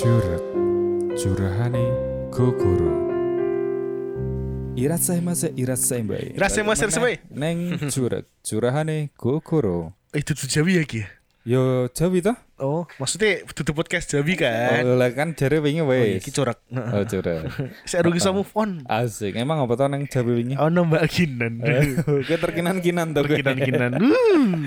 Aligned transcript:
Curug 0.00 0.40
Curahane 1.12 1.84
Gogoro 2.32 2.88
Irat 4.72 5.04
saya 5.04 5.20
masa 5.20 5.52
irat 5.52 5.76
saya 5.76 6.00
mbak. 6.00 6.40
Irat 6.40 6.50
saya 6.56 6.64
masa, 6.64 6.88
saya. 6.88 7.20
Neng 7.28 7.76
curug 7.92 8.24
Curahane 8.40 9.12
Gogoro 9.12 9.92
Eh, 10.16 10.24
itu 10.24 10.32
tuh 10.32 10.48
Jawi 10.48 10.80
ya 10.80 10.88
Ki? 10.88 11.04
Yo 11.44 11.84
Jawi 11.92 12.24
toh 12.24 12.32
Oh, 12.60 12.84
maksudnya 13.00 13.40
tutup 13.56 13.80
podcast 13.80 14.12
Jawi 14.12 14.36
kan? 14.36 14.84
Oh 14.84 15.00
lah 15.00 15.08
kan 15.16 15.32
jare 15.32 15.64
wingi 15.64 15.80
Oh, 15.80 15.88
iya, 15.96 16.20
wes 16.20 16.24
Ki 16.24 16.28
corak. 16.28 16.60
Oh 16.68 17.02
curug 17.08 17.48
Saya 17.88 18.04
rugi 18.04 18.20
sama 18.20 18.44
move 18.44 18.52
on. 18.52 18.84
Asik 18.84 19.32
Emang 19.40 19.64
apa 19.64 19.72
toh 19.80 19.88
neng 19.88 20.04
Jawi 20.04 20.44
wingi 20.44 20.54
Oh, 20.60 20.68
nambah 20.68 21.00
kinan. 21.08 21.64
Oke 22.20 22.36
terkinan-kinan 22.36 23.16
tuh 23.16 23.24
gue. 23.24 23.40
Kinan-kinan. 23.40 23.96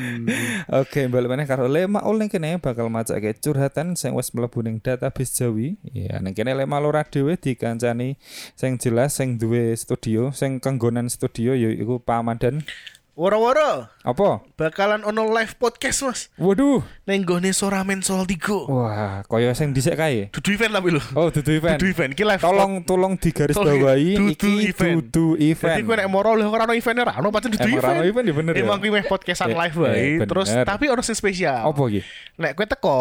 Oke, 0.81 1.05
balik 1.05 1.29
meneh 1.29 1.45
karo 1.45 1.69
Lema 1.69 2.01
ning 2.17 2.33
kene 2.33 2.57
bakal 2.57 2.89
macake 2.89 3.37
curhatan 3.37 3.93
sing 3.93 4.17
wis 4.17 4.33
mlebu 4.33 4.65
ning 4.65 4.81
database 4.81 5.37
Jawi. 5.37 5.77
Ya, 5.93 6.17
ning 6.17 6.33
kene 6.33 6.57
Lema 6.57 6.81
lora 6.81 7.05
dhewe 7.05 7.37
dikancani 7.37 8.17
sing 8.57 8.81
jelas 8.81 9.21
sing 9.21 9.37
duwe 9.37 9.77
studio, 9.77 10.33
sing 10.33 10.57
kenggonan 10.57 11.13
studio 11.13 11.53
yaiku 11.53 12.01
Pamadan. 12.01 12.65
Woro-woro 13.13 13.85
Apa? 14.01 14.41
bakalan 14.57 15.05
ono 15.05 15.29
live 15.29 15.53
podcast 15.55 16.01
Mas. 16.01 16.19
Waduh. 16.33 16.81
Neng 17.05 17.21
gone 17.21 17.53
Soramen 17.53 18.01
Sol 18.01 18.25
Tigo. 18.25 18.65
Wah, 18.65 19.21
kaya 19.23 19.53
sing 19.53 19.69
dhisik 19.69 19.93
kae. 19.93 20.33
Dudu 20.33 20.57
event 20.57 20.73
tapi 20.73 20.89
lho. 20.89 21.03
Oh, 21.13 21.29
dudu 21.29 21.53
event. 21.53 21.77
Dudu 21.77 21.93
event 21.93 22.11
ki 22.11 22.25
live. 22.25 22.41
Tolong 22.41 22.81
tolong 22.81 23.13
digaris 23.15 23.53
bawahi 23.53 24.17
dudu 24.17 24.33
iki 24.33 24.53
event. 24.67 24.97
dudu 25.05 25.37
event. 25.37 25.77
Jadi 25.77 25.83
gue 25.83 25.95
nek 25.95 26.09
moro 26.09 26.33
lho 26.33 26.49
ora 26.49 26.65
ono 26.65 26.73
eventnya 26.73 27.05
ora 27.05 27.13
ono 27.21 27.29
pancen 27.29 27.53
dudu 27.53 27.69
event. 27.69 27.79
ora 27.79 27.89
ono 27.93 28.03
event 28.03 28.25
ya 28.25 28.33
bener 28.33 28.53
ya? 28.57 28.61
Emang 28.65 28.77
kuwi 28.81 28.91
meh 28.91 29.05
podcastan 29.05 29.47
Eh, 29.51 29.55
live 29.55 29.75
eh, 29.77 29.83
wae. 29.83 29.93
bener. 30.17 30.27
Terus 30.27 30.47
tapi 30.65 30.85
ono 30.89 31.01
sing 31.01 31.15
spesial. 31.15 31.61
Apa 31.63 31.81
iki? 31.85 32.01
Nek 32.41 32.51
kowe 32.57 32.65
teko 32.65 32.99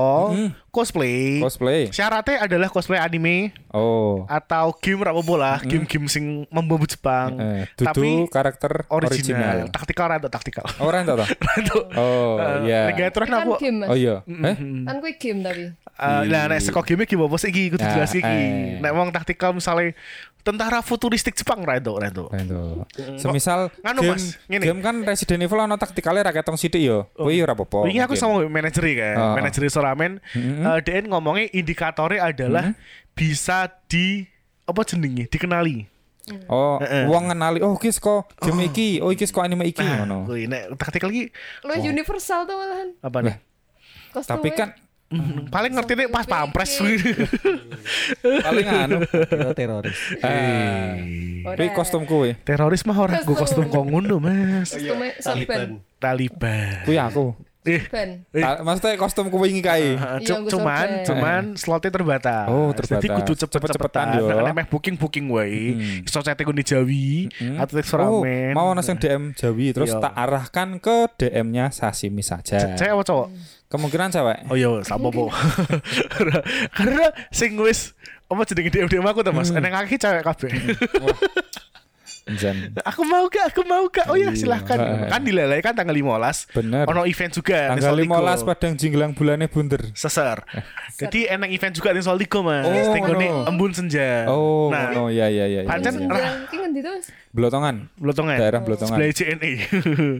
cosplay. 0.68 1.40
Cosplay. 1.40 1.82
Syaratnya 1.88 2.44
adalah 2.44 2.68
cosplay 2.68 3.00
anime 3.00 3.56
Oh. 3.72 4.28
atau 4.28 4.76
game 4.76 5.00
apa 5.02 5.34
lah, 5.41 5.56
game-game 5.64 6.04
sing 6.04 6.44
membabu 6.52 6.84
Jepang. 6.84 7.41
Eh, 7.41 7.64
dudu 7.72 7.86
tapi 7.88 8.08
karakter 8.28 8.84
original. 8.92 9.64
original. 9.64 9.72
Taktikal 10.03 10.19
rada 10.19 10.28
taktikal. 10.28 10.67
Oh, 10.78 10.91
ora 10.91 10.98
entuk 11.00 11.17
toh? 11.17 11.28
Rada. 11.47 11.77
Oh, 11.95 12.34
iya. 12.67 12.81
Nek 12.91 13.14
terus 13.14 13.27
kan 13.27 13.39
aku 13.41 13.53
Oh 13.86 13.97
iya. 13.97 14.14
Eh? 14.27 14.56
kan 14.83 14.94
kue 14.98 15.14
game 15.14 15.41
tapi 15.41 15.64
Eh, 15.92 16.22
lah 16.27 16.48
nek 16.48 16.59
saka 16.59 16.83
game 16.83 17.05
iki 17.05 17.14
apa 17.14 17.36
sih 17.36 17.48
iki 17.48 17.62
kudu 17.70 17.84
Ah, 17.84 17.92
jelas 17.94 18.11
iki. 18.11 18.25
eh. 18.25 18.81
Nek 18.81 18.91
wong 18.91 19.12
taktikal 19.12 19.53
misalnya 19.53 19.92
tentara 20.42 20.83
futuristik 20.83 21.36
Jepang 21.36 21.62
ra 21.62 21.78
itu, 21.78 21.92
ra 21.94 22.11
itu. 22.11 22.25
Semisal 23.14 23.70
nganu, 23.78 24.00
game, 24.03 24.12
Mas, 24.17 24.25
ngene. 24.48 24.64
game 24.64 24.81
kan 24.81 24.97
Resident 25.05 25.41
Evil 25.41 25.61
ono 25.61 25.77
taktikalnya 25.77 26.27
ra 26.27 26.33
ketong 26.33 26.56
sithik 26.56 26.83
yo. 26.83 27.06
Kuwi 27.14 27.39
ora 27.39 27.55
apa-apa. 27.55 27.87
Wingi 27.87 28.03
aku 28.03 28.19
sama 28.19 28.42
manajer 28.42 28.83
kan, 28.83 29.14
Oh. 29.14 29.34
manajer 29.37 29.62
Soramen, 29.69 30.19
Mm-mm. 30.34 30.66
eh, 30.66 30.78
DN 30.83 31.06
ngomongnya 31.06 31.47
indikatornya 31.53 32.25
adalah 32.25 32.75
bisa 33.12 33.70
di 33.87 34.27
apa 34.64 34.81
jenenge 34.83 35.28
dikenali. 35.28 35.87
Oh, 36.48 36.77
Heeh. 36.80 37.05
wong 37.08 37.33
ngenali 37.33 37.58
oh 37.61 37.75
iki 37.77 37.91
saka 37.92 38.27
game 38.41 38.69
iki, 38.69 39.00
oh 39.00 39.11
iki 39.11 39.25
saka 39.28 39.47
anime 39.47 39.69
iki 39.69 39.83
ngono. 39.83 40.25
Kuwi 40.27 40.48
nek 40.48 40.77
taktikal 40.80 41.11
iki 41.12 41.33
lu 41.64 41.72
universal 41.83 42.44
tuh 42.44 42.56
malahan 42.56 42.88
apa 43.00 43.19
nih? 43.22 43.36
Kostumnya. 44.12 44.36
Tapi 44.38 44.50
kan 44.53 44.70
Hmm, 45.12 45.44
paling 45.53 45.77
ngerti 45.77 45.92
nih 45.92 46.08
pas 46.08 46.25
pampres 46.25 46.80
paling 48.48 48.64
anu. 48.64 49.05
Kira 49.05 49.53
teroris. 49.53 49.98
Ah. 50.25 50.97
Ora. 51.53 51.56
Kuwi 51.60 51.69
kostum 51.77 52.03
kuwi. 52.08 52.33
teroris 52.48 52.80
mah 52.88 52.97
orang 52.97 53.20
gue 53.20 53.36
kostum 53.36 53.69
kok 53.69 53.84
ngono 53.84 54.16
mas 54.16 54.72
kostumnya 54.72 55.12
sorban 55.20 55.84
Taliban 56.00 56.88
Kuwi 56.88 56.97
aku. 56.97 57.36
Eh 57.64 57.78
Eh. 58.32 58.42
Ta- 58.42 58.58
Maksudnya 58.60 58.98
kostum 58.98 59.27
kuwi 59.27 59.48
wingi 59.48 59.62
kae. 59.62 59.94
uh, 59.94 60.18
cuman 60.20 61.06
cuman 61.06 61.42
slotnya 61.55 61.91
terbatas 61.91 62.46
Oh, 62.46 62.70
jadi 62.70 62.98
terbatas. 62.98 63.16
kudu 63.22 63.32
Cepet-cepetan, 63.36 63.70
cepet-cepetan 63.72 64.06
yo. 64.19 64.27
nah, 64.42 64.50
nek 64.52 64.66
booking 64.66 64.96
booking 64.96 65.27
wae 65.28 65.72
Hmm. 65.72 66.02
iso 66.02 66.19
chatting 66.19 66.50
di 66.50 66.64
Jawi 66.64 67.30
Hmm. 67.32 67.56
atau 67.56 67.72
teks 67.72 67.92
Oh, 67.92 68.19
ramen 68.19 68.50
mau 68.50 68.66
ono 68.69 68.81
sing 68.81 68.97
DM 68.97 69.31
Jawi 69.32 69.70
terus 69.70 69.88
Iya. 69.88 70.00
tak 70.00 70.12
arahkan 70.12 70.69
ke 70.76 70.97
DM-nya 71.16 71.70
Sashimi 71.70 72.20
saja. 72.20 72.75
cewek 72.75 72.92
apa 72.92 73.04
cowok 73.04 73.28
Kemungkinan 73.69 74.10
cewek. 74.10 74.38
oh 74.47 74.54
iya 74.54 74.69
sama 74.82 75.08
po 75.08 75.31
karena 76.76 77.04
sing 77.31 77.54
wis 77.56 77.94
apa 78.26 78.42
jenenge 78.42 78.69
DM 78.70 78.88
DM 78.88 79.04
aku 79.04 79.20
tuh 79.20 79.31
mas 79.31 79.48
Hmm. 79.48 79.58
eneng 79.58 79.75
akeh 79.76 79.97
cewek 79.97 80.20
kabeh 80.20 80.50
Jen. 82.25 82.71
aku 82.91 83.03
mau 83.03 83.27
gak 83.27 83.50
aku 83.50 83.62
mau 83.62 83.83
gak 83.87 84.06
oh 84.06 84.15
ya 84.15 84.31
Iya. 84.31 84.38
silahkan 84.38 84.78
Heeh. 84.78 85.10
kan 85.10 85.21
dilelai 85.21 85.59
kan 85.59 85.75
tanggal 85.75 85.91
15 85.93 86.55
Bener. 86.55 86.84
ono 86.87 87.03
event 87.03 87.33
juga 87.33 87.75
Tanggal 87.75 87.99
Soligo. 87.99 88.15
15 88.15 88.47
padang 88.47 88.72
jinglang 88.75 89.10
bulannya 89.10 89.49
bunder. 89.50 89.83
Seser. 89.93 90.38
Jadi 90.94 91.27
enak 91.27 91.50
event 91.50 91.75
juga 91.75 91.91
di 91.91 92.00
Soligo 92.00 92.41
mas. 92.41 92.62
Oh, 92.62 92.71
ini 92.71 92.99
ngono. 93.00 93.49
embun 93.49 93.72
senja. 93.72 94.31
Oh, 94.31 94.71
nah, 94.71 94.91
no, 94.91 95.11
ya 95.11 95.27
ya 95.27 95.44
ya. 95.44 95.61
ya, 95.62 95.69
Pancen 95.69 95.99
ya. 95.99 96.06
ra- 96.06 96.47
Blotongan. 97.32 97.88
Blotongan. 97.97 98.37
Daerah 98.37 98.60
Blotongan. 98.60 99.00
Sebelah 99.00 99.09
JNE. 99.10 99.53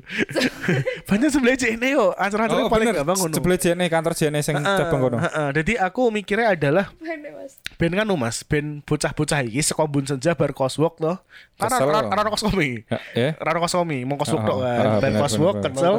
Banyak 1.09 1.29
sebelah 1.29 1.57
JNE 1.57 1.89
yo. 1.93 2.17
Acara-acara 2.17 2.65
Oh, 2.65 2.71
paling 2.73 2.89
bener. 2.89 3.05
gampang 3.05 3.17
ngono. 3.21 3.35
Sebelah 3.37 3.59
JNE 3.61 3.87
kantor 3.87 4.13
JNE 4.17 4.41
sing 4.41 4.57
Heeh, 4.57 4.79
cabang 4.81 5.01
kono. 5.01 5.17
heeh. 5.21 5.49
Jadi 5.61 5.73
aku 5.77 6.09
mikirnya 6.09 6.57
adalah 6.57 6.89
mas 6.97 7.53
band 7.77 7.93
kan 7.93 8.07
mas, 8.15 8.37
band 8.47 8.69
bocah-bocah 8.87 9.43
iki 9.43 9.61
saka 9.61 9.83
Embun 9.83 10.07
Senja 10.07 10.33
bar 10.33 10.57
Coswalk 10.57 10.97
loh. 10.99 11.21
Karena 11.59 12.09
ora 12.09 12.31
koskomi. 12.31 12.87
Ya, 12.89 12.99
ya. 13.13 13.29
Raro 13.37 13.61
koskomi, 13.61 14.07
mau 14.07 14.17
Coswalk 14.17 14.43
Ah, 14.43 14.49
tok 14.49 14.59
ah, 14.63 14.73
kan. 14.73 14.87
ah, 14.87 14.99
Bar 15.03 15.13
Coswalk 15.21 15.57
kesel. 15.61 15.95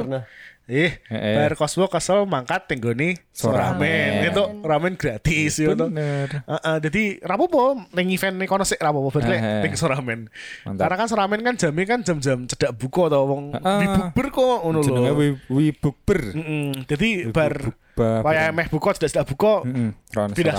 Pernah. 0.64 0.72
Eh, 0.74 0.92
Eh, 1.06 1.14
eh. 1.14 1.36
bar 1.36 1.54
Coswalk 1.54 1.92
kesel 1.92 2.24
mangkat 2.24 2.66
tenggone 2.66 3.20
Soramen. 3.30 3.84
Soramen. 3.84 4.32
Itu 4.32 4.44
ramen 4.64 4.94
gratis 4.96 5.60
yo 5.60 5.74
to. 5.74 5.88
Bener. 5.88 6.42
Heeh, 6.42 6.78
jadi 6.80 7.04
rapopo 7.22 7.60
ning 7.92 8.08
event 8.10 8.36
ning 8.36 8.48
kono 8.48 8.64
sik 8.64 8.80
rapopo 8.80 9.12
berarti 9.12 9.34
Heeh. 9.34 9.62
ning 9.62 9.74
Soramen. 9.74 10.20
Karena 10.64 10.96
kan 10.96 11.08
Soramen 11.08 11.42
kan 11.42 11.56
jamnya 11.56 11.86
kan 11.86 12.00
jam-jam 12.02 12.48
cedak 12.48 12.72
buka 12.74 13.08
to 13.08 13.20
wong 13.22 13.52
Heeh. 13.52 13.80
dibukber 13.82 14.26
kok 14.30 14.58
ngono 14.64 14.80
Jenenge 14.80 15.04
lho. 15.06 15.16
wi 15.16 15.28
wi 15.50 15.66
bukber. 15.72 16.20
Heeh. 16.32 16.72
Jadi 16.86 17.10
bar 17.28 17.54
Ba- 17.94 18.26
kaya 18.26 18.50
meh 18.50 18.66
buka 18.74 18.98
cedak 18.98 19.10
cedak 19.14 19.26
buka 19.30 19.62
Heeh. 19.64 19.90
Rono 20.14 20.34
pindah 20.34 20.54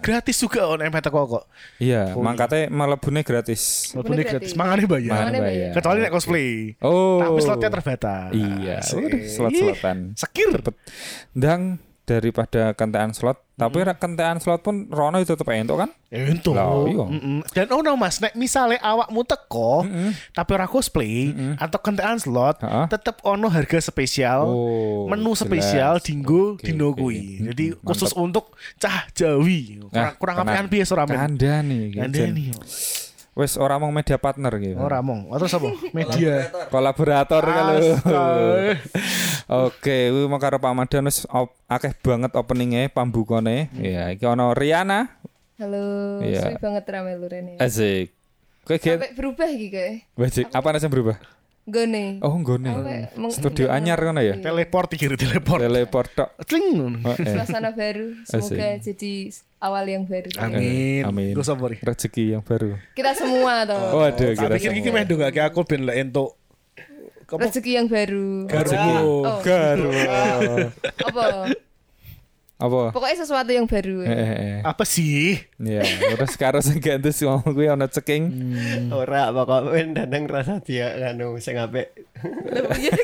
Gratis 0.00 0.36
juga 0.40 0.64
on 0.64 0.80
MH 0.80 0.98
teko 1.04 1.20
kok. 1.28 1.44
Iya, 1.76 2.16
Oh, 2.16 2.24
mangkate 2.24 2.72
malebune 2.72 3.20
gratis. 3.20 3.92
Bener 3.94 4.24
gratis, 4.24 4.56
mangane 4.56 4.88
bayar. 4.88 5.28
Bayar. 5.28 5.72
Kecuali 5.76 5.98
nek 6.00 6.12
cosplay. 6.12 6.72
Oh. 6.80 7.20
Tapi 7.20 7.40
slotnya 7.42 7.68
terbatas. 7.68 8.30
Iya, 8.32 8.76
slot-slotan. 8.80 10.16
Sekir. 10.16 10.56
Cepet. 10.56 10.74
Daripada 12.14 12.62
kentean 12.72 13.10
slot, 13.10 13.40
tapi 13.54 13.80
ra 13.80 13.92
kentean 13.92 14.36
slot 14.36 14.60
pun 14.60 14.84
Rono 14.86 15.16
itu 15.16 15.28
tetep 15.28 15.48
entuk 15.48 15.76
kan? 15.76 15.88
Ya 16.06 16.26
entuk. 16.26 16.52
Lah, 16.52 16.84
iya. 16.84 17.04
Mm-mm. 17.08 17.40
Dan 17.48 17.66
oh 17.70 17.80
no 17.80 17.94
mas, 17.94 18.18
nek 18.18 18.34
misalnya 18.34 18.76
awakmu 18.78 19.22
teko, 19.22 19.82
Mm-mm. 19.82 20.12
tapi 20.30 20.50
ora 20.52 20.66
cosplay 20.66 21.30
atau 21.56 21.78
kentekan 21.78 22.16
slot, 22.16 22.60
Ha-ha. 22.60 22.84
tetep 22.86 23.22
ono 23.22 23.48
harga 23.48 23.80
spesial, 23.80 24.44
Oh, 24.44 25.08
menu 25.08 25.30
jelas. 25.30 25.40
spesial 25.42 25.92
dinggo 25.98 26.54
Oke, 26.54 26.66
dino 26.66 26.92
kuwi. 26.92 27.16
Mm-mm, 27.38 27.46
Jadi 27.48 27.64
mantep. 27.70 27.86
khusus 27.86 28.12
untuk 28.14 28.52
cah 28.76 29.08
Jawi. 29.10 29.80
Kurang, 29.82 29.92
Nah, 29.94 30.12
kurang 30.14 30.36
apean 30.38 30.66
piye 30.66 30.84
Soramen? 30.84 31.16
Kandhani 31.16 31.78
iki, 31.88 31.98
Jen. 32.04 32.32
Wes 33.32 33.56
ora 33.56 33.80
mau 33.80 33.88
media 33.88 34.20
partner 34.20 34.52
gitu. 34.60 34.76
Ora 34.76 35.00
mong. 35.00 35.32
Atau 35.32 35.48
sapa? 35.48 35.72
Media. 35.96 36.52
Kolaborator 36.68 37.40
kalau. 37.40 37.80
Oke, 39.68 40.12
kuwi 40.12 40.28
mau 40.28 40.36
karo 40.36 40.60
Pak 40.60 40.72
Madan 40.76 41.08
wis 41.08 41.24
akeh 41.64 41.96
banget 42.04 42.36
openingnya 42.36 42.92
pambukane. 42.92 43.72
Ya, 43.80 44.12
iki 44.12 44.28
ono 44.28 44.52
Riana. 44.52 45.16
halo 45.62 46.18
Iya. 46.24 46.42
suwi 46.42 46.56
banget 46.58 46.84
rame 46.90 47.14
lu 47.14 47.26
Rene 47.30 47.54
Asik. 47.62 48.10
Kowe 48.66 48.78
berubah 49.14 49.46
gitu 49.46 49.74
kayak 49.74 50.10
Wajib 50.18 50.50
apa 50.50 50.68
nasi 50.74 50.90
berubah? 50.90 51.16
Gone 51.64 52.18
Oh. 52.18 52.42
Sampai 52.42 52.98
meng- 53.14 53.30
Studio 53.30 53.66
anyar 53.68 53.94
kan 53.96 54.18
ya? 54.18 54.34
Teleport 54.36 54.88
iki 54.90 55.06
teleport. 55.12 55.60
Teleport 55.60 56.08
tok. 56.10 56.28
Cling. 56.42 57.00
Oh, 57.00 57.14
eh. 57.14 57.32
suasana 57.32 57.70
baru 57.70 58.18
semoga 58.24 58.68
jadi 58.76 59.12
awal 59.58 59.84
yang 59.86 60.02
baru 60.02 60.26
Amin. 60.38 61.02
Amin. 61.04 61.32
Gue 61.32 61.42
sabar. 61.42 61.70
Rezeki 61.72 62.34
yang 62.34 62.42
baru. 62.42 62.74
kita 62.92 63.14
semua 63.14 63.62
toh 63.62 63.78
Waduh, 63.96 64.30
Tak 64.30 64.36
kira 64.36 64.54
pikir 64.56 64.70
iki 64.74 64.90
meh 64.90 65.02
ndongake 65.02 65.40
aku 65.40 65.62
ben 65.62 65.82
lek 65.82 65.98
entuk 66.00 66.34
apa 67.24 67.48
rezeki 67.48 67.70
yang 67.72 67.86
baru 67.88 68.44
Garwo. 68.44 68.92
oh 69.22 69.38
Garu. 69.40 69.88
apa 71.08 71.24
Apa? 72.62 72.94
pokoknya 72.94 73.16
sesuatu 73.18 73.50
yang 73.50 73.66
baru 73.66 74.06
Eh, 74.06 74.14
eh, 74.14 74.30
eh. 74.30 74.58
apa 74.62 74.86
sih? 74.86 75.34
Ya, 75.58 75.82
terus 76.14 76.38
karo 76.38 76.62
sing 76.62 76.78
gantes 76.78 77.18
ngomong 77.18 77.50
kuwi 77.50 77.66
ana 77.66 77.90
ceking. 77.90 78.30
Ora 78.88 79.34
pokoknya 79.34 80.06
danang 80.06 80.30
rasa 80.30 80.62
dia 80.62 80.94
kanu 80.94 81.42
sing 81.42 81.58
apik. 81.58 81.90
Iya, 82.78 82.94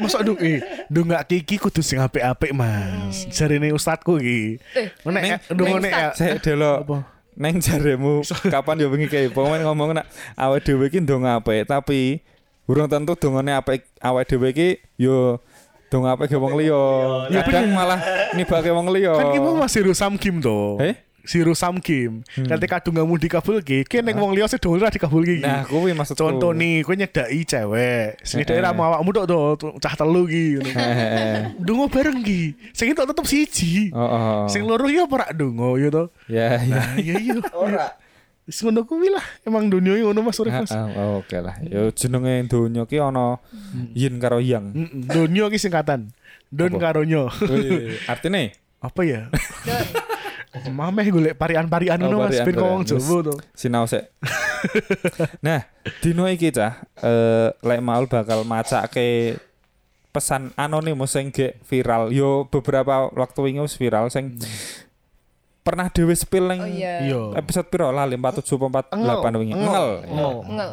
Masa 0.00 0.22
aduh 0.22 0.36
eh 0.38 0.62
ndongake 0.88 1.42
iki 1.42 1.58
kudu 1.58 1.82
sing 1.82 1.98
apik-apik 1.98 2.52
Mas. 2.54 3.26
Jarine 3.28 3.72
ustadku 3.72 4.16
iki. 4.16 4.60
eh 4.76 4.88
Nek 5.04 5.22
Neng 5.22 5.32
ndongone 5.50 5.88
ya. 5.90 6.14
Ustad. 6.14 6.16
Saya 6.16 6.34
delok 6.38 6.78
Apa? 6.86 6.96
Neng 7.40 7.56
jaremu 7.58 8.14
kapan 8.46 8.80
ya 8.80 8.86
bengi 8.86 9.08
kayak 9.08 9.32
pokoknya 9.32 9.64
ngomong 9.64 9.96
nak 9.96 10.06
awake 10.36 10.62
dhewe 10.66 10.86
iki 10.92 11.00
ndonga 11.00 11.40
apik 11.40 11.64
tapi 11.64 12.20
urung 12.68 12.84
tentu 12.86 13.16
dongane 13.16 13.56
apik 13.56 13.88
awake 13.98 14.28
dhewe 14.28 14.48
iki 14.52 14.68
yo 15.00 15.40
Dong 15.90 16.06
apa 16.06 16.30
ke 16.30 16.38
wong 16.38 16.54
liya. 16.54 16.82
Ya, 17.34 17.42
Kadang 17.42 17.74
malah 17.74 17.98
nibake 18.38 18.70
wong 18.70 18.94
liya. 18.94 19.10
Kan 19.18 19.34
ki 19.34 19.38
mau 19.42 19.58
masih 19.58 19.90
Rusam 19.90 20.14
Kim 20.14 20.38
to. 20.38 20.78
Eh? 20.78 20.94
Siru 21.20 21.52
Sam 21.52 21.78
Kim. 21.84 22.24
Ketika 22.32 22.80
kadunganmu 22.80 23.20
dikabulke, 23.20 23.84
ki 23.84 24.00
ning 24.00 24.16
wong 24.16 24.32
liya 24.32 24.48
sing 24.48 24.56
dhewe 24.56 24.80
ora 24.80 24.88
dikabulke 24.88 25.36
iki. 25.36 25.44
Nah, 25.44 25.68
kuwi 25.68 25.92
maksudku. 25.92 26.16
Contoh 26.16 26.56
nih, 26.56 26.80
kowe 26.80 26.96
nyedaki 26.96 27.44
cewek. 27.44 28.16
Sing 28.24 28.40
Eh, 28.40 28.46
daerah 28.48 28.72
eh. 28.72 28.74
mau 28.74 28.88
awakmu 28.88 29.12
tok 29.12 29.26
to, 29.28 29.38
cah 29.78 29.94
telu 29.94 30.24
ki. 30.24 30.64
ngono. 30.64 30.80
Dungo 31.68 31.84
bareng 31.92 32.24
ki. 32.24 32.72
Sing 32.72 32.96
itu 32.96 33.04
tetep 33.04 33.26
siji. 33.28 33.92
Oh, 33.92 34.00
oh. 34.00 34.40
Sing 34.48 34.64
loro 34.64 34.88
ya 34.88 35.04
ora 35.04 35.28
dungo 35.36 35.76
ya 35.76 35.92
to. 35.92 36.04
Ya, 36.24 36.56
ya. 36.56 36.72
Nah, 36.72 36.88
iya 36.96 37.14
iya. 37.20 37.36
Ora. 37.52 37.99
Wis 38.50 38.58
ngono 38.60 38.82
kuwi 38.82 39.14
lah. 39.14 39.22
Emang 39.46 39.70
dunia 39.70 39.94
iki 39.94 40.02
ngono 40.02 40.26
Mas 40.26 40.34
Urip 40.36 40.50
Ah, 40.50 40.66
Mas. 40.66 40.74
ah, 40.74 40.90
oh, 40.90 41.22
Oke 41.22 41.38
lah. 41.38 41.54
Ya 41.62 41.86
jenenge 41.94 42.50
donya 42.50 42.82
ki 42.82 42.98
ana 42.98 43.38
yin 43.94 44.18
karo 44.18 44.42
yang. 44.42 44.74
Dunia 45.06 45.46
ki 45.46 45.54
singkatan. 45.54 46.10
Don 46.50 46.74
Apa? 46.74 46.82
karo 46.82 47.06
nyo. 47.06 47.30
Artine 48.04 48.58
Apa 48.82 49.06
ya? 49.06 49.30
Mameh 50.66 51.06
golek 51.08 51.38
parian-parian 51.38 51.94
Oh, 52.02 52.10
ngono 52.10 52.26
Mas 52.26 52.42
ben 52.42 52.58
wong 52.58 52.82
Jawa 52.82 53.22
to. 53.22 53.34
sinau 53.54 53.86
sik. 53.86 54.10
nah, 55.46 55.62
dino 56.02 56.26
iki 56.26 56.50
cah 56.50 56.82
eh 56.98 57.54
lek 57.54 57.78
maul 57.78 58.10
bakal 58.10 58.42
macake 58.42 59.38
pesan 60.10 60.50
anonimus 60.58 61.14
sing 61.14 61.30
gek 61.30 61.62
viral. 61.62 62.10
Yo 62.10 62.50
beberapa 62.50 63.14
waktu 63.14 63.38
wingi 63.40 63.62
wis 63.62 63.78
viral 63.78 64.10
sing 64.10 64.34
pernah 65.70 65.86
dhewe 65.86 66.14
spill 66.18 66.50
ning 66.50 66.60
Oh 66.60 66.66
iya. 66.66 67.06
Iya. 67.06 67.38
episode 67.38 67.70
piro 67.70 67.94
lali 67.94 68.18
4748 68.18 69.38
wingi. 69.38 69.54
Ngel. 69.54 69.88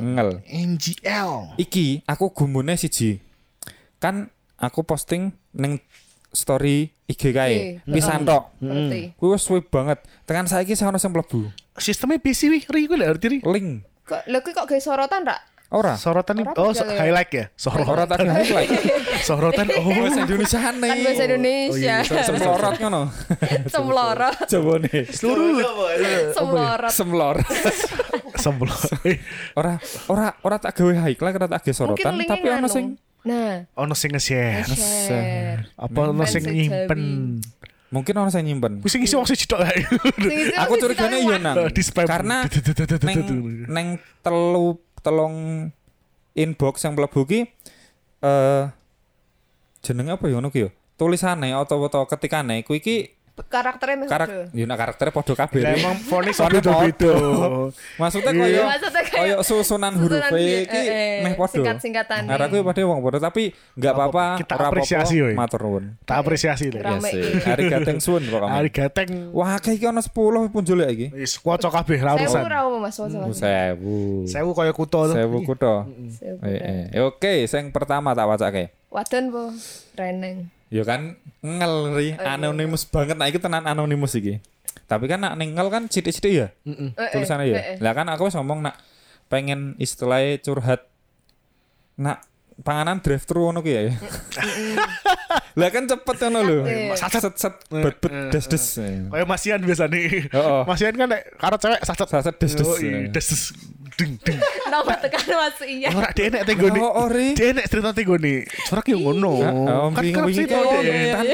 Ngel. 0.01 0.29
NGL. 0.49 1.31
Iki 1.61 2.01
aku 2.09 2.33
gumune 2.33 2.73
siji. 2.73 3.21
Kan 4.01 4.33
aku 4.57 4.81
posting 4.81 5.29
ning 5.53 5.77
story 6.33 6.89
IG 7.05 7.29
kae. 7.29 7.77
Iya. 7.85 7.85
Pisan 7.85 8.25
tok. 8.25 8.57
Kuwi 9.21 9.37
wis 9.37 9.45
suwe 9.45 9.61
banget. 9.61 10.01
Tekan 10.25 10.49
saiki 10.49 10.73
sing 10.73 10.89
ono 10.89 10.97
sing 10.97 11.13
mlebu. 11.13 11.53
Sistemnya 11.77 12.17
PC 12.17 12.49
wih, 12.49 12.65
ri 12.65 12.89
kuwi 12.89 12.97
lek 12.97 13.09
arti 13.13 13.27
ri. 13.29 13.37
Link. 13.45 13.85
Kok 14.01 14.25
lho 14.25 14.39
kok 14.41 14.65
gawe 14.65 14.81
sorotan 14.81 15.29
rak? 15.29 15.56
Ora. 15.67 15.99
Sorotan 15.99 16.39
Ora 16.39 16.55
oh 16.55 16.71
so- 16.71 16.87
jale? 16.87 16.95
highlight 16.95 17.31
ya. 17.35 17.45
Sorotan. 17.59 17.91
Ora 17.91 18.03
tak 18.07 18.23
highlight. 18.23 18.71
Sorotan 19.27 19.67
oh. 19.75 19.83
Bahasa 19.83 20.19
Indonesia 20.23 20.59
Kan 20.63 20.75
bahasa 20.79 20.95
nih. 21.03 21.27
Indonesia. 21.27 21.95
Semlorot 22.23 22.75
ngono. 22.79 23.01
Semlorot. 23.67 24.37
Jabone. 24.47 24.95
Seluruh 25.11 25.59
Semlorot. 26.31 26.91
Semlor. 26.97 27.35
sembelok. 28.37 28.79
Ora 29.57 29.81
ora 30.07 30.27
ora 30.45 30.55
tak 30.61 30.77
gawe 30.77 30.93
highlight, 31.09 31.35
ora 31.35 31.49
tak 31.49 31.65
gawe 31.65 31.73
sorotan, 31.73 32.13
tapi 32.21 32.47
ono 32.47 32.63
nganu. 32.63 32.69
sing 32.71 32.85
Nah, 33.27 33.67
Ono 33.75 33.91
sing 33.91 34.15
nge-share. 34.15 34.63
share. 34.71 35.67
Apa 35.75 36.15
ono 36.15 36.23
sing 36.23 36.47
nyimpen. 36.47 37.01
mungkin 37.91 38.13
ono 38.15 38.31
sing 38.31 38.47
nyimpen. 38.47 38.79
Kuwi 38.79 38.87
sing 38.87 39.03
isi. 39.03 39.19
Sing 39.19 39.35
isi 39.35 40.55
Aku 40.55 40.79
yo 40.79 41.35
wah. 41.35 41.39
nang. 41.41 41.55
Karena 42.07 42.47
neng 43.03 43.19
neng 43.67 43.87
telu 44.23 44.79
telung 45.07 45.71
inbox 46.35 46.83
yang 46.83 46.99
mlebu 46.99 47.23
ki 47.23 47.47
eh 48.27 48.67
jenenge 49.79 50.19
apa 50.19 50.27
ya 50.27 50.35
ngono 50.35 50.51
ki 50.51 50.67
yo. 50.67 50.69
Tulisane 50.99 51.55
atau 51.55 51.87
ketikane 52.03 52.67
kuwi 52.67 52.83
karakternya 53.39 54.05
karak 54.05 54.27
padha. 54.27 54.43
yo 54.49 54.65
nak 54.65 54.77
karakternya 54.77 55.13
padha 55.13 55.33
kabeh. 55.37 55.59
Ya 55.59 55.69
Ri. 55.69 55.79
emang 55.79 55.95
Soalnya 56.01 56.31
beda-beda. 56.59 57.13
Maksudnya 57.95 58.31
Iya. 58.31 58.41
koyo 58.41 58.61
kayak 58.65 59.07
koyo 59.13 59.35
susunan 59.39 59.93
huruf 59.93 60.21
e 60.33 60.63
iki 60.63 60.73
eh, 60.73 60.85
eh, 60.89 61.17
meh 61.21 61.33
padha. 61.33 61.53
singkat-singkatan 61.53 62.21
Arah 62.25 62.45
aku 62.47 62.61
pada 62.61 62.81
wong 62.81 62.99
padha 62.99 63.19
tapi 63.23 63.43
enggak 63.73 63.93
Apa- 63.93 64.03
apa-apa, 64.03 64.25
kita 64.39 64.53
apresiasi, 64.57 65.15
woy. 65.19 65.33
matur 65.33 65.61
nuwun. 65.61 65.83
Tak 66.01 66.17
apresiasi 66.17 66.65
lho. 66.67 66.81
Ra-. 66.81 66.97
Hari 66.97 67.63
gateng 67.67 67.97
suwun 67.99 68.25
pokoknya. 68.25 68.53
Ari 68.55 68.69
gateng 68.69 69.09
Wah, 69.29 69.57
kayak 69.57 69.75
iki 69.75 69.85
ono 69.85 70.01
10 70.01 70.49
pun 70.49 70.63
julek 70.63 70.89
iki. 70.89 71.07
wis 71.13 71.37
kuwaca 71.37 71.69
kabeh 71.69 71.97
ra 71.99 72.15
Sewu 72.15 72.25
urusan. 72.25 72.41
ra 72.43 72.57
apa 72.59 72.77
Mas 72.79 72.97
Mas. 72.97 73.13
Mas. 73.13 73.37
Sewu. 73.37 74.25
Sewu 74.25 74.51
kaya 74.51 74.73
kuto. 74.73 75.01
Oke, 77.07 77.33
sing 77.45 77.69
pertama 77.69 78.11
tak 78.11 78.25
wacake. 78.25 78.73
Wadon 78.87 79.25
po 79.29 79.43
reneng. 79.93 80.49
Ya 80.67 80.83
kan 80.83 81.15
ngel 81.39 81.75
ri, 81.95 82.07
anonimus 82.19 82.83
banget. 82.83 83.15
Nah, 83.15 83.31
iki 83.31 83.39
tenan 83.39 83.63
anonimus 83.63 84.15
iki. 84.19 84.43
Tapi 84.87 85.07
kan 85.11 85.19
nak 85.19 85.35
ning 85.35 85.51
ngel 85.51 85.67
kan 85.67 85.83
sithik-sithik 85.91 86.31
ya 86.31 86.47
Heeh. 86.63 86.95
Eh, 86.95 87.01
eh, 87.01 87.09
tulisannya 87.11 87.43
eh, 87.43 87.51
ya. 87.51 87.55
eh. 87.59 87.77
Lah 87.83 87.91
kan 87.91 88.07
aku 88.07 88.31
wis 88.31 88.35
ngomong 88.39 88.63
nak 88.63 88.79
pengen 89.27 89.75
istilahnya 89.83 90.39
curhat 90.39 90.87
nak 91.99 92.23
panganan 92.63 93.03
drive 93.03 93.27
thru 93.27 93.51
ngono 93.51 93.59
ki 93.59 93.71
ya. 93.75 93.81
Lah 95.57 95.73
kan 95.73 95.89
cepet 95.89 96.15
ngono 96.21 96.39
lho. 96.45 96.57
Iya. 96.69 96.93
Set 97.33 97.53
bet 97.73 97.97
bet 97.97 98.13
des 98.29 98.45
des. 98.45 98.65
Kaya 99.09 99.25
Masian 99.25 99.59
biasa 99.65 99.89
nih. 99.89 100.29
Masian 100.69 100.93
kan 100.93 101.09
nek 101.09 101.21
karo 101.41 101.57
cewek 101.57 101.81
saset 101.81 102.07
Saset 102.07 102.35
des 102.37 102.53
des. 102.53 102.69
Des 103.09 103.25
des 103.25 103.41
ding 103.97 104.13
ding. 104.21 104.37
Nama 104.69 104.93
tekan 105.01 105.25
Mas 105.25 105.57
iya. 105.65 105.89
Ora 105.89 106.13
dia 106.13 106.29
nek 106.29 106.45
oh, 106.77 107.09
Ri. 107.09 107.33
Dia 107.33 107.57
nek 107.57 107.65
cerita 107.65 107.89
tenggone. 107.89 108.45
Corak 108.69 108.85
yo 108.93 108.97
ngono. 109.01 109.33
Oh, 109.41 109.89
Kan 109.89 110.05
wingi 110.05 110.45
cerita 110.45 110.61
kan 110.61 110.85
dia. 110.85 111.17
kan. 111.17 111.25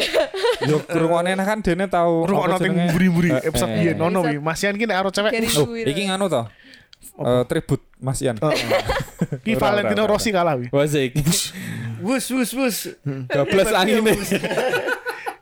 Yo 0.71 0.77
krungone 0.87 1.35
kan 1.35 1.59
dene 1.59 1.85
tau 1.91 2.23
Ru 2.23 2.39
ono 2.39 2.55
apa 2.55 2.63
teng 2.63 2.79
buri-buri 2.95 3.35
Eh, 3.35 3.51
episode 3.51 3.75
eh. 3.75 3.91
biyen 3.91 3.99
ono 3.99 4.23
wi. 4.23 4.39
Masian 4.39 4.79
ki 4.79 4.87
nek 4.87 5.03
karo 5.03 5.09
cewek. 5.11 5.35
Iki 5.83 6.01
nganu 6.07 6.31
to. 6.31 6.47
Eh 7.19 7.43
tribut 7.51 7.83
Mas 7.99 8.23
Ian. 8.23 8.39
Ki 9.45 9.59
Valentino. 9.59 10.07
Rossi 10.07 10.31
kalah 10.31 10.55
wi. 10.55 10.71
Wah 10.71 10.87
sik. 10.87 11.19
Wus 12.03 12.25
wus 12.35 12.51
wus. 12.51 12.77
12 13.07 13.31
angin 13.71 14.03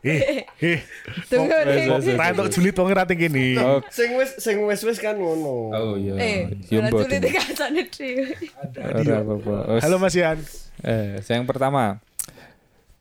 Eh, 0.02 0.50
eh. 0.58 0.82
Entuk 1.30 2.50
julid 2.50 2.74
wong 2.74 2.90
ora 2.90 3.06
teng 3.06 3.22
kene. 3.22 3.54
Oh, 3.62 3.86
Sing 3.94 4.18
wis 4.18 4.34
sing 4.42 4.58
wis 4.66 4.82
wis 4.82 4.98
kan 4.98 5.14
ngono. 5.14 5.70
oh 5.70 5.94
iya. 5.94 6.18
Eh, 6.18 6.40
sulit 6.66 7.22
dikasane 7.22 7.86
dhewe. 7.86 8.34
Ora 8.82 9.22
apa-apa. 9.22 9.78
Wes. 9.78 9.82
Halo 9.86 10.02
Mas 10.02 10.18
Ian. 10.18 10.42
Eh, 10.82 11.22
yang 11.22 11.46
pertama. 11.46 12.02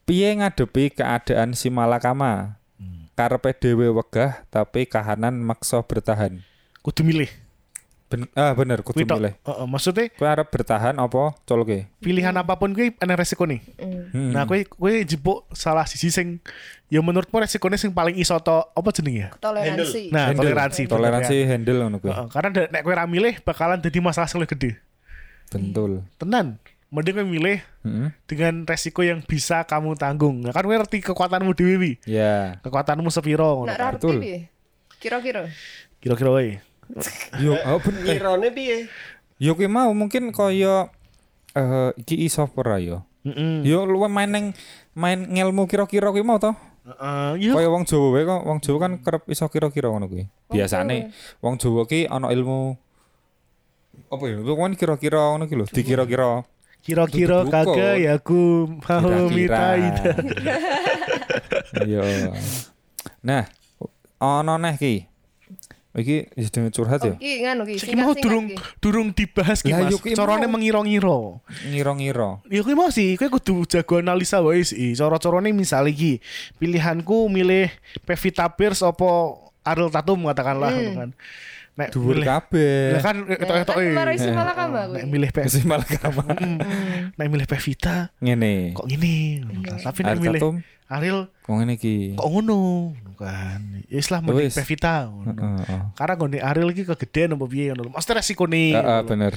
Piye 0.05 0.29
ngadepi 0.37 0.93
keadaan 0.93 1.57
si 1.57 1.73
Malakama? 1.73 2.61
Karepe 3.17 3.57
dhewe 3.57 3.89
wegah 3.89 4.45
tapi 4.53 4.85
kahanan 4.85 5.41
maksa 5.41 5.81
bertahan. 5.81 6.45
Kudu 6.85 7.01
milih. 7.01 7.29
Ben 8.11 8.27
ah 8.35 8.51
bener 8.51 8.83
kudu 8.83 8.99
Kuwi 8.99 9.07
tok. 9.07 9.17
milih. 9.17 9.33
Heeh, 9.39 9.65
maksudnya 9.65 10.11
Kowe 10.11 10.27
arep 10.27 10.51
bertahan 10.51 10.99
apa 10.99 11.31
colke? 11.41 11.87
pilihan 11.97 12.35
apa 12.35 12.59
pun 12.59 12.75
kuwi 12.75 12.91
ana 12.99 13.15
resikonya. 13.15 13.63
Hmm. 14.11 14.35
Nah, 14.35 14.43
kowe 14.43 14.59
kowe 14.67 14.91
jebuk 15.01 15.47
salah 15.49 15.87
sisi 15.87 16.11
sing 16.11 16.43
ya 16.85 16.99
menurutmu 16.99 17.39
resikonya 17.39 17.79
sing 17.79 17.89
paling 17.89 18.19
iso 18.19 18.35
to 18.37 18.51
apa 18.67 18.89
jenenge 18.91 19.15
ya? 19.17 19.29
Toleransi. 19.33 20.11
Nah, 20.11 20.27
Handle. 20.27 20.43
toleransi. 20.43 20.81
bener 20.83 20.91
toleransi 20.91 21.33
ya. 21.33 21.45
handle 21.49 21.77
ngono 21.79 21.97
kuwi. 21.97 22.11
Heeh, 22.11 22.27
karena 22.27 22.47
nek 22.67 22.81
kowe 22.81 22.91
ra 22.91 23.05
milih 23.05 23.33
bakalan 23.41 23.79
dadi 23.79 23.97
masalah 23.97 24.27
sing 24.27 24.37
luwih 24.37 24.51
gede. 24.51 24.71
Betul. 25.47 26.03
Tenan. 26.19 26.59
Mending 26.91 27.15
kowe 27.15 27.23
milih 27.23 27.63
Heeh. 27.87 28.09
dengan 28.27 28.67
resiko 28.67 28.99
yang 28.99 29.23
bisa 29.23 29.63
kamu 29.63 29.95
tanggung. 29.95 30.43
Nah, 30.43 30.51
kan 30.51 30.67
kowe 30.67 30.75
ngerti 30.75 30.99
kekuatanmu 31.01 31.55
dhewe 31.55 31.75
wi. 31.79 31.91
Ya. 32.03 32.59
Kekuatanmu 32.59 33.07
sepiro 33.07 33.63
ngono. 33.63 33.71
Rarti 33.71 33.95
betul. 34.03 34.19
piye? 34.19 34.39
Kira-kira. 34.99 35.47
Kira-kira 35.97 36.29
wae. 36.29 36.59
Yo, 37.39 37.55
oh 37.55 37.79
bener. 37.79 38.19
Ngirone 38.19 38.47
piye? 38.51 38.91
Yo 39.41 39.55
kuwi 39.55 39.71
mau 39.71 39.89
mungkin 39.95 40.29
kaya 40.35 40.91
eh 41.55 41.91
iki 41.97 42.27
apa 42.27 42.55
ora 42.59 42.77
yo. 42.77 43.03
Heeh. 43.25 43.65
Yo 43.65 43.85
luwe 43.85 44.09
main 44.09 44.29
neng 44.29 44.45
main 44.97 45.29
ngelmu 45.29 45.65
kira-kira 45.69 46.11
kuwi 46.11 46.25
mau 46.25 46.37
to. 46.41 46.51
Heeh, 46.81 47.37
yo. 47.37 47.53
Kaya 47.53 47.69
wong 47.69 47.85
Jawa 47.85 48.07
wae 48.13 48.23
kok 48.25 48.41
wong 48.45 48.59
Jawa 48.59 48.77
kan 48.81 48.93
kerep 48.99 49.23
iso 49.29 49.45
kira-kira 49.47 49.87
ngono 49.93 50.09
kuwi. 50.09 50.25
Biasane 50.49 51.13
wong 51.39 51.61
Jawa 51.61 51.85
ki 51.85 52.09
ana 52.09 52.33
ilmu 52.33 52.75
apa 54.11 54.23
ya? 54.27 54.41
Itu 54.41 54.53
kan 54.57 54.73
kira-kira 54.75 55.21
ngono 55.35 55.45
ki 55.47 55.55
lho, 55.55 55.65
dikira-kira. 55.69 56.43
Kira-kira 56.81 57.45
kagak 57.45 58.01
ya 58.01 58.17
aku 58.17 58.65
mau 58.81 59.29
minta. 59.29 59.77
Iya. 61.85 62.33
Nah, 63.21 63.45
ana 64.17 64.57
neh 64.57 64.75
ki. 64.81 65.05
Iki 65.91 66.31
jenenge 66.39 66.71
curhat 66.71 67.03
ya. 67.03 67.13
Oh, 67.13 67.19
iki 67.19 67.43
nganu 67.43 67.61
iki. 67.67 67.83
Iki 67.83 67.95
mau 67.99 68.15
durung 68.15 68.47
durung 68.79 69.07
dibahas 69.11 69.59
ki 69.59 69.75
Mas. 69.75 69.99
Carane 70.15 70.47
mau. 70.47 70.55
mengira-ngira. 70.55 71.43
Ngira-ngira. 71.67 72.39
Ya 72.47 72.63
kuwi 72.63 72.75
mau 72.79 72.87
sih, 72.87 73.19
kowe 73.19 73.27
kudu 73.27 73.67
jago 73.67 73.99
analisa 73.99 74.39
wae 74.39 74.63
sih. 74.63 74.95
Cara-carane 74.95 75.51
misal 75.51 75.91
iki, 75.91 76.23
pilihanku 76.63 77.27
milih 77.27 77.67
Pevita 78.07 78.47
Pierce 78.55 78.87
apa 78.87 79.35
Ariel 79.67 79.91
Tatum 79.91 80.31
katakanlah 80.31 80.71
gitu 80.79 80.91
kan. 80.95 81.11
Nek 81.71 81.87
Dhuwur 81.95 82.19
kabeh. 82.19 82.99
Lah 82.99 83.01
kan 83.01 83.15
ketok-ketok 83.23 83.75
kan 83.79 84.53
kamu 84.59 84.77
aku. 84.77 84.93
Nek 84.99 85.05
milih 85.07 85.29
Pe 85.31 85.41
Wis 85.47 85.63
malah 85.63 85.87
kama. 85.87 86.23
nek 87.17 87.27
milih 87.31 87.47
Pevita 87.47 88.11
Ngene. 88.19 88.75
kok 88.75 88.85
ngene 88.91 89.15
kan. 89.63 89.79
Tapi 89.79 89.99
nek 90.03 90.19
milih 90.19 90.41
Ariel 90.91 91.31
kok 91.47 91.53
ngene 91.55 91.73
iki. 91.79 92.19
kok 92.19 92.27
ngono 92.27 92.91
kan. 93.15 93.61
Ya 93.87 93.97
wis 94.01 94.11
lah 94.11 94.19
mending. 94.19 94.51
Pevita. 94.51 95.07
Karena 95.95 96.13
nggone 96.19 96.37
Ariel 96.43 96.69
iki 96.75 96.83
kegedean 96.83 97.39
apa 97.39 97.45
piye 97.47 97.71
ngono. 97.71 97.95
Mesti 97.95 98.11
resikone. 98.11 98.63
Heeh, 98.75 99.01
bener. 99.07 99.33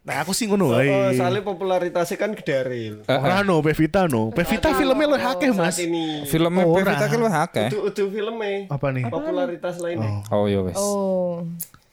Nah 0.00 0.24
aku 0.24 0.32
sih 0.32 0.48
ngono 0.48 0.72
Oh, 0.72 0.80
wae. 0.80 1.12
soalnya 1.12 1.44
popularitasnya 1.44 2.16
kan 2.16 2.32
gede 2.32 2.56
Ora 3.04 3.44
no 3.44 3.60
Pevita 3.60 4.08
no. 4.08 4.32
Pevita 4.32 4.72
filmnya 4.72 5.04
lu 5.06 5.16
akeh 5.20 5.52
Mas. 5.52 5.76
Filmnya 6.24 6.64
Ora. 6.64 6.80
Pevita 6.80 7.04
ki 7.04 7.16
luwih 7.20 7.36
akeh. 7.36 7.68
Udah 7.68 7.82
udah 7.92 8.06
filmnya 8.08 8.52
Apa 8.72 8.86
nih? 8.96 9.04
popularitas 9.12 9.76
lainnya. 9.76 10.24
Oh 10.32 10.48
ya 10.48 10.64
wes. 10.64 10.76
Oh. 10.80 11.44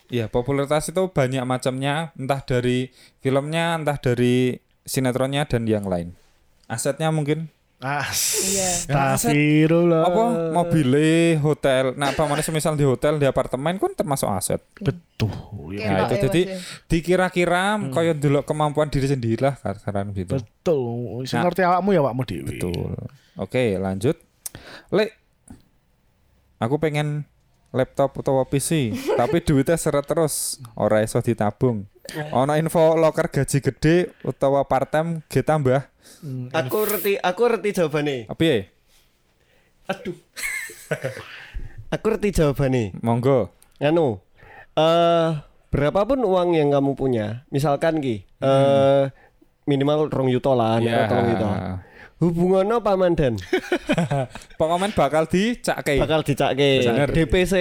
Iya, 0.08 0.32
popularitas 0.32 0.88
itu 0.88 1.04
banyak 1.12 1.44
macamnya, 1.44 2.16
entah 2.16 2.40
dari 2.40 2.96
filmnya, 3.20 3.76
entah 3.76 4.00
dari 4.00 4.56
sinetronnya 4.88 5.44
dan 5.44 5.68
yang 5.68 5.84
lain. 5.84 6.16
Asetnya 6.72 7.12
mungkin. 7.12 7.52
Iya. 7.52 7.57
Astagfirullah. 7.78 10.10
apa 10.10 10.50
mobilnya, 10.50 11.38
hotel. 11.46 11.94
Nah, 11.94 12.10
apa 12.10 12.26
mana 12.26 12.42
semisal 12.42 12.74
di 12.74 12.82
hotel, 12.82 13.22
di 13.22 13.30
apartemen 13.30 13.78
kan 13.78 13.94
termasuk 13.94 14.26
aset. 14.34 14.58
Betul. 14.82 15.30
ya. 15.78 15.94
Nah, 15.94 16.10
itu 16.10 16.18
ya, 16.18 16.22
jadi 16.26 16.42
ya. 16.50 16.58
dikira-kira 16.90 17.78
kaya 17.94 18.18
dulu 18.18 18.42
kemampuan 18.42 18.90
diri 18.90 19.06
sendiri 19.06 19.46
lah 19.46 19.62
karena 19.62 20.10
gitu. 20.10 20.42
Betul. 20.42 21.22
Sing 21.30 21.38
Nah. 21.38 21.46
ngerti 21.46 21.62
awakmu 21.70 21.94
ya 21.94 22.02
awakmu 22.02 22.26
dhewe. 22.26 22.50
Betul. 22.50 22.98
Oke, 23.38 23.78
lanjut. 23.78 24.18
Lek 24.90 25.14
aku 26.58 26.82
pengen 26.82 27.30
laptop 27.70 28.18
utawa 28.18 28.42
PC, 28.50 28.90
tapi 29.20 29.38
duitnya 29.44 29.76
seret 29.78 30.08
terus, 30.10 30.58
ora 30.74 31.06
iso 31.06 31.22
ditabung. 31.22 31.86
Ono 32.16 32.54
info 32.56 32.96
loker 32.96 33.28
gaji 33.28 33.58
gede 33.60 33.96
utawa 34.24 34.64
part 34.64 34.88
time 34.88 35.22
ge 35.28 35.44
tambah. 35.44 35.84
Aku 36.56 36.88
ngerti, 36.88 37.20
aku 37.20 37.42
ngerti 37.46 37.70
jawabannya. 37.84 38.32
Apa 38.32 38.42
ya? 38.44 38.58
Aduh. 39.92 40.18
aku 41.94 42.06
ngerti 42.08 42.30
jawabannya. 42.42 42.96
Monggo. 43.04 43.52
Anu, 43.78 44.24
eh 44.74 45.30
berapapun 45.68 46.24
uang 46.24 46.56
yang 46.58 46.74
kamu 46.74 46.96
punya, 46.98 47.46
misalkan 47.54 48.00
ki, 48.02 48.26
eh 48.42 49.04
minimal 49.68 50.08
rong 50.08 50.32
yuto 50.32 50.56
lah, 50.56 50.80
yeah. 50.80 51.06
rong 51.12 51.28
yuto. 51.30 51.50
Hubungannya 52.18 52.82
paman 52.82 53.14
dan 53.14 53.38
Pokoknya 54.60 54.90
bakal 54.98 55.30
dicakke. 55.30 56.02
bakal 56.02 56.26
dicake 56.26 56.82
Bener. 56.82 57.14
DPC. 57.14 57.54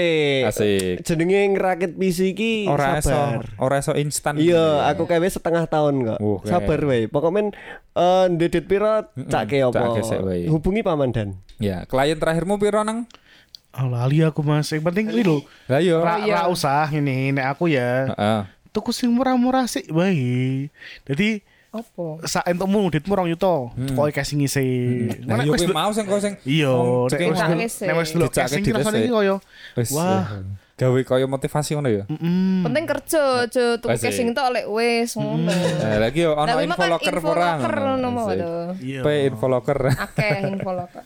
Asik. 0.48 1.04
Jenenge 1.04 1.52
ngerakit 1.52 1.92
PC 1.92 2.32
ki 2.32 2.64
Ora 2.64 2.96
iso, 2.96 3.12
sabar. 3.12 3.44
ora 3.60 3.76
iso 3.84 3.92
instan. 3.92 4.40
Iya, 4.40 4.88
aku 4.88 5.04
kayak 5.04 5.28
setengah 5.28 5.68
tahun 5.68 6.08
kok. 6.08 6.48
Sabar 6.48 6.80
wae. 6.88 7.04
Pokoknya 7.04 7.52
eh 7.92 8.24
ndedit 8.32 8.64
cake 8.64 9.60
sik 10.00 10.20
wae. 10.24 10.48
Hubungi 10.48 10.80
paman 10.80 11.12
dan. 11.12 11.36
Ya, 11.60 11.84
klien 11.84 12.16
terakhirmu 12.16 12.56
piro 12.56 12.80
nang? 12.80 13.04
Oh, 13.76 13.92
lali 13.92 14.24
aku 14.24 14.40
Mas. 14.40 14.72
Yang 14.72 14.88
penting 14.88 15.12
iki 15.12 15.20
lho. 15.20 15.44
Lah 15.68 15.80
iya. 15.84 15.96
Ra, 16.00 16.16
iya. 16.24 16.34
ra 16.40 16.48
usah 16.48 16.88
ini 16.96 17.28
nek 17.36 17.56
aku 17.56 17.68
ya. 17.68 18.08
Heeh. 18.08 18.40
Tuku 18.72 18.88
sing 18.92 19.12
murah-murah 19.12 19.68
sih 19.68 19.84
bae. 19.92 20.72
Jadi 21.04 21.44
Apa? 21.76 22.06
sak 22.24 22.44
entukmu 22.46 22.88
duitmu 22.88 23.12
rong 23.12 23.28
yuto. 23.28 23.70
Kok 23.72 24.08
casing 24.10 24.40
ngisi. 24.40 24.66
Nah, 25.22 25.36
Nek 25.36 25.46
yo 25.46 25.52
du- 25.54 25.70
mau 25.70 25.90
sing 25.90 26.04
kok 26.04 26.18
sing 26.18 26.34
Iya, 26.42 26.72
nek 27.06 27.18
wis 27.58 27.74
nek 27.80 27.94
wis 27.94 28.10
delok 28.10 28.30
casing 28.30 28.62
rasane 28.66 28.98
iki 28.98 29.10
koyo 29.10 29.36
Wah. 29.92 30.24
ya, 30.26 30.40
gawe 30.76 31.00
kaya 31.02 31.24
motivasi 31.24 31.72
ngono 31.72 31.88
ya. 31.88 32.04
Penting 32.62 32.84
kerja, 32.84 33.22
aja 33.44 33.64
tuku 33.76 33.92
casing 33.94 34.32
tok 34.32 34.48
lek 34.50 34.66
wis 34.66 35.14
ngono. 35.14 35.48
Nah, 35.48 35.96
lagi 35.98 36.20
yo 36.20 36.32
ono 36.32 36.44
Lah, 36.46 36.60
info 36.60 36.84
locker 36.86 37.14
info 37.14 37.30
ora 37.30 37.46
locker 37.54 37.74
ngono 37.74 38.06
mau 38.10 38.26
Asik. 38.26 38.38
to. 38.38 38.52
Iya. 38.82 39.00
P 39.00 39.08
info 39.26 39.46
locker. 39.46 39.78
Akeh 39.88 40.36
info 40.46 40.70
locker. 40.72 41.04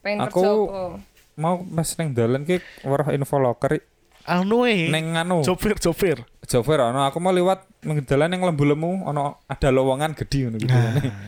Pengen 0.00 0.18
Aku- 0.20 0.36
kerja 0.36 0.50
apa? 0.52 0.98
Mau 1.34 1.54
mes 1.60 1.90
ning 1.96 2.08
dalan 2.12 2.42
ki 2.42 2.56
weruh 2.82 3.10
info 3.10 3.36
locker 3.36 3.82
Anu 4.24 4.64
eh. 4.64 4.88
ning 4.88 5.16
anu. 5.16 5.44
Sopir, 5.44 5.76
sopir. 5.80 6.24
Jover 6.48 6.80
ono 6.80 7.04
aku 7.08 7.20
mau 7.20 7.32
liwat 7.32 7.84
ning 7.84 8.04
dalan 8.04 8.32
yang 8.32 8.44
lembu-lemu 8.44 9.04
ono 9.04 9.40
ada 9.48 9.68
lowongan 9.68 10.12
gede 10.16 10.48
ngono 10.48 10.56
gitu. 10.60 10.76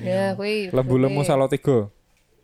Ya 0.05 0.33
kuwi. 0.37 0.73
Lembu-lemu 0.73 1.21
oke. 1.21 1.29
Salatiga. 1.29 1.89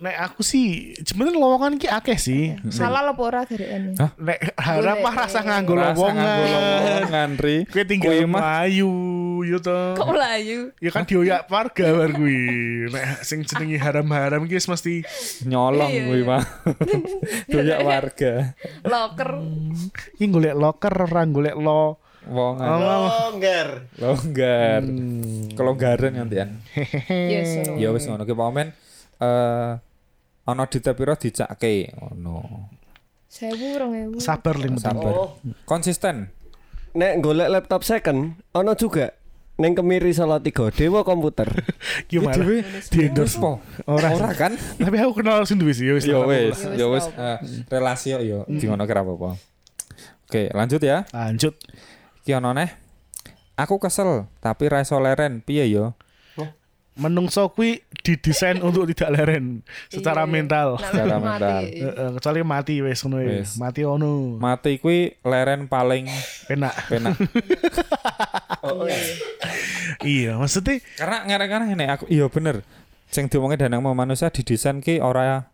Nek 0.03 0.17
aku 0.19 0.43
sih 0.43 0.99
sebenarnya 0.99 1.39
lowongan 1.39 1.79
ki 1.79 1.87
akeh 1.87 2.19
sih. 2.19 2.59
Salah 2.75 3.07
apa 3.07 3.23
ora 3.23 3.47
garekane? 3.47 3.95
Hah? 3.95 4.11
Nek 4.19 4.59
harap 4.59 4.99
mah 4.99 5.15
rasa 5.15 5.47
nganggo 5.47 5.79
lowongan. 5.79 6.27
lowongan 6.27 7.31
ri. 7.39 7.57
Kowe 7.71 7.87
tinggal 7.87 8.27
Melayu 8.27 8.91
yo 9.47 9.63
to. 9.63 9.95
Kok 9.95 10.11
melayu? 10.11 10.75
Ya 10.83 10.91
kan 10.91 11.07
dioyak 11.07 11.47
warga 11.47 11.87
bar 11.95 12.11
kuwi. 12.19 12.43
Nek 12.91 13.23
sing 13.23 13.47
jenenge 13.47 13.79
haram-haram 13.79 14.43
ki 14.51 14.59
mesti 14.59 15.07
nyolong 15.47 15.95
Iya, 15.95 16.03
kuwi 16.11 16.19
iya. 16.19 16.31
mah. 16.35 16.43
Doyak 17.55 17.81
warga. 17.87 18.33
Locker. 18.83 19.31
iki 20.19 20.27
golek 20.27 20.59
loker 20.59 20.95
ora 20.99 21.23
golek 21.31 21.55
lo. 21.55 22.03
Wong 22.27 22.59
Oh. 22.59 22.79
Longgar. 23.39 23.87
longgar. 24.03 24.83
Hmm. 24.83 25.47
Kelonggaran. 25.55 26.27
Yes. 27.07 27.71
ngono. 27.71 27.79
Ya 27.79 27.95
wis 27.95 28.03
ngono 28.11 28.27
ki 28.27 28.35
pamen 28.35 28.75
eh 29.23 29.92
ana 30.43 30.65
dite 30.67 30.91
pira 30.93 31.15
dicake 31.15 31.95
ngono. 31.95 32.69
Sewu 33.29 33.79
rong 33.79 33.93
ewu. 33.97 34.17
Sabar 34.21 34.61
ling 34.61 34.77
penting. 34.77 34.85
Sabar. 35.01 35.13
Oh, 35.15 35.31
Konsisten. 35.65 36.29
nek 36.93 37.25
golek 37.25 37.49
laptop 37.49 37.81
second, 37.89 38.37
ono 38.53 38.77
juga 38.77 39.17
neng 39.57 39.73
kemiri 39.73 40.13
Salatiga 40.13 40.69
Dewa 40.69 41.01
komputer. 41.01 41.49
Gimana? 42.13 42.37
Dhewe 42.37 42.61
Di 42.93 43.09
endorse 43.09 43.41
po. 43.41 43.65
Ora. 43.89 44.13
Ora 44.13 44.37
kan? 44.37 44.53
Tapi 44.77 44.97
aku 45.01 45.25
kenal 45.25 45.41
langsung 45.41 45.57
duwe 45.57 45.73
sih 45.73 45.89
ya 45.89 45.97
wis. 45.97 46.05
Ya 46.05 46.21
wis, 46.21 46.59
Ya 46.77 46.87
wis, 46.93 47.05
ya 47.09 47.13
tau. 47.17 47.25
eh, 47.25 47.39
relasi 47.73 48.13
yo 48.13 48.19
yo 48.21 48.39
di 48.45 48.69
ngono 48.69 48.85
kira 48.85 49.01
apa-apa. 49.01 49.41
Oke, 50.29 50.53
lanjut 50.53 50.85
ya. 50.85 51.09
Lanjut. 51.17 51.57
Ki 52.21 52.37
ono 52.37 52.53
neh. 52.53 52.69
Aku 53.57 53.81
kesel, 53.81 54.29
tapi 54.45 54.69
ra 54.69 54.85
iso 54.85 55.01
leren. 55.01 55.41
Piye 55.41 55.69
yo? 55.73 55.97
Menungso 56.93 57.49
kuwi 57.49 57.81
didesain 58.05 58.61
untuk 58.61 58.85
tidak 58.93 59.17
leren 59.17 59.65
secara 59.89 60.23
Iya, 60.23 60.29
iya. 60.29 60.35
mental. 60.37 60.69
Nak 60.77 60.93
Secara 60.93 61.17
mati, 61.17 61.25
mental. 61.25 61.63
Heeh, 61.65 62.09
kecuali 62.19 62.41
mati 62.45 62.75
wis 62.85 63.01
ngono. 63.01 63.19
Mati 63.57 63.81
ono. 63.83 64.13
Mati 64.37 64.73
kuwi 64.77 65.01
leren 65.25 65.67
paling 65.67 66.05
Penak. 66.45 66.75
penak. 66.89 67.17
Oh, 68.63 68.87
iya. 68.87 69.03
Iya, 70.07 70.33
maksudnya 70.39 70.79
Karena 70.95 71.27
ngarang-ngarang 71.27 71.69
ini 71.75 71.87
aku 71.91 72.05
iya 72.07 72.31
bener. 72.31 72.63
Sing 73.11 73.27
diomongke 73.27 73.59
danang 73.59 73.83
mau 73.83 73.91
manusia 73.91 74.31
didesain 74.31 74.79
ki 74.79 75.03
ora 75.03 75.51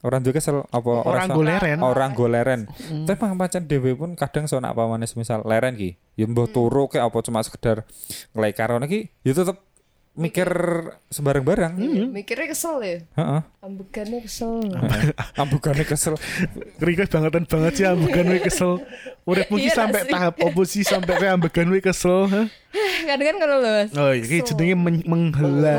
ora 0.00 0.16
duwe 0.18 0.34
kesel 0.34 0.64
apa 0.66 0.92
orang 1.04 1.28
goleren. 1.28 1.78
orang 1.84 2.10
go 2.16 2.26
leren. 2.26 2.60
Tapi 3.04 3.20
pang 3.20 3.36
pancen 3.36 3.68
dhewe 3.68 3.92
pun 3.94 4.16
kadang 4.16 4.48
so 4.48 4.56
nak 4.58 4.72
pamane 4.74 5.04
misal 5.12 5.44
leren 5.44 5.76
ki, 5.76 5.94
ya 6.16 6.24
mbah 6.24 6.48
turu 6.48 6.88
ke 6.88 6.98
apa 6.98 7.14
cuma 7.20 7.44
sekedar 7.44 7.84
ngelekar 8.32 8.72
ngono 8.72 8.88
ki, 8.88 9.12
ya 9.22 9.30
tetep 9.30 9.60
mikir 10.12 10.44
sembarang-barang. 11.08 11.72
Mikirnya 12.12 12.52
kesel 12.52 12.76
ya. 12.84 12.96
Heeh. 13.16 13.40
Ambegannya 13.64 14.20
kesel. 14.20 14.60
Ambugane 15.40 15.84
kesel. 15.88 16.14
Request 16.76 17.16
bangetan 17.16 17.44
banget 17.48 17.72
sih 17.80 17.84
ambegan 17.88 18.28
we 18.28 18.38
kesel. 18.38 18.84
Uripmu 19.24 19.56
ki 19.56 19.72
Iya 19.72 19.78
sampai 19.78 20.04
tahap 20.04 20.34
opo 20.36 20.68
sih 20.68 20.84
sampai 20.84 21.16
kayak 21.16 21.40
ambegan 21.40 21.72
we 21.72 21.80
kesel. 21.80 22.28
Kadang 23.08 23.26
kan 23.32 23.36
kalau 23.40 23.56
loh 23.58 23.72
mas. 23.72 23.90
Oh 23.96 24.12
iya, 24.12 24.20
iki 24.20 24.44
jenenge 24.44 24.76
men- 24.76 25.06
menghela. 25.08 25.72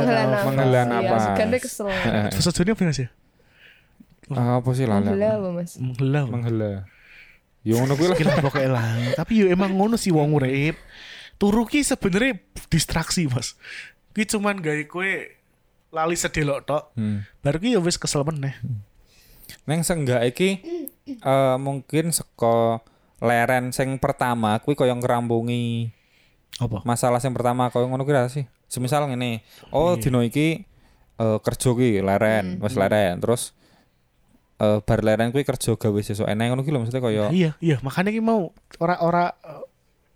Menghela 0.43 0.81
Iya, 0.81 0.89
nafas. 0.89 1.21
ambegannya 1.29 1.59
kesel. 1.61 1.87
Jawa 1.93 2.73
apa 2.73 2.91
sih? 2.91 3.07
Apa 4.33 4.69
sih 4.73 4.85
lala? 4.89 5.07
Menghela 5.07 5.29
apa 5.37 5.49
mas? 5.53 5.71
Menghela. 5.77 6.21
Menghela. 6.25 6.71
Ya 7.63 7.79
ngono 7.79 7.93
kuwi 7.95 8.11
lah. 8.11 8.17
Gila 8.17 8.33
pokoknya 8.41 8.69
lah. 8.73 8.85
Tapi 9.13 9.31
yo 9.39 9.45
emang 9.47 9.71
ngono 9.71 9.95
sih 9.95 10.09
wong 10.09 10.33
urip. 10.33 10.73
Turu 11.33 11.65
ki 11.65 11.81
sebenarnya 11.81 12.39
distraksi, 12.69 13.25
Mas. 13.25 13.57
Ki 14.13 14.24
cuman 14.24 14.58
gawe 14.58 14.84
kowe 14.86 15.12
lali 15.89 16.15
sedelok 16.15 16.60
tok. 16.63 16.84
Hmm. 16.93 17.25
Baru 17.41 17.58
ki 17.58 17.74
yo 17.74 17.82
wis 17.82 17.98
kesel 17.98 18.22
meneh. 18.24 18.53
Neng 19.65 19.82
senggak 19.82 20.22
iki 20.25 20.62
eh 21.29 21.55
mungkin 21.58 22.10
saka 22.10 22.82
leren 23.20 23.72
sing 23.72 23.98
pertama 23.98 24.60
kuwi 24.60 24.75
kaya 24.75 24.91
ngrampungi 24.93 25.88
Apa? 26.60 26.84
masalah 26.84 27.17
yang 27.17 27.34
pertama 27.34 27.70
kaya 27.70 27.86
ngono 27.86 28.03
kira 28.03 28.25
sih. 28.27 28.46
Semisal 28.67 29.05
ngene, 29.05 29.46
oh 29.70 29.93
dino 29.96 30.22
iki 30.22 30.65
eh 31.13 31.38
kerja 31.39 31.70
ki 31.72 32.01
leren, 32.01 32.58
wis 32.58 32.74
leren. 32.74 33.17
Terus 33.17 33.53
eh 34.58 34.79
bar 34.82 35.01
leren 35.01 35.29
kuwi 35.29 35.41
kerja 35.41 35.74
gawe 35.74 36.00
sesuk 36.00 36.25
eneng 36.25 36.53
ngono 36.53 36.62
ki 36.62 36.70
lho 36.70 36.79
maksudnya 36.79 37.01
kaya 37.01 37.24
Iya, 37.29 37.51
iya, 37.60 37.77
makanya 37.82 38.10
ki 38.10 38.22
mau 38.22 38.50
ora-ora 38.77 39.34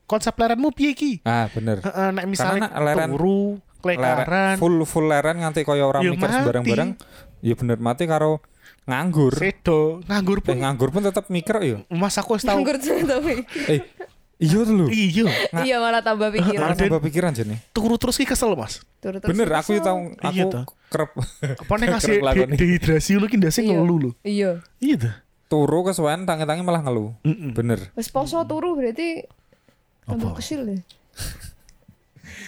konsep 0.05 0.33
lerenmu 0.33 0.71
piye 0.71 0.93
ki? 0.93 1.11
ah 1.21 1.49
bener. 1.49 1.81
Heeh, 1.81 2.09
nek 2.13 2.25
misalnya 2.25 2.69
Karena 2.69 2.85
leren- 2.87 3.11
turu, 3.11 3.59
Leren, 3.89 4.03
klekaran, 4.19 4.55
full 4.57 4.75
full 4.83 5.05
leren 5.05 5.37
nganti 5.37 5.61
kaya 5.61 5.83
ora 5.83 5.99
Ya 5.99 6.09
mikir 6.09 6.23
mati. 6.23 6.35
sembarang-barang. 6.35 6.89
Ya 7.39 7.53
bener 7.53 7.77
mati 7.77 8.03
karo 8.03 8.43
nganggur. 8.83 9.31
sedo, 9.31 9.99
nganggur 10.03 10.39
Eh, 10.39 10.43
pun 10.43 10.55
nganggur 10.57 10.89
pun 10.89 11.01
tetep 11.01 11.27
mikir 11.27 11.55
ya. 11.59 11.77
Mas 11.87 12.15
aku 12.15 12.33
wis 12.33 12.41
tau. 12.41 12.55
Nganggur 12.55 12.75
tuh 12.77 12.97
tapi. 12.99 13.33
Eh, 13.69 13.79
iya 14.37 14.59
tuh 14.59 14.73
lho. 14.73 14.85
Iya, 14.87 15.25
Iya 15.61 15.75
malah 15.77 15.99
tambah 15.99 16.27
pikiran. 16.29 16.61
Malah 16.65 16.77
tambah 16.77 17.01
pikiran 17.01 17.31
jene. 17.31 17.63
turu 17.69 17.95
terus 17.95 18.15
ki 18.15 18.25
kesel, 18.25 18.51
Mas. 18.53 18.83
Turut 18.97 19.21
Bener, 19.21 19.47
aku 19.51 19.71
yo 19.71 19.81
tau 19.81 19.97
Iya 20.25 20.43
aku 20.43 20.51
toh. 20.51 20.63
kerep 20.87 21.11
Apa 21.57 21.73
nek 21.75 21.87
kasih 21.93 22.07
Kerep 22.13 22.25
lakoni. 22.25 22.49
de- 22.49 22.57
dehidrasi 22.57 23.11
lu 23.13 23.25
ki 23.25 23.37
ndase 23.37 23.59
Iya. 23.59 23.75
ngelu 23.75 23.95
lho. 23.97 24.11
Iya. 24.21 24.51
Iya 24.77 24.95
tuh. 24.99 25.13
turu 25.47 25.79
kesuwen 25.81 26.23
tangi-tangi 26.23 26.59
malah 26.59 26.81
ngeluh. 26.81 27.15
Bener. 27.53 27.79
Wes 27.93 28.07
poso 28.07 28.35
turu 28.43 28.73
berarti 28.73 29.23
tambah 30.03 30.31
kesil 30.33 30.63
deh. 30.65 30.81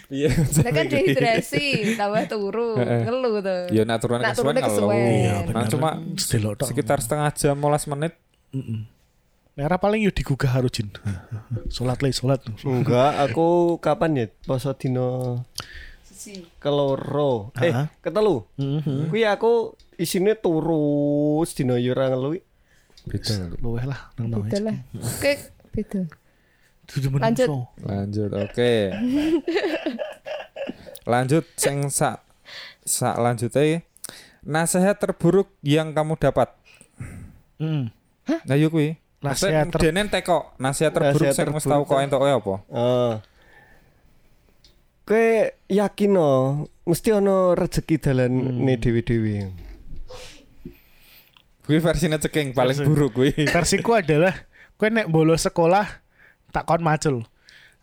Iya. 0.10 0.30
Nah 0.34 0.72
kan 0.74 0.86
dehidrasi, 0.90 1.94
tambah 1.98 2.24
turu, 2.30 2.78
ngeluh 3.06 3.42
tuh. 3.42 3.62
Ya 3.70 3.86
nak 3.86 4.02
turun 4.02 4.22
Nak 4.22 4.34
kesuwen 4.34 4.56
ngeluh. 4.58 4.90
Iya, 4.94 5.34
Nah, 5.50 5.66
cuma 5.70 5.90
sekitar 6.62 7.00
setengah 7.02 7.30
jam 7.34 7.58
15 7.58 7.92
menit 7.94 8.14
Merah 9.60 9.76
paling 9.76 10.08
yo 10.08 10.12
digugah 10.16 10.56
karo 10.56 10.72
jin. 10.72 10.88
Salat 11.76 12.00
le, 12.00 12.16
salat. 12.16 12.40
Enggak, 12.64 13.12
aku 13.28 13.76
kapan 13.84 14.16
ya 14.16 14.26
poso 14.48 14.72
dino 14.72 15.44
keloro. 16.64 17.52
Eh, 17.60 17.72
ketelu. 18.00 18.48
Mhm. 18.56 19.12
Kuwi 19.12 19.28
aku 19.28 19.76
isine 20.00 20.40
terus 20.40 21.50
dino 21.56 21.76
yo 21.76 21.92
ora 21.92 22.08
ngeluwi. 22.08 22.40
beda. 23.10 23.36
Luweh 23.64 23.84
lah 23.84 24.12
nang 24.16 24.28
nang. 24.32 24.44
Beda 24.48 24.60
lah. 24.70 24.78
Oke, 24.96 25.34
beda. 25.76 26.08
Tujuh 26.90 27.10
menit. 27.14 27.24
Lanjut. 27.24 27.50
Lanjut, 27.86 28.32
oke. 28.34 28.74
Lanjut 31.06 31.46
sing 31.58 31.90
sak 31.90 32.22
sak 32.86 33.22
lanjutnya 33.22 33.86
nasihat 34.42 34.98
terburuk 34.98 35.54
yang 35.62 35.94
kamu 35.94 36.18
dapat. 36.18 36.50
Hmm. 37.62 37.94
Nah, 38.26 38.56
yuk 38.58 38.74
kuwi. 38.74 38.98
Nasihat 39.20 39.68
ter- 39.70 39.92
Denen 39.92 40.08
teko, 40.08 40.56
nasihat 40.58 40.96
terburuk 40.96 41.28
Nasihat 41.28 41.36
sing 41.36 41.52
wis 41.52 41.66
tau 41.68 41.84
kok 41.84 42.00
entuke 42.00 42.30
apa? 42.32 42.56
Eh. 42.72 43.14
Kowe 45.04 45.28
yakin 45.68 46.10
no, 46.14 46.30
mesti 46.86 47.10
ono 47.12 47.52
rezeki 47.58 47.96
dalane 48.00 48.74
dewi-dewi. 48.80 49.36
Kuwi 51.66 51.78
versinya 51.84 52.22
ceking 52.22 52.56
paling 52.56 52.78
Versi- 52.80 52.88
buruk 52.88 53.12
kuwi. 53.18 53.34
Versiku 53.50 54.00
adalah 54.00 54.34
kowe 54.80 54.88
nek 54.88 55.12
bolos 55.12 55.44
sekolah 55.44 55.99
tak 56.50 56.66
kon 56.66 56.82
macul. 56.82 57.26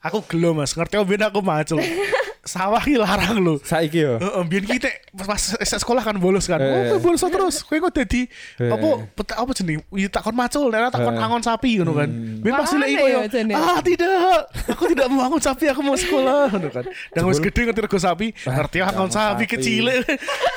Aku 0.03 0.23
gelo 0.29 0.55
Mas, 0.55 0.77
ngerti 0.77 1.01
oben 1.01 1.23
aku 1.25 1.41
macul. 1.43 1.81
Sawah 2.47 2.79
ki 2.79 2.95
larang 2.95 3.43
lho. 3.43 3.55
Saiki 3.61 4.07
yo. 4.07 4.23
Heeh, 4.23 4.43
biyen 4.47 4.65
ki 4.65 4.79
tek 4.79 4.95
pas, 5.19 5.27
pas 5.27 5.43
sekolah 5.83 6.07
kan 6.07 6.15
bolos 6.15 6.47
kan. 6.47 6.63
Eh. 6.63 6.95
Oh, 6.95 6.97
kowe 6.97 7.11
bolos 7.11 7.27
terus. 7.27 7.57
Kowe 7.67 7.77
kok 7.83 7.91
dadi 7.91 8.31
Eh. 8.63 8.71
apa 8.71 8.87
peta 9.19 9.35
apa 9.43 9.51
jeneng? 9.51 9.83
Ya 9.91 10.07
tak 10.07 10.23
kon 10.23 10.39
macul, 10.39 10.71
nek 10.71 10.95
tak 10.95 11.03
kon 11.03 11.19
Eh. 11.19 11.25
angon 11.27 11.43
sapi 11.43 11.83
ngono 11.83 11.93
kan. 11.99 12.07
Biyen 12.41 12.55
pas 12.55 12.71
ya 12.71 12.87
koyo, 13.03 13.19
jane? 13.27 13.53
ah 13.59 13.79
tidak, 13.83 14.47
aku 14.71 14.85
tidak 14.95 15.07
mau 15.11 15.27
angon 15.27 15.43
sapi, 15.43 15.65
aku 15.67 15.83
mau 15.83 15.99
sekolah 15.99 16.55
ngono 16.55 16.69
kan. 16.71 16.85
Dan 16.87 17.23
wis 17.27 17.43
gede 17.43 17.61
ngerti 17.67 17.81
rego 17.83 17.99
sapi, 17.99 18.31
ngerti 18.31 18.79
angon 18.79 18.95
angon 18.95 19.11
sapi 19.11 19.45
kecil. 19.51 19.91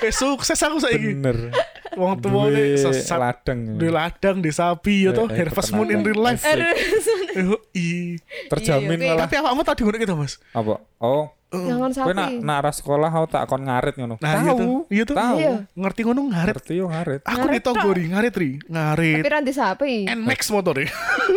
Wis 0.06 0.14
sukses 0.22 0.62
aku 0.62 0.78
saiki. 0.78 1.18
Bener. 1.18 1.50
Wong 1.98 2.22
tuwa 2.22 2.54
sesat 2.54 3.18
ladang. 3.18 3.82
di 3.82 3.90
ladang 3.90 4.38
di 4.40 4.54
sapi 4.54 5.10
Eh, 5.10 5.12
eh, 5.12 5.28
harvest 5.42 5.74
moon 5.74 5.90
in 5.90 6.06
real 6.06 6.22
life. 6.22 6.46
Eh. 6.46 6.62
Terjamin 8.50 8.98
Iya, 9.00 9.06
iya, 9.06 9.14
malah. 9.16 9.26
Tapi 9.26 9.36
awakmu 9.42 9.62
tadi 9.66 9.82
ngono 9.86 9.98
gitu, 9.98 10.14
Mas. 10.16 10.34
Apa? 10.54 10.82
Oh, 11.02 11.32
Jangan 11.50 11.90
kowe 11.90 12.14
nak 12.14 12.30
nak 12.46 12.56
arah 12.62 12.74
sekolah 12.74 13.10
aku 13.10 13.28
tak 13.34 13.50
kon 13.50 13.66
ngarit 13.66 13.98
ngono. 13.98 14.22
Nah, 14.22 14.34
iya. 14.38 14.54
Tahu. 14.54 14.86
Iya 14.86 15.04
tuh. 15.10 15.18
Tahu. 15.18 15.38
Iya. 15.42 15.56
Ngerti 15.74 16.00
ngono 16.06 16.22
ngarit. 16.30 16.54
Ngerti 16.54 16.74
yo 16.78 16.86
ngarit. 16.86 17.22
Aku 17.26 17.38
Ngarit 17.42 17.54
ditonggori 17.58 18.04
ngarit 18.14 18.34
ri, 18.38 18.52
ngarit. 18.70 19.18
Tapi 19.26 19.30
ranti 19.34 19.54
sapi. 19.58 19.94
Nmax 20.06 20.40
motor 20.54 20.78
e. 20.78 20.86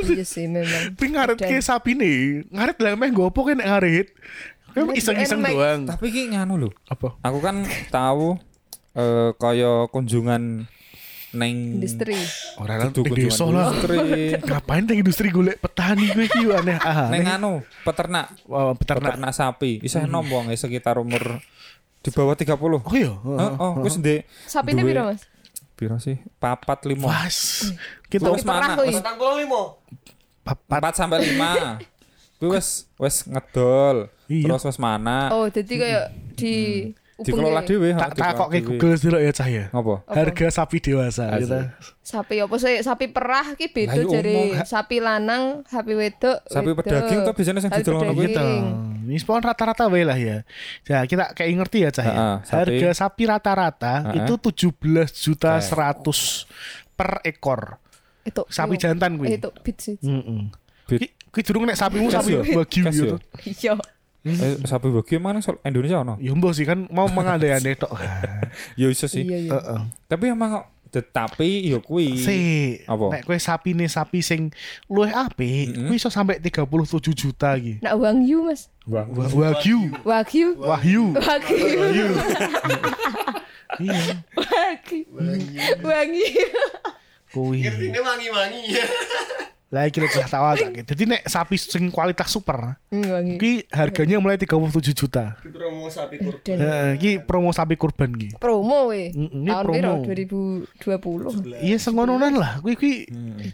Iya 0.04 0.24
sih 0.28 0.44
memang. 0.52 0.92
Tapi 0.92 1.06
ngarit 1.16 1.38
ke 1.40 1.56
sapi 1.64 1.96
nih. 1.96 2.44
Ngarit 2.52 2.76
lah 2.84 2.92
meh 2.92 3.08
gopo 3.08 3.40
kan 3.48 3.56
nek 3.56 3.68
ngarit. 3.72 4.06
Ngarit 4.76 5.00
iseng-iseng 5.00 5.40
doang. 5.40 5.88
Tapi 5.88 6.06
ki 6.12 6.36
nganu 6.36 6.60
lho. 6.60 6.70
Apa? 6.92 7.16
Aku 7.24 7.38
kan 7.40 7.64
tahu 7.88 8.36
eh 8.92 9.32
kaya 9.40 9.88
kunjungan 9.88 10.68
neng 11.32 11.80
Industri. 11.80 12.12
Orang 12.56 12.92
di 12.92 13.00
kunjungan 13.00 13.16
desa 13.16 13.44
lah. 13.46 13.68
industri. 13.70 13.98
Ngapain 14.38 14.82
teh 14.84 14.96
industri 14.96 15.28
golek 15.28 15.56
petani 15.58 16.04
gue 16.06 16.26
ki 16.26 16.44
aneh 16.46 16.76
ah. 16.76 17.08
neng 17.08 17.24
anu 17.26 17.52
peternak 17.82 18.36
Wah, 18.44 18.76
peternak. 18.76 19.16
peternak 19.16 19.32
sapi 19.32 19.80
isih 19.80 20.04
enom 20.04 20.24
wong 20.24 20.48
e 20.48 20.56
sekitar 20.56 20.96
umur 20.96 21.40
di 21.98 22.10
bawah 22.10 22.34
30 22.34 22.52
Oh 22.52 22.82
iya. 22.92 23.12
Heeh, 23.14 23.50
oh, 23.56 23.80
wis 23.80 23.96
ndek 23.96 24.28
Sapine 24.44 24.82
duwe- 24.82 24.90
piro, 24.90 25.02
Mas? 25.08 25.22
piro 25.72 25.96
sih? 25.98 26.20
Papat 26.36 26.84
lima. 26.84 27.08
Pas. 27.08 27.36
Kita 28.06 28.28
Wis 28.28 28.44
mana? 28.44 28.76
Wis 28.76 29.00
kuy. 29.00 29.46
papat. 30.42 30.78
empat 30.78 30.94
sampai 30.94 31.18
lima. 31.22 31.80
Kuwi 32.38 32.58
wis 32.58 32.90
wis 32.98 33.22
ngedol. 33.24 34.10
Iya. 34.26 34.50
Terus 34.50 34.62
wis 34.66 34.78
mana? 34.78 35.30
Oh, 35.30 35.46
jadi 35.46 35.72
kayak 35.72 36.04
di 36.34 36.54
Dikelola 37.20 37.60
dhewe. 37.60 37.92
Tak 37.92 38.16
tak 38.16 38.32
kok 38.40 38.48
kayak 38.48 38.64
Google 38.64 38.96
dulu 38.96 39.18
ya 39.20 39.32
cah 39.36 39.48
ya. 39.48 39.64
Ngopo? 39.68 40.00
Harga 40.08 40.46
sapi 40.48 40.80
dewasa 40.80 41.28
gitu. 41.36 41.58
Sapi 42.00 42.40
apa 42.40 42.56
sih? 42.56 42.80
Sapi 42.80 43.06
perah 43.12 43.52
ki 43.52 43.68
beda 43.68 43.92
Lah, 43.92 43.96
iya, 44.00 44.08
dari 44.08 44.38
sapi 44.64 44.96
lanang, 44.98 45.62
sapi 45.68 45.92
wedok. 45.92 46.40
Sapi 46.48 46.70
pedaging 46.72 47.20
tuh 47.22 47.32
biasanya 47.36 47.60
sing 47.60 47.70
Sapi 47.70 47.84
didol 47.84 47.94
ngono 48.00 48.12
kuwi. 48.16 48.32
Gitu. 48.32 48.46
Ini 49.12 49.16
spawn 49.20 49.44
rata-rata 49.44 49.92
wae 49.92 50.08
lah 50.08 50.16
ya. 50.16 50.40
Ya 50.88 51.04
kita 51.04 51.36
kayak 51.36 51.50
ngerti 51.62 51.78
ya 51.84 51.90
cah 51.92 52.04
ya. 52.04 52.14
Harga 52.40 52.88
sapi 52.96 53.22
rata-rata 53.28 53.94
itu 54.16 54.34
17 54.40 55.12
juta 55.12 55.60
Oke. 55.60 56.08
100 56.08 56.96
per 56.96 57.10
ekor. 57.28 57.76
Itu 58.24 58.48
Sapi 58.48 58.80
jantan 58.80 59.20
kuwi. 59.20 59.36
Itu 59.36 59.52
bit 59.60 59.76
sih. 59.78 60.00
Heeh. 60.00 60.48
Ki 61.32 61.40
durung 61.40 61.64
nek 61.64 61.78
sapimu 61.78 62.12
sapi 62.12 62.36
yo? 62.36 62.42
wagyu 62.56 62.82
gitu. 62.92 63.16
Iya. 63.44 63.76
Eh, 64.22 64.54
sapi 64.70 64.86
bagi 64.88 65.18
mana 65.18 65.42
soal 65.42 65.58
Indonesia 65.66 65.98
ono? 65.98 66.14
Ya 66.22 66.30
mbok 66.30 66.54
sih 66.54 66.62
kan 66.62 66.86
mau 66.88 67.10
mengandai-andai 67.10 67.74
tok. 67.82 67.90
Ya 68.78 68.86
iso 68.86 69.10
sih. 69.10 69.26
Iya, 69.26 69.38
iya. 69.38 69.50
Heeh. 69.50 69.80
Tapi 70.06 70.30
emang 70.30 70.62
tetapi 70.92 71.72
yo 71.72 71.80
kuwi. 71.80 72.20
Si, 72.20 72.36
Apa? 72.84 73.16
nek 73.16 73.24
kowe 73.24 73.34
sapi 73.34 73.72
nih 73.72 73.88
sapi 73.88 74.20
sing 74.20 74.52
luwih 74.86 75.08
apik, 75.08 75.72
Mm-mm. 75.72 75.88
kuwi 75.88 75.96
iso 75.96 76.12
sampai 76.12 76.36
37 76.36 77.16
juta 77.16 77.56
iki. 77.56 77.80
Nak 77.80 77.96
wagyu, 77.96 78.44
Mas. 78.44 78.68
Wagyu, 78.84 79.88
Wagyu. 80.04 80.48
wahyu. 80.60 81.04
Wagyu. 81.16 82.06
Iya, 83.80 84.20
Wagyu. 85.80 86.44
kuwi. 87.32 87.64
wangi-wangi. 87.96 88.62
Lah 89.72 89.88
iki 89.88 89.98
lek 89.98 90.12
tak 90.12 90.36
awak. 90.36 90.60
Jadi 90.84 91.02
nek 91.08 91.24
sapi 91.24 91.56
sing 91.56 91.88
kualitas 91.88 92.28
super, 92.28 92.76
Hmm, 92.92 93.40
iki 93.40 93.64
harganya 93.72 94.20
mulai 94.20 94.36
37 94.36 94.92
juta. 94.92 95.32
Promo 95.40 95.88
sapi 95.88 96.20
kurban. 96.20 96.56
Heeh, 96.60 96.88
iki 96.94 97.10
promo 97.18 97.48
sapi 97.50 97.74
kurban 97.74 98.12
iki. 98.12 98.36
promo 98.36 98.92
we. 98.92 99.08
Ini 99.08 99.48
Tahun 99.48 99.64
promo. 99.64 99.72
piro? 99.72 99.94
2020. 100.04 101.56
Iya 101.58 101.80
sengononan 101.80 102.36
lah, 102.36 102.60
kuwi 102.60 102.76
kuwi 102.76 102.94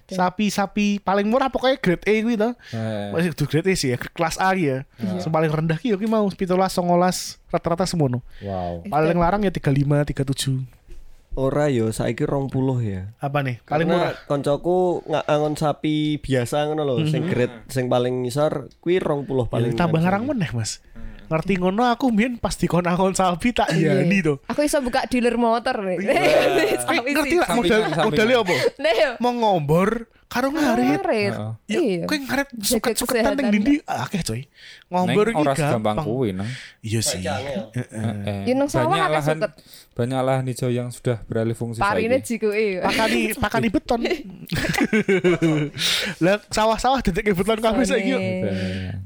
sapi-sapi 0.09 0.99
paling 0.99 1.31
murah 1.31 1.49
pokoknya 1.49 1.79
grade 1.79 2.03
A 2.03 2.15
kuwi 2.19 2.35
to. 2.35 2.51
Eh, 2.75 3.15
Masih 3.15 3.31
kudu 3.33 3.45
grade 3.47 3.71
A 3.71 3.75
sih 3.75 3.95
ya, 3.95 3.97
kelas 3.97 4.37
A 4.39 4.51
ya. 4.53 4.83
Yang 4.99 5.31
paling 5.31 5.51
rendah 5.51 5.79
ki 5.79 5.95
ya 5.95 5.97
kuwi 5.97 6.11
mau 6.11 6.27
17 6.27 6.51
19 6.51 6.83
rata-rata 7.49 7.87
semono. 7.87 8.27
wow. 8.43 8.83
Paling 8.85 9.15
larang 9.17 9.47
ya 9.47 9.55
35 9.55 10.03
37. 10.03 10.67
Ora 11.39 11.71
yo 11.71 11.95
saiki 11.95 12.27
20 12.27 12.51
ya. 12.83 13.15
Apa 13.23 13.47
nih? 13.47 13.63
Paling 13.63 13.87
Karena 13.87 14.11
murah. 14.11 14.15
koncoku 14.27 15.07
nggak 15.07 15.25
angon 15.25 15.55
sapi 15.55 16.19
biasa 16.19 16.67
ngono 16.67 16.83
lho, 16.83 17.07
sing 17.07 17.23
grade 17.25 17.63
sing 17.71 17.87
paling 17.87 18.27
ngisor 18.27 18.67
kuwi 18.83 18.99
20 18.99 19.47
paling. 19.47 19.71
Ya, 19.71 19.79
tambah 19.79 20.03
larang 20.03 20.27
meneh, 20.27 20.51
Mas. 20.51 20.83
Ngerti 21.29 21.63
ngono 21.63 21.87
aku 21.87 22.11
mbien 22.11 22.43
pas 22.43 22.57
dikon 22.57 22.89
angon 22.89 23.15
sapi 23.15 23.55
tak 23.55 23.71
Iya. 23.71 24.03
iyani 24.03 24.19
to. 24.19 24.43
Aku 24.51 24.67
iso 24.67 24.83
buka 24.83 25.07
dealer 25.07 25.39
motor 25.39 25.79
nih. 25.79 26.03
Sapi 26.83 27.07
ngerti 27.07 27.37
lah 27.39 27.49
modal 27.55 27.81
modalnya 28.03 28.37
apa? 28.43 28.55
Yo. 28.83 29.11
Mau 29.23 29.31
ngombor 29.31 30.11
karo 30.29 30.49
ngarit. 30.49 31.01
Ngarit. 31.01 31.33
Heeh. 31.33 31.53
Ya, 31.67 31.79
Iya. 31.81 32.05
kowe 32.05 32.17
ngarit 32.17 32.49
suket-suketan 32.55 33.33
ning 33.35 33.49
dindi 33.51 33.75
akeh 33.83 34.21
coy. 34.23 34.41
Ngombor 34.87 35.27
iki 35.27 35.45
gampang. 35.55 35.97
kuwi 35.99 36.29
nang. 36.31 36.49
Iya 36.81 37.01
sih. 37.01 37.21
Eh, 37.21 38.45
Ya, 38.45 38.53
nang 38.53 38.69
sawah 38.69 38.89
banyak 38.89 39.03
akeh 39.03 39.15
lahan 39.15 39.37
suket. 39.39 39.53
banyak 39.93 40.21
lahan 40.23 40.45
hijau 40.47 40.71
yang 40.71 40.89
sudah 40.89 41.25
beralih 41.25 41.53
fungsi 41.53 41.81
Parine 41.81 42.21
saiki. 42.21 42.39
jikuke. 42.39 42.67
Pakani 42.79 43.21
pakani 43.43 43.69
beton. 43.69 44.01
Lah 46.19 46.37
sawah-sawah 46.47 47.01
detik 47.01 47.33
beton 47.33 47.59
kabeh 47.59 47.85
saiki. 47.85 48.11
yo. 48.11 48.19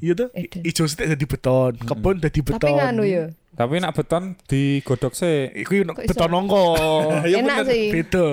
Iya 0.01 0.13
tuh, 0.17 0.29
Edan. 0.33 0.63
ijo 0.63 0.83
sithik 0.85 1.07
dadi 1.09 1.25
beton, 1.25 1.73
kebun 1.79 2.17
dadi 2.19 2.41
beton. 2.41 2.61
Tapi 2.61 2.73
nganu 2.73 3.05
ya. 3.05 3.25
Tapi 3.53 3.85
nak 3.85 3.93
beton 3.93 4.33
digodok 4.49 5.13
sih. 5.13 5.53
Iku 5.53 5.85
beton 5.85 6.31
nongko. 6.33 6.65
Enak 7.29 7.69
sih. 7.69 7.93
Beda. 7.93 8.27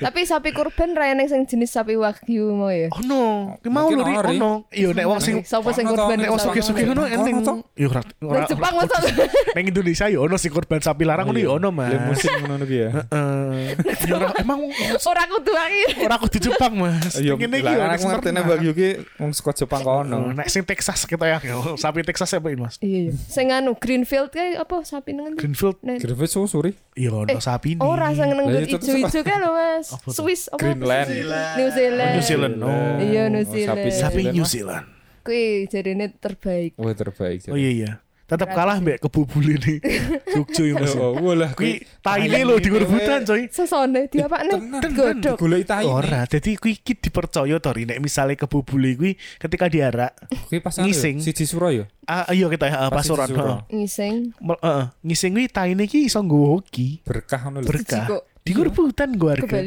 Tapi 0.00 0.20
sapi 0.24 0.56
kurban 0.56 0.96
ra 0.96 1.12
enek 1.12 1.28
sing 1.28 1.44
jenis 1.44 1.74
sapi 1.74 1.98
wagyu 2.00 2.48
mau 2.56 2.72
ya. 2.72 2.88
Oh 2.94 3.02
no, 3.04 3.22
ki 3.60 3.68
mau 3.68 3.92
lho 3.92 4.00
ori. 4.00 4.40
ono. 4.40 4.64
Iya 4.72 4.96
nek 4.96 5.04
wong 5.04 5.20
sing 5.20 5.36
Sapa 5.44 5.74
sing 5.76 5.84
kurban 5.84 6.16
nek 6.16 6.32
sugih-sugih 6.38 6.84
ngono 6.88 7.04
to. 7.44 7.54
Yo 7.76 7.92
ora 7.92 8.00
ora. 8.24 8.40
Nang 8.40 8.48
Jepang 8.48 8.72
masa 8.78 8.96
Neng 9.56 9.64
Indonesia 9.68 10.06
yo 10.08 10.24
ono 10.24 10.36
sing 10.40 10.48
kurban 10.48 10.80
sapi 10.80 11.04
larang 11.04 11.28
ngono 11.28 11.40
yo 11.42 11.50
ono, 11.60 11.68
Mas. 11.68 11.92
Limusin 11.92 12.32
ngono 12.48 12.64
kuwi 12.64 12.88
ya. 12.88 12.90
Eh, 13.12 13.76
yo 14.08 14.14
ora 14.16 14.32
emang 14.40 14.60
ora 14.96 15.22
kudu 15.28 15.52
aki. 15.52 15.82
ora 16.06 16.16
kudu 16.16 16.38
Jepang, 16.40 16.72
Mas. 16.78 17.20
Yo, 17.20 17.36
Ngene 17.36 17.60
iki 17.60 17.68
yo 17.68 17.78
kan 17.84 17.90
aku 17.92 18.04
ngertine 18.08 18.40
Mbak 18.46 18.58
Yuki 18.64 18.88
wong 19.20 19.30
saka 19.36 19.52
Jepang 19.52 19.82
kono. 19.84 20.32
Nek 20.32 20.48
sing 20.48 20.64
Texas 20.64 21.04
kita 21.04 21.28
ya, 21.28 21.38
sapi 21.76 22.00
Texas 22.00 22.32
apa 22.32 22.48
ini, 22.48 22.64
Mas? 22.64 22.80
Iya 22.80 23.10
iya. 23.10 23.12
Sing 23.42 23.50
anu 23.50 23.74
Greenfield 23.74 24.30
kae 24.30 24.54
apa 24.54 24.86
sapi 24.86 25.18
ndi? 25.18 25.34
Greenfield 25.34 25.82
Nen- 25.82 25.98
Griffith 25.98 26.30
susuri. 26.30 26.78
Iya 26.94 27.10
ono 27.10 27.26
Eh, 27.26 27.42
sapi 27.42 27.74
nih. 27.74 27.82
Ora 27.82 28.14
sing 28.14 28.30
tuh 28.30 28.78
ijo-ijo 28.78 29.20
kan 29.26 29.38
lho 29.42 29.50
Mas. 29.50 29.86
Swiss 30.14 30.46
apa? 30.46 30.62
Greenland. 30.62 31.10
New 31.58 31.70
Zealand. 31.74 32.14
New 32.14 32.22
Zealand. 32.22 32.54
Oh. 32.62 33.02
Iya 33.02 33.22
New 33.26 33.42
Oh, 33.42 33.50
sapi 33.50 33.58
Zealand. 33.66 33.90
Sapi 33.98 34.20
Zealand, 34.22 34.34
New. 34.38 34.46
Zealand. 34.46 34.86
Kuwi 35.26 35.42
jarine 35.66 36.06
terbaik. 36.14 36.78
Wah 36.78 36.94
terbaik. 36.94 37.50
Oh 37.50 37.58
iya 37.58 37.70
iya. 37.74 37.92
Tetap 38.32 38.48
kalah 38.56 38.80
mbek 38.80 38.96
kebubule 39.04 39.60
nih. 39.60 39.76
Jogja 40.32 40.64
ya 40.64 40.74
Mas. 40.80 40.96
Oh, 40.96 41.12
walah 41.20 41.52
Kuwi 41.52 41.84
taine 42.00 42.48
lho 42.48 42.56
di 42.56 42.72
rebutan 42.72 43.28
coy. 43.28 43.44
Sesone 43.52 44.08
diapakne? 44.08 44.56
Godhok. 44.88 45.36
Golek 45.36 45.68
tai. 45.68 45.84
Ora, 45.84 46.24
jadi 46.24 46.56
kuwi 46.56 46.80
iki 46.80 46.96
dipercaya 46.96 47.60
to 47.60 47.68
Ri, 47.76 47.84
nek 47.84 48.00
misale 48.00 48.32
kebubule 48.32 48.96
kuwi 48.96 49.20
ketika 49.36 49.68
diarak. 49.68 50.16
Kuwi 50.48 50.64
pas 50.64 50.80
Ngising. 50.80 51.20
Siji 51.20 51.44
suro 51.44 51.68
ya. 51.68 51.84
Ah, 52.08 52.32
iya 52.32 52.48
kita 52.48 52.72
ah, 52.72 52.88
Pas 52.88 53.04
pasuran. 53.04 53.28
heeh. 53.28 53.58
Ngising. 53.68 54.14
Mel- 54.40 54.62
Heeh, 54.64 54.84
ngising 55.04 55.30
kuwi 55.36 55.46
taine 55.52 55.84
iki 55.84 56.08
iso 56.08 56.24
nggo 56.24 56.56
hoki. 56.56 57.04
Berkah 57.04 57.44
ngono 57.44 57.60
lho. 57.60 57.68
Berkah. 57.68 58.08
Di 58.40 58.56
rebutan 58.56 59.12
gua 59.20 59.36
harga. 59.36 59.60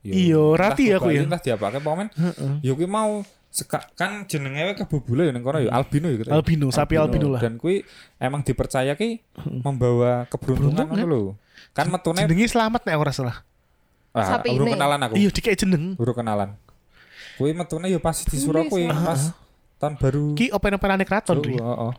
Iya, 0.00 0.40
rati 0.56 0.88
aku 0.96 1.12
ya. 1.12 1.28
Entah 1.28 1.36
diapake 1.36 1.84
pokoke. 1.84 2.08
Ya 2.64 2.72
kuwi 2.72 2.88
mau 2.88 3.20
seka, 3.50 3.82
kan 3.98 4.24
jenenge 4.30 4.62
wae 4.62 4.74
kebubule 4.78 5.26
ya 5.26 5.32
ning 5.34 5.42
kono 5.42 5.58
ya 5.58 5.74
albino 5.74 6.06
ya 6.06 6.16
gitu. 6.22 6.30
Albino, 6.30 6.66
sapi 6.70 6.94
albino 6.94 7.34
lah. 7.34 7.42
Dan 7.42 7.58
kuwi 7.58 7.82
emang 8.16 8.46
dipercaya 8.46 8.94
ki 8.94 9.18
membawa 9.60 10.24
keberuntungan 10.30 10.86
Beruntung, 10.86 10.88
ngono 10.94 11.06
lho. 11.10 11.22
Kan 11.74 11.90
metune 11.90 12.22
Jenenge 12.24 12.46
selamat 12.46 12.86
nek 12.86 12.96
ora 12.96 13.10
salah. 13.10 13.36
ah, 14.14 14.38
Sapi 14.38 14.54
urung 14.54 14.74
kenalan 14.74 15.02
aku. 15.02 15.14
Iya, 15.18 15.30
dikek 15.34 15.58
jeneng. 15.58 15.98
Urung 15.98 16.14
kenalan. 16.14 16.54
Kuwi 17.36 17.50
metune 17.52 17.90
ya 17.90 17.98
pas 17.98 18.16
di 18.22 18.36
Suro 18.38 18.62
kuwi 18.66 18.86
pas 18.86 19.34
tahun 19.82 19.94
baru. 19.98 20.34
Ki 20.38 20.50
open-openane 20.50 21.02
kraton 21.02 21.38
Oh, 21.38 21.42
Ri. 21.42 21.54
Heeh. 21.58 21.92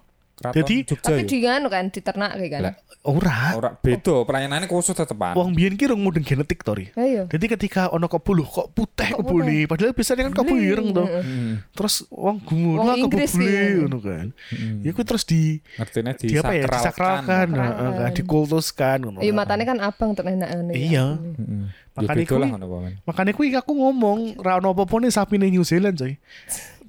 Jadi- 0.50 0.82
Jogja 0.90 1.14
Tapi 1.14 1.22
ya. 1.22 1.30
di 1.30 1.38
nganu 1.46 1.68
kan 1.70 1.86
diternak 1.94 2.32
kayak 2.34 2.50
kan. 2.50 2.62
Lah, 2.66 2.74
Ora. 3.02 3.58
Ora 3.58 3.70
beda, 3.74 4.26
pelayanannya 4.30 4.70
khusus 4.70 4.94
tetepan. 4.94 5.34
Wong 5.34 5.58
biyen 5.58 5.74
ki 5.74 5.90
rung 5.90 6.06
mudeng 6.06 6.22
genetik 6.22 6.62
to 6.62 6.78
Ri. 6.78 6.94
Ayo. 6.94 7.26
Jadi 7.26 7.46
ketika 7.50 7.90
ono 7.90 8.06
kebulu 8.06 8.46
kok 8.46 8.78
putih 8.78 9.10
Kok 9.18 9.26
kebuli, 9.26 9.66
padahal 9.66 9.98
biasanya 9.98 10.30
kan 10.30 10.34
kebulu 10.38 10.62
ireng 10.62 10.94
to. 10.94 11.06
Hmm. 11.10 11.66
Terus 11.74 12.06
wong 12.14 12.38
gumun 12.46 12.78
lah 12.78 12.94
Inggris 13.02 13.34
kebuli 13.34 13.50
ki. 13.50 13.66
ngono 13.82 13.98
kan. 14.06 14.26
Hmm. 14.54 14.78
Ya 14.86 14.92
ku 14.94 15.02
terus 15.02 15.26
di 15.26 15.66
Ngertine 15.82 16.14
di 16.14 16.36
apa 16.38 16.54
ya 16.54 16.66
disakralkan, 16.70 17.48
heeh, 17.58 17.92
kan, 18.06 18.12
dikultuskan 18.14 18.98
ngono. 19.02 19.20
Iya 19.26 19.34
matane 19.34 19.64
kan 19.66 19.78
abang 19.82 20.14
tenan 20.14 20.38
ngene. 20.38 20.74
Iya. 20.78 21.18
Heeh. 21.18 21.66
Ya 21.92 22.08
Makanya 22.08 22.24
beda 22.24 22.36
lah 22.40 22.50
kuwi-. 22.56 22.96
Makanya 23.04 23.32
kuwi 23.36 23.48
aku 23.52 23.72
ngomong 23.76 24.40
ra 24.40 24.64
ono 24.64 24.72
apa-apa 24.72 24.96
nih 25.04 25.12
sapi 25.12 25.36
ning 25.36 25.52
New 25.52 25.66
Zealand 25.68 26.00
coy. 26.00 26.16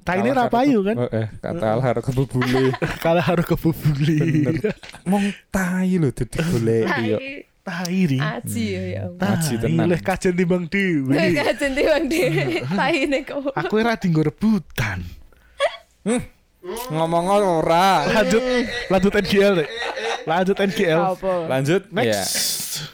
Taine 0.02 0.30
ra 0.30 0.46
Kalah 0.46 0.50
payu 0.50 0.78
karo- 0.82 0.86
kan. 0.88 0.96
Oh, 0.98 1.10
eh, 1.14 1.26
kata 1.38 1.66
al 1.68 1.80
harus 1.80 2.02
kebubule. 2.02 2.62
Kalah 3.04 3.24
harus 3.24 3.46
kebubuli. 3.46 4.18
Bener. 4.42 4.74
Mong 5.06 5.24
tai 5.48 5.94
lho 5.94 6.10
dadi 6.10 6.38
golek 6.42 6.86
iya. 7.00 7.16
Tai 7.62 8.00
ri. 8.10 8.18
Aji 8.18 8.64
ya 8.68 8.82
ya 8.82 9.00
Allah. 9.06 9.38
Aji 9.38 9.54
Tai 9.54 9.70
tenan. 9.70 9.86
leh 9.86 10.00
kajen 10.02 10.34
timbang 10.34 10.64
dhewe. 10.66 11.14
Kajen 11.14 11.70
tiwang 11.72 12.04
dhewe. 12.10 12.44
Taine 12.78 13.18
kok. 13.22 13.54
Aku 13.54 13.74
ora 13.78 13.94
dinggo 13.94 14.20
rebutan. 14.20 15.06
Ngomong 16.90 17.26
ora. 17.30 18.06
Lanjut 18.06 18.42
lanjut 18.86 19.12
NGL 19.14 19.52
deh. 19.62 19.68
Lanjut 20.26 20.56
NGL. 20.56 21.00
Lanjut. 21.46 21.82
Next. 21.90 22.10
Ya. 22.10 22.22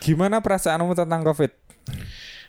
Gimana 0.00 0.40
perasaanmu 0.40 0.92
tentang 0.92 1.24
Covid? 1.24 1.52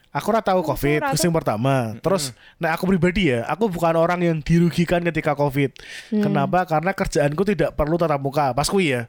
Aku 0.10 0.34
ora 0.34 0.42
tahu 0.42 0.66
COVID, 0.66 1.06
terus 1.06 1.22
yang 1.22 1.30
pertama. 1.32 1.94
Terus, 2.02 2.34
nah 2.58 2.74
aku 2.74 2.90
pribadi 2.90 3.30
ya, 3.30 3.46
aku 3.46 3.70
bukan 3.70 3.94
orang 3.94 4.18
yang 4.26 4.38
dirugikan 4.42 5.06
ketika 5.06 5.38
COVID. 5.38 5.70
Kenapa? 6.10 6.66
Karena 6.66 6.98
kerjaanku 6.98 7.46
tidak 7.46 7.78
perlu 7.78 7.94
tatap 7.94 8.18
muka. 8.18 8.50
Pas 8.52 8.66
kui 8.66 8.90
ya. 8.90 9.06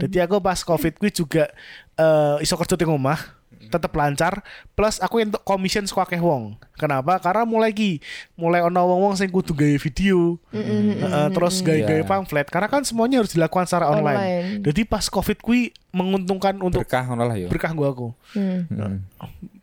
Jadi 0.00 0.16
aku 0.24 0.40
pas 0.40 0.56
COVID 0.56 0.96
kui 0.96 1.12
juga 1.12 1.52
eh 1.94 2.36
iso 2.40 2.56
kerja 2.56 2.80
di 2.80 2.88
rumah, 2.88 3.20
tetap 3.68 3.92
lancar. 3.92 4.40
Plus 4.72 4.96
aku 4.96 5.20
untuk 5.20 5.44
commission 5.44 5.84
suka 5.84 6.08
akeh 6.08 6.16
wong. 6.16 6.56
Kenapa? 6.80 7.20
Karena 7.20 7.44
mulai 7.44 7.76
ki, 7.76 8.00
mulai 8.32 8.64
ono 8.64 8.80
wong-wong 8.88 9.20
sing 9.20 9.28
kudu 9.28 9.52
gawe 9.52 9.76
video, 9.76 10.40
Heeh, 10.48 11.28
terus 11.28 11.60
gawe-gawe 11.60 12.00
Iya. 12.00 12.08
pamflet. 12.08 12.48
Karena 12.48 12.72
kan 12.72 12.80
semuanya 12.88 13.20
harus 13.20 13.36
dilakukan 13.36 13.68
secara 13.68 13.92
online. 13.92 14.16
Online. 14.16 14.64
Jadi 14.64 14.80
pas 14.88 15.04
COVID 15.04 15.44
kui 15.44 15.76
menguntungkan 15.92 16.56
untuk 16.56 16.88
Berkah 16.88 17.04
ngono 17.04 17.28
lah 17.28 17.36
ya. 17.36 17.52
berkah 17.52 17.76
gua 17.76 17.92
aku. 17.92 18.16
Hmm. 18.32 18.64
Heeh. 18.64 18.96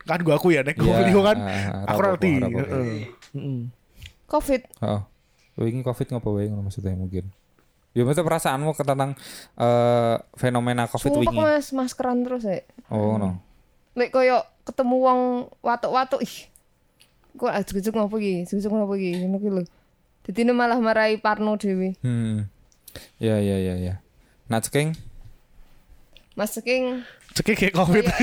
Kan 0.06 0.22
gua 0.22 0.38
aku 0.38 0.54
ya, 0.54 0.62
nek 0.62 0.78
Iya, 0.78 0.82
gua 0.82 0.94
beli 0.96 1.12
kan. 1.20 1.38
ah, 1.41 1.89
Aku 1.89 2.00
ngerti. 2.00 2.32
Covid. 4.26 4.62
Heeh. 4.82 5.02
Wingi 5.56 5.82
Covid 5.82 6.08
ngopo 6.12 6.36
wae 6.36 6.46
ngono 6.46 6.68
maksudnya 6.68 6.94
mungkin. 6.94 7.32
Ya 7.96 8.04
maksudnya 8.04 8.28
perasaanmu 8.28 8.76
tentang 8.76 9.15
eh, 9.56 10.15
fenomena 10.36 10.84
Covid 10.86 11.10
Sumpah 11.10 11.32
wingi. 11.32 11.38
mas 11.38 11.68
maskeran 11.72 12.22
terus 12.22 12.44
ya. 12.44 12.60
Oh 12.89 13.15
no. 13.15 13.39
Lek 13.96 14.12
koyo 14.12 14.44
ketemu 14.62 14.96
wong 15.00 15.20
watuk-watuk 15.62 16.20
ih. 16.22 16.36
Kok 17.36 17.52
ajug-ajug 17.54 17.94
ngopo 17.94 18.15
iki? 18.18 18.44
Ajug-ajug 18.44 18.72
ngopo 18.74 18.94
iki? 18.94 19.12
Ngono 19.22 19.38
ki 19.38 19.50
lho. 19.50 19.63
Dadi 20.22 20.39
ini 20.41 20.52
malah 20.52 20.78
marahi 20.78 21.15
Parno 21.18 21.56
dhewe. 21.56 21.96
Hmm. 22.04 22.50
Ya 23.18 23.39
ya 23.39 23.56
ya 23.56 23.76
ya. 23.76 23.94
Nah 24.46 24.60
ceking 24.60 24.91
Mas 26.36 26.52
Ceking 26.52 27.00
Ceking 27.32 27.56
kayak 27.58 27.74
covid. 27.74 28.04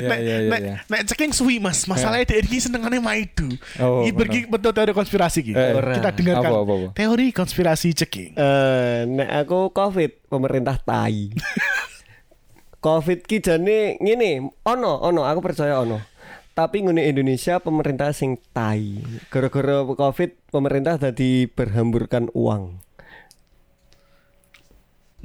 ya 0.00 0.08
nek, 0.08 0.18
ya 0.20 0.36
ya 0.36 0.50
nek, 0.50 0.60
ya. 0.60 0.76
nek 0.88 1.02
ceking 1.10 1.32
suwi 1.34 1.56
mas. 1.58 1.84
Masalahnya 1.84 2.24
dia 2.26 2.40
ini 2.40 2.58
senengannya 2.58 3.00
maidu. 3.02 3.48
Oh, 3.78 4.02
Ini 4.02 4.10
pergi 4.14 4.40
betul 4.46 4.72
teori 4.72 4.92
konspirasi 4.94 5.38
gitu. 5.42 5.58
Eh, 5.58 5.98
Kita 5.98 6.10
dengarkan 6.14 6.50
apa, 6.50 6.60
apa, 6.62 6.72
apa? 6.72 6.88
teori 6.96 7.26
konspirasi 7.30 7.88
ceking. 7.94 8.32
Eh, 8.34 9.00
nek 9.08 9.30
aku 9.44 9.70
covid 9.70 10.10
pemerintah 10.26 10.76
tai. 10.80 11.30
covid 12.86 13.24
ki 13.24 13.40
jane 13.40 13.96
ngene, 14.00 14.50
ono 14.64 14.92
ono 15.00 15.22
aku 15.24 15.40
percaya 15.40 15.80
ono. 15.80 16.00
Tapi 16.54 16.86
ngene 16.86 17.10
Indonesia 17.10 17.58
pemerintah 17.58 18.14
sing 18.14 18.38
tai. 18.54 19.02
Gara-gara 19.30 19.82
covid 19.82 20.38
pemerintah 20.54 20.96
tadi 20.98 21.50
berhamburkan 21.50 22.30
uang. 22.30 22.78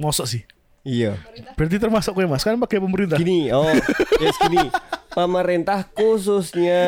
Mosok 0.00 0.26
sih. 0.26 0.42
Iya. 0.80 1.20
Berarti 1.60 1.76
termasuk 1.76 2.16
gue 2.16 2.24
mas 2.24 2.40
kan 2.40 2.56
pakai 2.56 2.80
pemerintah. 2.80 3.20
Gini, 3.20 3.52
oh, 3.52 3.68
yes 4.16 4.36
gini. 4.40 4.64
Pemerintah 5.12 5.84
khususnya 5.92 6.84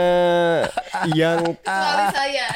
yang 1.13 1.45
saya. 1.63 2.47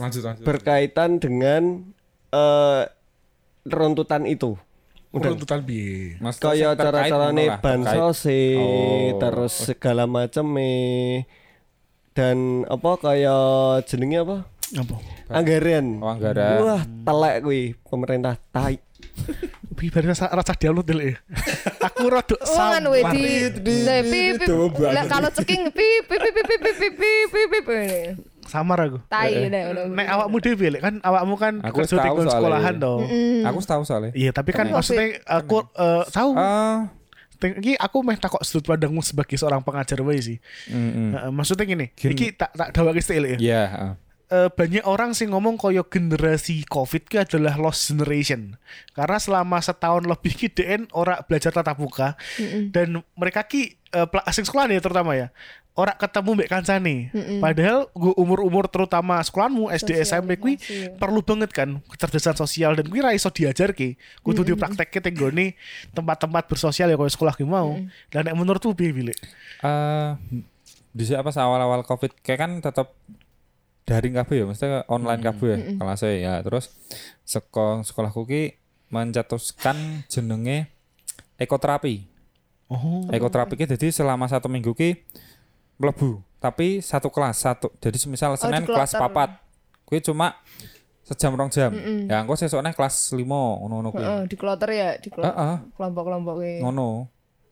Lanjut 0.00 0.22
lanjut. 0.24 0.42
berkaitan 0.42 1.20
dengan 1.20 1.84
eh 2.32 2.82
runtutan 3.68 4.24
itu. 4.24 4.56
Udah. 5.12 5.32
Tuntutan 5.36 5.60
bi. 5.64 6.16
Mas 6.20 6.40
kayak 6.40 6.80
cara-carane 6.80 7.60
bansos 7.60 8.24
Oh. 8.56 9.16
terus 9.20 9.52
segala 9.68 10.08
macam 10.08 10.56
dan 12.16 12.66
apa 12.66 12.90
kayak 12.98 13.86
jenenge 13.86 14.18
apa 14.24 14.36
apa? 14.76 14.96
Anggaran. 15.32 15.86
Oh, 16.04 16.10
anggaran. 16.12 16.58
Wah, 16.60 16.82
telek 16.84 17.36
kuwi 17.44 17.62
pemerintah 17.88 18.36
tai. 18.52 18.82
Bibar 19.78 20.02
rasa 20.10 20.26
rasa 20.28 20.52
dialut 20.58 20.82
dulu 20.82 21.14
ya. 21.14 21.16
Aku 21.86 22.10
rodok 22.10 22.40
sama. 22.42 22.82
Oh, 22.82 22.94
di 23.14 23.46
di 23.62 23.74
kalau 25.06 25.30
ceking 25.30 25.70
pi 25.70 25.88
pi 26.04 26.16
pi 26.18 26.30
pi 26.34 26.42
pi 26.42 26.56
pi 26.58 26.70
pi 26.74 27.10
pi 27.30 27.42
pi 27.46 27.58
pi 27.62 27.80
samar 28.48 28.78
aku. 28.88 28.98
Tai 29.12 29.30
nek. 29.52 29.64
Nek 29.92 30.06
awakmu 30.08 30.36
dhewe 30.40 30.66
lek 30.72 30.82
kan 30.82 30.94
awakmu 31.04 31.34
kan 31.36 31.54
aku 31.60 31.84
kerja 31.84 32.08
sekolahan 32.10 32.74
to. 32.80 32.94
Aku 33.44 33.58
tahu 33.62 33.82
soalnya. 33.84 34.10
Iya, 34.16 34.30
tapi 34.32 34.56
kan 34.56 34.66
maksudnya 34.72 35.20
aku 35.28 35.68
tahu. 36.10 36.32
tinggi 37.38 37.78
aku 37.78 38.02
meh 38.02 38.18
takok 38.18 38.42
sudut 38.42 38.74
pandangmu 38.74 38.98
sebagai 38.98 39.38
seorang 39.38 39.62
pengajar 39.62 40.02
wae 40.02 40.18
sih. 40.18 40.42
Mm 40.66 40.90
-hmm. 40.90 41.08
uh, 41.14 41.30
maksudnya 41.30 41.70
gini, 41.70 41.86
Gini. 41.94 42.18
iki 42.18 42.34
tak 42.34 42.50
tak 42.50 42.74
dawake 42.74 42.98
ya. 42.98 43.14
Iya, 43.14 43.30
yeah, 43.38 43.66
uh. 43.78 43.94
Eh, 44.28 44.52
banyak 44.52 44.84
orang 44.84 45.16
sih 45.16 45.24
ngomong 45.24 45.56
koyo 45.56 45.88
generasi 45.88 46.60
covid 46.68 47.08
ki 47.08 47.24
adalah 47.24 47.56
lost 47.56 47.88
generation. 47.88 48.60
Karena 48.92 49.16
selama 49.16 49.56
setahun 49.56 50.04
lebih 50.04 50.36
ki 50.36 50.48
DN 50.52 50.84
ora 50.92 51.24
belajar 51.24 51.48
tatap 51.48 51.80
muka. 51.80 52.12
Dan 52.68 53.00
mereka 53.16 53.48
ki 53.48 53.80
pela- 53.88 54.28
asing 54.28 54.44
sekolah 54.44 54.68
ya 54.68 54.84
terutama 54.84 55.16
ya 55.16 55.32
ora 55.72 55.94
ketemu 55.94 56.42
mbek 56.42 56.50
kancane. 56.50 56.96
Padahal 57.40 57.86
gua 57.94 58.12
umur-umur 58.18 58.66
terutama 58.68 59.16
sekolahmu 59.22 59.70
SD 59.70 59.94
SMP 60.02 60.34
kuwi 60.36 60.58
Sosialisasi. 60.58 60.98
perlu 60.98 61.20
banget 61.24 61.50
kan 61.54 61.68
kecerdasan 61.86 62.34
sosial 62.36 62.74
dan 62.76 62.84
kuwi 62.84 62.98
ra 62.98 63.14
iso 63.14 63.30
diajarke 63.32 63.94
kudu 64.20 64.42
dipraktekke 64.44 64.98
tenggone 64.98 65.54
tempat-tempat 65.94 66.50
bersosial 66.50 66.90
ya 66.90 66.98
koyo 67.00 67.08
sekolah 67.08 67.32
ki 67.32 67.46
mau. 67.48 67.78
Dan 68.12 68.26
nek 68.28 68.34
menurutmu 68.36 68.74
piye 68.74 68.90
Bilek? 68.92 69.16
Eh, 69.64 70.10
di 70.92 71.04
apa 71.14 71.30
awal-awal 71.30 71.86
Covid 71.86 72.10
kayak 72.26 72.38
kan 72.42 72.52
tetap 72.58 72.92
daring 73.88 74.12
kabeh 74.12 74.36
ya, 74.36 74.44
maksudnya 74.44 74.84
online 74.84 75.24
kabeh 75.24 75.48
ya 75.48 75.58
kelasnya 75.80 76.10
ya. 76.12 76.34
Terus 76.44 76.68
sekolah 77.24 77.80
sekolahku 77.80 78.28
ki 78.28 78.42
mencetuskan 78.92 80.04
jenenge 80.12 80.68
ekoterapi. 81.40 82.04
Oh, 82.68 83.08
Ekoterapi 83.08 83.56
ki 83.56 83.64
jadi 83.64 83.88
selama 83.88 84.28
satu 84.28 84.52
minggu 84.52 84.76
ki 84.76 85.00
mlebu, 85.80 86.20
tapi 86.36 86.84
satu 86.84 87.08
kelas 87.08 87.40
satu. 87.40 87.72
Jadi 87.80 87.96
semisal 87.96 88.36
Senin 88.36 88.68
kelas 88.68 88.92
papat. 88.92 89.40
Kuwi 89.88 90.04
cuma 90.04 90.36
sejam 91.00 91.32
rong 91.32 91.48
jam. 91.48 91.72
Ya 92.04 92.20
engko 92.20 92.36
sesukne 92.36 92.76
kelas 92.76 93.16
5 93.16 93.24
ngono-ngono 93.24 93.88
kuwi. 93.88 94.04
Heeh, 94.04 94.20
di 94.28 94.36
kloter 94.36 94.68
ya, 94.68 94.90
di 95.00 95.08
Kelompok-kelompok 95.08 96.34
kuwi. 96.36 96.60
ngono. 96.60 97.08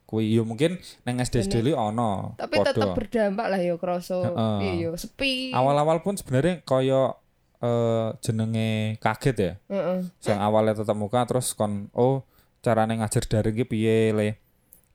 Kuwi 0.07 0.38
yo 0.38 0.47
mungkin 0.47 0.79
neng 1.03 1.19
SD 1.19 1.51
SD 1.51 1.75
ono. 1.75 2.38
Tapi 2.38 2.62
tetap 2.62 2.95
podo. 2.95 2.97
berdampak 2.97 3.47
lah 3.51 3.61
yo 3.61 3.75
kroso. 3.77 4.23
Iya 4.62 4.73
yo 4.79 4.90
sepi. 4.95 5.51
Awal-awal 5.51 6.01
pun 6.07 6.14
sebenarnya 6.14 6.62
koyo 6.62 7.19
eh 7.59 8.14
jenenge 8.23 9.03
kaget 9.03 9.37
ya. 9.37 9.53
Heeh. 9.66 10.07
Yang 10.23 10.40
awalnya 10.40 10.75
tetap 10.79 10.95
muka 10.95 11.27
terus 11.27 11.53
kon 11.59 11.90
oh 11.90 12.23
carane 12.62 12.95
ngajar 13.03 13.27
daring 13.27 13.59
ki 13.59 13.66
piye 13.66 14.14
le. 14.14 14.38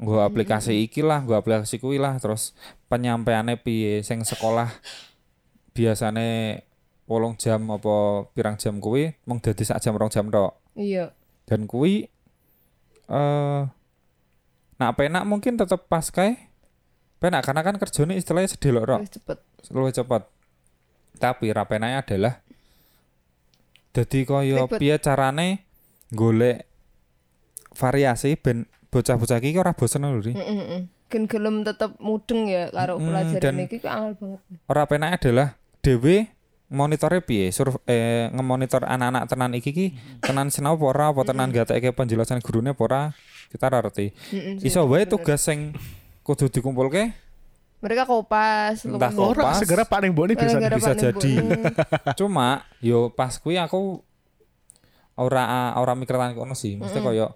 Nggo 0.01 0.17
aplikasi 0.25 0.81
iki 0.81 1.05
lah, 1.05 1.21
nggo 1.21 1.37
aplikasi 1.37 1.77
kuwi 1.77 2.01
lah 2.01 2.17
terus 2.17 2.57
penyampaiane 2.89 3.59
piye 3.59 4.01
sing 4.01 4.25
sekolah 4.25 4.71
biasane 5.77 6.59
wolong 7.05 7.35
jam 7.37 7.67
apa 7.69 8.25
pirang 8.31 8.55
jam 8.57 8.79
kuwi 8.79 9.13
mung 9.27 9.43
dadi 9.43 9.61
sak 9.67 9.83
jam 9.83 9.99
rong 9.99 10.09
jam 10.09 10.31
tok. 10.31 10.57
Iya. 10.73 11.11
Dan 11.45 11.67
kuwi 11.67 12.07
eh 13.11 13.61
nak 14.81 14.97
penak 14.97 15.21
mungkin 15.29 15.53
tetep 15.53 15.85
pas 15.85 16.09
kae 16.09 16.41
penak 17.21 17.45
karena 17.45 17.61
kan 17.61 17.77
kerjanya 17.77 18.17
istilahnya 18.17 18.49
sedelok 18.49 18.83
rok 18.89 18.99
Wis 19.05 19.13
cepet. 19.13 19.37
luwih 19.69 19.93
cepet. 19.93 20.25
Tapi 21.21 21.53
rapenanya 21.53 22.01
adalah 22.01 22.41
dadi 23.93 24.25
kaya 24.25 24.65
piye 24.65 24.97
carane 24.97 25.61
golek 26.09 26.65
variasi 27.77 28.33
ben 28.39 28.65
bocah-bocah 28.89 29.37
iki 29.37 29.59
ora 29.61 29.77
bosen 29.77 30.01
lho 30.03 30.17
Ri. 30.19 30.33
Heeh, 30.33 30.57
heeh. 30.57 30.81
Gen 31.11 31.27
gelem 31.27 31.61
tetep 31.61 31.93
mudeng 31.99 32.47
ya 32.47 32.71
karo 32.71 32.97
Mm-mm, 32.97 33.07
pelajaran 33.11 33.55
iki 33.67 33.77
ku 33.83 33.87
angel 33.87 34.15
banget. 34.17 34.39
Ora 34.65 34.83
penake 34.87 35.13
adalah 35.21 35.47
dhewe 35.83 36.25
monitore 36.71 37.19
piye 37.19 37.51
sur 37.51 37.83
eh, 37.83 38.31
ngemonitor 38.31 38.87
anak-anak 38.87 39.27
tenan 39.27 39.51
iki 39.53 39.71
ki 39.75 39.85
tenan 40.23 40.47
sinau 40.47 40.79
apa 40.79 40.85
ora 40.87 41.05
apa 41.11 41.21
tenan 41.27 41.51
gatekke 41.51 41.91
penjelasan 41.91 42.39
gurune 42.39 42.71
apa 42.71 42.81
ora 42.87 43.01
kita 43.51 43.67
ngerti. 43.67 44.15
Heeh, 44.31 44.53
sih, 44.63 44.71
Iso 44.71 44.87
wae 44.87 45.03
tugas 45.03 45.43
sing 45.43 45.75
kudu 46.23 46.47
dikumpulke 46.47 47.11
Mereka 47.81 48.05
kopas, 48.05 48.85
Entah 48.85 49.09
lumayan. 49.09 49.17
kok. 49.17 49.25
Ora 49.25 49.43
Pas. 49.43 49.57
segera 49.57 49.83
Pak 49.89 50.05
Boni 50.13 50.37
bisa. 50.37 50.61
Bisa 50.61 50.93
jadi. 50.93 51.33
Cuma 52.19 52.61
yo 52.77 53.09
pas 53.09 53.41
kuwi 53.41 53.57
aku 53.57 54.05
ora 55.17 55.73
ora 55.75 55.97
mikir 55.97 56.13
tenan 56.13 56.37
kono 56.37 56.53
sih. 56.53 56.77
Mesti 56.77 57.01
koyo 57.01 57.33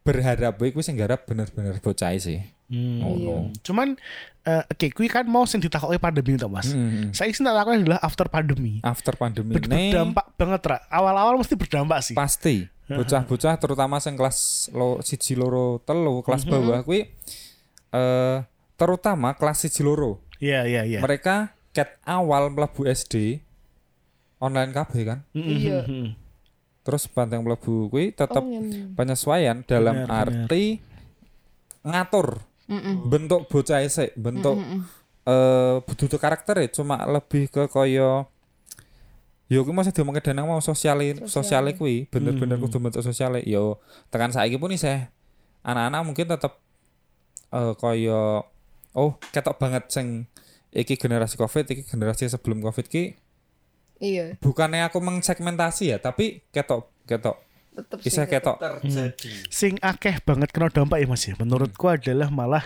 berharap 0.00 0.56
kuwi 0.56 0.80
sing 0.80 0.96
garap 0.96 1.28
bener-bener 1.28 1.76
bocah 1.84 2.08
sih. 2.16 2.40
Hmm. 2.66 2.98
Ngono. 2.98 3.54
Cuman 3.60 3.94
eh, 4.42 4.62
oke 4.64 4.86
kuwi 4.90 5.06
kan 5.06 5.22
mau 5.24 5.46
sing 5.46 5.58
ditakoki 5.58 5.96
pandemi 5.96 6.34
to 6.34 6.46
Mas. 6.46 6.68
Hmm. 6.68 7.10
Saya 7.10 7.30
sih 7.30 7.40
tak 7.40 7.54
lakukan 7.54 7.82
adalah 7.82 8.00
after 8.00 8.26
pandemi. 8.26 8.82
After 8.82 9.14
pandemi 9.14 9.54
Ber- 9.54 9.66
ini 9.66 9.90
berdampak 9.90 10.26
banget 10.34 10.60
ra. 10.64 10.76
Awal-awal 10.88 11.34
mesti 11.36 11.54
berdampak 11.54 11.98
sih. 12.02 12.14
pasti 12.14 12.66
bocah-bocah 12.86 13.54
terutama 13.56 13.98
sing 13.98 14.14
kelas 14.14 14.70
lo 14.70 14.98
siji 15.00 15.34
loro 15.34 15.82
telu 15.82 16.22
kelas 16.22 16.42
bawah 16.42 16.82
kuwi 16.82 17.10
eh 17.88 18.38
terutama 18.74 19.34
kelas 19.34 19.62
siji 19.62 19.82
loro. 19.82 20.22
Iya 20.38 20.66
iya 20.66 20.82
iya. 20.82 20.98
Mereka 21.00 21.50
ket 21.70 21.98
awal 22.02 22.50
mlebu 22.50 22.82
SD 22.84 23.42
online 24.38 24.70
kabeh 24.70 25.02
kan. 25.02 25.18
Iya. 25.32 25.82
Hmm. 25.82 26.14
Terus 26.82 27.06
banteng 27.06 27.42
mlebu 27.42 27.90
kuwi 27.90 28.10
tetep 28.10 28.38
Oh, 28.38 28.46
ngene. 28.46 28.94
penyesuaian 28.94 29.62
dalam 29.62 30.06
Benar, 30.06 30.28
arti 30.46 30.78
ngatur 31.82 32.42
Mm-mm. 32.66 33.06
bentuk 33.06 33.46
bocah 33.46 33.82
sik, 33.86 34.18
bentuk 34.18 34.58
eh 35.26 35.76
butuh 35.82 36.18
karakter 36.18 36.62
ya 36.62 36.68
cuma 36.70 37.02
lebih 37.06 37.50
ke 37.50 37.66
koyo 37.66 38.26
Yo 39.46 39.62
kuwi 39.62 39.78
masih 39.78 39.94
diomongke 39.94 40.18
danang 40.26 40.50
mau 40.50 40.58
sosial 40.58 40.98
sosial 41.30 41.70
kuwi 41.78 42.10
bener-bener 42.10 42.58
kudu 42.58 42.82
bentuk 42.82 42.98
sosial 43.06 43.38
yo 43.46 43.78
tekan 44.10 44.34
saiki 44.34 44.58
pun 44.58 44.74
isih 44.74 45.06
anak-anak 45.62 46.02
mungkin 46.02 46.26
tetep 46.26 46.58
eh 47.54 47.72
koyo 47.78 48.42
oh 48.98 49.14
ketok 49.30 49.54
banget 49.62 49.86
sing 49.86 50.26
iki 50.74 50.98
generasi 50.98 51.38
Covid 51.38 51.62
iki 51.62 51.86
generasi 51.86 52.26
sebelum 52.26 52.58
Covid 52.58 52.90
ki 52.90 53.14
Iya, 53.96 54.36
bukannya 54.44 54.84
aku 54.92 55.00
mengsegmentasi 55.00 55.94
ya 55.94 55.96
tapi 55.96 56.44
ketok 56.52 56.92
ketok 57.08 57.45
tetep 57.76 57.98
sih. 58.00 58.24
ketok 58.24 58.56
terjadi. 58.56 59.30
Sing 59.52 59.76
akeh 59.84 60.16
banget 60.24 60.48
kena 60.50 60.72
dampak 60.72 61.04
ya 61.04 61.06
Mas 61.06 61.22
ya. 61.28 61.36
Menurutku 61.36 61.86
adalah 61.92 62.32
malah 62.32 62.64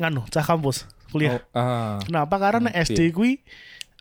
nganu 0.00 0.24
cah 0.32 0.44
kampus 0.44 0.88
kuliah. 1.12 1.44
Oh, 1.52 1.60
ah, 1.60 1.96
Kenapa? 2.00 2.40
Karena 2.40 2.72
Ngerti. 2.72 2.96
SD 2.96 3.00
kuwi 3.12 3.44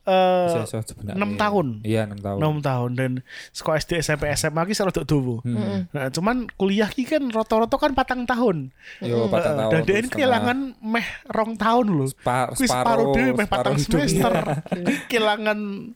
eh 0.01 0.65
sebenarnya. 0.65 1.13
enam 1.13 1.37
tahun. 1.37 1.85
Iya, 1.85 2.09
6 2.09 2.25
tahun. 2.25 2.37
6 2.41 2.65
tahun 2.65 2.91
dan 2.97 3.11
sekolah 3.53 3.77
SD 3.77 4.01
SMP 4.01 4.33
SMA 4.33 4.61
ki 4.65 4.73
selalu 4.73 5.05
dowo. 5.05 5.35
Hmm. 5.45 5.85
Nah, 5.93 6.09
cuman 6.09 6.49
kuliah 6.57 6.89
ki 6.89 7.05
kan 7.05 7.21
rata-rata 7.29 7.77
kan 7.77 7.93
patang 7.93 8.25
tahun. 8.25 8.73
Yo 9.05 9.29
patang 9.29 9.61
tahun. 9.61 9.71
Dan 9.77 9.81
dia 9.85 10.01
kehilangan 10.09 10.57
meh 10.81 11.05
rong 11.29 11.53
tahun 11.53 11.85
loh. 11.93 12.09
Spa- 12.09 12.49
separuh 12.49 13.13
dhewe 13.13 13.37
meh 13.37 13.45
patang 13.45 13.77
semester. 13.77 14.33
Ki 14.73 14.95
kehilangan 15.13 15.93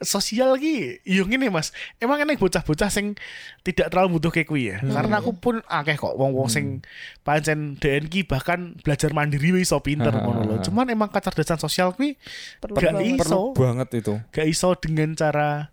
sosial 0.00 0.56
ki 0.56 1.04
yo 1.04 1.28
ngene 1.28 1.52
Mas. 1.52 1.70
Emang 2.00 2.20
enek 2.20 2.40
bocah-bocah 2.40 2.88
sing 2.88 3.14
tidak 3.60 3.92
terlalu 3.92 4.16
butuh 4.16 4.32
kayak 4.32 4.48
kuwi 4.48 4.72
ya. 4.72 4.80
Karena 4.80 5.20
aku 5.20 5.36
pun 5.36 5.60
akeh 5.68 6.00
kok 6.00 6.16
wong-wong 6.16 6.48
sing 6.48 6.80
pancen 7.20 7.76
DN 7.76 8.08
ki 8.08 8.24
bahkan 8.24 8.74
belajar 8.80 9.12
mandiri 9.12 9.52
wis 9.52 9.68
iso 9.70 9.78
pinter 9.84 10.10
Ha, 10.10 10.18
ha, 10.18 10.24
ngono 10.24 10.40
lho. 10.42 10.56
Cuman 10.64 10.88
emang 10.88 11.12
kecerdasan 11.12 11.60
sosial 11.60 11.92
kuwi 11.92 12.16
gak 12.64 12.72
banget. 12.72 13.20
iso. 13.20 13.52
Perlu 13.52 13.60
banget 13.60 13.88
itu. 14.00 14.14
gak 14.32 14.46
iso 14.48 14.68
dengan 14.80 15.12
cara 15.14 15.68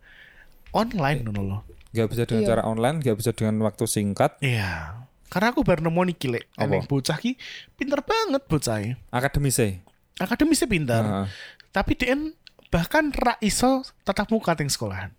online 0.75 1.19
ngono 1.23 1.41
loh. 1.41 1.61
Gak 1.95 2.11
bisa 2.11 2.23
dengan 2.27 2.43
Iya. 2.43 2.49
cara 2.53 2.61
online, 2.67 2.97
gak 3.01 3.17
bisa 3.17 3.31
dengan 3.33 3.55
waktu 3.63 3.83
singkat. 3.87 4.37
Iya. 4.43 5.01
Karena 5.27 5.51
aku 5.51 5.63
baru 5.63 5.83
nemu 5.87 6.01
nih 6.07 6.15
kile, 6.15 6.41
bocah 6.87 7.19
ki 7.19 7.35
pinter 7.75 7.99
banget 7.99 8.47
bocah 8.47 8.79
Akademis 9.11 9.59
sih. 9.59 9.79
Akademisnya 10.19 10.67
pinter. 10.71 11.03
Heeh. 11.03 11.27
Tapi 11.75 11.91
DN 11.99 12.31
bahkan 12.67 13.11
ra 13.15 13.39
iso 13.39 13.83
tatap 14.03 14.27
muka 14.27 14.51
ting 14.55 14.67
sekolahan. 14.67 15.11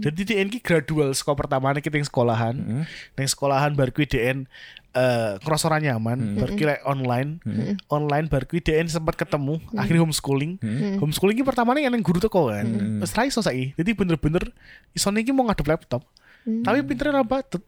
Jadi 0.00 0.20
DN 0.24 0.48
ki 0.48 0.64
gradual 0.64 1.12
sekolah 1.12 1.36
pertama 1.36 1.72
nih 1.76 1.84
ting 1.84 2.04
sekolahan. 2.04 2.56
Heeh. 2.56 2.84
Neng 3.16 3.28
sekolahan 3.28 3.76
baru 3.76 3.92
kui 3.92 4.08
DN 4.08 4.48
eh 4.96 5.36
ora 5.38 5.76
nyaman, 5.78 6.40
baru 6.40 6.52
kui 6.56 6.66
like 6.66 6.84
online. 6.88 7.38
Online 7.92 8.26
baru 8.26 8.48
kui 8.48 8.64
DN 8.64 8.88
sempat 8.88 9.20
ketemu, 9.20 9.60
akhirnya 9.76 10.02
homeschooling. 10.04 10.56
Homeschooling 11.00 11.36
ki 11.36 11.44
pertama 11.44 11.76
nih 11.76 11.88
yang 11.88 12.00
guru 12.00 12.18
teko 12.22 12.48
kan. 12.48 12.66
Terus 13.04 13.12
ra 13.12 13.22
iso 13.28 13.40
saiki. 13.44 13.76
Jadi 13.76 13.90
bener-bener 13.92 14.48
iso 14.96 15.12
niki 15.12 15.34
mau 15.34 15.44
ngadep 15.44 15.68
laptop. 15.68 16.02
Tapi 16.44 16.80
pinternya 16.86 17.20
ra 17.20 17.24
batut. 17.26 17.60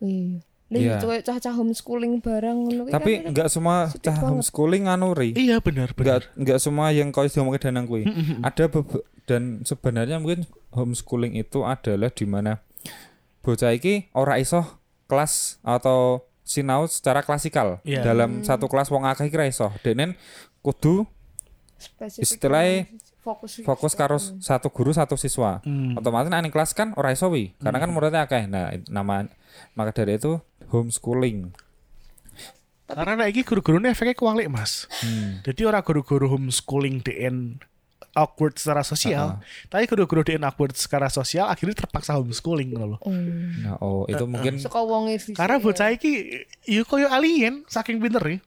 Iya. 0.00 0.44
Nih, 0.70 0.86
cowok 1.02 1.26
cah-cah 1.26 1.54
homeschooling 1.58 2.22
bareng 2.22 2.56
ngono 2.62 2.82
kuwi 2.86 2.92
Tapi 2.94 3.12
kan 3.18 3.28
enggak 3.34 3.48
semua 3.50 3.90
cah 3.90 4.14
banget. 4.14 4.22
homeschooling 4.22 4.84
anuri. 4.86 5.30
Iya 5.34 5.58
benar, 5.58 5.90
benar. 5.98 6.30
Enggak 6.38 6.38
enggak 6.38 6.58
semua 6.62 6.86
yang 6.94 7.10
kau 7.10 7.26
diomongin 7.26 7.58
danang 7.58 7.90
kuwi. 7.90 8.06
Ada 8.46 8.70
bebe- 8.70 9.02
dan 9.26 9.66
sebenarnya 9.66 10.22
mungkin 10.22 10.46
homeschooling 10.70 11.34
itu 11.34 11.66
adalah 11.66 12.14
di 12.14 12.22
mana 12.22 12.62
bocah 13.42 13.74
iki 13.74 14.14
ora 14.14 14.38
iso 14.38 14.62
kelas 15.10 15.58
atau 15.66 16.22
sinau 16.46 16.86
secara 16.86 17.26
klasikal. 17.26 17.82
Iya. 17.82 18.06
Dalam 18.06 18.46
satu 18.46 18.70
kelas 18.70 18.94
wong 18.94 19.02
akeh 19.10 19.26
iki 19.26 19.34
ra 19.34 19.50
iso. 19.50 19.74
Denen 19.82 20.14
kudu 20.62 21.02
istilahnya 22.20 22.86
fokus 23.20 23.60
fokus 23.64 23.92
karo 23.96 24.16
satu 24.18 24.68
guru 24.70 24.92
satu 24.94 25.16
siswa. 25.18 25.60
Hmm. 25.64 25.96
Otomatis 25.98 26.30
nek 26.30 26.40
ning 26.46 26.52
kelas 26.52 26.72
kan 26.72 26.92
ora 26.96 27.12
iso 27.12 27.28
wi, 27.28 27.52
karena 27.58 27.78
kan 27.80 27.90
muridnya 27.90 28.24
akeh. 28.24 28.46
Nah, 28.46 28.72
nama 28.88 29.26
maka 29.74 29.90
dari 29.92 30.16
itu 30.16 30.40
homeschooling. 30.70 31.50
Karena 32.90 33.14
nek 33.14 33.30
iki 33.30 33.46
guru-gurune 33.46 33.94
efeknya 33.94 34.18
kualik, 34.18 34.50
Mas. 34.50 34.90
Jadi 35.46 35.62
orang 35.62 35.82
guru-guru 35.86 36.26
homeschooling 36.26 37.06
DN 37.06 37.62
awkward 38.18 38.58
secara 38.58 38.82
sosial, 38.82 39.38
tapi 39.70 39.86
guru-guru 39.86 40.26
DN 40.26 40.42
awkward 40.42 40.74
secara 40.74 41.06
sosial 41.06 41.46
akhirnya 41.46 41.78
terpaksa 41.78 42.18
homeschooling 42.18 42.74
ngono 42.74 42.98
loh. 42.98 43.00
Hmm. 43.06 43.62
Nah, 43.62 43.78
oh 43.78 44.02
itu 44.10 44.26
mungkin 44.26 44.58
Suka 44.58 44.82
wonge 44.82 45.22
sih. 45.22 45.34
Karena 45.38 45.62
bocah 45.62 45.94
iki 45.94 46.42
yo 46.66 46.82
koyo 46.82 47.06
alien 47.06 47.62
saking 47.70 48.02
pinter 48.02 48.22
nih. 48.26 48.42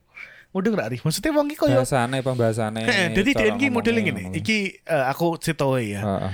Mudeng 0.54 0.78
gak 0.78 0.94
Ri? 0.94 1.02
Maksudnya 1.02 1.34
wong 1.34 1.50
iki 1.50 1.58
koyo 1.58 1.82
bahasane 1.82 2.22
pembahasannya. 2.22 2.86
Heeh, 2.86 3.08
jadi 3.18 3.30
DN 3.34 3.56
ki 3.58 3.68
modeling 3.74 4.06
ngomongnya, 4.14 4.30
ini. 4.30 4.38
Iki 4.38 4.58
eh, 4.86 5.06
aku 5.10 5.42
cetoe 5.42 5.82
ya. 5.82 6.02
Heeh. 6.06 6.32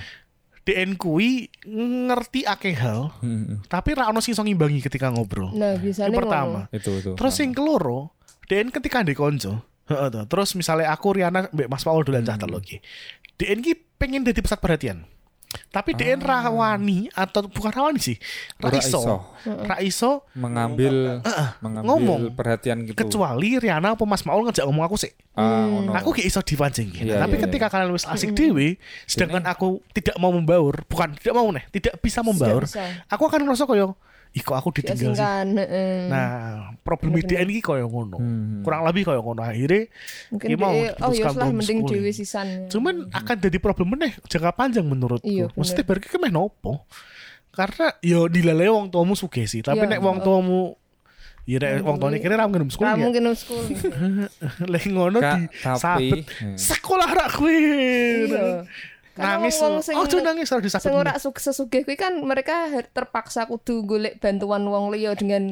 DN 0.69 0.93
kui 0.93 1.49
ngerti 1.65 2.45
akeh 2.45 2.77
hal, 2.77 3.09
Hmm, 3.19 3.65
tapi 3.65 3.97
ra 3.97 4.13
ono 4.13 4.21
sing 4.21 4.37
iso 4.37 4.45
ngimbangi 4.45 4.85
ketika 4.85 5.09
ngobrol. 5.09 5.49
Nah, 5.51 5.81
Yang 5.81 6.13
pertama. 6.13 6.69
itu 6.69 6.93
itu. 6.93 7.11
Terus 7.17 7.33
yang 7.35 7.51
keloro, 7.51 8.13
DN 8.45 8.69
ketika 8.69 9.01
di 9.01 9.17
konco. 9.17 9.65
Terus 10.29 10.53
misalnya 10.53 10.93
aku 10.93 11.17
Riana 11.17 11.49
mbek 11.49 11.65
Mas 11.65 11.81
Paul 11.81 12.05
dolan 12.05 12.21
cah 12.21 12.37
telu 12.37 12.61
iki. 12.61 12.77
DN 13.41 13.65
ki 13.65 13.73
pengen 13.97 14.21
jadi 14.21 14.37
pusat 14.37 14.61
perhatian. 14.61 15.09
Tapi 15.49 15.97
DN 15.97 16.21
rawani 16.21 17.09
atau 17.13 17.45
bukan 17.49 17.73
rawani 17.73 17.97
sih. 17.97 18.17
Ra 18.61 18.69
Ora 18.69 18.77
iso. 18.77 19.01
iso. 19.01 19.15
Ra 19.65 19.77
iso 19.81 20.11
mengambil 20.37 21.25
mengambil 21.61 21.85
ngomong. 21.89 22.21
perhatian 22.37 22.85
gitu. 22.85 22.93
kecuali 22.93 23.57
Riana 23.57 23.97
apa 23.97 24.05
Mas 24.05 24.21
Maul 24.25 24.45
ngejak 24.45 24.65
ngomong 24.69 24.85
aku 24.85 24.97
sih. 25.01 25.09
ah, 25.33 25.65
ngono. 25.65 25.89
Aku 25.97 26.13
gak 26.13 26.25
iso 26.25 26.41
dipancing. 26.45 26.89
Iya, 26.93 27.25
Tapi 27.25 27.41
iya, 27.41 27.43
ketika 27.49 27.65
kalian 27.69 27.93
wis 27.93 28.05
asik 28.05 28.37
dewe, 28.37 28.77
sedangkan 29.09 29.41
aku 29.49 29.81
tidak 29.89 30.17
mau 30.21 30.29
membaur, 30.29 30.85
bukan 30.85 31.17
tidak 31.17 31.33
mau 31.33 31.49
nih, 31.49 31.65
tidak 31.73 31.97
bisa 31.97 32.21
membaur, 32.21 32.69
bisa. 32.69 32.85
aku 33.09 33.23
akan 33.25 33.49
ngerasa 33.49 33.65
koyo 33.65 33.97
ih 34.29 34.43
kok 34.45 34.53
aku 34.53 34.69
ditinggal 34.77 35.17
sih. 35.17 35.25
Nah, 36.09 36.77
problem. 36.85 37.17
IDN 37.17 37.49
iki 37.49 37.65
koyo 37.65 37.89
ngono. 37.89 38.17
Hmm. 38.21 38.61
Kurang 38.61 38.85
lebih 38.85 39.09
koyo 39.09 39.25
ngono. 39.25 39.41
Akhirnya 39.41 39.89
mungkin 40.29 40.47
Ki 40.47 40.55
mau 40.55 40.73
dia, 40.73 40.93
oh 41.01 41.11
ya 41.13 41.33
lah 41.33 41.49
mending 41.49 41.79
sisan 42.13 42.69
cuman 42.69 43.09
akan 43.09 43.35
jadi 43.41 43.57
problem 43.57 43.97
meneh 43.97 44.13
jangka 44.29 44.53
panjang 44.53 44.85
menurutku. 44.85 45.25
Iya. 45.25 45.49
Maksudnya 45.57 45.83
berarti 45.85 46.07
kemeh 46.13 46.29
nopo? 46.29 46.85
Karena 47.49 47.91
yo 48.05 48.29
dilale 48.29 48.69
wong 48.69 48.93
tuamu 48.93 49.17
sugih 49.17 49.49
sih, 49.49 49.65
tapi 49.65 49.81
Iya, 49.81 49.97
nek 49.97 50.01
wong 50.05 50.17
oh. 50.21 50.23
tuamu 50.23 50.61
Ya 51.49 51.57
nek 51.57 51.81
wong 51.81 51.97
tuane 51.97 52.21
kira 52.21 52.37
ra 52.37 52.45
ngenum 52.45 52.69
sekolah 52.69 52.93
Ra 52.93 53.01
ya. 53.01 53.01
mungkin 53.09 53.33
school. 53.33 53.65
Lek 54.73 54.85
ngono 54.85 55.17
di 55.17 55.49
tapi 55.65 55.81
sabet. 55.81 56.29
hmm. 56.29 56.57
Sekolah 56.61 57.09
ra 57.09 57.25
kuwi. 57.25 57.57
Karena 59.19 59.35
Nangis. 59.35 59.59
wong-wong 59.59 59.83
sing- 59.83 59.99
Oh, 59.99 60.23
nangis 60.23 60.47
ora 60.47 60.61
disabet. 60.61 60.85
Sing 60.85 60.95
ora 60.95 61.13
su- 61.15 61.35
sesugih 61.35 61.83
kuwi 61.83 61.93
kan 61.93 62.15
mereka 62.17 62.55
terpaksa 62.87 63.43
kudu 63.45 63.83
golek 63.83 64.17
bantuan 64.17 64.63
wong 64.63 64.89
liya 64.89 65.11
dengan 65.13 65.51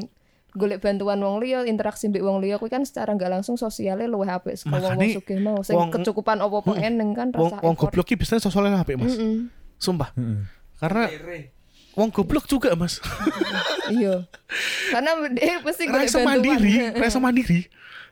golek 0.53 0.79
bantuan 0.79 1.19
wong 1.19 1.37
liya, 1.37 1.61
interaksi 1.63 2.07
mbek 2.07 2.19
wong 2.19 2.39
liya 2.39 2.55
kuwi 2.55 2.67
kan 2.67 2.81
secara 2.81 3.11
nggak 3.11 3.27
langsung 3.29 3.53
sosialnya 3.53 4.07
luwih 4.07 4.25
apik 4.25 4.55
saka 4.55 4.71
wong 4.73 5.03
sugih 5.13 5.37
mau 5.37 5.59
sing 5.61 5.75
wong- 5.75 5.91
kecukupan 5.91 6.39
opo-opo 6.39 6.73
eneng 6.73 7.11
kan 7.11 7.29
Wong 7.29 7.51
rasa 7.51 7.61
wong 7.61 7.75
effort. 7.75 7.91
goblok 7.91 8.05
ki 8.05 8.15
biasanya 8.15 8.41
sosialnya 8.41 8.79
apik, 8.79 8.95
Mas. 8.95 9.13
Mm-mm. 9.13 9.51
Sumpah. 9.75 10.09
Mm-mm. 10.15 10.47
Karena 10.77 11.03
wong 11.93 12.09
goblok 12.09 12.47
juga, 12.47 12.71
Mas. 12.73 13.03
Iya. 13.89 14.25
Karena 14.89 15.11
dia 15.29 15.59
pasti 15.59 15.83
bantuan. 15.85 16.25
mandiri, 16.25 16.71
rasa 16.93 17.19
mandiri. 17.19 17.59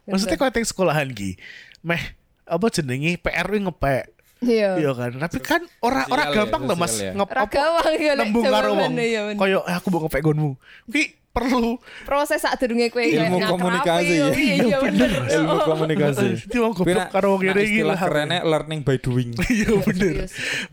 Maksudnya 0.06 0.38
kalau 0.38 0.52
teng 0.52 0.64
sekolahan 0.64 1.10
ki, 1.10 1.36
meh 1.82 2.14
apa 2.46 2.66
jenenge 2.70 3.18
PR 3.18 3.50
ngepek. 3.50 4.15
Iya. 4.46 4.72
Iya 4.78 4.92
kan. 4.94 5.12
Tapi 5.18 5.38
kan 5.40 5.62
ora 5.80 6.06
ora 6.06 6.24
Sosial 6.24 6.30
ya, 6.30 6.38
gampang 6.40 6.62
loh 6.64 6.78
Mas. 6.78 6.96
ya. 6.96 7.12
Ngep 7.12 7.30
gawang 7.50 7.94
ya 7.98 8.14
nembung 8.14 8.46
karo 8.46 8.70
wong. 8.74 8.94
ya, 8.96 9.22
bener. 9.26 9.38
Koyo 9.38 9.60
eh, 9.62 9.74
aku 9.74 9.88
mau 9.90 10.00
ngepek 10.02 10.22
gonmu. 10.22 10.52
Ki 10.86 11.04
perlu 11.30 11.76
proses 12.08 12.40
saat 12.40 12.56
durunge 12.56 12.88
kowe 12.88 13.04
Ilmu 13.04 13.44
komunikasi. 13.44 14.14
yo, 14.16 14.28
Iya, 14.32 14.54
iya 14.64 14.78
bener. 14.80 15.12
ilmu 15.28 15.56
komunikasi. 15.68 16.28
Jadi 16.46 16.58
wong 16.58 16.72
goblok 16.74 17.12
karo 17.12 17.28
wong 17.36 17.42
kene 17.44 17.60
iki 17.60 17.76
istilah 17.76 17.92
lah. 17.92 18.00
kerennya 18.00 18.40
learning 18.42 18.80
by 18.82 18.96
doing. 18.96 19.36
Iya 19.52 19.72
bener. 19.84 20.16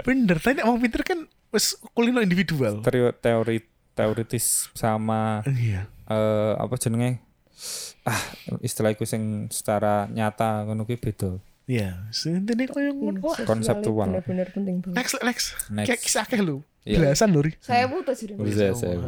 Bener. 0.00 0.36
Tapi 0.38 0.54
nek 0.54 0.64
wong 0.64 0.78
pinter 0.78 1.02
kan 1.02 1.18
wis 1.50 1.66
kulino 1.90 2.20
individual. 2.20 2.78
Teori 2.80 3.10
teori 3.18 3.56
teoritis 3.92 4.70
sama 4.72 5.42
Iya. 5.44 5.90
eh 6.04 6.52
apa 6.54 6.74
jenenge 6.76 7.18
ah 8.02 8.18
istilah 8.58 8.90
iku 8.90 9.02
sing 9.02 9.46
secara 9.48 10.06
nyata 10.08 10.62
ngono 10.62 10.82
kuwi 10.82 10.96
beda. 10.96 11.42
Iya. 11.64 12.08
Sintene 12.08 12.66
koyo 12.66 12.90
ngono. 12.90 13.22
Konseptual. 13.42 14.10
Bener-bener 14.10 14.48
penting 14.48 14.80
banget. 14.80 14.94
Next 14.94 15.14
next. 15.20 15.46
Next. 15.68 15.88
Kayak 15.88 16.00
kisah 16.00 16.22
akeh 16.22 16.40
lu. 16.40 16.60
Iya. 16.82 16.98
Belasan 17.00 17.30
lho. 17.30 17.40
Ri. 17.40 17.52
Saya 17.58 17.86
putus 17.86 18.18
jadi. 18.18 18.34
Bisa 18.34 18.74
saya. 18.74 18.98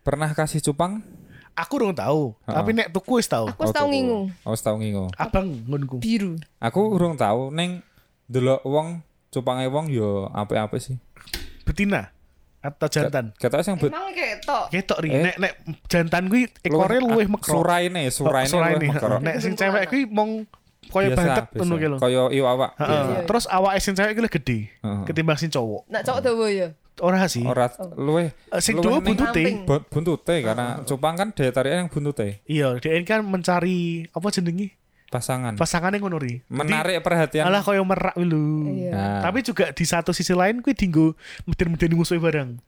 Pernah 0.00 0.32
kasih 0.32 0.60
cupang? 0.62 1.00
Aku 1.52 1.74
dong 1.76 1.90
tahu, 1.90 2.38
Ha-ha. 2.46 2.62
tapi 2.62 2.70
nek 2.70 2.86
tuku 2.88 3.18
wis 3.18 3.26
tahu. 3.26 3.50
Aku 3.50 3.74
tahu 3.74 3.90
ngingu 3.90 4.30
Oh, 4.46 4.54
tahu 4.54 4.78
ngingu. 4.78 5.10
Abang 5.12 5.50
ngonku. 5.66 5.98
biru. 5.98 6.38
Aku 6.56 6.86
urung 6.88 7.18
tahu 7.18 7.50
ning 7.50 7.82
delok 8.24 8.62
wong 8.62 9.02
cupange 9.28 9.66
wong 9.66 9.90
yo 9.90 10.30
apik-apik 10.30 10.78
sih. 10.78 11.02
Betina 11.66 12.14
atau 12.58 12.86
jantan. 12.86 13.34
Kata 13.34 13.58
sing 13.60 13.74
bet 13.74 13.90
Emang 13.90 14.14
ketok. 14.14 14.64
Ketok 14.70 14.98
ri 15.02 15.10
Eh. 15.10 15.22
nek 15.24 15.36
nek 15.36 15.52
jantan 15.86 16.30
kuwi 16.30 16.46
ekore 16.62 16.98
luwih 17.00 17.26
mekro. 17.26 17.58
Suraine, 17.58 18.06
suraine 18.08 18.46
Suraine, 18.46 18.78
luwih 18.78 18.90
mekro. 18.94 19.18
Nek 19.18 19.36
sing 19.42 19.58
cewek 19.58 19.90
kuwi 19.90 20.06
mong 20.06 20.46
koyo 20.86 21.12
bantet 21.12 21.46
ngono 21.52 21.74
ki 21.74 21.86
lho. 21.86 21.96
Kaya 21.98 22.22
iwak 22.30 22.50
awak. 22.54 22.70
Heeh. 22.76 22.88
Iya, 22.88 23.00
iya. 23.04 23.20
Terus 23.26 23.44
awake 23.46 23.78
sing 23.78 23.92
cewek 23.92 24.12
iki 24.14 24.22
gede 24.30 24.58
Heeh. 24.78 25.02
ketimbang 25.04 25.36
sing 25.36 25.50
cowok. 25.50 25.82
Nak 25.86 26.02
cowok 26.02 26.20
dawa 26.22 26.46
ya. 26.48 26.68
Ora 26.98 27.30
sih. 27.30 27.42
Ora 27.42 27.70
luwih 27.94 28.34
Eh, 28.50 28.58
Sing 28.58 28.74
ning- 28.74 28.98
buntute. 28.98 29.44
Buntute 29.86 30.36
karena 30.40 30.82
cupang 30.82 31.14
kan 31.14 31.30
daya 31.30 31.50
tariknya 31.50 31.86
yang 31.86 31.90
buntute 31.90 32.42
Iya, 32.44 32.74
dia 32.78 32.98
kan 33.02 33.22
mencari 33.22 34.08
apa 34.10 34.28
jenenge? 34.28 34.74
pasangan 35.08 35.56
Pasangannya 35.56 36.04
ngono 36.04 36.20
ri. 36.20 36.36
Jadi, 36.36 36.52
menarik 36.52 37.00
perhatian 37.00 37.48
Alah 37.48 37.64
koyo 37.64 37.80
merak 37.80 38.12
lho. 38.14 38.68
Iya. 38.68 38.92
Nah, 38.92 39.20
Tapi 39.24 39.40
juga 39.40 39.72
di 39.72 39.84
satu 39.84 40.12
sisi 40.12 40.36
lain 40.36 40.60
kuwi 40.60 40.76
dinggo 40.76 41.16
meden-medeni 41.46 41.96
musuhe 41.96 42.20
bareng. 42.20 42.60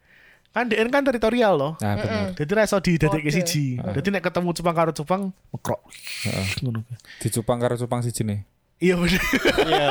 Kan 0.51 0.67
DN 0.67 0.91
kan 0.91 1.07
teritorial 1.07 1.55
loh. 1.55 1.73
nah 1.79 1.95
bener 1.95 2.35
Jadi 2.35 2.51
ra 2.51 2.67
iso 2.67 2.83
didadekke 2.83 3.31
Kode. 3.31 3.39
siji. 3.39 3.79
Jadi 3.79 4.09
nek 4.11 4.23
ketemu 4.27 4.51
Jepang 4.51 4.75
karo 4.75 4.91
Jepang 4.91 5.31
mekrok. 5.51 5.79
Heeh. 6.27 6.47
Ngono. 6.67 6.83
dicupang 7.23 7.63
karo 7.63 7.79
cupang 7.79 8.03
siji 8.03 8.27
nih 8.27 8.43
Iya 8.81 8.97
bener. 8.97 9.23
Iya. 9.63 9.89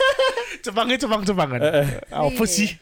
Jepangnya 0.64 0.96
Jepang-Jepangan. 0.96 1.60
Apa 2.08 2.44
sih? 2.48 2.72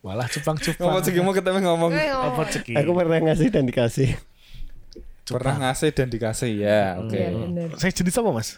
Malah 0.00 0.26
Jepang-Jepang. 0.26 0.88
ngomong 0.88 1.02
ceki 1.04 1.20
mau 1.20 1.30
ketemu 1.30 1.58
ngomong 1.62 1.90
Apa 1.94 2.42
ceki? 2.50 2.74
Aku 2.80 2.90
pernah 2.96 3.20
ngasih 3.22 3.48
dan 3.54 3.68
dikasih. 3.68 4.10
pernah 5.24 5.56
ngasih 5.68 5.88
dan 5.96 6.08
dikasih 6.12 6.52
ya 6.52 7.00
oke 7.00 7.16
Iya 7.16 7.30
bener. 7.32 7.68
Saya 7.78 7.92
jenis 7.94 8.18
apa 8.18 8.28
mas? 8.28 8.48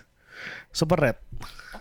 Super 0.73 0.99
red. 0.99 1.19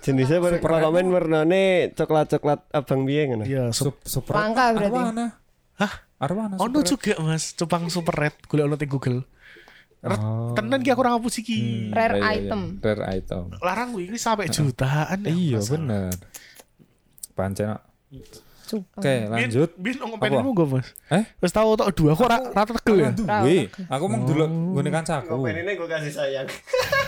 Jenisnya 0.04 0.38
ber 0.38 0.60
komen 0.62 1.10
warnane 1.10 1.90
coklat-coklat 1.96 2.62
abang 2.70 3.08
biye 3.08 3.32
ngono. 3.32 3.46
Iya. 3.48 3.72
Sup, 3.74 3.98
Sup. 4.04 4.28
super 4.28 4.36
Langka 4.38 4.76
berarti. 4.76 5.45
Hah? 5.76 5.94
arwana 6.16 6.56
Ono 6.58 6.80
juga 6.82 7.12
mas. 7.20 7.52
Jepang 7.52 7.88
super 7.88 8.14
red. 8.14 8.36
Gue 8.42 8.60
ono 8.60 8.74
di 8.74 8.86
Google. 8.86 9.20
Red- 10.00 10.18
Oh. 10.18 10.54
Tenan 10.54 10.80
ki 10.80 10.90
aku 10.90 11.02
ora 11.02 11.12
ngapus 11.12 11.36
iki. 11.40 11.58
Hmm, 11.58 11.90
Rare 11.90 12.16
iya, 12.16 12.30
iya, 12.30 12.42
item. 12.46 12.62
rare 12.78 13.04
item 13.12 13.44
Larang 13.58 13.90
gue 13.92 14.06
ini 14.06 14.16
sampai 14.16 14.48
jutaan. 14.48 15.18
ya, 15.20 15.30
iya 15.30 15.58
masalah. 15.58 15.72
bener 15.74 16.14
pancen 17.34 17.68
Oke 18.68 19.14
lanjut 19.26 19.70
Bin 19.76 19.94
ngomong 19.96 20.18
Apa? 20.18 20.26
pengenmu 20.26 20.52
gue 20.52 20.68
mas. 20.72 20.88
eh 21.08 21.24
tahu 21.46 21.70
tak 21.74 21.88
dua. 21.94 22.12
Kok 22.12 22.26
ra- 22.26 22.50
rata 22.50 22.72
tegel 22.76 22.96
ya? 22.98 23.10
duwe 23.12 23.58
aku 23.86 24.04
mau 24.06 24.20
dulu 24.20 24.46
ngene 24.76 24.90
kancaku 24.92 25.36
ini 25.46 25.72
gue 25.72 25.88
kasih 25.88 26.12
sayang. 26.12 26.48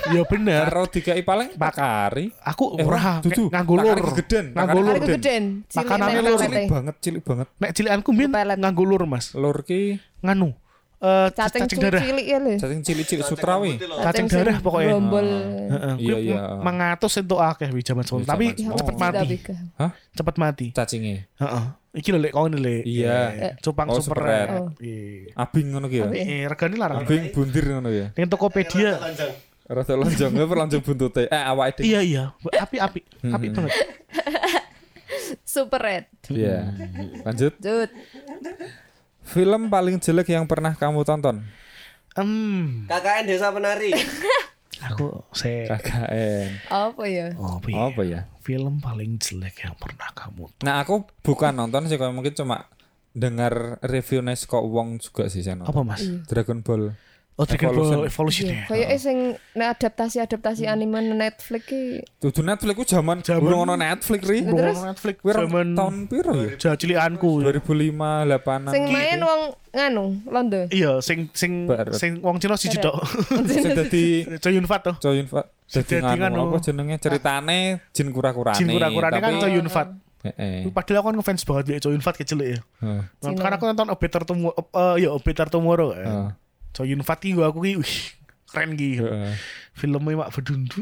Iya 0.07 0.21
bener. 0.29 0.61
karo 0.63 0.83
dikai 0.85 1.21
paling 1.21 1.49
pakari 1.53 2.29
Aku 2.43 2.75
eh 2.75 2.83
ora 2.83 3.19
nganggo 3.19 3.73
lur. 3.75 3.97
Takari 3.97 4.13
gegeden 4.13 4.45
Nganggo 4.53 4.79
takari 4.79 6.19
lur. 6.19 6.37
Cilik 6.37 6.53
lur. 6.53 6.69
banget 6.69 6.95
cilik 6.99 7.23
banget 7.23 7.47
Nek 7.57 7.71
cilikanku 7.71 8.09
bin 8.11 8.29
Pelet. 8.29 8.57
nganggo 8.57 8.83
lur 8.83 9.03
mas. 9.03 9.33
lur 9.33 9.57
ki 9.61 9.97
Nganu. 10.19 10.53
Eh 10.97 11.29
Cacing 11.29 11.61
cacing 11.63 11.77
darah. 11.79 12.01
cilik 12.01 12.25
ya 12.25 12.37
lho. 12.37 12.57
cacing 12.57 12.81
cilik-cilik 12.81 13.21
sutrawi 13.23 13.77
Cacing 13.77 14.25
darah 14.27 14.57
pokoknya. 14.57 14.89
Grombol. 14.91 15.27
Heeh. 15.69 15.93
Iya, 15.99 16.15
iya. 16.17 16.39
Mengatus 16.57 17.21
entuk 17.21 17.37
akeh 17.37 17.69
wi 17.69 17.81
jaman 17.81 18.01
sekolah. 18.01 18.25
Wi, 18.25 18.29
Tapi 18.29 18.45
cepet 18.57 18.95
mati. 18.97 19.27
Hah 19.77 19.91
Cepet 20.11 20.35
mati. 20.35 20.67
cacinge 20.71 21.29
Heeh. 21.37 21.63
Iki 21.93 22.09
lho 22.09 22.19
lek 22.19 22.31
kau 22.31 22.45
lek. 22.47 22.81
Iya. 22.81 23.17
Eh, 23.29 23.51
Cupang 23.59 23.89
Oh, 23.89 24.01
super 24.01 24.17
red. 24.19 24.49
Oh. 24.51 24.69
Iya. 24.77 25.37
abing 25.37 25.65
ngono 25.69 25.85
ki 25.85 25.97
ya 25.97 26.05
Abing. 26.09 26.25
Eh 26.25 26.41
regane 26.45 26.75
larang. 26.75 26.97
abing 27.01 27.23
bundir 27.29 27.65
ngono 27.67 27.89
ya 27.89 28.07
Ning 28.13 28.25
Tokopedia. 28.25 28.97
rada 29.67 29.93
lonjong 29.93 30.31
ya 30.31 30.45
lonjong 30.47 30.79
buntute 30.81 31.27
eh 31.27 31.43
awake 31.43 31.77
dhewe 31.77 31.85
Iya 31.85 31.99
iya. 32.01 32.23
Api-api. 32.41 32.99
Api 33.27 33.45
banget. 33.51 33.73
Super 35.43 35.77
red. 35.79 36.05
iya 36.27 36.71
lanjut 37.21 37.53
Jut. 37.59 37.89
Film 39.27 39.67
paling 39.67 39.99
jelek 39.99 40.31
yang 40.31 40.47
pernah 40.47 40.73
kamu 40.73 41.03
tonton 41.03 41.43
Hmm. 42.17 42.89
KKN 42.89 43.29
Desa 43.29 43.53
Penari. 43.53 43.93
Aku 44.89 45.21
se 45.33 45.65
KKN 45.65 46.65
Apa 46.65 47.05
ya? 47.05 47.33
Oh, 47.37 47.57
iya. 47.61 47.77
apa 47.89 48.01
ya 48.01 48.21
Film 48.41 48.77
paling 48.77 49.17
jelek 49.17 49.61
yang 49.61 49.73
pernah 49.73 50.09
kamu 50.13 50.49
nah 50.61 50.81
aku 50.81 51.05
bukan 51.21 51.53
nonton 51.53 51.85
sih 51.85 51.97
kalau 51.97 52.13
mungkin 52.13 52.33
cuma 52.33 52.65
dengar 53.11 53.81
reviewnya 53.81 54.33
kok 54.33 54.61
wong 54.61 54.97
juga 54.97 55.25
sih 55.27 55.41
saya 55.41 55.57
nonton 55.57 55.73
apa 55.73 55.81
mas? 55.81 56.01
Dragon 56.25 56.61
Ball 56.61 56.93
Oh 57.37 57.45
Dragon 57.45 57.69
Ball 57.69 57.77
Evolution. 58.01 58.09
Evolution 58.09 58.45
Iya, 58.49 58.57
ya. 58.57 58.63
kayak 58.65 58.89
sing 58.97 59.17
nek 59.53 59.77
adaptasi-adaptasi 59.77 60.65
anime 60.65 60.97
nang 60.97 61.21
Netflix 61.21 61.69
ki 61.69 62.01
Tuh 62.17 62.33
Netflix 62.41 62.73
ku 62.73 62.81
zaman 62.81 63.21
Zaman- 63.21 63.45
burung 63.45 63.61
ono 63.61 63.77
Netflix 63.77 64.25
ri. 64.25 64.41
Nah, 64.41 64.57
terus? 64.57 64.77
Netflix 64.81 65.15
Kuwi 65.21 65.33
zaman 65.37 65.67
tahun 65.77 65.95
piro 66.09 66.33
ya? 66.33 66.49
jacilianku. 66.57 67.45
2005 67.45 67.61
8 67.61 68.73
sing 68.73 68.83
main 68.89 69.21
wong 69.21 69.41
nganu 69.69 70.05
Londo. 70.25 70.65
Iya, 70.73 70.97
sing 70.97 71.29
sing 71.37 71.69
sing 71.93 72.25
wong 72.25 72.41
Cina 72.41 72.57
siji 72.57 72.81
tok. 72.81 72.97
Sing 73.53 73.69
dadi 73.69 74.25
Choi 74.41 74.57
Yun 74.57 74.65
Fat 74.65 74.81
toh. 74.81 74.95
Choi 74.97 75.21
Yun 75.21 75.29
Fat 75.29 75.45
dadi 75.69 76.01
nganu 76.01 76.49
apa 76.49 76.57
jenenge 76.57 76.97
ceritane 76.97 77.85
jin 77.93 78.09
kura-kurane. 78.09 78.57
Jin 78.57 78.65
kura-kurane 78.65 79.19
kan 79.21 79.33
Choi 79.37 79.53
Yun 79.53 79.69
Fat. 79.69 79.93
Heeh. 80.25 80.65
Padahal 80.73 81.05
aku 81.05 81.07
kan 81.13 81.15
ngefans 81.21 81.45
banget 81.45 81.65
ya 81.69 81.85
Choi 81.85 81.93
Yun 81.93 82.01
Fat 82.01 82.17
kecil 82.17 82.41
ya. 82.41 82.57
Cina. 83.21 83.37
Karena 83.37 83.61
aku 83.61 83.69
nonton 83.69 83.93
A 83.93 83.95
Better 83.95 84.25
Tomorrow, 84.25 84.57
eh 84.57 85.05
ya 85.05 85.13
A 85.13 85.19
Better 85.21 85.45
Tomorrow. 85.53 85.93
Ya. 86.77 86.85
Heeh. 86.85 86.85
Choi 86.85 86.93
Yun 86.93 87.01
Fat 87.01 87.17
ki 87.17 87.33
gua 87.33 87.49
aku 87.49 87.65
ki 87.65 87.73
wih, 87.81 87.95
keren 88.47 88.77
ki. 88.77 89.01
Heeh. 89.01 89.33
Filmnya 89.73 90.17
mak 90.17 90.29
bedundu. 90.33 90.81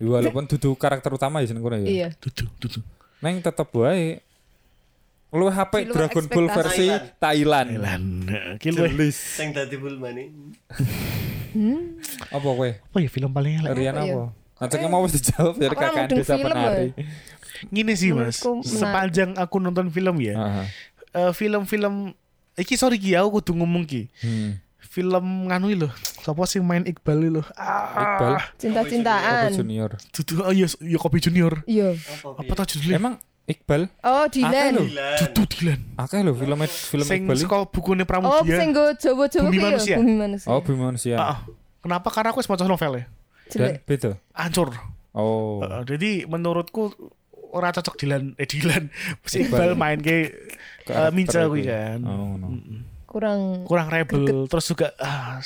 Ya, 0.00 0.08
Walaupun 0.08 0.48
dudu 0.48 0.72
karakter 0.76 1.12
utama 1.12 1.40
ya 1.40 1.52
kono 1.52 1.76
ya. 1.76 1.88
Iya. 1.88 2.08
Dudu, 2.16 2.48
dudu. 2.56 2.80
Neng 3.20 3.40
tetep 3.40 3.68
wae 3.72 4.24
lu 5.30 5.46
HP 5.46 5.86
Dragon 5.88 6.26
Ball 6.26 6.48
versi 6.50 6.88
Thailand. 7.20 7.68
Thailand. 7.70 8.06
Ki 8.58 8.72
luwih- 8.72 8.90
Jelis. 8.90 9.14
Sing 9.16 9.52
dadi 9.52 9.76
Bulmani. 9.76 10.32
Apa 12.30 12.46
kowe? 12.46 12.70
Apa 12.70 12.96
ya 12.98 13.08
film 13.10 13.30
paling 13.30 13.60
elek? 13.60 13.70
Rian 13.74 13.94
Apa 13.94 14.06
ya? 14.06 14.24
Nanti 14.60 14.76
mau 14.86 15.00
wis 15.02 15.16
dijawab 15.16 15.56
dari 15.56 15.72
kan 15.72 15.88
kakak 15.88 16.06
desa 16.12 16.34
film, 16.36 16.52
penari. 16.52 16.88
Gini 17.68 17.92
sih 17.96 18.12
mas, 18.12 18.40
sepanjang 18.62 19.32
aku 19.36 19.56
nonton 19.56 19.88
film 19.88 20.16
ya, 20.20 20.36
Heeh. 20.36 20.66
eh, 21.12 21.32
film-film 21.32 22.12
iki 22.56 22.76
sorry 22.76 22.96
ki 22.96 23.16
aku 23.16 23.40
kudu 23.40 23.56
ngomong 23.56 23.84
ki. 23.84 24.08
Hmm. 24.20 24.60
Film 24.90 25.46
nganu 25.46 25.70
lho. 25.70 25.88
Sapa 26.26 26.42
sing 26.50 26.66
main 26.66 26.82
Iqbal 26.82 27.30
lho? 27.30 27.46
Ah, 27.54 27.94
Iqbal 27.94 28.42
Cinta-cintaan. 28.58 29.54
Kobe 29.54 29.62
Junior. 29.62 29.90
Dudu 30.10 30.34
oh 30.42 30.50
iya 30.50 30.66
ya 30.82 30.98
Kopi 30.98 31.18
Junior. 31.22 31.62
Iya. 31.62 31.94
Apa 32.26 32.52
tau 32.58 32.66
judulnya? 32.66 32.98
Emang 32.98 33.14
Iqbal 33.46 33.86
Oh, 34.02 34.26
Dilan. 34.26 34.82
Dudu 35.22 35.42
Dilan. 35.46 35.78
Akeh 35.94 36.18
lho 36.26 36.34
film 36.34 36.58
film 36.66 37.06
Sing 37.06 37.22
Iqbal. 37.22 37.38
iki. 37.38 37.46
saka 37.46 37.70
bukune 37.70 38.02
Oh, 38.02 38.08
Pramudia. 38.10 38.58
sing 38.58 38.74
go 38.74 38.90
Jawa-Jawa 38.90 39.46
Bumi 39.46 39.58
ya? 39.58 39.66
Manusia. 39.70 39.96
Bumi 40.02 40.14
manusia. 40.18 40.48
Oh, 40.50 40.58
Bumi 40.58 40.78
Manusia. 40.82 41.16
Ah, 41.16 41.26
ah. 41.30 41.38
Kenapa? 41.86 42.08
Karena 42.10 42.34
aku 42.34 42.42
wis 42.42 42.50
maca 42.50 42.66
novelnya. 42.66 43.06
Dan 43.46 43.50
Jelek. 43.54 43.86
beda. 43.86 44.10
Hancur. 44.34 44.74
Oh. 45.14 45.62
Heeh, 45.62 45.82
jadi 45.86 46.10
menurutku 46.26 46.90
ora 47.54 47.70
cocok 47.70 47.94
Dilan 47.94 48.34
eh 48.34 48.46
Dilan. 48.46 48.90
Si 49.30 49.46
Iqbal 49.46 49.78
main 49.78 50.02
ke 50.02 50.34
uh, 50.90 51.14
kuwi 51.14 51.62
itu. 51.62 51.70
kan. 51.70 52.02
Oh, 52.02 52.34
no. 52.34 52.58
Kurang 53.10 53.66
kurang 53.66 53.90
rebel 53.90 54.46
terus 54.46 54.70
juga 54.70 54.94
ah, 55.02 55.42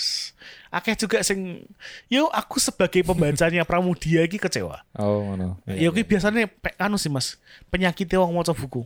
akeh 0.69 0.93
juga 1.01 1.25
sing 1.25 1.65
yo 2.13 2.29
aku 2.29 2.61
sebagai 2.61 3.01
pembacanya 3.01 3.65
Pramudia 3.69 4.21
iki 4.29 4.37
kecewa 4.37 4.85
Oh, 5.01 5.33
no. 5.33 5.57
yo 5.65 5.89
ki 5.89 6.05
biasanya 6.05 6.45
pe, 6.45 6.77
anu 6.77 7.01
sih 7.01 7.09
mas 7.09 7.41
penyakitnya 7.73 8.21
wong 8.21 8.37
maca 8.37 8.53
buku 8.53 8.85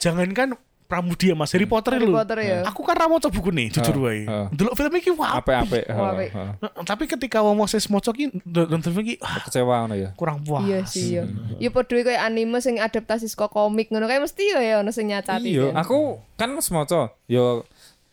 jangankan 0.00 0.56
Pramudia 0.88 1.36
mas 1.36 1.52
Harry 1.52 1.68
Potter 1.68 2.00
Harry 2.00 2.08
lho 2.08 2.16
Potter 2.16 2.40
ya. 2.40 2.58
aku 2.64 2.80
kan 2.80 2.96
ra 2.96 3.12
maca 3.12 3.28
buku 3.28 3.52
nih 3.52 3.68
jujur 3.76 3.92
Oh, 4.00 4.08
wae 4.08 4.24
oh. 4.24 4.48
delok 4.56 4.72
film 4.72 4.94
iki 4.96 5.12
wah 5.12 5.36
Oh, 5.36 5.44
apik. 5.44 5.84
oh. 5.92 6.16
Nah, 6.64 6.70
tapi 6.88 7.04
ketika 7.04 7.44
wong 7.44 7.60
mau 7.60 7.68
maca 7.68 8.08
ki 8.16 8.24
nonton 8.48 8.96
film 8.96 9.04
iki 9.04 9.20
ah, 9.20 9.36
Kecewa 9.44 9.84
ngono 9.84 10.00
ya. 10.00 10.16
kurang 10.16 10.40
puas 10.48 10.64
Iya 10.64 10.88
sih 10.88 11.20
iya. 11.20 11.28
Ya 11.60 11.68
padha 11.68 11.92
kayak 11.92 12.24
anime 12.24 12.56
sing 12.64 12.80
adaptasi 12.80 13.28
saka 13.28 13.52
komik 13.52 13.92
ngono 13.92 14.08
kayak 14.08 14.24
mesti 14.24 14.48
ya 14.48 14.64
ya 14.64 14.74
ono 14.80 14.88
sing 14.88 15.12
nyacati. 15.12 15.44
Iya, 15.60 15.76
kan. 15.76 15.84
aku 15.84 15.98
kan 16.40 16.48
maca. 16.56 17.12
Yo 17.28 17.68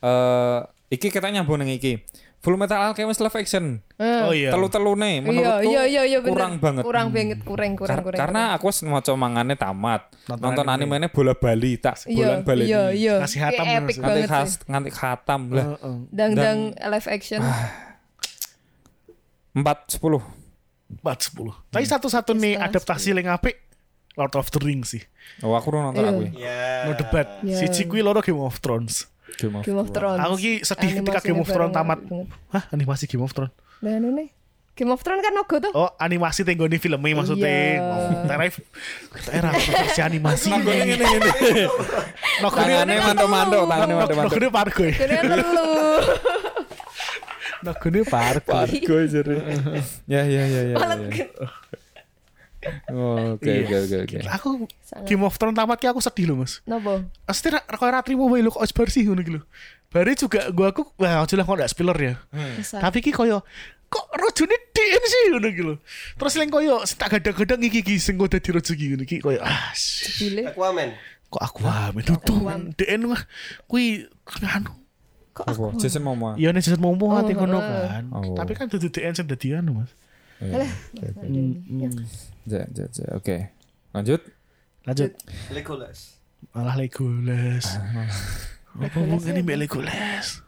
eh 0.06 0.60
iki 0.92 1.10
kita 1.10 1.28
nyambung 1.28 1.58
ning 1.58 1.74
iki. 1.74 2.06
Full 2.40 2.62
Metal 2.62 2.78
Alchemist 2.78 3.18
live 3.20 3.34
action. 3.36 3.82
Eh. 3.98 4.22
oh 4.22 4.30
iya 4.30 4.54
Telu-telune 4.54 5.18
Iya 5.18 5.22
menurutku 5.26 5.66
iya 5.66 5.82
iya 5.84 6.02
iya 6.06 6.20
bener. 6.22 6.30
kurang 6.30 6.54
banget. 6.62 6.84
Kurang 6.86 7.08
banget, 7.10 7.40
kurang 7.42 7.72
kurang 7.74 7.90
Kar- 7.90 8.06
kurang. 8.06 8.20
karena 8.22 8.42
aku 8.54 8.70
wis 8.70 8.86
maca 8.86 9.12
mangane 9.18 9.58
tamat. 9.58 10.14
Nonton 10.30 10.54
Nonton, 10.54 10.66
anime. 10.70 10.94
animenya 10.94 11.10
bola 11.10 11.34
bali 11.34 11.74
tak 11.76 12.06
iya 12.06 12.38
bolan 12.38 12.40
baleni. 12.46 12.70
iya 12.70 12.84
iya. 12.94 13.14
Ngasih 13.18 13.40
hatam 13.42 13.66
terus 13.66 13.78
epic. 13.82 13.96
Nganti 13.98 14.22
khas 14.30 14.50
nganti 14.64 14.92
khatam 14.94 15.42
lah. 15.50 15.66
Heeh. 15.74 15.96
Dang-dang 16.14 16.60
live 16.78 17.08
action. 17.10 17.42
4 19.56 19.64
10. 19.90 20.22
empat 20.86 21.18
sepuluh 21.24 21.50
tapi 21.74 21.82
satu-satu 21.82 22.38
nih 22.38 22.62
adaptasi 22.62 23.10
yang 23.10 23.34
apik 23.34 23.58
Lord 24.14 24.38
of 24.38 24.54
the 24.54 24.62
Rings 24.62 24.94
sih 24.94 25.02
Oh, 25.42 25.58
aku 25.58 25.74
nonton 25.74 25.98
Iya. 25.98 26.14
aku. 26.14 26.22
no 26.86 26.92
debat 26.94 27.28
Iya. 27.42 27.74
si 27.74 27.84
kuwi 27.84 28.06
loro 28.06 28.22
Game 28.22 28.38
of 28.38 28.62
Thrones 28.62 29.10
Game 29.36 29.56
of 29.58 29.62
Game 29.66 29.80
of 29.82 29.90
Thrones. 29.90 30.22
Aku 30.22 30.36
ki 30.38 30.52
sedih 30.62 30.90
ketika 31.02 31.20
Animasinya 31.20 31.26
Game 31.26 31.42
of 31.42 31.48
Thrones 31.50 31.74
tamat. 31.74 32.00
banget. 32.02 32.28
Hah, 32.54 32.64
animasi 32.70 33.04
Game 33.10 33.24
of 33.26 33.32
Thrones. 33.34 33.54
Lah 33.82 33.94
anu 33.98 34.10
nih. 34.14 34.30
Game 34.76 34.92
of 34.92 35.00
Thrones 35.00 35.24
kan 35.24 35.32
nogo 35.32 35.56
tuh. 35.58 35.72
Oh, 35.72 35.88
animasi 35.96 36.44
tenggone 36.44 36.76
filmnya 36.76 37.16
maksudnya. 37.16 37.48
Iya. 37.48 37.80
Oh, 37.80 38.28
Teref. 38.28 38.56
Era 39.32 39.50
versi 39.56 40.02
animasi. 40.04 40.52
Ngene 40.52 40.84
ngene 40.84 41.06
ngene. 41.08 41.64
Nogone 42.44 42.72
Tangane 42.76 42.94
mantuk-mantuk, 43.00 43.62
tangane 43.66 43.94
mantuk-mantuk. 43.96 44.36
Nogone 44.36 44.48
pargo. 44.52 44.84
ya. 44.84 44.94
Kene 45.00 45.16
telu. 45.24 45.68
Nogone 47.64 48.00
pargo. 48.04 48.52
Pargo 48.52 48.98
jere. 49.08 49.36
Ya 50.06 50.22
ya 50.28 50.44
ya 50.44 50.62
ya. 50.70 50.76
Ya. 52.66 52.72
Oh, 52.90 53.38
Oke 53.38 53.46
Iya. 53.46 53.62
oke 53.62 53.78
oke 53.78 54.18
oke. 54.18 54.18
Aku 54.28 54.50
Sangat. 54.82 55.06
Game 55.06 55.22
of 55.22 55.38
Thrones 55.38 55.54
tamat 55.54 55.78
aku 55.80 56.02
sedih 56.02 56.26
loh, 56.28 56.42
Mas. 56.42 56.66
Nopo? 56.66 57.06
Pasti 57.24 57.48
ra 57.48 57.62
koyo 57.62 57.92
ra 57.92 58.02
trimo 58.02 58.26
wae 58.26 58.42
lho 58.42 58.50
kok 58.50 58.66
bar 58.74 58.90
sih 58.90 59.06
ngono 59.06 59.22
ki 59.22 59.32
lho. 59.38 59.42
Bare 59.88 60.12
juga 60.12 60.50
gua 60.50 60.74
aku 60.74 60.82
wah 60.98 61.22
aja 61.22 61.34
lah 61.34 61.46
kok 61.46 61.56
ndak 61.56 61.70
spoiler 61.70 61.96
ya. 61.96 62.14
Kesal. 62.58 62.82
Tapi 62.82 63.00
ki 63.00 63.14
koyo 63.14 63.46
kok 63.86 64.06
rojone 64.12 64.58
DN 64.74 65.04
sih 65.06 65.22
ngono 65.30 65.48
ki 65.48 65.62
lho. 65.64 65.76
Terus 66.18 66.34
leng 66.36 66.50
koyo 66.50 66.82
tak 66.90 67.14
gadang-gadang 67.14 67.62
iki 67.62 67.80
iki 67.80 67.96
sing 67.96 68.18
kok 68.18 68.28
dadi 68.28 68.50
rojo 68.50 68.72
ki 68.72 68.86
ngono 68.92 69.04
ki 69.04 69.22
koyo 69.22 69.40
ah. 69.40 69.70
Bile. 70.18 70.50
Aquaman. 70.50 70.90
kok 71.26 71.42
aku 71.42 71.68
amin 71.68 72.06
tuh 72.06 72.38
DN 72.80 73.02
mah 73.06 73.20
kui 73.68 74.08
nganu 74.40 74.72
Kok 75.36 75.44
aku? 75.44 75.64
Jason 75.76 76.00
Momoa. 76.00 76.40
iya 76.40 76.56
nih 76.56 76.64
jajan 76.64 76.80
mau 76.80 76.96
Oh, 76.96 77.12
hati 77.12 77.36
kono 77.36 77.60
heeh. 77.60 77.88
kan 77.92 78.06
Oh. 78.08 78.40
tapi 78.40 78.56
kan 78.56 78.72
dudu 78.72 78.88
DN 78.88 79.12
sing 79.12 79.28
dadi 79.28 79.52
anu 79.52 79.84
mas 79.84 79.92
Iya. 80.44 80.68
Ja, 82.46 82.62
ja, 82.68 82.86
ja. 82.92 83.08
Oke. 83.16 83.50
Lanjut. 83.96 84.22
lanjut 84.86 85.12
Legolas. 85.50 86.20
malah 86.54 86.78
Legolas 86.78 87.66
apa 88.76 88.98
hubungannya 89.02 89.42
mbak 89.42 89.58
Legolas 89.66 90.46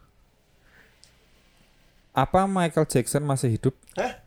Apa 2.17 2.49
Michael 2.49 2.89
Jackson 2.89 3.21
masih 3.21 3.53
hidup? 3.53 3.77
Hah? 3.93 4.17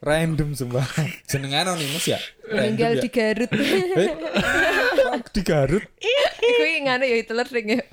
Random 0.00 0.56
sumpah. 0.56 0.88
Jenengan 1.28 1.68
anonimus 1.76 2.08
ya? 2.08 2.16
Meninggal 2.48 2.96
Random 2.96 3.04
di 3.04 3.10
Garut. 3.12 3.50
Eh? 3.52 4.12
di 5.36 5.42
Garut. 5.44 5.84
Iku 6.40 6.64
ngene 6.88 7.04
ya 7.04 7.16
Hitler 7.20 7.48
ring 7.52 7.68
ya. 7.76 7.84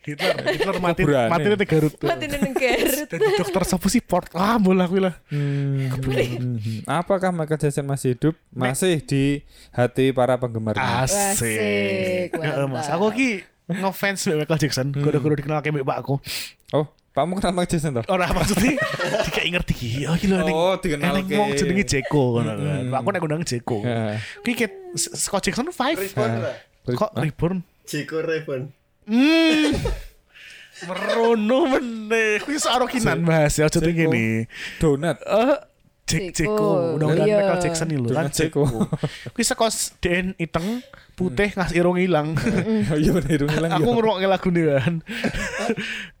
Hitler 0.00 0.34
Hitler 0.46 0.76
mati 0.78 1.02
Berani. 1.02 1.28
mati 1.28 1.46
di 1.50 1.66
Garut 1.66 1.92
Mati 1.98 2.24
ning 2.26 2.52
Garut. 2.52 3.06
jadi 3.06 3.26
dokter 3.36 3.62
siapa 3.62 3.86
sih 3.86 4.00
port 4.00 4.32
ah 4.32 4.56
bola 4.56 4.84
aku 4.84 4.96
lah 4.98 5.14
Hmm. 5.28 6.56
Apakah 6.84 7.28
Michael 7.30 7.60
Jackson 7.60 7.84
masih 7.84 8.14
hidup? 8.14 8.34
Masih 8.50 9.00
di 9.00 9.44
hati 9.70 10.10
para 10.10 10.34
penggemarnya. 10.34 11.04
asik 11.04 12.32
Heeh, 12.32 12.66
mas 12.66 12.88
aku 12.88 13.06
ki 13.10 13.30
ngefans 13.68 14.20
mbak 14.24 14.36
Michael 14.40 14.60
Jackson 14.60 14.86
kudu-kudu 14.90 15.34
dikenal 15.36 15.60
kayak 15.60 15.76
mbak 15.78 15.98
aku 15.98 16.16
Oh, 16.70 16.86
kamu 17.10 17.36
kenal 17.36 17.52
Michael 17.52 17.70
Jackson 17.72 17.92
toh? 17.92 18.04
Ora 18.06 18.30
maksudnya 18.30 18.78
dikek 19.26 19.42
ngerti 19.44 19.72
ki. 19.74 19.88
Oh 20.06 20.14
iki 20.14 20.24
lho 20.24 20.38
ning. 20.40 20.54
Oh, 20.54 20.74
dikenal 20.74 21.12
ning 21.12 21.26
ke. 21.26 21.34
wong 21.34 21.50
jenenge 21.52 21.82
Jeko 21.84 22.38
ngono 22.38 22.50
kan. 22.54 22.94
Aku 22.96 23.08
nek 23.10 23.20
undang 23.20 23.42
Jeko. 23.42 23.82
Ki 24.40 24.52
ket 24.54 24.70
Scott 24.94 25.42
Jackson 25.42 25.68
5. 25.68 25.76
Reborn 25.98 26.32
lah. 26.38 26.54
Kok 26.86 27.10
reborn? 27.18 27.58
Jeko 27.82 28.22
Reborn. 28.22 28.70
Hmm. 29.04 29.72
Merono 30.80 31.58
meneh. 31.68 32.40
Kuwi 32.40 32.56
saro 32.56 32.88
kinan 32.88 33.20
bahas 33.22 33.52
ya 33.54 33.68
aja 33.68 33.80
Jeko. 33.80 33.90
ngene. 33.92 34.48
Donat. 34.80 35.20
Eh 35.20 35.56
Jek 36.08 36.32
Jeko. 36.34 36.96
Undang-undang 36.96 37.28
Iya. 37.28 37.36
Michael 37.38 37.60
Jackson 37.60 37.88
lho 37.92 38.08
kan 38.08 38.26
Donat 38.26 38.32
Jeko. 38.32 38.62
Kuwi 39.30 39.44
saka 39.44 39.68
DN 40.00 40.32
iteng 40.40 40.80
putih 41.14 41.52
ngas 41.52 41.76
irung 41.76 42.00
ilang. 42.00 42.32
Oh 42.88 42.96
iya 42.96 43.12
bener 43.12 43.30
irung 43.36 43.52
ilang. 43.52 43.70
Aku 43.76 43.84
ya. 43.92 43.94
ngrungokke 43.94 44.26
lagu 44.26 44.48
kan. 44.50 44.94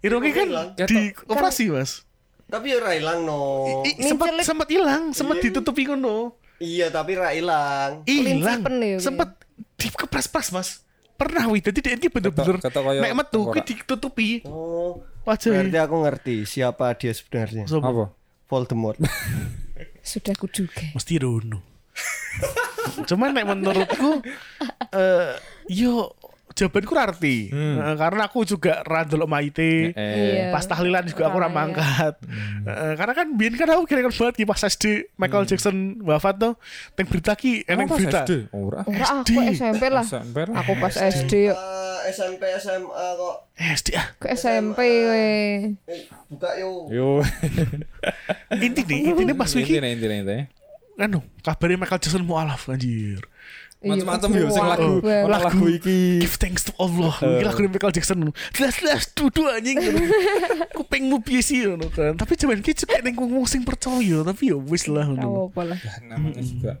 Irungnya 0.04 0.32
kan 0.36 0.48
Ilang. 0.48 0.68
di 0.76 0.98
operasi, 1.24 1.64
Mas. 1.72 2.04
Tapi 2.50 2.74
ora 2.74 2.92
ilang 2.92 3.24
no. 3.24 3.40
Sempat 3.96 4.34
sempat 4.42 4.68
hilang, 4.68 5.14
sempat 5.14 5.38
Iya. 5.38 5.44
ditutupi 5.48 5.86
ngono. 5.86 6.34
Iya, 6.60 6.92
tapi 6.92 7.16
ra 7.16 7.32
ilang. 7.32 8.04
Ya, 8.04 9.00
Sempat 9.00 9.40
dikepras-pras, 9.80 10.52
Mas. 10.52 10.84
Pernah 11.20 11.52
wih, 11.52 11.60
jadi 11.60 11.78
dia 11.84 11.92
ini 12.00 12.08
bener-bener 12.08 12.56
nek 13.04 13.12
metu 13.12 13.52
ki 13.52 13.60
ditutupi. 13.60 14.40
Oh. 14.48 15.04
Wajah. 15.28 15.52
Berarti 15.52 15.76
aku 15.76 15.96
ngerti 16.00 16.36
siapa 16.48 16.96
dia 16.96 17.12
sebenarnya. 17.12 17.68
Sopo? 17.68 17.84
Apa? 17.84 18.04
Voldemort. 18.48 18.96
Sudah 20.00 20.32
kuduga. 20.32 20.96
Mesti 20.96 21.20
Rono. 21.20 21.60
Cuman 23.08 23.36
nek 23.36 23.44
menurutku 23.44 24.24
eh 24.96 25.36
yo 25.68 26.16
jawabanku 26.60 26.92
ra 26.92 27.02
arti. 27.06 27.48
Eh, 27.48 27.94
karena 27.96 28.22
aku 28.22 28.44
juga 28.44 28.82
ra 28.82 29.02
ndelok 29.02 29.24
maite. 29.26 29.90
Eh, 29.90 30.08
Iya. 30.20 30.44
Pas 30.50 30.62
tahlilan 30.62 31.04
juga 31.04 31.26
aku 31.26 31.36
ra 31.36 31.40
Orang 31.40 31.50
ya. 31.50 31.56
mangkat. 31.56 32.14
Eh, 32.62 32.94
karena 32.94 33.12
kan 33.14 33.26
biyen 33.32 33.54
kan 33.54 33.68
aku 33.70 33.82
kira 33.84 34.04
banget 34.04 34.34
ki 34.34 34.44
pas 34.44 34.60
SD 34.60 34.84
Michael 35.14 35.46
Jackson 35.46 35.76
wafat 36.00 36.36
tuh 36.36 36.52
teng 36.92 37.06
berita 37.06 37.32
ki 37.32 37.64
eneng 37.64 37.86
apa 37.86 37.96
berita. 37.96 38.20
SD? 38.22 38.32
Ora. 38.50 38.80
Aku. 38.84 39.32
SMP 39.50 39.82
lah. 39.86 40.04
SMP 40.04 40.36
lah. 40.42 40.54
Aku 40.58 40.72
pas 40.76 40.92
SD 40.92 41.48
yuk. 41.48 41.56
Eh, 41.56 42.00
SMP 42.10 42.42
SMA 42.54 43.06
kok 43.14 43.34
SD 43.56 43.88
ah. 43.92 44.06
Ke 44.16 44.26
SMP 44.32 44.78
we. 44.80 45.24
eh, 45.86 46.00
buka 46.28 46.50
yo. 46.54 46.70
Yo. 46.88 47.08
Inti 48.52 48.82
nih, 48.82 48.98
intinya 49.06 49.34
pas 49.36 49.50
wiki 49.50 49.72
Intinya 49.72 49.88
intinya 49.88 50.16
intinya. 50.18 50.44
anu 51.00 51.24
kabarnya 51.40 51.78
Michael 51.78 51.96
Jackson 51.98 52.22
mualaf 52.22 52.68
anjir. 52.68 53.24
Macam-macam 53.80 54.28
yo 54.36 54.46
sing 54.52 54.66
lagu 54.68 54.92
ono 55.00 55.28
lagu 55.40 55.64
iki. 55.72 56.20
Give 56.20 56.36
thanks 56.36 56.68
to 56.68 56.72
Allah. 56.76 57.16
Iki 57.16 57.44
lagu 57.48 57.58
Michael 57.64 57.94
Jackson. 57.96 58.28
Jelas-jelas 58.52 59.08
duduk 59.16 59.48
anjing. 59.48 59.80
Kupingmu 60.76 61.24
piye 61.24 61.40
sih 61.40 61.64
ngono 61.64 61.88
kan. 61.88 62.12
Tapi 62.12 62.36
cuman 62.36 62.60
ki 62.60 62.76
cek 62.76 63.00
ning 63.00 63.16
wong 63.16 63.48
sing 63.48 63.64
percaya 63.64 64.20
tapi 64.20 64.52
ya 64.52 64.60
wis 64.60 64.84
lah 64.84 65.08
ngono. 65.08 65.48
apa 65.48 65.62
lah. 65.64 65.78
Namanya 66.04 66.44
juga. 66.44 66.72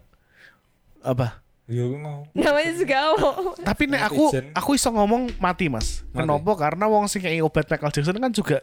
Apa? 1.00 1.40
Yo 1.70 1.88
aku 1.88 1.96
mau. 1.96 2.20
Namanya 2.36 2.72
juga 2.76 2.96
apa? 3.00 3.28
Tapi 3.64 3.82
nek 3.88 4.02
aku 4.04 4.24
aku 4.52 4.70
iso 4.76 4.92
ngomong 4.92 5.40
mati, 5.40 5.72
Mas. 5.72 6.04
Mati. 6.12 6.20
Kenapa? 6.20 6.52
Karena 6.52 6.84
wong 6.84 7.08
sing 7.08 7.24
kayak 7.24 7.40
obat 7.40 7.64
Michael 7.64 7.96
Jackson 7.96 8.20
kan 8.20 8.32
juga 8.36 8.58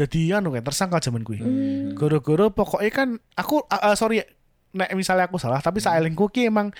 jadi 0.00 0.40
anu 0.40 0.56
kan 0.56 0.64
tersangka 0.64 0.96
zaman 1.04 1.28
kuwi. 1.28 1.44
Hmm. 1.44 1.92
Goro-goro 1.92 2.48
pokoknya 2.48 2.88
kan 2.88 3.08
aku 3.36 3.68
sorry 4.00 4.24
nek 4.72 4.88
misalnya 4.96 5.28
aku 5.28 5.36
salah 5.36 5.60
tapi 5.60 5.84
saelingku 5.84 6.32
ki 6.32 6.48
emang 6.48 6.72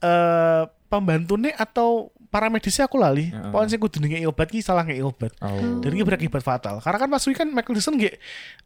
eh 0.00 0.64
pembantunya 0.90 1.54
atau 1.54 2.10
paramedisnya 2.30 2.90
aku 2.90 2.98
lali. 2.98 3.30
Heeh. 3.30 3.50
Pokoknya 3.54 3.78
kudu 3.78 3.96
ngeki 4.02 4.26
obat 4.26 4.48
ki 4.50 4.60
salah 4.62 4.82
ngeki 4.86 5.02
obat. 5.06 5.32
Oh. 5.42 5.82
Dan 5.82 5.90
ini 5.94 6.02
berakibat 6.02 6.42
fatal. 6.42 6.82
Karena 6.82 6.98
kan 6.98 7.08
pas 7.10 7.22
kan 7.22 7.48
Michael 7.50 7.74
Jackson 7.78 7.94
nggih 7.98 8.14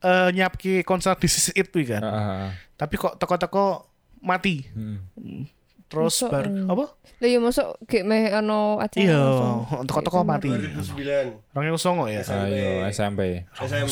eh 0.05 0.29
nyiapke 0.33 0.85
konser 0.85 1.17
disease 1.21 1.53
it 1.53 1.69
kuwi 1.69 1.89
kan. 1.89 2.03
Heeh. 2.05 2.47
Tapi 2.77 2.95
kok 2.97 3.17
teko-teko 3.21 3.89
mati. 4.25 4.65
Heeh. 4.69 5.45
Terus 5.95 6.15
Masuk, 6.19 6.29
bar 6.29 6.45
eh. 6.45 6.67
apa? 6.67 6.85
Lah 7.15 7.29
ya 7.31 7.39
masuk 7.39 7.69
gek 7.87 8.03
meh 8.03 8.27
ano 8.29 8.83
acara. 8.83 8.99
Iya, 8.99 9.23
teko-teko 9.87 10.27
mati. 10.27 10.51
2009 10.51 11.55
Orangnya 11.55 11.79
songo 11.79 12.11
ya. 12.11 12.27
Ayo 12.27 12.91
SMP. 12.91 13.47
SM 13.55 13.87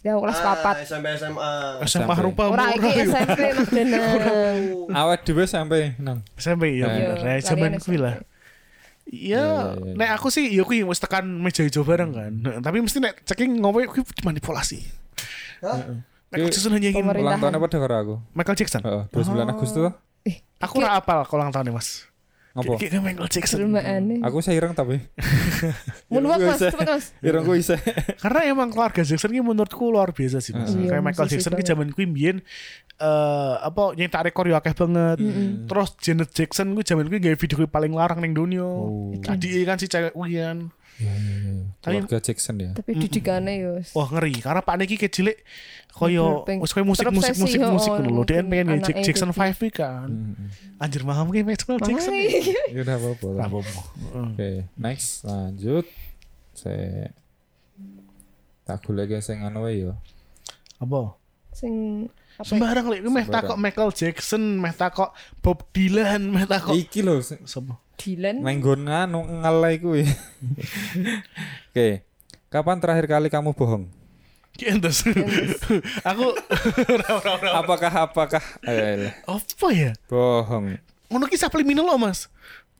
Ya 0.00 0.14
kelas 0.14 0.38
papat. 0.38 0.74
Ah, 0.78 0.86
SMP 0.86 1.06
SMA 1.18 1.50
SMA 1.82 2.06
SMP. 2.06 2.10
rupa 2.22 2.42
Ora 2.46 2.70
iki. 2.70 3.02
SMP 3.02 3.40
Danang. 3.66 4.58
Awet 4.94 5.20
dhewe 5.26 5.42
SMP 5.42 5.98
nang. 5.98 6.22
SMP 6.38 6.78
ya 6.78 6.86
Eh. 6.86 6.94
bener. 6.94 7.18
Iya, 7.18 7.34
Ya 7.34 7.42
zaman 7.42 7.58
kalian 7.74 7.82
kuwi 7.82 7.98
lah. 7.98 8.14
Iya, 9.10 9.42
Iya, 9.42 9.42
iya, 9.42 9.70
iya. 9.74 9.92
nek 9.98 10.10
aku 10.14 10.30
sih 10.30 10.46
ya 10.54 10.62
kuwi 10.62 10.86
wis 10.86 11.02
tekan 11.02 11.26
meja 11.26 11.66
hijau 11.66 11.82
bareng 11.82 12.14
kan. 12.14 12.30
Nah, 12.30 12.62
tapi 12.62 12.78
mesti 12.78 13.02
nek 13.02 13.26
ceking 13.26 13.58
ngomong 13.58 13.90
kuwi 13.90 14.06
manipulasi. 14.22 14.86
Michael 16.30 16.46
Jackson 16.54 16.70
hanya 16.70 16.94
ingin. 16.94 17.02
Ulang 17.02 17.42
tahunnya 17.42 17.58
pada 17.58 17.76
karo 17.82 17.94
aku. 17.98 18.14
Michael 18.38 18.56
Jackson. 18.56 18.82
Heeh, 18.86 19.02
29 19.10 19.50
Agustus 19.50 19.74
tuh. 19.74 19.90
Eh, 19.90 19.94
Aku 20.60 20.78
ora 20.78 21.00
apal 21.00 21.24
kalau 21.24 21.40
ulang 21.40 21.52
tahunnya, 21.52 21.72
Mas. 21.72 22.04
Apa? 22.50 22.82
Kayak 22.82 22.98
Michael 22.98 23.30
Jackson. 23.30 23.58
Jelmaane. 23.62 24.18
Aku 24.26 24.42
saireng 24.42 24.74
tapi. 24.74 24.98
Moonwalk 26.10 26.42
Mas, 26.42 26.58
Bisa. 26.58 26.74
cepet 26.74 26.88
Mas. 26.90 27.06
Ireng 27.22 27.46
ku 27.46 27.54
isa. 27.54 27.78
Karena 28.18 28.40
emang 28.50 28.74
keluarga 28.74 29.06
Jackson 29.06 29.30
ini 29.30 29.38
menurutku 29.38 29.86
luar 29.86 30.10
biasa 30.10 30.42
sih 30.42 30.50
mas. 30.50 30.74
Iya, 30.74 30.90
Kayak 30.90 31.04
Michael 31.06 31.30
Jackson 31.30 31.54
banget. 31.54 31.70
zaman 31.70 31.94
kuwi 31.94 32.10
mbiyen 32.10 32.36
eh 33.00 33.54
apa 33.56 33.94
nyetak 33.94 34.26
rekor 34.28 34.50
yo 34.50 34.58
akeh 34.58 34.74
banget. 34.74 35.22
Terus 35.70 35.88
Janet 36.02 36.30
Jackson 36.34 36.74
kuwi 36.74 36.82
zaman 36.82 37.06
kuwi 37.06 37.22
gawe 37.22 37.36
video 37.38 37.70
paling 37.70 37.92
larang 37.94 38.18
ning 38.18 38.34
dunia. 38.34 38.66
Oh. 38.66 39.14
Tadi 39.22 39.62
kan 39.62 39.78
si 39.78 39.86
cewek 39.86 40.10
kuwi 40.12 40.42
Iya, 41.00 41.12
iya, 41.16 41.34
iya. 41.40 41.64
Tapi- 41.80 42.04
Keluarga 42.04 42.18
Jackson 42.20 42.54
ya. 42.60 42.70
Tapi 42.76 42.90
didikane 42.92 43.52
yo. 43.56 43.72
Wah 43.96 44.08
ngeri 44.12 44.36
karena 44.44 44.60
Pak 44.60 44.74
Niki 44.76 44.96
kecilik 45.00 45.36
koyo 45.96 46.44
wis 46.60 46.70
koyo 46.76 46.84
musik 46.84 47.08
musik 47.08 47.34
musik 47.40 47.60
musik 47.64 47.90
oh, 47.90 48.04
dulu. 48.04 48.20
Dia 48.28 48.44
mungkin 48.44 48.52
pengen 48.52 48.66
ya 48.68 48.74
anaknya 48.84 49.04
Jackson 49.08 49.30
itu. 49.32 49.40
5 49.40 49.56
iki 49.64 49.68
kan. 49.72 50.08
Anjir 50.76 51.02
mahal 51.08 51.24
mungkin 51.24 51.48
Michael 51.48 51.80
Jackson. 51.80 52.12
Ya 52.76 52.80
udah 52.84 52.96
apa-apa. 53.00 53.26
lah. 53.32 53.44
Apa 53.48 53.56
apa. 53.64 53.80
Oke, 54.28 54.50
next 54.76 55.24
lanjut. 55.24 55.86
Saya 56.52 57.10
tak 58.68 58.84
golek 58.84 59.16
sing 59.24 59.40
anu 59.40 59.64
wae 59.64 59.88
yo. 59.88 59.96
Apa? 60.78 61.16
Sing 61.56 62.06
apa? 62.36 62.44
ya? 62.44 62.48
Sembarang 62.56 62.86
lek 62.88 63.00
meh 63.04 63.26
takok 63.26 63.58
Michael 63.58 63.90
Jackson, 63.96 64.42
meh 64.60 64.72
takok 64.72 65.10
Bob 65.40 65.64
Dylan, 65.74 66.30
meh 66.30 66.46
takok 66.46 66.76
Iki 66.76 67.00
lho 67.04 67.20
sing- 67.20 67.42
Dylan. 68.00 68.40
Menggon 68.40 68.88
anu 68.88 69.20
ngelai 69.28 69.76
kuwi. 69.76 70.08
Oke. 71.70 72.02
Kapan 72.48 72.80
terakhir 72.80 73.06
kali 73.06 73.28
kamu 73.28 73.52
bohong? 73.52 73.86
Ki 74.56 74.72
entes. 74.72 75.04
Aku 76.02 76.26
Apakah 77.60 77.92
apakah 78.10 78.42
apa 79.28 79.66
ya? 79.70 79.92
bohong? 80.08 80.80
Ngono 81.12 81.24
ki 81.28 81.36
subliminal 81.38 81.86
loh, 81.86 82.00
Mas. 82.00 82.26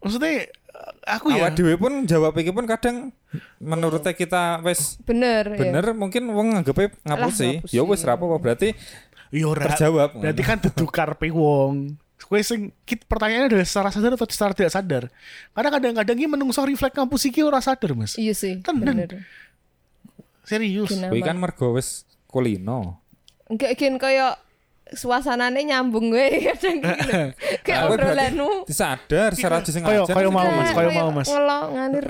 Maksudnya 0.01 0.49
aku 1.05 1.31
ya 1.31 1.45
Awak 1.47 1.51
dhewe 1.61 1.75
pun 1.77 1.93
jawab 2.09 2.33
iki 2.41 2.51
pun 2.51 2.65
kadang 2.65 3.13
menurut 3.61 4.01
kita 4.17 4.59
wis 4.65 4.97
Bener, 5.05 5.45
ya. 5.55 5.61
bener 5.61 5.93
mungkin 5.93 6.25
wong 6.33 6.57
nganggepe 6.57 6.97
ngapusi. 7.05 7.61
ngapusi. 7.61 7.77
Ya 7.77 7.83
wis 7.85 8.01
ra 8.03 8.17
apa-apa 8.17 8.37
berarti 8.41 8.73
ya 9.31 9.47
ora. 9.47 9.71
terjawab. 9.71 10.17
Berarti 10.19 10.43
kan 10.43 10.59
dudu 10.59 10.87
karpe 10.89 11.29
wong. 11.31 11.95
Kowe 12.31 12.39
sing 12.47 12.71
kit 12.87 13.03
pertanyaannya 13.11 13.51
adalah 13.51 13.67
secara 13.67 13.91
sadar 13.91 14.15
atau 14.15 14.31
secara 14.31 14.55
tidak 14.55 14.71
sadar. 14.71 15.03
Karena 15.51 15.69
kadang-kadang 15.75 16.15
iki 16.15 16.31
menungso 16.31 16.63
refleks 16.63 16.95
kampus 16.95 17.27
iki 17.27 17.43
ora 17.43 17.59
sadar, 17.59 17.91
Mas. 17.99 18.15
Iya 18.15 18.39
sih, 18.39 18.63
Tenan. 18.63 19.19
Serius. 20.47 20.95
Kuwi 20.95 21.27
kan 21.27 21.35
mergo 21.43 21.75
wis 21.75 22.07
kulino. 22.31 23.03
Enggak 23.51 23.75
gin 23.75 23.99
kayak 23.99 24.39
suasanane 24.93 25.63
nyambung 25.63 26.11
gue 26.11 26.27
kadang 26.53 26.77
gitu. 26.83 27.13
Kayak 27.67 27.81
obrolanmu. 27.89 28.51
Disadar 28.67 29.31
secara 29.35 29.63
sing 29.63 29.83
Kayak- 29.83 30.11
aja. 30.11 30.15
kayak 30.15 30.33
mau, 30.33 30.47
Mas, 30.47 30.71
kayak 30.71 30.91
mau, 30.93 31.09
kayak 31.09 31.17
Mas. 31.17 31.29
Ngelok 31.31 31.65
ngalir. 31.75 32.09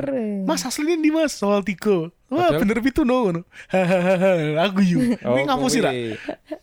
Mas 0.49 0.63
aslinya 0.65 0.97
di 0.97 1.11
Mas 1.13 1.33
soal 1.37 1.61
tiga. 1.61 2.09
Wah, 2.31 2.47
bener 2.55 2.79
itu 2.79 3.03
no 3.03 3.27
ngono. 3.27 3.41
Hahaha, 3.69 4.33
aku 4.71 4.81
yu. 4.87 4.99
Ini 5.19 5.41
ngapusi 5.51 5.79
ra? 5.83 5.91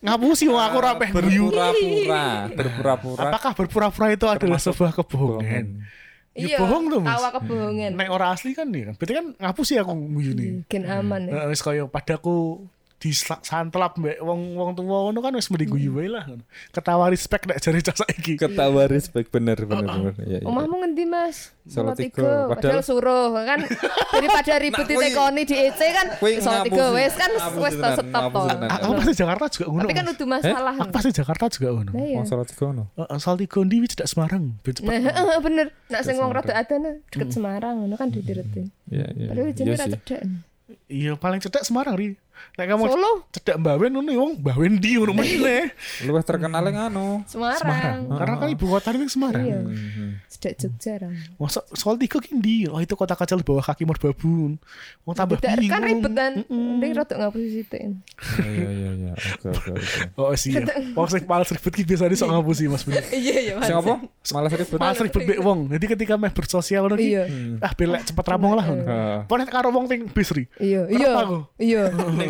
Ngapusi 0.00 0.48
wong 0.48 0.62
aku 0.64 0.78
peh 0.96 1.10
guyu. 1.12 1.52
Berpura-pura, 1.52 2.26
berpura-pura. 2.48 3.22
Apakah 3.28 3.52
berpura-pura 3.52 4.06
itu 4.16 4.24
adalah 4.24 4.56
sebuah 4.56 4.96
kebohongan? 4.96 5.66
Ya 6.38 6.54
Iya, 6.54 6.56
bohong 6.62 6.86
tuh, 6.86 7.00
Mas. 7.02 7.18
Tawa 7.18 7.28
kebohongan. 7.34 7.90
Nek 7.98 8.08
ora 8.08 8.30
asli 8.30 8.54
kan 8.54 8.70
ya 8.70 8.88
kan. 8.88 8.94
Berarti 8.96 9.12
kan 9.12 9.26
ngapusi 9.36 9.74
aku 9.76 9.92
guyu 9.92 10.32
nih. 10.38 10.64
Gen 10.70 10.86
aman 10.86 11.26
ya. 11.26 11.32
Nah, 11.34 11.44
wis 11.50 11.60
kaya 11.60 11.84
padaku 11.90 12.62
di 12.98 13.14
santelap 13.14 13.94
mbek 13.94 14.18
wong 14.18 14.58
wong 14.58 14.74
tuwa 14.74 15.06
ngono 15.06 15.22
kan 15.22 15.30
wis 15.32 15.46
mending 15.48 15.70
guyu 15.70 15.94
wae 15.94 16.10
lah. 16.10 16.26
Ketawa 16.68 17.06
respect 17.06 17.46
nek 17.46 17.58
jare 17.58 17.78
cah 17.78 17.94
saiki. 17.94 18.34
Ketawa 18.34 18.90
respect 18.90 19.30
bener 19.30 19.54
bener 19.60 19.86
bener. 19.86 20.14
Iya, 20.18 20.42
iya. 20.42 20.46
Omahmu 20.46 20.82
ngendi 20.82 21.06
Mas? 21.06 21.54
Solo 21.62 21.94
tiga. 21.94 22.50
Padahal, 22.50 22.82
Padahal- 22.82 22.82
suruh 22.82 23.30
kan 23.38 23.60
daripada 24.18 24.52
ribut 24.58 24.82
Nah, 24.82 24.88
di 24.88 24.94
kuwi- 24.96 25.06
tekoni 25.14 25.42
di 25.44 25.56
EC 25.60 25.80
kan 25.94 26.06
kuwi 26.18 26.32
Solo 26.42 26.58
tiga 26.66 26.74
ngapusi. 26.82 26.98
wes 26.98 27.14
kan 27.14 27.30
wes 27.54 27.74
tenan, 27.76 27.92
stop 27.94 28.24
to. 28.34 28.40
Aku 28.66 28.90
pasti 28.98 29.12
Jakarta 29.14 29.44
juga 29.46 29.66
ngono. 29.70 29.82
Tapi 29.86 29.94
kan 29.94 30.04
Mas. 30.04 30.14
udah 30.18 30.28
masalah. 30.28 30.74
Aku 30.74 30.90
pasti 30.90 31.10
Jakarta 31.14 31.44
juga 31.46 31.68
ngono. 31.70 31.90
Iya. 31.94 32.16
Wong 32.18 32.26
salah 32.26 32.46
tiga 32.50 32.62
ngono. 32.66 32.84
Heeh, 32.98 33.16
Soal 33.22 33.36
tiga 33.38 33.58
ndi 33.62 33.76
wis 33.78 33.90
cedak 33.94 34.08
Semarang. 34.10 34.44
Ben 34.58 34.72
cepet. 34.74 34.90
Nah, 34.90 35.00
heeh, 35.06 35.38
bener. 35.38 35.66
Nak 35.86 36.00
sing 36.02 36.16
wong 36.18 36.34
rada 36.34 36.50
adan 36.52 36.98
deket 37.06 37.28
Semarang 37.30 37.74
ngono 37.78 37.94
kan 37.94 38.10
didiretin. 38.10 38.74
Iya 38.90 39.06
iya. 39.14 39.28
Padahal 39.30 39.46
Iya 39.46 39.54
jenenge 39.54 39.78
ra 39.78 39.86
cedek. 39.86 40.20
Iya 40.88 41.12
paling 41.14 41.36
cedak 41.38 41.62
Semarang 41.62 41.94
ri. 41.94 42.16
Nek 42.54 42.70
kamu 42.70 42.86
Solo, 42.86 43.26
cedak 43.34 43.58
Mbawen 43.58 43.90
ngono 43.92 44.10
wong 44.14 44.32
Mbawen 44.38 44.78
di 44.78 44.94
ngono 44.94 45.10
meneh. 45.18 45.74
Luwih 46.06 46.22
terkenal 46.22 46.62
yang 46.64 46.86
anu. 46.86 47.26
Semarang. 47.26 47.58
Semarang. 47.58 47.98
Karena 48.14 48.34
kan 48.38 48.48
ibu 48.48 48.64
kota 48.64 48.94
ini 48.94 49.10
Semarang. 49.10 49.42
Iya. 49.42 49.58
Mhm. 49.58 50.08
Cedek 50.30 50.54
Jogja 50.54 50.92
ram. 51.02 51.12
Masa 51.34 51.66
soal 51.74 51.98
tiga 51.98 52.22
ki 52.22 52.38
ndi? 52.38 52.70
Oh 52.70 52.78
itu 52.78 52.94
kota 52.94 53.18
kecil 53.18 53.42
bawah 53.42 53.60
kaki 53.60 53.82
Merbabu. 53.82 54.54
Wong 55.02 55.14
tambah 55.18 55.34
kan 55.42 55.58
bingung. 55.58 55.82
ribetan. 55.82 56.32
Ndek 56.46 56.90
rada 56.94 57.14
ngapusi 57.18 57.48
sithik. 57.58 57.82
Iya 58.38 58.70
iya 58.70 58.90
iya. 58.94 59.12
Oke 59.34 59.48
oke 59.50 59.70
oke. 59.74 59.98
Oh 60.14 60.30
sih. 60.38 60.54
Wong 60.94 61.08
sing 61.10 61.26
paling 61.26 61.42
ribet 61.42 61.72
ki 61.74 61.82
biasanya 61.84 62.14
sok 62.14 62.30
ngapusi 62.30 62.64
Mas 62.70 62.86
bener. 62.86 63.02
Iya 63.18 63.36
iya 63.42 63.52
Mas. 63.58 63.66
Sing 63.66 63.74
apa? 63.74 63.98
Malah 64.30 64.50
ribet. 64.54 64.78
Malah 64.78 64.94
ribet 64.96 65.22
mbek 65.26 65.38
wong. 65.42 65.58
Jadi 65.74 65.84
ketika 65.90 66.14
meh 66.14 66.30
bersosial 66.30 66.86
ngono 66.86 66.94
ki. 66.94 67.08
Iya. 67.10 67.24
Ah 67.58 67.74
belek 67.74 68.06
cepet 68.06 68.24
rampung 68.24 68.54
lah 68.54 68.62
ngono. 68.62 68.82
Pokoknya 69.26 69.46
karo 69.50 69.74
wong 69.74 69.90
ting 69.90 70.06
bis 70.06 70.30
ri. 70.30 70.46
Iya, 70.62 70.77
Iya. 70.86 71.12
Iya. 71.58 71.82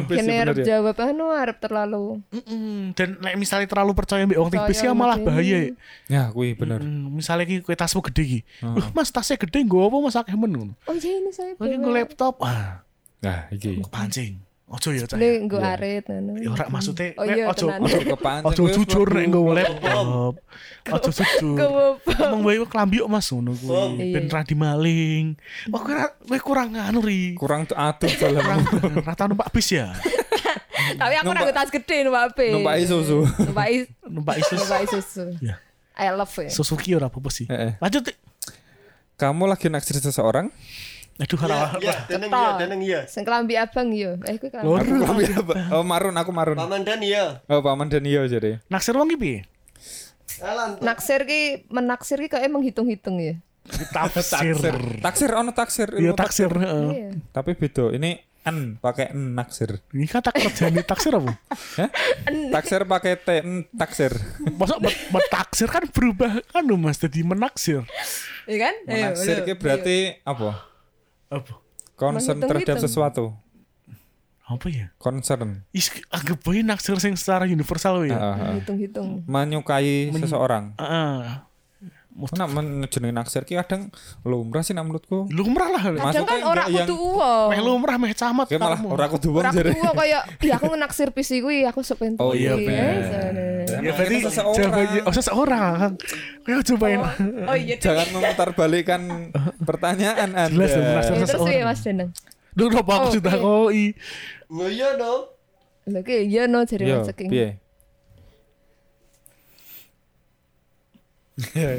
Bis 0.06 0.16
Kene 0.22 0.32
ya, 0.32 0.42
arep 0.42 0.56
ya? 0.56 0.64
jawab 0.64 0.96
anu 0.96 1.28
arep 1.28 1.58
terlalu. 1.58 2.24
Mm-mm. 2.30 2.96
Dan 2.96 3.20
nek 3.20 3.34
misalnya 3.34 3.66
terlalu 3.66 3.92
percaya 3.92 4.24
mbek 4.24 4.38
wong 4.38 4.48
bis 4.48 4.60
Percaya 4.64 4.88
ya 4.88 4.92
malah 4.92 5.18
bahaya. 5.18 5.58
dene. 5.68 5.76
Ya, 6.06 6.22
kuwi 6.30 6.54
bener. 6.54 6.80
Mm, 6.80 7.12
misalnya 7.14 7.44
ki 7.44 7.60
tasmu 7.68 8.00
gede 8.08 8.22
ki. 8.24 8.40
Wah, 8.64 8.88
Mas 8.94 9.10
tasnya 9.10 9.36
gede 9.36 9.58
nggo 9.60 9.84
apa 9.84 9.96
Mas 10.00 10.16
akeh 10.16 10.32
men 10.32 10.50
ngono. 10.50 10.72
Oh 10.86 10.94
iya 10.94 11.12
ini 11.14 11.30
saya. 11.30 11.52
Lagi 11.54 11.76
nggo 11.76 11.90
laptop. 11.90 12.40
Ah, 12.40 12.80
Nah, 13.18 13.50
iki. 13.50 13.82
pancing. 13.90 14.38
Ojo 14.68 14.92
ya 14.92 15.08
cah. 15.08 15.16
Nek 15.16 15.48
nggo 15.48 15.56
arit 15.58 16.04
ngono. 16.04 16.36
Ya 16.36 16.52
ora 16.52 16.68
maksudnya 16.68 17.16
Oh 17.16 17.24
iya, 17.24 17.48
ojo 17.48 17.72
ojo 17.72 17.98
Kepancing. 18.04 18.48
ojo 18.52 18.62
jujur 18.68 19.08
nek 19.08 19.24
nggo 19.26 19.40
laptop. 19.50 20.32
Ojo 20.92 21.10
jujur. 21.10 21.56
Emang 22.04 22.40
wae 22.44 22.60
klambi 22.68 23.00
kok 23.00 23.08
Mas 23.08 23.32
ngono 23.32 23.56
kuwi. 23.56 23.72
Iya. 23.96 24.12
Ben 24.12 24.24
ra 24.28 24.44
dimaling. 24.44 25.24
Oh 25.72 25.80
ra- 25.80 26.12
kowe 26.20 26.38
kurang 26.38 26.76
anu 26.76 27.00
ri. 27.00 27.32
kurang 27.32 27.64
atuh 27.64 28.12
dalam 28.12 28.60
Kurang 28.60 29.04
rata 29.08 29.24
numpak 29.24 29.48
bis 29.50 29.72
ya. 29.72 29.88
Tapi 31.00 31.14
aku 31.16 31.28
ora 31.28 31.48
tas 31.48 31.68
gede 31.68 32.04
numpak 32.04 32.36
B. 32.36 32.52
numpak 32.52 32.76
susu. 32.84 33.24
Numpak 33.24 33.66
Numpak 34.04 34.34
isus. 34.36 34.58
numpak 34.60 34.80
susu. 34.86 35.24
Ya. 35.40 35.56
I 35.96 36.12
love 36.12 36.30
ya. 36.30 36.52
Suzuki 36.52 36.92
ora 36.92 37.08
apa-apa 37.08 37.32
sih. 37.32 37.48
Lanjut. 37.80 38.12
Kamu 39.16 39.48
lagi 39.48 39.66
naksir 39.66 39.96
seseorang? 39.96 40.52
Aduh 41.18 41.34
Iya, 41.34 41.66
iya, 41.82 41.94
deneng 42.06 42.30
iya, 42.30 42.50
deneng 42.54 42.80
iya. 42.86 43.00
Sing 43.10 43.26
kelambi 43.26 43.58
abang 43.58 43.90
yo. 43.90 44.14
Eh 44.22 44.38
kuwi 44.38 44.54
kelambi. 44.54 44.70
Aku 45.02 45.42
apa? 45.42 45.54
Oh, 45.74 45.82
marun, 45.82 46.14
aku 46.14 46.30
marun. 46.30 46.54
Paman 46.54 46.86
dan 46.86 47.02
iya. 47.02 47.42
Oh, 47.50 47.58
paman 47.58 47.90
dan 47.90 48.06
iyo 48.06 48.22
jadi. 48.30 48.62
Naksir 48.70 48.94
wong 48.94 49.10
ki 49.10 49.18
piye? 49.18 49.40
Naksir 50.78 51.26
ki 51.26 51.66
menaksir 51.74 52.22
ki 52.22 52.30
kayak 52.30 52.46
menghitung-hitung 52.46 53.18
ya. 53.18 53.34
Tafsir. 53.90 54.78
Taksir 55.02 55.30
ono 55.34 55.50
taksir. 55.50 55.90
Iya 55.98 56.14
taksir. 56.14 56.54
heeh. 56.54 56.86
Iya. 56.94 57.08
Tapi 57.34 57.58
beda. 57.58 57.90
Ini 57.98 58.10
n 58.46 58.78
pakai 58.78 59.10
n 59.10 59.34
naksir. 59.34 59.82
Ini 59.90 60.06
kata 60.06 60.30
kerjaan 60.30 60.78
taksir 60.86 61.18
apa? 61.18 61.34
Hah? 61.82 61.90
Taksir 62.54 62.86
pakai 62.86 63.18
t 63.18 63.28
n 63.42 63.66
taksir. 63.74 64.14
Masa 64.54 64.78
betaksir 65.10 65.66
kan 65.66 65.82
berubah 65.90 66.46
kan 66.54 66.62
lho 66.62 66.78
Mas 66.78 67.02
jadi 67.02 67.26
menaksir. 67.26 67.82
Iya 68.46 68.70
kan? 68.70 68.74
Menaksir 68.86 69.42
ki 69.42 69.58
berarti 69.58 69.96
apa? 70.22 70.67
Apa? 71.28 71.54
Concern 71.98 72.38
terhadap 72.40 72.76
sesuatu. 72.80 73.36
Apa 74.48 74.66
ya? 74.72 74.86
Concern. 74.96 75.68
Is 75.76 75.92
anggap 76.08 76.40
bae 76.40 76.64
naksir 76.64 76.96
sing 76.96 77.20
secara 77.20 77.44
universal 77.44 78.08
ya. 78.08 78.16
Heeh, 78.16 78.34
heeh. 78.40 78.54
Hitung-hitung. 78.64 79.28
Menyukai 79.28 80.08
seseorang. 80.16 80.72
Heeh. 80.80 81.16
Nak 81.20 81.47
men 82.48 82.66
jenenge 82.86 83.14
naksir 83.14 83.42
ki 83.42 83.54
kadang 83.56 83.94
lumrah 84.22 84.60
sih 84.60 84.72
nak 84.72 84.84
menurutku. 84.84 85.26
lumrah 85.28 85.70
lah. 85.70 85.82
Kadang 85.84 86.24
kan 86.24 86.38
yang- 86.66 86.82
kudu 86.82 86.94
uang. 86.94 87.48
Meh 87.48 87.60
lumrah 87.60 87.96
meh 87.96 88.10
camat. 88.12 88.46
Kayak 88.46 88.60
malah 88.60 88.76
kamu. 88.76 88.88
ora 88.90 89.06
kudu 89.06 89.28
wong 89.30 89.38
Ora 89.38 89.50
jare. 89.50 89.70
kudu 89.70 89.80
uang 89.80 89.96
kayak 89.96 90.22
iya 90.40 90.54
aku 90.54 90.66
ngenaksir 90.68 91.08
PC 91.10 91.30
kuwi 91.38 91.62
aku 91.62 91.80
sok 91.80 91.96
pengen. 91.98 92.14
Oh, 92.18 92.32
iya, 92.32 92.52
bener. 92.52 93.70
Ya 93.78 93.92
berarti 93.92 94.16
seseorang. 94.20 94.56
jawabannya 94.58 95.00
oh 95.00 95.14
seseorang. 95.14 95.90
Kayak 96.42 96.58
cobain. 96.66 97.00
Oh 97.44 97.54
iya. 97.54 97.74
Dek. 97.74 97.80
Jangan 97.80 98.06
memutar 98.10 98.48
balikan 98.52 99.02
pertanyaan 99.60 100.30
Anda. 100.42 100.50
Jelas 100.50 100.72
naksir 100.72 101.12
Ya, 101.12 101.18
terus 101.20 101.30
seseorang. 101.30 101.54
ya 101.54 101.64
Mas 101.64 101.80
Danang. 101.80 102.10
Duh, 102.50 102.66
kenapa 102.66 102.92
aku 102.92 103.06
Oh, 103.06 103.14
sudah 103.14 103.32
iya. 103.32 103.44
koi? 103.44 103.84
Oh 104.50 104.66
iya 104.66 104.88
dong. 104.94 105.22
Lha 105.86 106.00
ki 106.00 106.16
iya 106.26 106.42
no 106.44 106.60
jare 106.62 106.82
Yo, 106.82 106.98
Mas 106.98 107.06
Saking. 107.06 107.28
piye? 107.28 107.48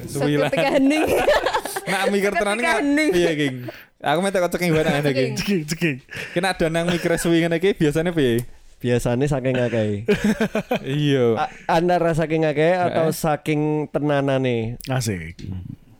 Suwi 0.06 0.36
lah. 0.36 0.50
Ketika 0.50 0.70
hening. 0.76 1.04
Nak 1.92 2.04
mikir 2.10 2.32
tenan 2.32 2.58
nggak? 2.58 2.76
hening. 2.80 3.10
Piye, 3.12 3.32
King? 3.36 3.56
Aku 4.00 4.20
metek 4.24 4.40
kok 4.40 4.52
ceking 4.56 4.72
barang 4.72 4.94
ngene 4.96 5.10
iki. 5.10 5.12
Ceking. 5.12 5.32
Ceking, 5.36 5.62
ceking. 5.68 5.96
Kena 6.32 6.56
ada 6.56 6.66
nang 6.72 6.88
mikir 6.88 7.12
suwi 7.20 7.44
ngene 7.44 7.60
iki 7.60 7.76
biasanya 7.76 8.16
piye? 8.16 8.48
Biasanya 8.80 9.28
saking 9.28 9.60
akeh. 9.60 10.08
Iya. 11.04 11.52
Antara 11.68 12.16
saking 12.16 12.48
akeh 12.48 12.80
atau 12.80 13.12
saking 13.12 13.92
tenanane. 13.92 14.80
Asik. 14.88 15.36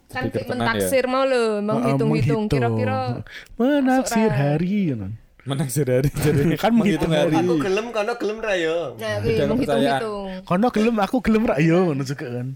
Kan 0.10 0.32
tenan 0.32 0.40
ya. 0.40 0.48
mentaksir 0.48 1.06
mau 1.06 1.22
lho, 1.22 1.60
Ah, 1.60 1.62
menghitung-hitung 1.62 2.48
menghitung. 2.48 2.78
kira-kira 2.80 3.20
menaksir 3.60 4.32
hari. 4.32 4.96
gitu. 4.96 5.06
Menang 5.44 5.68
dari 5.68 6.10
jadi 6.14 6.42
Kan 6.64 6.72
menghitung 6.72 7.12
hari. 7.12 7.36
Aku 7.36 7.60
gelem 7.60 7.92
kono 7.92 8.14
gelem 8.16 8.38
ra 8.40 8.54
yo. 8.56 8.96
nah 8.96 9.20
menghitung-hitung. 9.20 10.24
Kono 10.48 10.68
gelem 10.72 10.96
aku 11.04 11.18
gelem 11.20 11.44
rak 11.46 11.60
yo 11.60 11.92
ngono 11.92 12.08
juga 12.08 12.28
kan. 12.32 12.48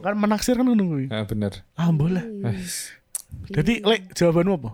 Kan 0.00 0.14
menaksir 0.16 0.54
kan 0.54 0.66
ngono 0.66 0.84
kuwi. 0.86 1.06
Ah 1.08 1.24
bener. 1.24 1.62
Ah 1.74 1.90
boleh. 1.90 2.22
Jadi 3.50 3.82
lek 3.82 4.10
jawabanmu 4.14 4.54
apa? 4.58 4.70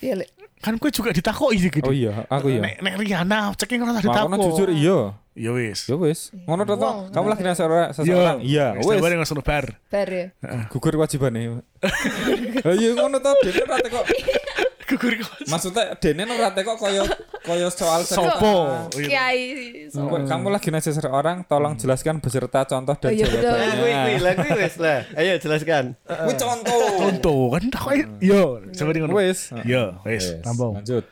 Iya, 0.00 0.16
Lek. 0.20 0.28
Kan 0.60 0.76
gue 0.76 0.92
juga 0.92 1.12
ditakoki 1.12 1.56
sih 1.56 1.72
gitu. 1.72 1.88
Oh 1.88 1.92
iya, 1.92 2.28
aku 2.28 2.52
ya. 2.52 2.60
Nek 2.60 2.84
nek 2.84 2.94
Riana 3.00 3.48
ceking 3.56 3.80
ora 3.80 3.96
Makanya 3.96 4.28
ditakok. 4.28 4.44
jujur 4.52 4.68
iya. 4.68 4.98
Ya 5.32 5.50
wis. 5.56 5.88
Ya 5.88 5.96
wis. 5.96 6.28
Ngono 6.44 6.68
to. 6.68 6.76
Kamu 7.16 7.26
lagi 7.32 7.40
nang 7.40 7.56
seseorang 7.56 7.96
seseorang. 7.96 8.38
Iya, 8.44 8.76
Wis 8.76 8.84
wis. 8.84 8.96
jawabane 9.00 9.16
langsung 9.16 9.40
bar. 9.40 9.80
Bar 9.88 10.08
ya. 10.12 10.26
Gugur 10.68 10.92
kewajibane. 11.00 11.64
Lah 12.68 12.74
iya 12.76 12.92
ngono 12.92 13.16
to, 13.24 13.32
ora 13.32 13.76
teko. 13.80 14.00
Gugur 14.90 15.12
kok. 15.16 15.30
Maksudnya 15.46 15.94
dene 15.96 16.26
ora 16.26 16.50
teko 16.50 16.74
kaya 16.74 17.06
kaya 17.40 17.70
soal 17.70 18.02
Sopo? 18.02 18.26
seseorang. 18.26 18.90
Kiai. 18.90 19.40
Kamu- 19.86 20.26
Kamu 20.26 20.46
lagi 20.48 20.68
nang 20.68 20.82
seseorang, 20.82 21.46
tolong 21.46 21.74
jelaskan 21.74 22.18
beserta 22.18 22.64
contoh 22.64 22.92
dan 22.92 23.06
Oh, 23.06 23.12
iya, 23.12 23.22
jawabannya. 23.24 23.70
kuwi 23.72 23.92
kuwi 23.94 24.16
lah 24.18 24.32
kuwi 24.34 24.50
wis 24.58 24.74
lah. 24.76 24.98
Ayo 25.14 25.32
jelaskan. 25.36 25.84
Kuwi 26.02 26.34
contoh. 26.36 26.80
Contoh 26.98 27.40
kan 27.48 27.62
takoki 27.68 28.02
yo 28.20 28.42
coba 28.68 28.90
ngono. 28.92 29.12
Wis. 29.14 29.40
Yo 29.62 29.82
wis 30.02 30.24
tambah. 30.42 30.74
Lanjut. 30.76 31.04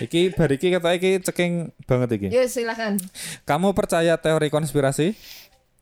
Iki 0.00 0.34
bar 0.34 0.50
iki 0.50 0.66
kata 0.68 0.90
iki 0.92 1.22
ceking 1.22 1.52
banget 1.86 2.08
iki. 2.12 2.28
Ya 2.28 2.42
silakan. 2.44 2.98
Kamu 3.44 3.70
percaya 3.72 4.18
teori 4.18 4.50
konspirasi? 4.50 5.14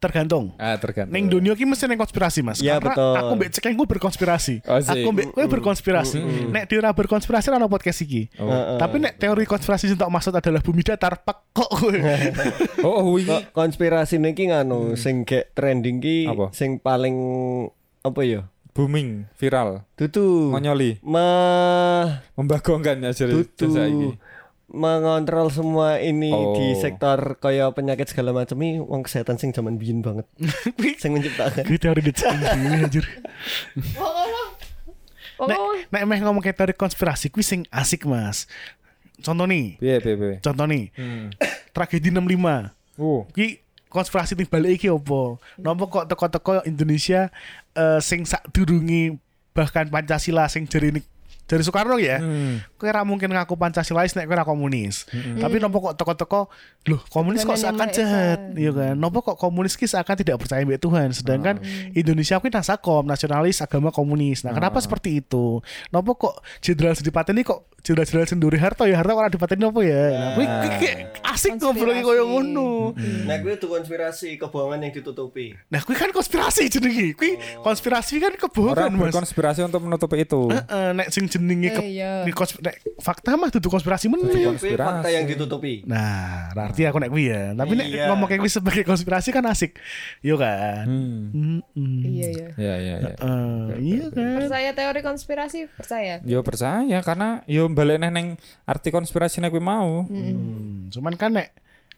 Tergantung. 0.03 0.51
Ah, 0.59 0.75
tergantung. 0.83 1.15
Neng 1.15 1.31
dunia 1.31 1.55
ki 1.55 1.63
mesti 1.63 1.87
neng 1.87 1.95
konspirasi 1.95 2.43
mas. 2.43 2.59
Ya, 2.59 2.83
Karena 2.83 2.91
betul. 2.91 3.15
aku 3.23 3.33
mbek 3.39 3.51
cekeng 3.55 3.75
gue 3.79 3.87
berkonspirasi. 3.87 4.55
Oh, 4.67 4.83
aku 4.83 5.09
mbek 5.15 5.31
gue 5.31 5.47
berkonspirasi. 5.47 6.19
Nek 6.51 6.67
dia 6.67 6.83
ora 6.83 6.91
berkonspirasi 6.91 7.55
ora 7.55 7.63
ono 7.63 7.71
podcast 7.71 8.03
iki. 8.03 8.27
Oh. 8.43 8.51
Tapi 8.83 8.99
nek 8.99 9.15
teori 9.15 9.47
konspirasi 9.47 9.87
sing 9.87 9.95
tak 9.95 10.11
maksud 10.11 10.35
adalah 10.35 10.59
bumi 10.59 10.83
datar 10.83 11.23
pak 11.23 11.55
kok 11.55 11.71
kowe. 11.71 11.95
Oh, 12.83 13.15
oh, 13.15 13.15
iki 13.15 13.31
konspirasi 13.55 14.19
niki 14.19 14.51
nganu 14.51 14.99
sing 14.99 15.23
gek 15.23 15.55
trending 15.55 16.03
ki 16.03 16.27
Apa? 16.27 16.51
sing 16.51 16.83
paling 16.83 17.15
apa 18.03 18.21
ya? 18.27 18.43
booming, 18.73 19.29
viral, 19.37 19.85
Dudu. 20.01 20.49
ngonyoli, 20.57 20.97
Me 21.05 21.29
membagongkan 22.33 23.05
ya 23.05 23.13
jadi 23.13 23.45
saiki. 23.53 24.17
Mengontrol 24.73 25.47
semua 25.49 26.01
ini 26.01 26.33
Oh. 26.33 26.57
di 26.57 26.73
sektor 26.75 27.37
kaya 27.37 27.69
penyakit 27.71 28.09
segala 28.09 28.33
macam 28.33 28.57
ini 28.57 28.81
wong 28.81 29.05
kesehatan 29.05 29.37
sing 29.37 29.53
zaman 29.53 29.77
biyen 29.77 30.01
banget. 30.01 30.25
sing 31.03 31.13
menciptakan. 31.13 31.69
Teori 31.69 32.01
di 32.01 32.11
cekeng 32.11 32.41
dhewe, 32.41 32.69
anjir. 32.81 33.05
Oh, 35.37 35.49
Nek 35.49 35.59
nek 35.91 36.03
meh 36.07 36.19
ngomong 36.21 36.41
kayak 36.41 36.55
teori 36.55 36.73
konspirasi 36.73 37.29
kuwi 37.29 37.43
sing 37.43 37.61
asik 37.69 38.07
mas. 38.07 38.47
Contoh 39.19 39.45
nih, 39.45 39.77
Piye, 39.77 39.99
piye, 39.99 40.15
piye. 40.15 40.35
contoh 40.41 40.67
nih. 40.67 40.91
Hmm. 40.95 41.31
Tragedi 41.71 42.11
65. 42.11 42.73
Oh, 42.97 43.27
Ki 43.29 43.59
konspirasi 43.87 44.35
ting 44.35 44.47
balik 44.47 44.79
iki 44.79 44.89
opo? 44.89 45.37
Napa 45.57 45.85
kok 45.85 46.07
teko-teko 46.07 46.65
Indonesia 46.65 47.29
eh, 47.73 48.01
sing 48.01 48.25
sak 48.25 48.49
durungi 48.51 49.15
bahkan 49.53 49.85
Pancasila 49.87 50.49
sing 50.49 50.65
jari 50.65 50.91
ini 50.91 51.01
dari 51.53 51.61
Soekarno 51.61 52.01
ya. 52.01 52.17
Hmm. 52.17 52.65
Kowe 52.81 52.89
ora 52.89 53.05
mungkin 53.05 53.29
ngaku 53.29 53.61
Pancasilais 53.61 54.17
nek 54.17 54.25
kowe 54.25 54.33
ora 54.33 54.49
komunis. 54.49 55.05
Tapi 55.13 55.61
nopo 55.61 55.93
kok 55.93 56.01
teko-teko 56.01 56.49
loh 56.89 57.01
komunis 57.13 57.45
kok 57.45 57.61
seakan 57.61 57.93
jahat, 57.93 58.41
iya 58.57 58.73
kan? 58.73 58.97
Nopo 58.97 59.21
kok 59.21 59.37
komunis 59.37 59.77
ki 59.77 59.85
seakan 59.85 60.17
tidak 60.17 60.41
percaya 60.41 60.65
mbek 60.65 60.81
Tuhan, 60.81 61.13
sedangkan 61.13 61.61
Indonesia 61.93 62.41
kuwi 62.41 62.49
nasakom, 62.49 63.05
nasionalis, 63.05 63.61
agama 63.61 63.93
komunis. 63.93 64.49
Nah, 64.49 64.57
kenapa 64.57 64.81
seperti 64.81 65.21
itu? 65.21 65.61
Nopo 65.93 66.17
kok 66.17 66.41
Jenderal 66.65 66.97
Sedipateni 66.97 67.45
kok 67.45 67.69
Jenderal-jenderal 67.83 68.31
Senduri 68.31 68.59
Harto 68.63 68.87
ya 68.87 69.03
Harto 69.03 69.11
ora 69.19 69.27
dipateni 69.27 69.67
apa 69.67 69.81
ya? 69.83 70.03
Nah, 70.15 70.31
kuwi 70.39 70.47
kuwi 70.47 70.71
kayak 70.79 70.97
asik 71.35 71.59
ngobrol 71.59 71.91
iki 71.99 72.07
koyo 72.07 72.25
ngono. 72.31 72.95
Nah, 73.27 73.37
gue 73.43 73.59
itu 73.59 73.67
konspirasi 73.67 74.39
kebohongan 74.39 74.87
yang 74.87 74.95
ditutupi. 74.95 75.59
Nah, 75.67 75.83
kuwi 75.83 75.99
kan 75.99 76.15
konspirasi 76.15 76.71
jenenge. 76.71 77.19
Kuwi 77.19 77.43
konspirasi 77.59 78.23
kan 78.23 78.39
kebohongan, 78.39 78.87
orang 78.87 78.95
Mas. 78.95 79.03
berkonspirasi 79.11 79.67
untuk 79.67 79.83
menutupi 79.83 80.23
itu. 80.23 80.47
Heeh, 80.47 80.95
nek 80.95 81.11
sing 81.11 81.27
jenenge 81.43 81.69
ke, 81.69 81.83
Eh, 81.83 81.99
iya. 81.99 82.23
di 82.23 82.31
kons- 82.31 82.55
nek 82.57 82.73
fakta 82.97 83.35
mah 83.35 83.51
dudu 83.51 83.67
konspirasi 83.67 84.07
meneh. 84.07 84.47
Konspirasi. 84.47 84.79
fakta 84.79 85.09
yang 85.11 85.27
ditutupi. 85.27 85.83
Nah, 85.85 86.55
berarti 86.55 86.87
aku 86.87 86.97
nek 86.97 87.11
kuwi 87.11 87.27
ya. 87.27 87.51
Tapi 87.53 87.73
nek 87.75 87.87
Iya. 87.89 88.07
ngomong 88.07 88.27
kayak 88.27 88.41
kuwi 88.41 88.53
sebagai 88.53 88.85
konspirasi 88.87 89.29
kan 89.29 89.43
asik. 89.45 89.75
Yo 90.21 90.39
kan. 90.39 90.87
Hmm. 90.87 91.61
Iya 92.01 92.29
ya. 92.31 92.49
Ya, 92.55 92.75
ya, 92.79 92.95
ya. 93.03 93.11
Eh, 93.13 93.69
iya 93.83 94.07
kan. 94.09 94.39
Percaya 94.39 94.71
teori 94.71 95.01
konspirasi? 95.01 95.59
Percaya. 95.69 96.23
Yo 96.23 96.41
percaya 96.41 96.99
karena 97.01 97.43
yo 97.45 97.67
balik 97.67 97.99
neh 97.99 98.09
neng 98.09 98.27
arti 98.63 98.89
konspirasi 98.89 99.43
nek 99.43 99.51
kuwi 99.51 99.61
mau. 99.61 100.07
Hmm, 100.07 100.87
cuman 100.89 101.17
kan 101.17 101.35
nek 101.35 101.51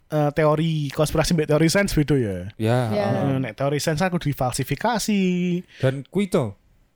eh, 0.06 0.30
teori 0.30 0.88
konspirasi 0.88 1.34
mbek 1.34 1.48
teori 1.48 1.66
sains 1.66 1.90
beda 1.90 2.14
ya. 2.14 2.36
Ya. 2.54 2.78
Ya. 2.88 3.06
Eh, 3.26 3.38
nek 3.38 3.52
teori 3.52 3.76
sains 3.76 3.98
aku 3.98 4.16
difalsifikasi. 4.18 5.20
Dan 5.80 6.04
kuwi 6.06 6.26
to 6.26 6.54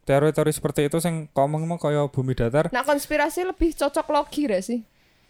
teori-teori 0.08 0.52
seperti 0.56 0.88
itu 0.88 0.96
sing 1.04 1.28
ngomong 1.36 1.68
mau 1.68 1.76
kaya 1.76 2.08
bumi 2.08 2.32
datar. 2.32 2.72
Nah 2.72 2.80
konspirasi 2.80 3.44
lebih 3.44 3.76
cocok 3.76 4.06
logi 4.08 4.48
gak 4.48 4.64
sih? 4.64 4.80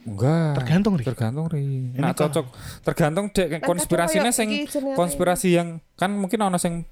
enggak. 0.07 0.63
Tergantung, 0.63 0.95
Ri. 0.95 1.05
tergantung 1.05 1.47
ri. 1.51 1.91
Nah 1.99 2.15
cocok 2.15 2.47
tergantung 2.87 3.35
dek 3.35 3.59
konspirasinya 3.67 4.31
sing 4.31 4.49
konspirasi 4.95 5.59
yang 5.59 5.83
kan 5.99 6.15
mungkin 6.15 6.39
ono 6.47 6.57
sing 6.57 6.87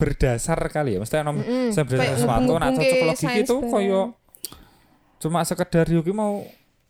berdasar 0.00 0.56
kali 0.72 0.96
ya. 0.96 0.98
Mesti 1.04 1.20
ono 1.20 1.44
sing 1.70 1.84
berdasar 1.84 2.16
sesuatu 2.16 2.52
nah 2.56 2.72
cocok 2.72 3.14
sains 3.14 3.44
itu 3.44 3.56
koyo 3.68 4.16
cuma 5.20 5.40
sekedar 5.44 5.88
yuki 5.88 6.12
mau 6.12 6.44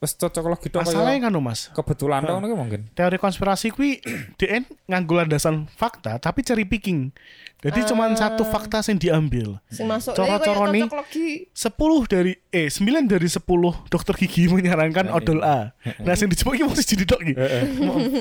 wis 0.04 0.12
cocok 0.12 0.44
logik 0.46 0.68
itu 0.68 0.76
Masalahnya 0.76 1.24
kan 1.24 1.34
Mas. 1.40 1.72
kebetulan 1.72 2.20
dong 2.20 2.40
ini 2.40 2.52
mungkin 2.52 2.80
Teori 2.92 3.16
konspirasi 3.16 3.72
kuwi 3.72 4.04
DN 4.38 4.62
nganggo 4.84 5.16
landasan 5.16 5.64
fakta 5.70 6.16
tapi 6.18 6.40
cherry 6.40 6.62
picking. 6.62 7.08
Jadi 7.58 7.80
cuman 7.86 8.12
satu 8.12 8.44
fakta 8.44 8.84
yang 8.84 9.00
diambil. 9.00 9.56
Sing 9.66 9.88
masuk 9.88 10.12
Coro-coro 10.12 10.68
nih. 10.68 10.84
cocok 10.84 11.00
logi 11.00 11.48
10 11.48 12.12
dari 12.12 12.32
eh 12.50 12.68
9 12.68 12.84
dari 13.08 13.24
10 13.24 13.40
dokter 13.88 14.12
gigi 14.14 14.44
menyarankan 14.52 15.08
odol 15.08 15.40
A. 15.40 15.72
Nah, 15.98 16.12
sing 16.12 16.28
dijebuk 16.28 16.52
iki 16.52 16.62
mesti 16.62 16.84
jadi 16.84 17.04
dok 17.06 17.20
iki. 17.24 17.32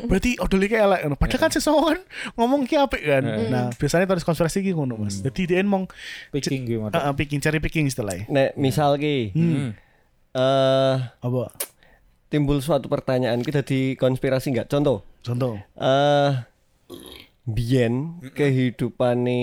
Berarti 0.07 0.39
odol 0.39 0.63
iki 0.63 0.73
elek 0.73 1.03
ngono. 1.03 1.15
Padahal 1.17 1.39
kan 1.41 1.51
sesuatu 1.51 1.84
kan 1.86 1.99
ngomong 2.34 2.63
ki 2.63 2.75
apik 2.77 3.03
kan. 3.03 3.19
Nah, 3.45 3.65
biasanya 3.73 4.07
teori 4.07 4.23
konspirasi 4.23 4.57
iki 4.59 4.71
ngono, 4.71 4.95
Mas. 4.95 5.19
Jadi 5.19 5.43
DN 5.45 5.67
mong 5.67 5.91
picking 6.31 6.63
gitu 6.63 6.88
Heeh, 6.88 7.11
picking 7.13 7.39
cherry 7.39 7.59
picking 7.59 7.84
istilahnya. 7.84 8.23
Nek 8.25 8.55
misal 8.55 8.95
ki 8.95 9.36
Hmm. 9.36 9.75
eh 10.31 10.95
Apa? 11.19 11.51
Timbul 12.34 12.57
suatu 12.65 12.89
pertanyaan 12.89 13.45
kita 13.45 13.61
di 13.61 13.93
konspirasi 13.93 14.49
nggak? 14.57 14.73
Contoh, 14.73 15.05
Contoh. 15.21 15.61
eh 15.77 16.31
biyen 17.45 18.17
kehidupane 18.34 19.41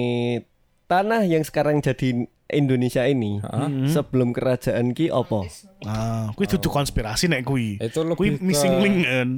tanah 0.91 1.23
yang 1.23 1.47
sekarang 1.47 1.79
jadi 1.79 2.27
Indonesia 2.53 3.03
ini 3.05 3.39
sebelum 3.87 4.31
kerajaan 4.31 4.93
ki 4.93 5.11
opo? 5.11 5.47
Ah, 5.81 6.29
kuwi 6.37 6.45
dudu 6.45 6.69
konspirasi 6.69 7.25
nek 7.25 7.41
kuwi. 7.41 7.81
Itu 7.81 8.05
lebih 8.05 8.17
Kuwi 8.17 8.31
ke- 8.37 8.45
missing 8.45 8.75
link 8.85 9.01
kan. 9.01 9.29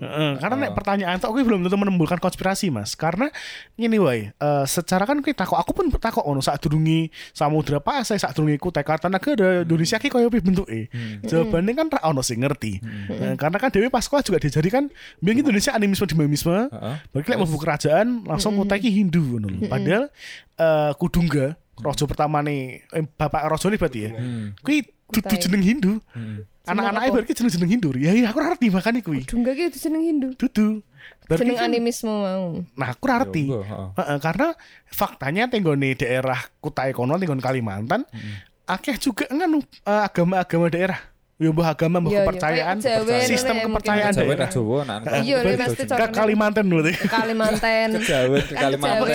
Heeh, 0.00 0.30
karena 0.40 0.56
nek 0.56 0.72
pertanyaan 0.72 1.20
tok 1.20 1.36
kuwi 1.36 1.44
belum 1.44 1.60
tentu 1.62 1.76
menimbulkan 1.76 2.16
konspirasi, 2.16 2.72
Mas. 2.72 2.96
Karena 2.96 3.28
ngene 3.76 4.00
wae, 4.00 4.32
eh, 4.32 4.64
secara 4.64 5.04
kan 5.04 5.20
kuwi 5.20 5.36
takok 5.36 5.60
aku 5.60 5.76
pun 5.76 5.92
takok 5.92 6.24
ono 6.24 6.40
saat 6.40 6.64
durungi 6.64 7.12
samudra 7.30 7.76
pasai 7.76 8.16
saat 8.16 8.32
durungi 8.32 8.56
ku 8.56 8.72
Kartanagara 8.72 9.68
Indonesia 9.68 10.00
ki 10.00 10.08
koyo 10.08 10.32
piye 10.32 10.40
bentuke. 10.40 10.80
Jawabannya 11.28 11.72
kan 11.76 11.86
ra 11.92 12.00
ono 12.08 12.24
sing 12.24 12.40
ngerti. 12.40 12.80
Eh, 13.12 13.36
karena 13.36 13.60
kan 13.60 13.68
dewe 13.68 13.92
pas 13.92 14.00
sekolah 14.00 14.24
juga 14.24 14.40
dijadikan 14.40 14.88
biyen 15.20 15.44
Indonesia 15.44 15.76
animisme 15.76 16.08
dinamisme. 16.08 16.72
Heeh. 16.72 16.96
Berarti 17.12 17.28
lek 17.28 17.40
kerajaan 17.60 18.24
langsung 18.24 18.56
ki 18.80 18.88
Hindu 18.88 19.20
ngono. 19.36 19.68
Padahal 19.68 20.08
eh, 20.56 20.92
Kudungga 20.96 21.60
Rojo 21.80 22.04
pertama 22.04 22.44
nih 22.44 22.84
eh, 22.84 23.04
bapak 23.06 23.48
Rojo 23.48 23.66
nih 23.72 23.78
berarti 23.80 24.00
ya. 24.04 24.10
Hmm. 24.12 24.52
Dudu 25.12 25.28
Kutai. 25.28 25.40
jeneng 25.40 25.62
Hindu. 25.64 25.92
Hmm. 26.16 26.44
Anak-anaknya 26.62 27.10
berarti 27.12 27.32
jeneng-jeneng 27.36 27.70
Hindu. 27.76 27.88
Ya 28.00 28.12
iya 28.16 28.32
aku 28.32 28.40
ngerti 28.40 28.66
makane 28.72 29.00
kuwi. 29.04 29.24
Dunga 29.28 29.52
gitu 29.52 29.76
seneng 29.76 30.02
Hindu. 30.04 30.28
Dudu. 30.36 30.80
Berarti 31.26 31.42
Seneng 31.48 31.56
kan- 31.58 31.68
animisme 31.68 32.08
mau. 32.08 32.62
Nah, 32.78 32.88
aku 32.94 33.02
ora 33.04 33.14
ngerti. 33.20 33.42
Ya, 33.50 34.16
karena 34.22 34.48
faktanya 34.86 35.42
tenggone 35.50 35.98
daerah 35.98 36.38
Kutai 36.62 36.94
kono 36.94 37.18
tenggon 37.18 37.42
Kalimantan 37.42 38.06
akeh 38.64 38.96
juga 38.96 39.26
nganu 39.28 39.60
eh, 39.60 40.02
agama-agama 40.06 40.70
daerah. 40.70 41.11
Ya 41.42 41.50
mbah 41.50 41.68
agama 41.68 41.98
mbah 41.98 42.06
Iya, 42.06 42.14
iya. 42.14 42.22
kepercayaan, 42.22 42.76
Jawa 42.78 43.14
sistem 43.26 43.54
ya, 43.54 43.62
kepercayaan 43.66 43.98
mungkin. 44.06 44.14
Jawa 44.14 44.30
daerah. 44.30 44.38
dan 44.38 44.54
Jawa 44.54 44.78
nah. 44.84 44.98
Iya, 45.18 45.36
mesti 45.42 45.82
ke. 45.82 46.06
Kalimantan 46.12 46.64
berarti. 46.64 46.92
Ke 46.94 47.08
Kalimantan. 47.10 47.88
Jawa 47.98 48.36
ke 48.38 48.54
Kalimantan. 48.54 49.10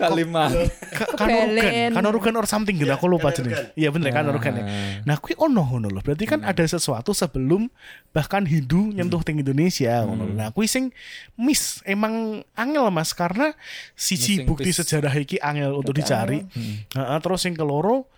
Kalimantan. 0.00 0.66
Ka- 0.88 1.12
Kanorugan. 1.14 1.90
Kanorugan 1.92 2.34
or 2.34 2.46
something 2.46 2.72
gitu 2.74 2.88
aku 2.88 3.04
lupa 3.04 3.28
jenenge. 3.30 3.68
Iya 3.74 3.92
bener 3.92 4.10
Kanorugan 4.10 4.52
ya. 4.56 4.64
Nah, 5.04 5.20
kuwi 5.20 5.36
ono 5.36 5.60
ngono 5.60 5.88
loh. 5.88 6.00
Berarti 6.00 6.24
kan 6.24 6.40
ada 6.40 6.64
sesuatu 6.64 7.12
sebelum 7.12 7.68
bahkan 8.10 8.42
Hindu 8.42 8.88
nyentuh 8.90 9.20
ting 9.20 9.36
Indonesia 9.36 10.00
ngono. 10.02 10.24
lho. 10.24 10.34
Nah, 10.34 10.48
kuwi 10.48 10.64
sing 10.64 10.88
miss 11.34 11.84
emang 11.84 12.40
angel 12.54 12.88
Mas 12.88 13.12
karena 13.12 13.52
siji 13.92 14.40
bukti 14.42 14.72
sejarah 14.72 15.12
iki 15.12 15.36
angel 15.38 15.76
untuk 15.76 15.92
dicari. 15.92 16.48
Heeh, 16.88 17.18
terus 17.20 17.40
sing 17.40 17.52
keloro 17.52 18.08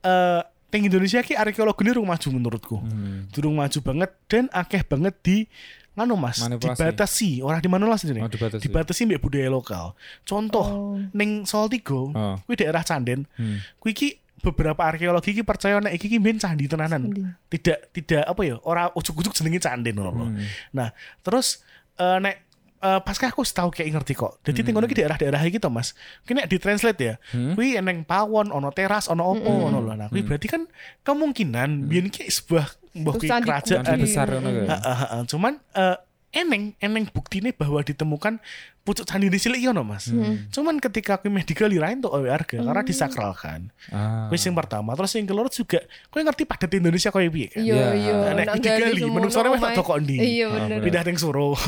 eh 0.00 0.40
ting 0.74 0.90
Indonesia 0.90 1.22
ki 1.22 1.38
arkeologi 1.38 1.86
ini 1.86 2.02
maju 2.02 2.28
menurutku. 2.34 2.76
Hmm. 2.82 3.30
Durung 3.30 3.54
maju 3.54 3.78
banget 3.78 4.10
dan 4.26 4.50
akeh 4.50 4.82
banget 4.82 5.14
di 5.22 5.46
nganu 5.94 6.18
Mas, 6.18 6.42
Manipulasi. 6.42 6.74
dibatasi. 6.82 7.30
Orang 7.46 7.62
di 7.62 7.70
mana 7.70 7.86
lah 7.86 7.94
sini? 7.94 8.18
Oh, 8.18 8.26
dibatasi. 8.26 8.66
dibatasi 8.66 9.00
mbek 9.06 9.22
budaya 9.22 9.46
lokal. 9.46 9.94
Contoh 10.26 10.66
Oh. 10.66 10.98
ning 11.14 11.46
Salatiga, 11.46 11.94
Oh. 11.94 12.34
kuwi 12.42 12.58
daerah 12.58 12.82
Canden. 12.82 13.30
Hmm. 13.38 13.62
Kuwi 13.78 13.94
iki 13.94 14.08
beberapa 14.42 14.82
arkeologi 14.82 15.30
iki 15.38 15.46
percaya 15.46 15.78
nek 15.78 15.94
iki 15.94 16.10
ki 16.10 16.18
mbiyen 16.18 16.42
candi 16.42 16.66
tenanan. 16.66 17.06
Candi. 17.06 17.22
Tidak 17.54 17.94
tidak 17.94 18.22
apa 18.26 18.42
ya, 18.42 18.58
ora 18.66 18.90
ujuk-ujuk 18.90 19.30
jenenge 19.30 19.62
Canden 19.62 19.94
lho. 19.94 20.10
Hmm. 20.10 20.42
Nah, 20.74 20.90
terus 21.22 21.62
eh, 21.94 22.18
nek 22.18 22.42
eh, 22.84 23.00
pas 23.00 23.16
aku 23.16 23.42
tahu 23.48 23.68
kayak 23.72 23.88
ngerti 23.96 24.12
kok. 24.12 24.44
Jadi 24.44 24.60
hmm. 24.60 24.66
tinggal 24.68 24.84
iki 24.84 24.96
daerah-daerah 25.00 25.40
to, 25.40 25.70
Mas. 25.72 25.96
Kuwi 26.28 26.36
nek 26.36 26.46
ditranslate 26.52 27.00
ya. 27.00 27.14
Hmm. 27.32 27.56
Kuwi 27.56 27.80
eneng 27.80 28.04
pawon, 28.04 28.52
ono 28.52 28.68
teras, 28.76 29.08
ono 29.08 29.32
opo 29.32 29.48
ngono 29.48 29.80
lho. 29.80 29.92
Nah, 29.96 30.08
kuwi 30.12 30.22
berarti 30.22 30.46
kan 30.52 30.68
kemungkinan 31.00 31.88
biyen 31.88 32.12
ki 32.12 32.28
sebuah 32.28 32.66
mbah 32.94 33.14
candi 33.18 33.48
kerajaan 33.48 33.96
besar 33.96 34.28
ngono 34.28 34.48
ya. 34.52 34.76
Heeh, 34.76 34.96
heeh. 35.00 35.20
Cuman 35.26 35.52
eh, 35.72 35.96
eneng 36.34 36.74
eneng 36.82 37.04
buktine 37.14 37.54
bahwa 37.54 37.80
ditemukan 37.80 38.42
pucuk 38.84 39.08
candi 39.08 39.32
ini 39.32 39.40
cilik 39.40 39.64
ono 39.72 39.80
Mas. 39.80 40.12
Cuman 40.52 40.76
ketika 40.76 41.16
aku 41.16 41.32
ra 41.80 41.88
entuk 41.88 42.12
awe 42.12 42.28
harga 42.28 42.60
karena 42.60 42.84
disakralkan. 42.84 43.72
Ah. 43.88 44.28
Sing 44.36 44.52
pertama, 44.52 44.92
terus 44.92 45.16
yang 45.16 45.24
kedua 45.24 45.48
juga 45.48 45.80
kowe 46.12 46.20
ngerti 46.20 46.44
padat 46.44 46.68
Indonesia 46.68 47.08
koyo 47.08 47.32
piye 47.32 47.48
kan? 47.48 47.64
Iya, 47.64 47.72
Ya. 47.74 47.88
iya. 47.96 48.14
Nek 48.36 48.46
gali 48.60 49.00
semono 49.00 49.14
menungsone 49.16 49.48
wis 49.48 49.58
tak 49.58 49.72
omahe. 49.72 49.78
toko 49.80 49.92
ndi. 49.96 50.16
Iya 50.20 50.46
bener. 50.52 50.68
bener. 50.68 50.84
Pindah 50.84 51.02
ning 51.08 51.16
Suro. 51.16 51.48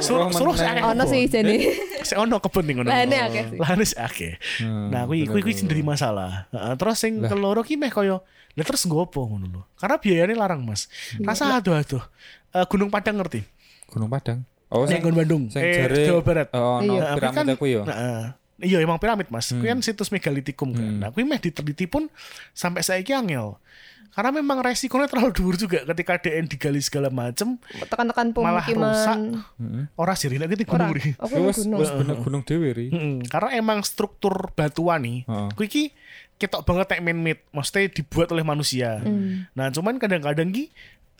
Suro 0.00 0.32
Suruh 0.32 0.32
Suro 0.32 0.50
sing 0.56 0.64
meneng. 0.64 0.80
akeh. 0.80 0.90
Ono 0.96 1.04
sih 1.04 1.20
jane. 1.28 1.54
Sing 2.00 2.16
ono 2.16 2.36
kebun 2.40 2.64
ning 2.64 2.76
ngono. 2.80 2.88
Lahane 2.88 3.16
akeh 3.20 3.42
sih. 3.52 3.58
Lahane 3.60 3.84
sih 3.84 3.98
akeh. 4.00 4.32
Hmm, 4.64 4.88
Nah, 4.88 5.04
kuwi 5.04 5.28
kuwi 5.28 5.40
kuwi 5.44 5.54
sing 5.54 5.68
dari 5.68 5.84
masalah. 5.84 6.48
Heeh, 6.56 6.72
terus 6.80 6.96
sing 6.96 7.20
keloro 7.20 7.60
ki 7.60 7.76
meh 7.76 7.92
koyo 7.92 8.24
lah 8.56 8.64
terus 8.64 8.88
nggo 8.88 9.04
apa 9.04 9.20
ngono 9.20 9.46
lho. 9.52 9.62
Karena 9.76 10.00
biayanya 10.00 10.32
larang, 10.40 10.64
Mas. 10.64 10.88
Rasa 11.20 11.60
aduh-aduh. 11.60 12.00
Eh, 12.56 12.64
Gunung 12.64 12.88
Padang 12.88 13.20
ngerti? 13.20 13.44
Gunung 13.92 14.08
Padang. 14.08 14.48
Oh, 14.66 14.82
Gunung 14.82 15.18
Bandung. 15.22 15.42
sing 15.46 15.62
Eh, 15.62 16.10
Jawa 16.10 16.22
Barat. 16.26 16.48
Oh, 16.50 16.82
no, 16.82 16.98
Iya. 16.98 17.02
Nah, 17.02 17.14
kuwi 17.14 17.20
piramid 17.22 17.46
aku 17.54 17.66
ya. 17.70 17.82
Heeh. 17.86 18.22
Iya 18.56 18.78
emang 18.80 18.96
piramid 18.96 19.28
mas. 19.28 19.52
Kuwi 19.52 19.68
kan 19.68 19.80
situs 19.84 20.08
megalitikum 20.08 20.72
kan. 20.72 20.80
Hmm. 20.80 20.98
Nah 21.04 21.08
kuwi 21.12 21.28
meh 21.28 21.36
diteliti 21.36 21.84
pun 21.86 22.08
sampai 22.56 22.80
saiki 22.80 23.12
angel. 23.12 23.60
Karena 24.16 24.32
memang 24.32 24.64
resikonya 24.64 25.12
terlalu 25.12 25.28
dhuwur 25.36 25.56
juga 25.60 25.84
ketika 25.92 26.16
DN 26.16 26.48
digali 26.48 26.80
segala 26.80 27.12
macem 27.12 27.60
Tekan-tekan 27.84 28.32
malah 28.32 28.64
rusak. 28.64 28.72
pemukiman. 28.72 29.20
Heeh. 29.60 29.84
Ora 29.92 30.16
sih 30.16 30.32
Ora. 30.32 30.48
gunung 30.48 30.92
ri. 30.96 31.12
Kuwi 31.20 31.40
wis 31.52 31.92
bener 31.92 32.16
gunung 32.24 32.40
dhewe 32.40 32.68
ri. 32.72 32.86
Mm-mm. 32.88 33.28
Karena 33.28 33.60
emang 33.60 33.84
struktur 33.84 34.56
batuan 34.56 35.04
nih. 35.04 35.28
Heeh. 35.28 35.48
Kuwi 35.52 35.66
iki 35.68 35.84
ketok 36.36 36.68
banget 36.68 36.96
tek 36.96 37.00
man-made, 37.00 37.44
maksudnya 37.52 37.88
dibuat 37.92 38.28
oleh 38.28 38.44
manusia. 38.44 39.00
Hmm. 39.00 39.48
Nah, 39.56 39.72
cuman 39.72 39.96
kadang-kadang 39.96 40.52
ki 40.52 40.68
eh, 40.68 40.72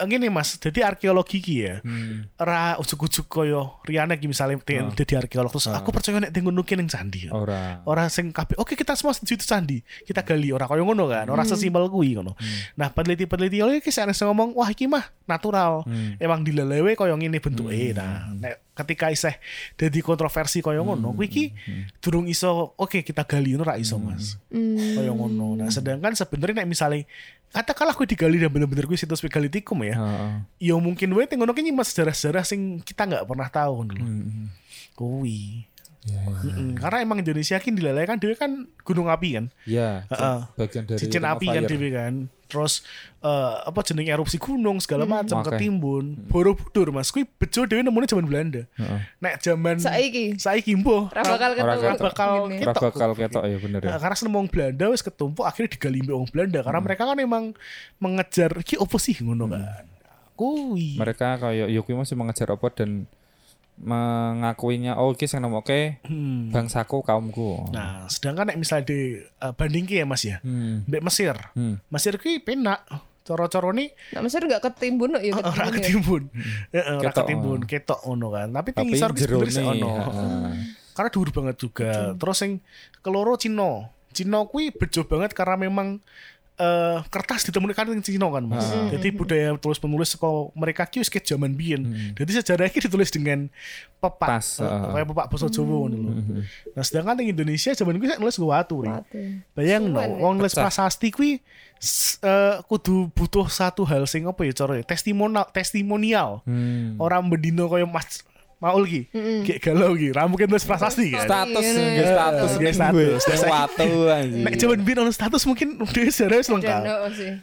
ngene 0.05 0.29
Mas, 0.29 0.61
jadi 0.61 0.85
arkeologi 0.85 1.41
ki 1.41 1.55
ya. 1.65 1.75
Hmm. 1.81 2.29
Ora 2.37 2.77
ujuk-ujuk 2.77 3.25
koyo 3.33 3.81
Riana 3.89 4.21
ki 4.21 4.29
misalnya 4.29 4.61
Oh. 4.61 4.93
dadi 4.93 5.17
arkeolog. 5.17 5.49
Terus 5.49 5.73
aku 5.73 5.89
percaya 5.89 6.21
nek 6.21 6.33
teng 6.37 6.45
gunung 6.45 6.67
ki 6.69 6.77
ning 6.77 6.89
candi. 6.93 7.33
Ora. 7.33 7.81
Orang 7.89 8.13
sing 8.13 8.29
kabeh. 8.29 8.61
Oke 8.61 8.77
kita 8.77 8.93
semua 8.93 9.17
setuju 9.17 9.41
itu 9.41 9.47
candi. 9.49 9.79
Kita 10.05 10.21
gali 10.21 10.53
orang 10.53 10.69
koyo 10.69 10.85
ngono 10.85 11.09
kan. 11.09 11.25
Orang 11.33 11.49
sesimpel 11.49 11.89
kuwi 11.89 12.21
ngono. 12.21 12.37
Nah 12.77 12.93
peneliti-peneliti 12.93 13.65
oleh 13.65 13.81
ki 13.81 13.89
sana 13.89 14.13
ngomong 14.13 14.53
wah 14.53 14.69
iki 14.69 14.85
mah 14.85 15.09
natural. 15.25 15.89
Hmm. 15.89 16.21
emang 16.21 16.45
dilelewe 16.45 16.93
koyo 16.93 17.17
ngene 17.17 17.41
bentuke. 17.41 17.97
Nah 17.97 18.29
nek 18.37 18.77
ketika 18.77 19.09
isih 19.09 19.33
dadi 19.81 20.05
kontroversi 20.05 20.61
koyo 20.61 20.85
ngono 20.85 21.17
kuwi 21.17 21.29
ki 21.33 21.45
durung 22.05 22.29
iso 22.29 22.77
oke 22.77 23.01
kita 23.01 23.25
gali 23.25 23.57
ngono 23.57 23.65
ra 23.65 23.81
iso 23.81 23.97
Mas. 23.97 24.37
Hmm. 24.53 24.77
koyo 24.77 25.17
ngono. 25.17 25.57
Nah 25.57 25.73
sedangkan 25.73 26.13
sebenarnya 26.13 26.61
nek 26.61 26.69
misalnya 26.69 27.01
katakanlah 27.57 27.97
kuwi 27.97 28.05
digali 28.07 28.37
dan 28.37 28.53
bener-bener 28.53 28.85
kuwi 28.85 29.01
situs 29.01 29.25
megalitikum 29.25 29.81
ya 29.81 29.97
Heeh. 29.97 30.33
ya 30.69 30.75
mungkin 30.77 31.09
wae 31.17 31.25
teng 31.25 31.41
ngono 31.41 31.57
ki 31.57 31.65
nyimas 31.65 31.89
sejarah-sejarah 31.91 32.45
sing 32.45 32.85
kita 32.85 33.09
nggak 33.09 33.25
pernah 33.25 33.49
tahu 33.49 33.89
lho 33.89 33.97
Hmm. 33.97 34.53
kuwi 34.93 35.65
Ya, 36.07 36.23
ya. 36.23 36.55
Mm-mm. 36.55 36.79
Karena 36.79 37.03
emang 37.03 37.19
Indonesia 37.19 37.59
kan 37.59 37.75
dileleh 37.75 38.07
kan 38.07 38.15
dia 38.23 38.31
kan 38.39 38.63
gunung 38.87 39.11
api 39.11 39.43
kan. 39.43 39.51
Ya, 39.67 40.07
Heeh. 40.07 40.39
bagian 40.55 40.87
dari 40.87 41.03
Cincin 41.03 41.27
api 41.27 41.51
kan 41.51 41.67
dia 41.67 41.91
kan. 41.91 42.15
Terus 42.47 42.87
eh, 43.21 43.55
apa 43.67 43.83
jenenge 43.83 44.15
erupsi 44.15 44.39
gunung 44.39 44.79
segala 44.79 45.03
macam 45.03 45.43
Makanya. 45.43 45.59
ketimbun. 45.59 46.05
Borobudur 46.31 46.95
Mas 46.95 47.11
kuwi 47.11 47.27
bejo 47.27 47.67
dhewe 47.67 47.83
nemune 47.83 48.07
zaman 48.07 48.27
Belanda. 48.27 48.63
Heeh. 48.79 49.01
Nek 49.19 49.35
zaman 49.43 49.77
Saiki 49.83 50.39
saiki 50.39 50.79
mbuh 50.79 51.11
ora 51.11 51.23
bakal 51.27 51.51
ketok. 51.59 51.67
bakal 51.99 52.31
ketok. 52.55 52.75
bakal 52.95 53.11
ketok 53.19 53.45
ya 53.51 53.59
bener 53.59 53.81
ya. 53.83 53.89
Nah, 53.91 53.99
karena 53.99 54.15
seneng 54.15 54.35
wong 54.39 54.47
Belanda 54.47 54.85
wis 54.95 55.03
ketumpuk 55.03 55.43
akhirnya 55.43 55.75
digali 55.75 55.99
mbek 56.07 56.15
wong 56.15 56.29
Belanda 56.31 56.61
karena 56.63 56.81
mereka 56.81 57.03
kan 57.03 57.19
emang 57.19 57.45
mengejar 57.99 58.51
iki 58.63 58.79
opo 58.79 58.97
sih 58.97 59.19
ngono 59.19 59.51
kan. 59.51 59.85
Kuwi. 60.37 61.01
Mereka 61.01 61.41
kayak 61.41 61.69
Yuki 61.73 61.97
masih 61.97 62.15
mengejar 62.15 62.53
apa 62.53 62.69
dan 62.71 63.09
mengakuinya 63.77 64.97
oh 64.97 65.13
iki 65.13 65.25
sing 65.25 65.41
nemoke 65.41 66.01
Hmm. 66.03 66.49
bangsaku 66.49 67.01
kaumku. 67.01 67.69
Nah, 67.71 68.09
sedangkan 68.09 68.49
nek 68.49 68.59
misalnya 68.59 68.89
di 68.89 69.01
uh, 69.39 69.53
bandingke 69.53 69.97
ya 69.97 70.05
Mas 70.05 70.25
ya. 70.25 70.41
Hmm. 70.41 70.83
Mbek 70.85 71.03
Mesir. 71.03 71.37
Hmm. 71.53 71.79
Mesir 71.89 72.17
kuwi 72.17 72.41
penak. 72.41 72.83
Cara-cara 73.27 73.75
nih 73.75 73.91
Nah, 74.15 74.23
Mesir 74.23 74.39
enggak 74.39 74.63
ketimbun 74.63 75.19
kok 75.19 75.23
ya 75.23 75.33
ora 75.37 75.45
ketimbun 75.67 75.67
ya. 75.67 75.75
ketimbun. 75.75 76.23
Heeh, 76.71 76.95
ora 76.95 77.03
Ketok, 77.03 77.25
ketimbun, 77.27 77.61
ketok 77.67 78.01
ngono 78.07 78.27
kan. 78.31 78.49
Tapi 78.51 78.69
ki 78.71 78.87
jero 78.95 79.13
sebenarnya 79.43 79.63
ono. 79.67 79.91
Karena 80.95 81.09
dhuwur 81.11 81.31
banget 81.35 81.57
juga. 81.59 81.91
Terus 82.15 82.37
sing 82.39 82.51
keloro 83.03 83.35
Cina. 83.35 83.91
Cina 84.15 84.47
kuwi 84.47 84.73
bejo 84.73 85.05
banget 85.05 85.37
karena 85.37 85.61
memang 85.61 86.01
eh 86.57 86.99
kertas 87.07 87.45
ditemukan 87.45 87.85
ning 87.87 88.01
Cina 88.01 88.27
kan 88.27 88.41
Mas. 88.43 88.65
Jadi 88.89 89.09
budaya 89.11 89.53
tulis 89.55 89.77
penulis 89.77 90.09
saka 90.09 90.25
mereka 90.53 90.83
ki 90.83 90.99
wis 90.99 91.09
ke 91.09 91.21
zaman 91.21 91.53
biyen. 91.53 91.85
Jadi 92.13 92.31
sejarah 92.35 92.65
iki 92.65 92.81
ditulis 92.81 93.09
dengan 93.09 93.53
pepak. 93.97 94.29
Pas, 94.41 94.47
Eh, 94.57 94.65
heeh. 94.65 94.91
kayak 94.91 95.07
pepak 95.07 95.27
basa 95.29 95.47
Jawa 95.47 95.85
ngono 95.85 95.97
lho. 95.99 96.13
Nah, 96.73 96.81
sedangkan 96.81 97.15
ning 97.15 97.29
Indonesia 97.31 97.71
zaman 97.71 97.97
kuwi 97.97 98.09
sak 98.09 98.19
nulis 98.19 98.35
nggo 98.35 98.49
watu. 98.49 98.75
Watu. 98.81 99.21
Bayang 99.53 99.85
no, 99.87 100.01
wong 100.01 100.41
nulis 100.41 100.57
prasasti 100.57 101.09
kuwi 101.09 101.45
s- 101.77 102.17
eh, 102.19 102.57
kudu 102.63 103.13
butuh 103.13 103.45
satu 103.47 103.85
hal 103.85 104.05
sing 104.05 104.25
apa 104.25 104.41
ya 104.43 104.57
cara 104.57 104.77
ya, 104.77 104.85
testimonial 104.87 105.45
testimonial. 105.51 106.41
Hmm. 106.43 106.97
Orang 106.97 107.29
bendino 107.29 107.67
kaya 107.67 107.85
Mas 107.85 108.25
Maul 108.57 108.89
ki. 108.89 109.01
Kayak 109.45 109.61
galau 109.69 109.93
ki, 109.93 110.17
ra 110.17 110.25
mungkin 110.25 110.49
prasasti 110.49 111.13
kan. 111.13 111.29
Status 111.29 111.67
status 111.77 112.51
status. 112.57 113.21
status. 113.21 113.45
Watu 113.53 113.89
anjing. 114.09 114.45
Nek 114.49 114.55
jaman 114.57 114.81
biyen 114.81 114.99
ono 115.05 115.13
status 115.13 115.45
mungkin 115.45 115.77
dhewe 115.93 116.09
sejarah 116.09 116.41
wis 116.41 116.49
lengkap. 116.49 116.81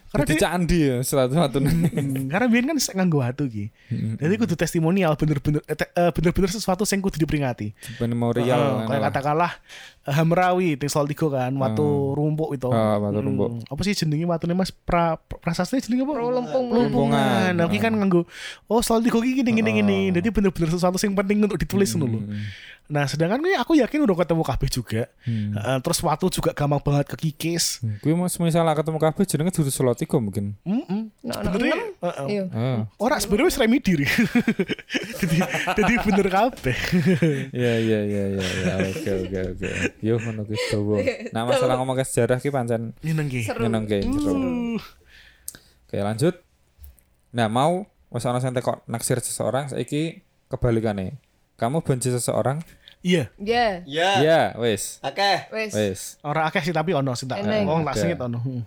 Karena 0.09 0.25
Di 0.25 0.35
candi 0.41 0.79
ya 0.89 0.97
status 1.05 1.37
watu. 1.37 1.61
Hmm, 1.61 2.33
karena 2.33 2.45
biyen 2.49 2.65
kan 2.65 2.77
nganggo 2.81 3.21
watu 3.21 3.45
ki. 3.45 3.69
Jadi 3.93 4.33
kudu 4.41 4.57
testimonial 4.57 5.13
bener-bener 5.13 5.61
eh, 5.69 5.77
eh, 5.77 6.09
bener-bener 6.09 6.49
sesuatu 6.49 6.81
sing 6.81 6.97
kudu 6.97 7.21
diperingati. 7.21 7.77
Memorial. 8.01 8.89
Kayak 8.89 9.13
katakanlah 9.13 9.51
Hamrawi 10.03 10.75
di 10.75 10.87
Salatiga 10.91 11.31
kan, 11.31 11.55
watu 11.55 12.11
rumpuk 12.11 12.51
itu. 12.51 12.67
Ah, 12.67 12.99
watu 12.99 13.23
rumpuk. 13.23 13.49
Hmm, 13.55 13.71
Apa 13.71 13.81
sih 13.87 13.95
jenenge 13.95 14.27
watune 14.27 14.51
Mas 14.51 14.67
pra 14.67 15.15
prasasti 15.15 15.79
jenenge 15.79 16.03
apa? 16.03 16.13
Pro 16.19 16.27
lempung 16.27 16.65
Lumpungan. 16.75 17.55
Nah, 17.55 17.71
kan 17.71 17.95
nganggo 17.95 18.27
oh 18.67 18.83
soal 18.83 18.99
tiga 18.99 19.23
iki 19.23 19.39
gini 19.39 19.63
gini 19.63 19.71
gini. 19.79 19.99
Jadi 20.11 20.27
bener-bener 20.27 20.67
sesuatu 20.75 20.99
yang 20.99 21.15
penting 21.15 21.47
untuk 21.47 21.55
ditulis 21.55 21.95
ngono 21.95 22.19
lho. 22.19 22.19
Nah, 22.93 23.09
sedangkan 23.09 23.41
kuwi 23.41 23.57
aku 23.57 23.73
yakin 23.73 24.05
udah 24.05 24.21
ketemu 24.21 24.45
kabeh 24.45 24.69
juga. 24.69 25.01
Hmm. 25.25 25.57
Heeh, 25.57 25.77
terus 25.81 25.97
waktu 26.05 26.29
juga 26.29 26.53
gampang 26.53 26.77
banget 26.77 27.09
kekikis. 27.17 27.81
Kuwi 28.05 28.13
mau 28.13 28.29
misalnya 28.29 28.77
ketemu 28.77 29.01
kabeh 29.01 29.25
jenenge 29.25 29.49
dudu 29.49 29.73
Selotiko 29.73 30.21
mungkin. 30.21 30.53
Heeh. 30.61 31.09
No, 31.25 31.33
no, 31.33 31.49
Bener 31.57 31.73
ya? 31.73 31.77
Heeh. 31.81 32.27
Iya. 32.29 32.43
Ah. 32.53 32.79
Ora 33.01 33.17
sebenarnya 33.17 33.49
wis 33.49 33.57
remi 33.57 33.81
diri. 33.81 34.05
jadi 35.25 35.37
jadi 35.73 35.93
bener 36.05 36.27
kabeh. 36.29 36.77
Iya 37.53 37.73
iya 37.81 37.99
iya 38.05 38.23
iya 38.37 38.45
iya. 38.45 38.73
oke 38.93 39.11
oke 39.25 39.39
oke. 39.57 39.69
Yo 40.05 40.21
ngono 40.21 40.45
ki 40.45 40.55
dawa. 40.69 40.97
Nah 41.33 41.41
masalah 41.49 41.73
ngomong 41.81 41.97
ke 41.97 42.05
sejarah 42.05 42.37
ki 42.37 42.53
pancen 42.53 42.93
Nyeneng 43.01 43.25
ki. 43.25 43.41
Seru. 43.41 43.65
nyenengke 43.65 44.05
seru. 44.05 44.37
Uh, 44.37 44.81
Oke 45.89 45.97
lanjut. 45.97 46.35
Nah 47.33 47.49
mau 47.49 47.89
wis 48.13 48.25
ana 48.29 48.37
sing 48.37 48.53
tekok 48.53 48.85
naksir 48.85 49.17
seseorang 49.17 49.73
saiki 49.73 50.21
kebalikannya. 50.53 51.17
Kamu 51.57 51.81
benci 51.81 52.13
seseorang? 52.13 52.61
Iya, 53.03 53.27
Ya, 53.35 53.83
Ya. 53.83 54.09
Iya, 54.23 54.41
wis. 54.63 55.03
Oke. 55.03 55.51
wes. 55.51 55.75
Wis. 55.75 56.01
ora 56.23 56.47
akeh 56.47 56.63
sih 56.63 56.71
tapi 56.71 56.95
ono 56.95 57.11
sih 57.19 57.27
tak. 57.27 57.43
Wong 57.43 57.83
tak 57.83 57.99
Ada. 57.99 58.01
singit 58.01 58.19
ono. 58.23 58.39
Hmm. 58.39 58.63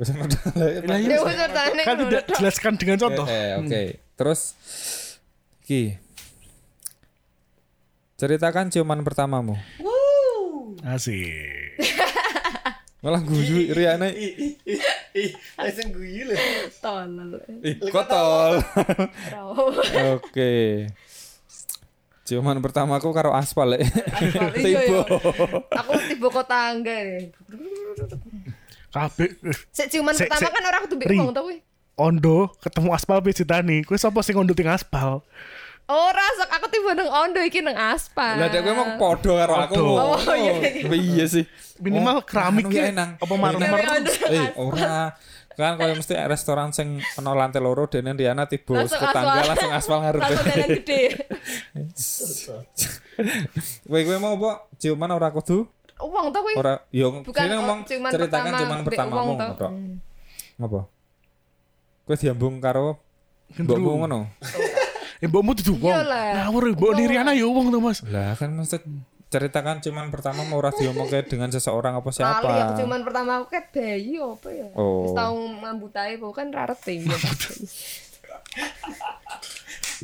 Wis 0.00 0.08
iya, 0.56 0.96
Ya 1.04 1.18
wes 1.20 1.36
ceritane 1.36 1.82
Kan 1.84 1.96
tidak 2.08 2.24
jelaskan 2.32 2.72
dengan 2.80 2.96
contoh. 2.96 3.26
Eh, 3.28 3.60
oke. 3.60 3.82
Terus 4.16 4.40
ki 5.68 6.00
ceritakan 8.16 8.72
ciuman 8.72 9.04
pertamamu. 9.04 9.52
Asik. 10.82 11.76
Malah 13.04 13.18
guyu 13.20 13.74
Riana. 13.74 14.08
Langsung 15.58 15.90
guyu 15.90 16.22
lho. 16.30 16.36
tolol. 16.78 17.42
Ih, 17.66 17.74
kotol. 17.90 18.62
Oke. 20.16 20.86
Ciuman 22.22 22.58
pertamaku 22.58 23.10
karo 23.10 23.30
aspal 23.30 23.74
lek. 23.74 23.82
Aspal, 23.82 24.54
iya, 24.54 24.78
Tiba. 24.78 24.80
iya. 24.80 25.00
Aku 25.74 25.90
tiba 26.06 26.26
kok 26.28 26.46
tangga 26.46 26.94
nih. 26.94 27.34
Kabeh 28.88 29.28
eh, 29.42 29.56
Sik 29.70 29.88
ciuman 29.88 30.12
Sik, 30.12 30.28
pertama 30.28 30.46
sik. 30.46 30.52
kan 30.52 30.62
orang 30.64 30.82
kudu 30.84 30.94
wong 31.00 31.30
to 31.30 31.40
kuwi. 31.42 31.56
Ondo 31.94 32.38
ketemu 32.60 32.88
aspal 32.92 33.18
pejitani. 33.18 33.82
Kuwi 33.82 33.96
sapa 33.96 34.20
sing 34.20 34.34
ondo 34.34 34.52
ting 34.52 34.66
aspal? 34.66 35.18
Ora 35.84 36.26
sok 36.38 36.50
aku 36.52 36.66
tiba 36.70 36.94
nang 36.94 37.10
ondo 37.10 37.40
iki 37.40 37.58
nang 37.58 37.74
aspal. 37.74 38.38
Lah 38.38 38.46
dek 38.46 38.62
kowe 38.62 38.72
mau 38.72 38.88
podo 38.94 39.34
karo 39.34 39.54
aku. 39.58 39.82
Oh, 39.82 40.14
iya, 40.32 40.52
iya. 40.78 40.88
Iya 40.88 41.24
sih. 41.26 41.44
Minimal 41.78 42.20
Oh, 42.20 42.24
keramik 42.24 42.64
anu 42.64 42.72
ya 42.72 42.86
ki 42.86 42.90
enang. 42.94 43.10
apa 43.18 43.34
marmer. 43.34 43.66
Iya, 43.66 43.98
iya. 44.30 44.42
Eh, 44.46 44.48
ora. 44.54 45.10
Kan 45.52 45.76
kalau 45.76 45.94
mesti 45.94 46.14
restoran 46.24 46.72
sing 46.72 46.98
ana 47.14 47.32
lantai 47.32 47.60
loro 47.60 47.84
dene 47.84 48.12
Diana 48.12 48.44
tiba 48.44 48.82
Langsung 48.82 48.98
ke 48.98 49.08
tangga 49.10 49.32
aspal. 49.36 49.48
langsung 49.52 49.72
aspal 49.72 49.98
ngarepe. 50.00 50.24
Langsung 50.24 50.46
dalan 50.48 50.68
gede. 50.80 51.02
Kowe 53.84 54.00
kowe 54.02 54.16
mau 54.18 54.32
apa? 54.36 54.50
Ciuman 54.80 55.10
ora 55.12 55.28
kudu? 55.30 55.68
Uang 56.02 56.26
to 56.34 56.38
kuwi. 56.40 56.54
Ora 56.56 56.74
yo 56.90 57.22
Bukan 57.22 57.44
ngomong 57.46 57.78
ciuman 57.86 58.10
ceritakan 58.10 58.42
pertama 58.42 58.58
ciuman 58.58 58.78
mbek 58.80 58.88
pertamamu 58.90 59.22
wong 59.28 59.38
to. 59.54 59.68
Hmm. 59.68 59.94
Apa? 60.58 60.80
Kowe 62.02 62.16
diambung 62.16 62.54
karo 62.58 62.98
mbokmu 63.52 63.90
ngono. 64.02 64.20
Eh 65.22 65.28
mbokmu 65.28 65.52
dudu 65.60 65.74
wong. 65.78 65.94
Ngawur 65.94 66.64
mbok 66.74 66.92
Niriana 66.96 67.36
ya 67.36 67.46
wong 67.46 67.68
to 67.70 67.78
Mas. 67.78 68.00
Lah 68.08 68.34
kan 68.34 68.50
mesti 68.50 68.80
ceritakan 69.32 69.80
ciuman 69.80 70.12
pertama 70.12 70.44
mau 70.44 70.60
ora 70.60 70.68
diomongke 70.68 71.24
dengan 71.24 71.48
seseorang 71.48 71.96
apa 71.96 72.10
siapa. 72.12 72.44
Kali 72.44 72.60
aku 72.60 72.72
cuman 72.84 73.00
pertama 73.00 73.30
aku 73.40 73.46
kayak 73.48 73.72
bayi 73.72 74.20
apa 74.20 74.48
ya. 74.52 74.68
Oh. 74.76 75.08
Wis 75.08 75.16
tau 75.16 75.32
ngambutai 75.40 76.20
bukan 76.20 76.52
rareti 76.52 77.00
ya. 77.00 77.16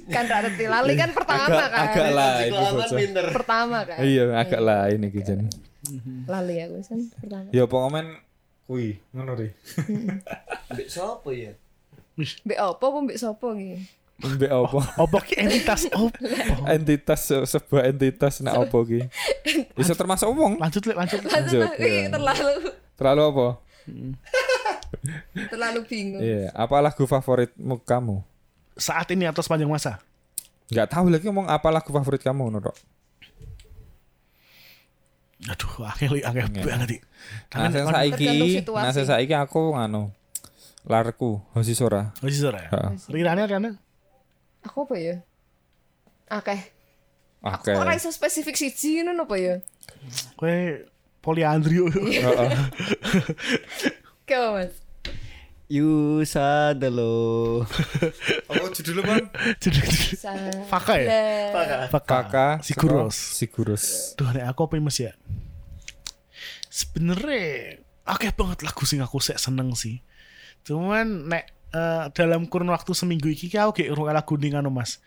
kan 0.09 0.25
rareti 0.25 0.65
lali 0.65 0.97
kan 0.97 1.13
pertama 1.13 1.45
agak, 1.45 1.69
kan. 1.69 1.85
agak 1.93 2.09
lah 2.17 2.33
ini 2.41 2.57
bocah. 2.73 3.29
Pertama 3.37 3.79
kan. 3.85 3.99
Iya, 4.01 4.25
agak 4.33 4.61
lah 4.65 4.89
ini 4.89 5.07
kijen. 5.13 5.53
Lali 6.25 6.57
aku 6.65 6.81
kan 6.89 7.01
pertama. 7.21 7.49
Ya 7.53 7.65
pokoknya 7.69 8.25
kui 8.65 8.97
ngono 9.13 9.37
ri. 9.37 9.53
Mbek 10.73 10.89
sapa 10.89 11.29
ya? 11.37 11.53
Mbek 12.17 12.59
opo 12.65 12.85
apa 12.89 12.99
mbek 13.05 13.21
sopo 13.21 13.53
iki? 13.53 13.98
Mbek 14.19 14.51
apa? 14.51 14.81
Opo 14.99 15.23
ki 15.23 15.39
entitas 15.39 15.87
opo? 15.95 16.11
entitas 16.67 17.21
se- 17.23 17.47
sebuah 17.47 17.87
entitas 17.87 18.43
nak 18.43 18.67
apa 18.67 18.79
ki? 18.83 19.01
Bisa 19.79 19.95
termasuk 20.01 20.27
wong. 20.35 20.59
Lanjut 20.59 20.83
Lek, 20.91 20.99
lanjut. 20.99 21.23
Lanjut. 21.23 21.71
Iki 21.79 21.87
ya. 21.87 22.11
terlalu 22.11 22.55
Terlalu 22.99 23.23
apa? 23.31 23.47
terlalu 25.55 25.81
bingung. 25.87 26.19
Iya, 26.19 26.51
apa 26.51 26.83
lagu 26.83 27.07
favoritmu 27.07 27.79
kamu? 27.87 28.19
Saat 28.75 29.07
ini 29.15 29.31
atau 29.31 29.39
sepanjang 29.39 29.71
masa? 29.71 30.03
Enggak 30.67 30.91
tahu 30.91 31.15
lagi 31.15 31.25
ngomong 31.31 31.47
apa 31.47 31.69
lagu 31.71 31.95
favorit 31.95 32.19
kamu 32.19 32.51
ngono 32.51 32.59
tok. 32.59 32.77
Aduh, 35.47 35.87
akeh 35.87 36.11
akeh 36.27 36.43
banget 36.67 36.89
iki. 36.99 37.01
Nah, 37.55 37.71
saiki, 37.71 38.27
nah 38.67 38.91
saiki 38.91 39.35
aku 39.39 39.79
nganu 39.79 40.11
larku 40.83 41.39
Hoshi 41.55 41.79
Sora. 41.79 42.11
Oh, 42.19 42.27
sih 42.27 42.43
sore 42.43 42.67
ya. 42.67 42.71
Heeh. 42.75 42.91
Rirane 43.15 43.47
Riana. 43.47 43.71
Aku 44.67 44.87
apa 44.89 44.97
ya? 44.99 45.17
Akeh. 46.29 46.61
Oke. 47.39 47.71
Aku 47.71 47.79
ora 47.79 47.95
iso 47.95 48.11
spesifik 48.11 48.59
siji 48.59 49.03
ngono 49.07 49.25
apa 49.25 49.37
ya? 49.39 49.55
Kowe 50.35 50.87
poliandri. 51.23 51.79
Heeh. 52.27 52.51
Mas. 54.29 54.75
You 55.69 56.25
sadelo. 56.25 57.61
Apa 58.49 58.73
judulnya, 58.73 59.05
Bang? 59.05 59.29
Sa 60.17 60.33
Faka 60.65 60.97
ya? 60.97 61.09
Lah. 61.53 61.93
Kakak 61.93 62.65
Siguros. 62.65 63.13
Siguros. 63.13 64.17
Duh, 64.17 64.33
nek 64.33 64.49
aku 64.49 64.65
apa 64.65 64.81
ya, 64.81 64.83
Mas 64.85 64.97
ya? 64.97 65.13
Sebenernya 66.73 67.85
akeh 68.09 68.33
banget 68.33 68.65
lagu 68.65 68.81
sing 68.89 69.05
aku 69.05 69.21
sek 69.21 69.37
seneng 69.37 69.77
sih. 69.77 70.01
Cuman 70.65 71.29
nek 71.29 71.58
eh, 71.71 72.05
dalam 72.13 72.45
kurun 72.45 72.69
waktu 72.69 72.91
seminggu 72.91 73.27
iki 73.27 73.47
ki 73.47 73.57
aku 73.57 73.73
gak 73.77 73.89
ngrungokne 73.89 74.15
lagu 74.15 74.35
ning 74.35 74.55
anu 74.55 74.69
Mas. 74.69 75.01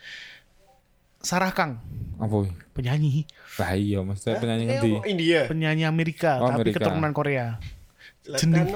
Sarah 1.18 1.50
Kang, 1.50 1.78
Apa? 2.18 2.50
penyanyi, 2.74 3.30
Bah 3.54 3.74
iya, 3.74 4.02
mesti 4.02 4.34
penyanyi 4.34 4.66
Eh, 4.66 4.70
ngendi? 4.74 4.92
India. 5.06 5.40
penyanyi 5.46 5.86
Amerika 5.86 6.38
Oh, 6.38 6.50
tapi 6.50 6.66
Amerika. 6.66 6.82
keturunan 6.82 7.14
Korea. 7.14 7.46
Jenis. 8.26 8.74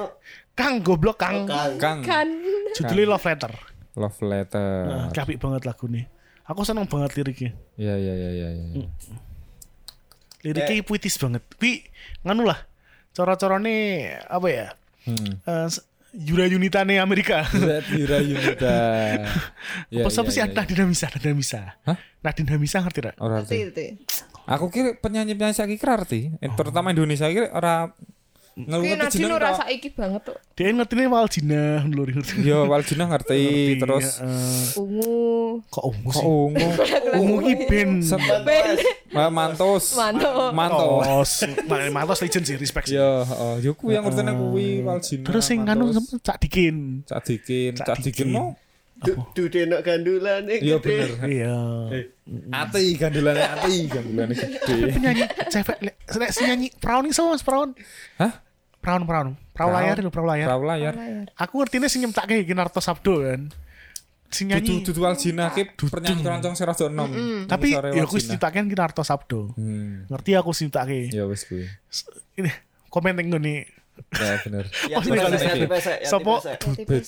Kang 0.54 0.80
goblok 0.80 1.18
Kang. 1.18 1.50
Kang 1.76 2.02
Kan. 2.02 2.30
Judulnya 2.72 3.12
Love 3.12 3.26
Letter. 3.26 3.54
Love 3.96 4.20
Letter. 4.22 4.70
Nah, 4.86 5.10
apik 5.10 5.38
banget 5.38 5.66
lagu 5.66 5.86
nih. 5.86 6.06
Aku 6.46 6.62
seneng 6.62 6.86
banget 6.86 7.18
liriknya. 7.18 7.58
Iya 7.76 7.98
iya 7.98 8.14
iya 8.14 8.30
iya. 8.32 8.48
iya. 8.54 8.88
Liriknya 10.44 10.86
puitis 10.86 11.18
banget. 11.18 11.42
Wi, 11.58 11.82
nganu 12.22 12.46
lah. 12.46 12.62
Cara-carane 13.10 13.74
apa 14.22 14.48
ya? 14.48 14.68
Hmm. 15.04 15.42
Eh, 15.42 15.66
s- 15.68 15.82
Yura 16.16 16.47
Yunita 16.47 16.88
nih 16.88 17.03
Amerika. 17.03 17.43
Yura 17.91 18.24
Yunita. 18.24 18.76
Iya, 19.91 20.03
Apa 20.07 20.09
siapa 20.09 20.32
iya, 20.32 20.36
sih 20.36 20.41
iya. 20.41 20.55
Nadine 20.55 20.82
Hamisa? 20.88 21.05
Nadine 21.11 21.32
Hamisa. 21.36 21.61
Hah? 21.84 21.97
Nadine 22.24 22.49
Hamisa 22.55 22.78
ngerti 22.80 22.99
gak? 23.03 23.16
Ora 23.20 23.43
Ngerti. 23.43 23.86
Aku 24.45 24.70
kira 24.70 24.93
penyanyi-penyanyi 25.01 25.57
saiki 25.57 25.76
kira 25.82 25.97
arti, 25.97 26.30
Eh, 26.38 26.49
terutama 26.53 26.93
Indonesia 26.93 27.26
kira 27.28 27.49
ora 27.51 27.91
Kuwi 28.56 28.88
ngerti 28.95 29.20
Nadine 29.20 29.36
ora 29.36 29.51
tok. 29.51 29.58
saiki 29.68 29.89
banget 29.91 30.22
tuh. 30.32 30.38
Dia 30.56 30.72
ngerti 30.72 30.93
nih 30.95 31.08
Waljina, 31.12 31.64
lur 31.91 32.08
ngerti. 32.08 32.39
Yo 32.39 32.64
Waljina 32.72 33.03
ngerti, 33.12 33.43
terus 33.76 34.24
eh, 34.24 34.80
Ungu. 34.80 35.60
kok 35.68 35.84
ungu 35.84 36.08
kok 36.08 36.24
ungu. 36.24 36.68
Ungu 37.20 37.38
ki 37.43 37.53
ben. 37.68 37.99
Ben. 38.47 38.76
Ma- 39.12 39.28
Mantos. 39.28 39.99
Mantos. 39.99 40.56
Mantos, 40.56 41.30
Ma- 41.68 41.91
Mantos 41.91 42.20
legend 42.24 42.47
sih, 42.47 42.56
respect 42.56 42.88
sih. 42.88 42.95
Yo, 42.95 43.28
heeh. 43.28 43.56
Yo 43.60 43.72
kuwi 43.76 43.99
yang 43.99 44.08
ngertine 44.08 44.32
kuwi 44.32 44.68
Waljina. 44.88 45.28
Terus 45.28 45.43
sing 45.43 45.60
nganu 45.68 45.91
Mantos. 45.91 46.16
Cak 46.24 46.39
Dikin. 46.39 47.03
Cak 47.03 47.28
Dikin, 47.28 47.76
Cak 47.76 47.99
Dikin 47.99 48.32
mau. 48.32 48.56
Dude 49.36 49.68
enak 49.68 49.84
gandulan 49.84 50.47
Iya 50.47 50.80
bener. 50.80 51.20
Iya. 51.28 51.56
Ati 52.49 52.95
gandulane 52.95 53.43
ati 53.43 53.91
gandulane 53.91 54.32
gede. 54.32 54.95
Penyanyi 54.95 55.24
cewek 55.51 55.78
le- 55.84 55.99
nek 56.16 56.32
sing 56.32 56.47
nyanyi 56.47 56.68
perawan 56.80 57.03
iki 57.03 57.12
sama 57.14 57.36
Mas 57.36 57.43
perawan. 57.43 57.76
Hah? 58.16 58.32
Perawan 58.86 59.02
perawan. 59.04 59.28
Perahu 59.50 59.72
layar 59.74 59.96
itu 59.98 60.10
perahu 60.14 60.28
layar. 60.30 60.46
Perahu 60.46 60.64
layar. 60.64 60.94
Aku 61.34 61.54
ngertine 61.58 61.90
sing 61.90 62.06
nyemtake 62.06 62.46
iki 62.46 62.54
Narto 62.54 62.78
Sabdo 62.78 63.26
kan. 63.26 63.50
Sing 64.30 64.46
nyanyi. 64.46 64.86
Dudu 64.86 64.94
dudu 64.94 65.10
Waljina 65.10 65.50
ki 65.50 65.74
penyanyi 65.74 66.22
keroncong 66.22 66.54
sing 66.54 66.66
rada 66.70 66.86
enom. 66.86 67.10
Tapi 67.50 67.74
ya 67.74 67.82
aku 67.82 68.14
Waljina. 68.14 68.38
nyiptaken 68.38 68.64
ki 68.70 68.76
Narto 68.78 69.02
Sabdo. 69.02 69.58
Hmm. 69.58 70.06
Ngerti 70.06 70.32
aku 70.38 70.54
sing 70.54 70.70
nyiptake. 70.70 71.10
Ya 71.10 71.26
wis 71.26 71.50
kuwi. 71.50 71.66
Ini 72.38 72.52
komen 72.94 73.18
ning 73.18 73.28
ngene. 73.34 73.56
Ya 74.14 74.38
bener. 74.44 74.68
Ya 74.92 75.00
Oh, 75.00 75.02
ini 75.02 75.16
pesek, 75.16 75.24
kalau- 75.24 75.56
ya 75.56 75.68
pesek, 75.72 75.98
ya 75.98 76.10
Sopo? 76.12 76.34
pesek. 76.44 76.58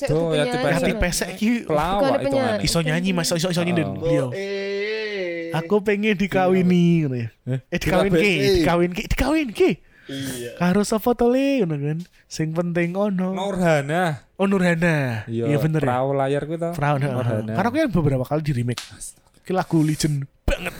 Bedo, 0.08 0.20
ya 0.34 0.44
tipe- 0.48 0.72
Hati 0.72 0.92
pesek 0.96 1.30
iki 1.36 1.50
Pelawak 1.68 2.24
itu 2.24 2.38
iso 2.64 2.80
nyanyi 2.80 3.12
Mas, 3.12 3.28
iso 3.30 3.52
iso 3.52 3.62
nyinden 3.62 3.92
beliau. 3.94 4.32
Eh. 4.34 5.52
Aku 5.52 5.84
pengen 5.84 6.16
dikawini 6.16 7.04
ngono 7.04 7.16
ya. 7.18 7.28
Eh, 7.46 7.60
Eh 7.68 7.78
dikawin 7.78 9.52
ki, 9.52 9.70
Iya. 10.08 10.56
Karo 10.56 10.82
sapa 10.88 11.14
to 11.14 11.28
le 11.28 11.64
ngono 11.64 11.76
kan. 11.76 12.00
Sing 12.32 12.56
penting 12.56 12.96
ono. 12.96 13.36
Nurhana. 13.36 14.24
Oh 14.40 14.48
Nurhana. 14.48 15.28
Iya 15.28 15.60
bener 15.60 15.84
ya. 15.84 15.88
Perahu 15.88 16.10
layar 16.16 16.42
kuwi 16.48 16.58
to. 16.58 16.72
Perawan. 16.76 17.00
Nurhana. 17.04 17.54
Karena 17.54 17.68
aku 17.68 17.78
kan 17.78 17.92
beberapa 17.92 18.26
kali 18.28 18.42
di 18.44 18.54
remake. 18.56 18.84
Ki 19.44 19.52
lagu 19.52 19.84
legend 19.84 20.28
banget. 20.48 20.76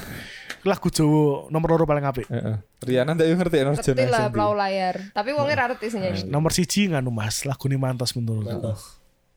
lagu 0.68 0.92
Jawa 0.92 1.48
nomor 1.48 1.68
loro 1.76 1.88
paling 1.88 2.04
apik. 2.04 2.28
Heeh. 2.28 2.60
Riana 2.84 3.16
ndak 3.16 3.28
yo 3.28 3.36
ngerti 3.40 3.58
ono 3.64 3.72
Ngerti 3.80 4.04
lah 4.12 4.28
plau 4.28 4.52
layar. 4.52 5.16
Tapi 5.16 5.30
wongnya 5.32 5.56
ra 5.56 5.66
ngerti 5.72 5.88
sih 5.88 6.00
nyanyi. 6.04 6.22
Nomor 6.28 6.52
siji 6.52 6.92
nganu 6.92 7.10
Mas, 7.10 7.48
lagu 7.48 7.72
ini 7.72 7.80
mantos 7.80 8.12
menurut 8.20 8.46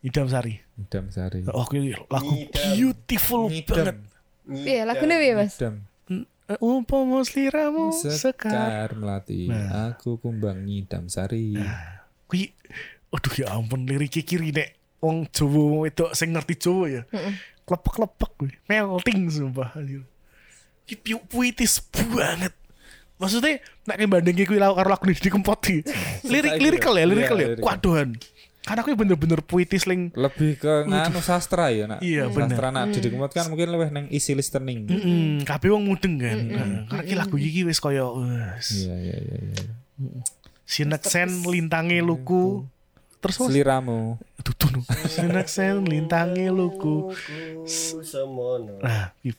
Idam 0.03 0.27
Sari. 0.27 0.57
Idam 0.81 1.13
Sari. 1.13 1.45
Oh, 1.53 1.69
lagu 2.09 2.33
beautiful 2.51 3.53
banget. 3.69 4.01
Iya, 4.51 4.83
lagune 4.89 5.15
piye, 5.21 5.35
Mas? 5.37 5.55
Idam. 5.61 5.85
Umpama 6.59 7.23
sliramu 7.23 7.95
sekar. 7.95 8.51
Sekar 8.51 8.89
melati 8.99 9.47
aku 9.71 10.19
kumbang 10.19 10.67
ngidam 10.67 11.07
sari. 11.07 11.55
Kui, 12.27 12.51
aduh 13.09 13.35
ya 13.37 13.55
ampun 13.55 13.87
lirik 13.87 14.19
kiri 14.19 14.51
nek 14.51 14.75
wong 14.99 15.31
Jawa 15.31 15.87
itu 15.87 16.11
sing 16.11 16.35
ngerti 16.35 16.59
Jawa 16.59 16.85
ya. 16.91 17.03
Klepek-klepek 17.63 18.31
kuwi, 18.35 18.51
melting 18.67 19.31
sumpah. 19.31 19.71
anjir. 19.75 20.03
Ki 20.83 20.99
pu- 20.99 21.23
puitis 21.23 21.79
banget. 22.11 22.51
Maksudnya 23.15 23.63
nek 23.87 24.11
banding 24.11 24.43
kuwi 24.43 24.59
lagu 24.59 24.75
karo 24.75 24.91
lagu 24.91 25.07
di 25.07 25.31
kempot 25.31 25.61
iki. 25.63 25.87
Lirik 26.27 26.59
lirikal 26.59 26.99
ya, 26.99 27.07
lirikal 27.07 27.37
Iya, 27.39 27.47
ya. 27.47 27.49
lirikal. 27.55 27.67
Waduhan. 27.69 28.09
Karena 28.61 28.85
kuwi 28.85 28.93
bener-bener 28.93 29.41
puitis 29.41 29.89
ling 29.89 30.13
Lebih 30.13 30.61
ke 30.61 30.85
nganu 30.85 31.25
sastra 31.25 31.73
ya 31.73 31.89
nak. 31.89 32.05
Iya, 32.05 32.29
bener. 32.29 32.53
Sastra 32.55 32.69
nak 32.69 32.93
Didi 32.93 33.09
Kempot 33.09 33.33
kan 33.33 33.49
mungkin 33.49 33.73
lebih 33.73 33.89
neng 33.89 34.07
easy 34.13 34.37
listening. 34.37 34.85
Mm, 34.85 35.49
kabeh 35.49 35.73
wong 35.73 35.89
mudeng 35.89 36.21
kan. 36.21 36.39
Heeh. 36.39 36.81
Karena 36.87 37.03
ki 37.09 37.15
lagu 37.17 37.37
iki 37.41 37.65
wis 37.65 37.81
kaya 37.81 38.05
wes. 38.05 38.85
Iya 38.85 38.95
iya 39.01 39.17
iya 39.17 39.37
iya. 39.41 39.65
Sineksen 40.69 41.49
lintange 41.49 42.05
luku. 42.05 42.69
Terus 43.21 43.37
Seliramu. 43.37 44.17
dudu 44.41 44.67
no. 44.73 44.81
Sineksen 45.09 45.85
lintange 45.85 46.49
luku. 46.53 47.13
Ku 47.13 48.01
semono. 48.05 48.81
Nah, 48.81 49.13
iki 49.21 49.37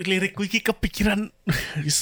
Lirikku 0.00 0.42
iki 0.42 0.60
kepikiran 0.60 1.28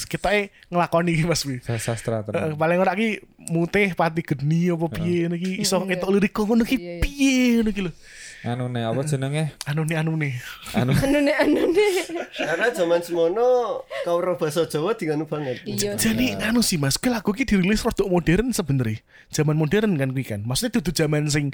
kita 0.07 0.29
nglakoni 0.67 1.11
iki 1.13 1.23
Mas 1.23 1.43
Wi. 1.43 1.59
Sastra 1.59 2.19
Eh, 2.19 2.23
tenan. 2.23 2.55
paling 2.55 2.79
ora 2.79 2.95
ki 2.95 3.19
mutih 3.49 3.91
pati 3.91 4.23
geni 4.23 4.71
apa 4.71 4.87
piye 4.89 5.27
ngono 5.27 5.35
iki 5.35 5.59
iso 5.59 5.83
Iya. 5.83 5.99
entuk 5.99 6.09
lirikku 6.09 6.41
ngono 6.43 6.63
ki 6.63 6.75
Iya, 6.75 6.87
iya. 6.95 7.01
piye 7.01 7.35
ngono 7.57 7.71
ki 7.71 7.81
lho. 7.83 7.91
Anu 8.39 8.71
nih 8.71 8.87
apa 8.87 9.03
jenenge? 9.03 9.51
Anu 9.67 9.83
nih 9.83 9.99
anu 9.99 10.15
nih. 10.15 10.31
Anu 10.71 10.95
Anu 10.95 11.19
nih, 11.19 11.35
anu 11.35 11.61
nih. 11.69 11.91
Karena 12.31 12.71
zaman 12.71 13.03
semono 13.03 13.83
kau 14.07 14.15
roh 14.15 14.39
bahasa 14.39 14.63
Jawa 14.63 14.95
diganu 14.95 15.27
banget. 15.27 15.59
Iya. 15.63 15.99
Jadi 15.99 16.39
anu 16.39 16.63
sih 16.63 16.79
Mas, 16.79 16.95
ke 16.95 17.11
lagu 17.11 17.29
ki 17.29 17.43
dirilis 17.43 17.83
rodok 17.83 18.07
modern 18.07 18.55
sebenarnya. 18.55 19.03
Zaman 19.27 19.59
modern 19.59 19.91
kan 19.93 20.09
kuwi 20.09 20.23
kan. 20.23 20.39
Maksudnya 20.41 20.79
dudu 20.79 20.91
zaman 20.93 21.27
sing 21.27 21.51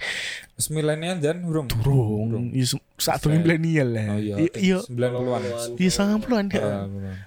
Wis 0.54 0.70
milenial 0.70 1.18
jan 1.18 1.42
urung. 1.42 1.66
durung, 1.66 2.54
ya 2.54 2.66
saat 2.96 3.18
durung 3.20 3.42
milenial 3.42 3.90
lah. 3.90 4.06
Oh 4.14 4.20
iya. 4.22 4.36
Iya, 4.54 4.78
90-an. 4.86 5.42
iya 5.76 5.90
sangat 5.90 6.22
puluhan 6.22 6.46
ya. 6.48 6.62
Ah. 6.62 6.86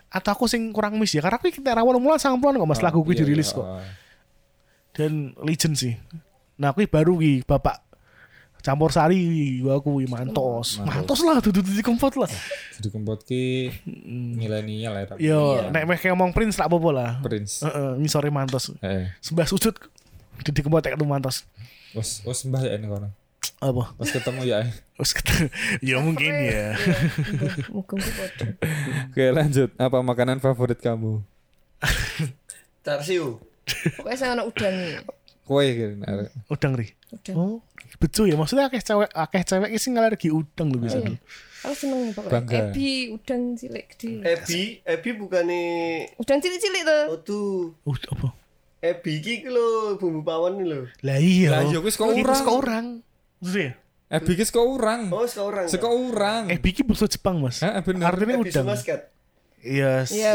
Atau 0.08 0.38
aku 0.38 0.44
sing 0.46 0.70
kurang 0.70 0.94
miss 0.96 1.10
ya, 1.10 1.20
karena 1.20 1.34
aku 1.36 1.50
kita 1.50 1.74
rawon 1.74 1.98
mulai 1.98 2.22
sangat 2.22 2.38
puluhan 2.38 2.62
kok 2.62 2.68
mas 2.68 2.78
lagu 2.78 3.02
kuwi 3.02 3.18
Iya, 3.18 3.26
dirilis 3.26 3.50
iya, 3.50 3.56
kok. 3.58 3.66
ah. 3.66 3.82
Dan 4.94 5.34
legend 5.42 5.74
sih. 5.74 5.98
Nah 6.56 6.70
aku 6.70 6.86
baru 6.86 7.18
ki 7.18 7.42
bapak 7.42 7.87
campur 8.62 8.90
sari 8.90 9.58
gua 9.62 9.78
aku 9.78 10.02
mantos. 10.06 10.82
Mantos 10.82 11.20
lah 11.22 11.38
dudu 11.38 11.62
dudu 11.62 11.80
kempot 11.80 12.14
lah. 12.18 12.30
Didi 12.78 12.88
Kempot 12.90 13.22
ki 13.24 13.70
milenial 14.38 14.94
ya. 14.98 15.04
tapi 15.08 15.18
Yo, 15.22 15.70
nek 15.70 15.86
meh 15.86 15.98
ngomong 15.98 16.30
Prince 16.34 16.58
tak 16.58 16.70
apa-apa 16.70 16.90
lah. 16.90 17.10
Prince. 17.22 17.62
Heeh, 17.62 17.98
ini 17.98 18.08
sore 18.10 18.30
mantos. 18.30 18.74
Eh, 18.82 19.10
Sembah 19.22 19.46
sujud 19.46 19.74
di 20.42 20.60
kempot 20.62 20.82
tek 20.82 20.98
mantos. 21.02 21.46
wis 21.96 22.20
wis 22.22 22.44
mbah 22.44 22.60
ya 22.62 22.76
ini 22.76 22.84
kono. 22.86 23.08
Apa? 23.58 23.94
Wis 23.98 24.10
ketemu 24.12 24.42
ya. 24.46 24.66
Terus 24.98 25.10
kata, 25.14 25.34
ya 25.82 25.98
mungkin 26.02 26.30
ya. 26.42 26.74
Padha. 27.70 28.46
Oke, 29.10 29.24
lanjut. 29.30 29.70
Apa 29.78 29.98
makanan 30.02 30.42
favorit 30.42 30.78
kamu? 30.78 31.22
Tarsiu. 32.82 33.38
Pokoknya 33.98 34.16
saya 34.18 34.30
anak 34.34 34.50
udang. 34.50 34.74
Kue 35.46 35.64
gitu. 35.74 35.94
Udang 36.50 36.74
ri. 36.74 36.97
Udang. 37.08 37.34
Oh, 37.34 37.56
betul 37.96 38.28
ya. 38.28 38.36
Maksudnya 38.36 38.68
akeh 38.68 38.80
cewek 38.80 39.08
akeh 39.08 39.42
cewek 39.42 39.70
sih 39.76 39.90
ngalergi 39.90 40.28
udang 40.28 40.68
lho 40.68 40.78
bisa. 40.78 41.00
Iya. 41.00 41.16
Aku 41.58 41.74
seneng 41.74 42.12
pokoknya. 42.12 42.70
Ebi, 42.70 43.10
udang 43.10 43.56
cilik 43.56 43.84
gede. 43.90 44.22
Ebi, 44.22 44.60
Ebi 44.84 45.08
bukannya 45.16 45.62
Udang 46.16 46.38
cilik-cilik 46.38 46.82
tuh. 46.84 47.04
oh 47.08 47.18
tuh. 47.18 47.52
Uh, 47.82 47.96
apa? 48.14 48.28
Ebi 48.78 49.12
ki 49.18 49.34
ki 49.42 49.48
lho 49.48 49.96
bumbu 49.96 50.20
pawon 50.22 50.60
lho. 50.60 50.86
Lah 51.02 51.18
iya. 51.18 51.48
Lah 51.50 51.62
iya, 51.64 51.80
wis 51.80 51.96
kok 51.96 52.08
Iki 52.08 52.22
urang. 52.22 52.30
wis 52.30 52.42
kok 52.42 52.56
urang. 52.56 52.86
Maksudnya 53.40 53.72
Eh, 54.08 54.24
bikis 54.24 54.48
kok 54.48 54.64
urang. 54.64 55.12
Oh, 55.12 55.28
sekarang. 55.28 55.68
Seko 55.68 55.92
urang. 55.92 56.48
Eh 56.48 56.56
biki 56.56 56.80
bahasa 56.80 57.04
Jepang 57.04 57.44
mas. 57.44 57.60
Heeh, 57.60 57.76
bener. 57.84 58.08
Artinya 58.08 58.40
Ebi 58.40 58.48
udang. 58.48 58.64
semasket. 58.64 59.00
Iya. 59.60 60.08
Iya. 60.08 60.32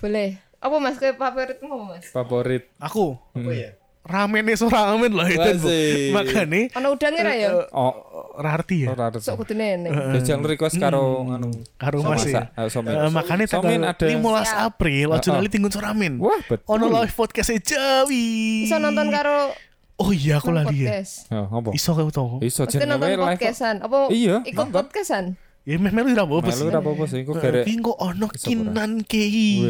Boleh. 0.00 0.40
Apa 0.58 0.76
mas 0.80 0.96
ke 0.96 1.12
favoritmu 1.12 1.68
apa 1.68 1.84
mas? 1.92 2.04
Favorit. 2.08 2.64
Aku 2.80 3.20
Apa 3.30 3.50
ya? 3.52 3.70
Ramen 4.08 4.40
so 4.56 4.66
ramen 4.66 5.12
lah 5.12 5.28
itu. 5.28 5.36
Bu. 5.60 5.68
Wasih. 5.68 6.10
Makane 6.10 6.60
Ono 6.74 6.88
udangnya 6.96 7.22
ra 7.22 7.34
ya? 7.36 7.48
Oh, 7.70 7.92
rarti 8.34 8.88
ya. 8.88 8.96
ora 8.96 9.12
ada. 9.12 9.20
Sok 9.20 9.44
kudu 9.44 9.52
nenek. 9.52 9.92
Jajal 10.16 10.40
request 10.42 10.80
karo 10.80 11.28
anu. 11.28 11.52
Karo 11.76 12.00
Mas 12.02 12.24
ya. 12.24 12.48
eh. 12.56 12.66
Eh, 12.66 13.10
makanya 13.12 13.44
tanggal 13.46 13.84
ada. 13.84 14.06
15 14.08 14.16
Siap. 14.16 14.64
April 14.64 15.06
aja 15.12 15.28
lali 15.30 15.48
tinggal 15.48 15.68
so 15.68 15.78
ramen. 15.78 16.16
Wah, 16.16 16.40
betul. 16.42 16.64
Ono 16.66 16.88
live 16.90 17.12
podcast 17.12 17.52
Jawi. 17.60 18.64
Bisa 18.64 18.80
nonton 18.80 19.12
karo 19.12 19.52
Oh 19.98 20.14
iya 20.14 20.38
aku 20.38 20.54
lali 20.54 20.86
ya. 20.86 21.02
podcast. 21.02 21.26
Oh, 21.28 21.46
apa? 21.52 21.68
Iso 21.74 21.90
kau 21.90 22.06
tau. 22.08 22.38
Iso 22.38 22.62
jenenge 22.64 23.02
live. 23.02 23.18
podcastan. 23.34 23.82
Apa 23.82 24.06
Iya, 24.08 24.46
ikut 24.46 24.70
podcastan? 24.70 25.34
Ya 25.68 25.76
meh 25.76 25.92
melu 25.92 26.16
ra 26.16 26.24
apa 26.24 26.40
Melu 26.40 26.64
ora 26.72 26.80
apa-apa 26.80 27.04
sih, 27.04 27.28
kok 27.28 27.44
gara. 27.44 27.60
Ki 27.60 27.76
kok 27.76 28.00
ono 28.00 28.26
kinan 28.32 29.04
kei. 29.04 29.60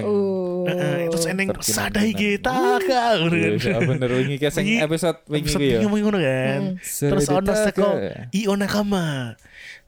Oh. 0.00 0.64
Terus 0.64 1.28
eneng 1.28 1.52
sadai 1.60 2.16
kita. 2.16 2.80
Iya, 2.80 3.60
iya, 3.60 3.76
bener 3.84 4.08
wingi 4.08 4.40
ki 4.40 4.48
sing 4.48 4.80
episode 4.80 5.20
wingi 5.28 5.44
Episode 5.44 5.60
ki 5.60 5.68
ya. 5.68 5.78
ngomong 5.84 6.00
ngono 6.00 6.18
kan. 6.24 6.60
Terus 6.80 7.28
ono 7.28 7.52
seko 7.52 7.88
ke- 7.92 8.32
Io 8.32 8.56
Nakama. 8.56 9.36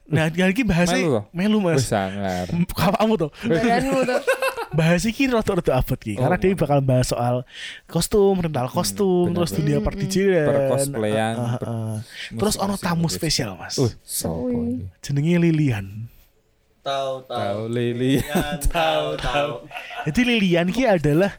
Nah, 0.07 0.29
lagi 0.29 0.61
bahasa 0.61 0.93
Melu 1.33 1.57
Wis 1.65 1.81
Mas. 1.81 1.89
sangar. 1.89 2.45
Kamu 2.53 3.17
tuh. 3.17 3.33
Badanmu 3.41 4.05
tuh. 4.05 4.21
Bahas 4.69 5.03
iki 5.03 5.25
rada-rada 5.25 5.75
abot 5.75 5.95
ki 5.95 6.15
karena 6.15 6.35
Oh. 6.35 6.41
dia 6.41 6.51
bakal 6.53 6.79
bahas 6.79 7.07
soal 7.07 7.47
kostum, 7.85 8.35
rental 8.37 8.67
kostum, 8.67 9.31
bener, 9.31 9.35
terus 9.37 9.49
bener. 9.49 9.59
dunia 9.59 9.77
perdijinan. 9.79 10.45
Percosplayan, 10.45 11.33
Ah, 11.33 11.39
ah, 11.39 11.55
per- 11.55 11.69
ah. 11.69 11.97
Terus 12.33 12.55
ono 12.57 12.75
tamu 12.75 13.07
spesial, 13.07 13.55
Mas. 13.55 13.75
Uh, 13.75 13.87
iki? 13.87 14.91
Jenenge 15.01 15.35
Lilian. 15.39 15.87
Tahu 16.81 17.13
tahu. 17.23 17.35
Tahu 17.35 17.61
Lili. 17.67 18.19
Yan, 18.19 18.59
Tahu 18.69 19.07
tahu. 19.17 19.51
Jadi 20.03 20.21
Lilian 20.23 20.67
ki 20.67 20.83
adalah 20.83 21.31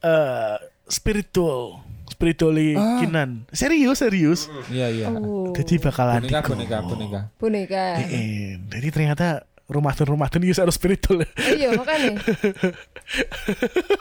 eh 0.00 0.56
spiritual, 0.86 1.80
spiritually 2.06 2.72
Ah. 2.72 2.96
kinan. 2.98 3.44
Serius, 3.50 4.00
serius. 4.00 4.48
Iya, 4.68 4.88
iya. 4.90 5.06
Oh. 5.08 5.52
Jadi 5.52 5.76
bakalan 5.76 6.24
Boneka, 6.24 6.40
boneka, 6.42 6.76
boneka. 6.82 7.20
boneka. 7.36 7.84
Eh, 8.04 8.56
jadi 8.68 8.88
ternyata 8.90 9.48
Ramadan-Ramadan 9.70 10.42
ini 10.42 10.50
harus 10.50 10.74
spiritual. 10.74 11.22
Iya 11.38 11.78
makanya. 11.78 12.18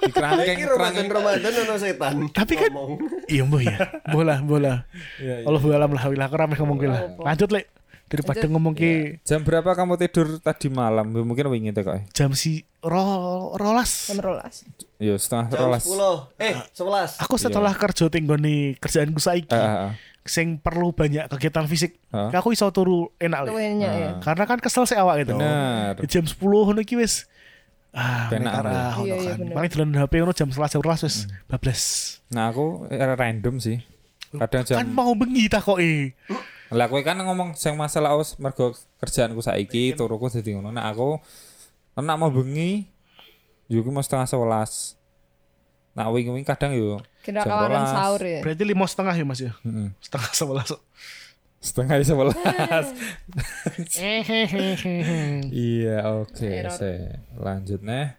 Iki 0.10 0.18
Ramadan 0.18 0.56
kerangkeng. 0.58 1.08
Ramadan 1.14 1.52
ono 1.66 1.76
setan. 1.78 2.16
Tapi 2.34 2.54
kan-. 2.58 2.74
Iya 3.30 3.46
mbah 3.46 3.62
ya. 3.62 3.78
Bola, 4.10 4.42
bola. 4.42 4.90
Iya, 5.22 5.46
iya. 5.46 5.46
Allah 5.46 5.62
alam 5.62 5.92
lah, 5.94 6.04
wilah 6.10 6.26
aku 6.26 6.36
rame 6.36 6.56
ngomong 6.58 6.78
lah. 6.90 7.02
Lanjut 7.22 7.54
lek. 7.54 7.70
Daripada 8.10 8.42
ngomong 8.50 8.74
ki 8.74 9.22
Jam 9.22 9.46
berapa 9.46 9.70
kamu 9.78 9.94
tidur 10.02 10.42
tadi 10.42 10.66
malam? 10.74 11.14
Mungkin 11.14 11.46
wingi 11.54 11.70
teh 11.70 11.86
kok. 11.86 12.10
jam 12.10 12.34
si 12.34 12.66
ro 12.82 13.54
rolas. 13.54 14.10
Jam 14.10 14.18
rolas. 14.18 14.66
Yo 14.98 15.14
setengah 15.14 15.54
Jam 15.54 15.70
rolas. 15.70 15.86
10. 15.86 16.42
Eh, 16.42 16.58
11. 16.74 17.22
Aku 17.22 17.38
setelah 17.38 17.70
kerja 17.78 18.10
tinggoni 18.10 18.74
kerjaanku 18.82 19.22
saiki 19.22 19.54
Eh, 19.54 19.62
eh, 19.62 19.78
eh. 19.86 19.92
Sing 20.28 20.60
perlu 20.60 20.92
banyak 20.92 21.28
kegiatan 21.32 21.66
fisik. 21.66 21.98
Hah? 22.12 22.32
Aku 22.36 22.52
iso 22.52 22.68
turu 22.70 23.10
enak. 23.18 23.50
Luwihnya 23.50 23.90
ya. 23.90 24.10
Karena 24.20 24.44
kan 24.46 24.60
kesel 24.60 24.84
sih 24.86 24.98
awak 25.00 25.24
gitu. 25.24 25.36
Bener. 25.38 25.96
Di 26.00 26.08
jam 26.08 26.26
10 26.28 26.36
ngono 26.40 26.80
iki 26.84 27.00
wis 27.00 27.26
ah 27.90 28.30
Penak 28.30 28.54
nek 28.54 28.54
arah 28.62 28.74
ya. 28.74 28.86
ngono 28.94 29.06
Iya, 29.06 29.16
iya, 29.18 29.34
kan. 29.34 29.40
Paling 29.56 29.72
dolan 29.74 29.90
HP 29.98 30.14
ngono 30.22 30.34
jam 30.36 30.50
11 30.54 30.74
jam 30.78 30.82
12 30.86 31.08
wis 31.08 31.16
bablas. 31.50 31.84
Nah, 32.30 32.54
aku 32.54 32.86
random 32.94 33.56
sih. 33.58 33.78
Kadang 34.30 34.62
jam 34.68 34.76
Kan 34.78 34.88
mau 34.94 35.12
bengi 35.18 35.50
takoke. 35.50 36.14
Lah 36.70 36.86
kowe 36.86 37.02
kan 37.02 37.18
ngomong 37.18 37.58
sing 37.58 37.74
masalah 37.74 38.14
aus 38.14 38.38
mergo 38.38 38.78
kerjaanku 39.02 39.42
saiki 39.42 39.98
turuku 39.98 40.30
dadi 40.30 40.54
ngono. 40.54 40.70
Nah 40.70 40.86
aku 40.94 41.18
nek 41.98 42.18
mau 42.22 42.30
bengi 42.30 42.86
yo 43.66 43.82
ku 43.82 43.90
mau 43.90 44.06
setengah 44.06 44.30
sebelas. 44.30 44.94
Nah 45.98 46.14
wingi-wingi 46.14 46.46
kadang 46.46 46.78
yo 46.78 47.02
Kira 47.30 47.40
Jam 47.40 47.48
kawaran 47.48 47.78
rolas. 47.80 47.92
sahur 47.92 48.22
ya. 48.22 48.40
Berarti 48.42 48.64
lima 48.64 48.86
setengah 48.86 49.14
ya 49.14 49.24
Mas 49.24 49.40
ya? 49.40 49.54
heeh, 49.60 49.90
Setengah 50.00 50.32
sebelas. 50.32 50.70
setengah 51.60 51.96
sebelas. 52.02 52.36
iya, 55.52 55.98
oke. 56.16 56.48
Error. 56.48 56.72
se 56.72 56.92
lanjut 57.36 57.82
nih. 57.82 58.16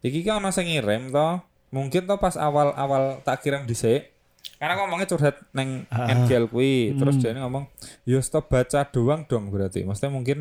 Iki 0.00 0.20
kan 0.22 0.44
sing 0.50 0.68
ngirim 0.68 1.08
to. 1.08 1.28
Mungkin 1.68 2.04
to 2.04 2.14
pas 2.16 2.36
awal-awal 2.36 3.18
tak 3.20 3.40
kirim 3.40 3.64
dhisik. 3.64 4.12
Karena 4.54 4.76
ngomongnya 4.76 5.08
curhat 5.08 5.40
neng 5.50 5.88
Ah. 5.88 6.06
NGL 6.06 6.46
kuwi, 6.46 6.94
terus 6.94 7.16
dia 7.16 7.34
ngomong, 7.34 7.66
"Yo 8.04 8.20
stop 8.20 8.46
baca 8.46 8.86
doang 8.86 9.24
dong 9.24 9.48
berarti." 9.48 9.82
Maksudnya 9.82 10.12
mungkin 10.12 10.38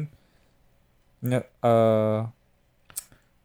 Nye- 1.24 1.48
eh 1.64 2.20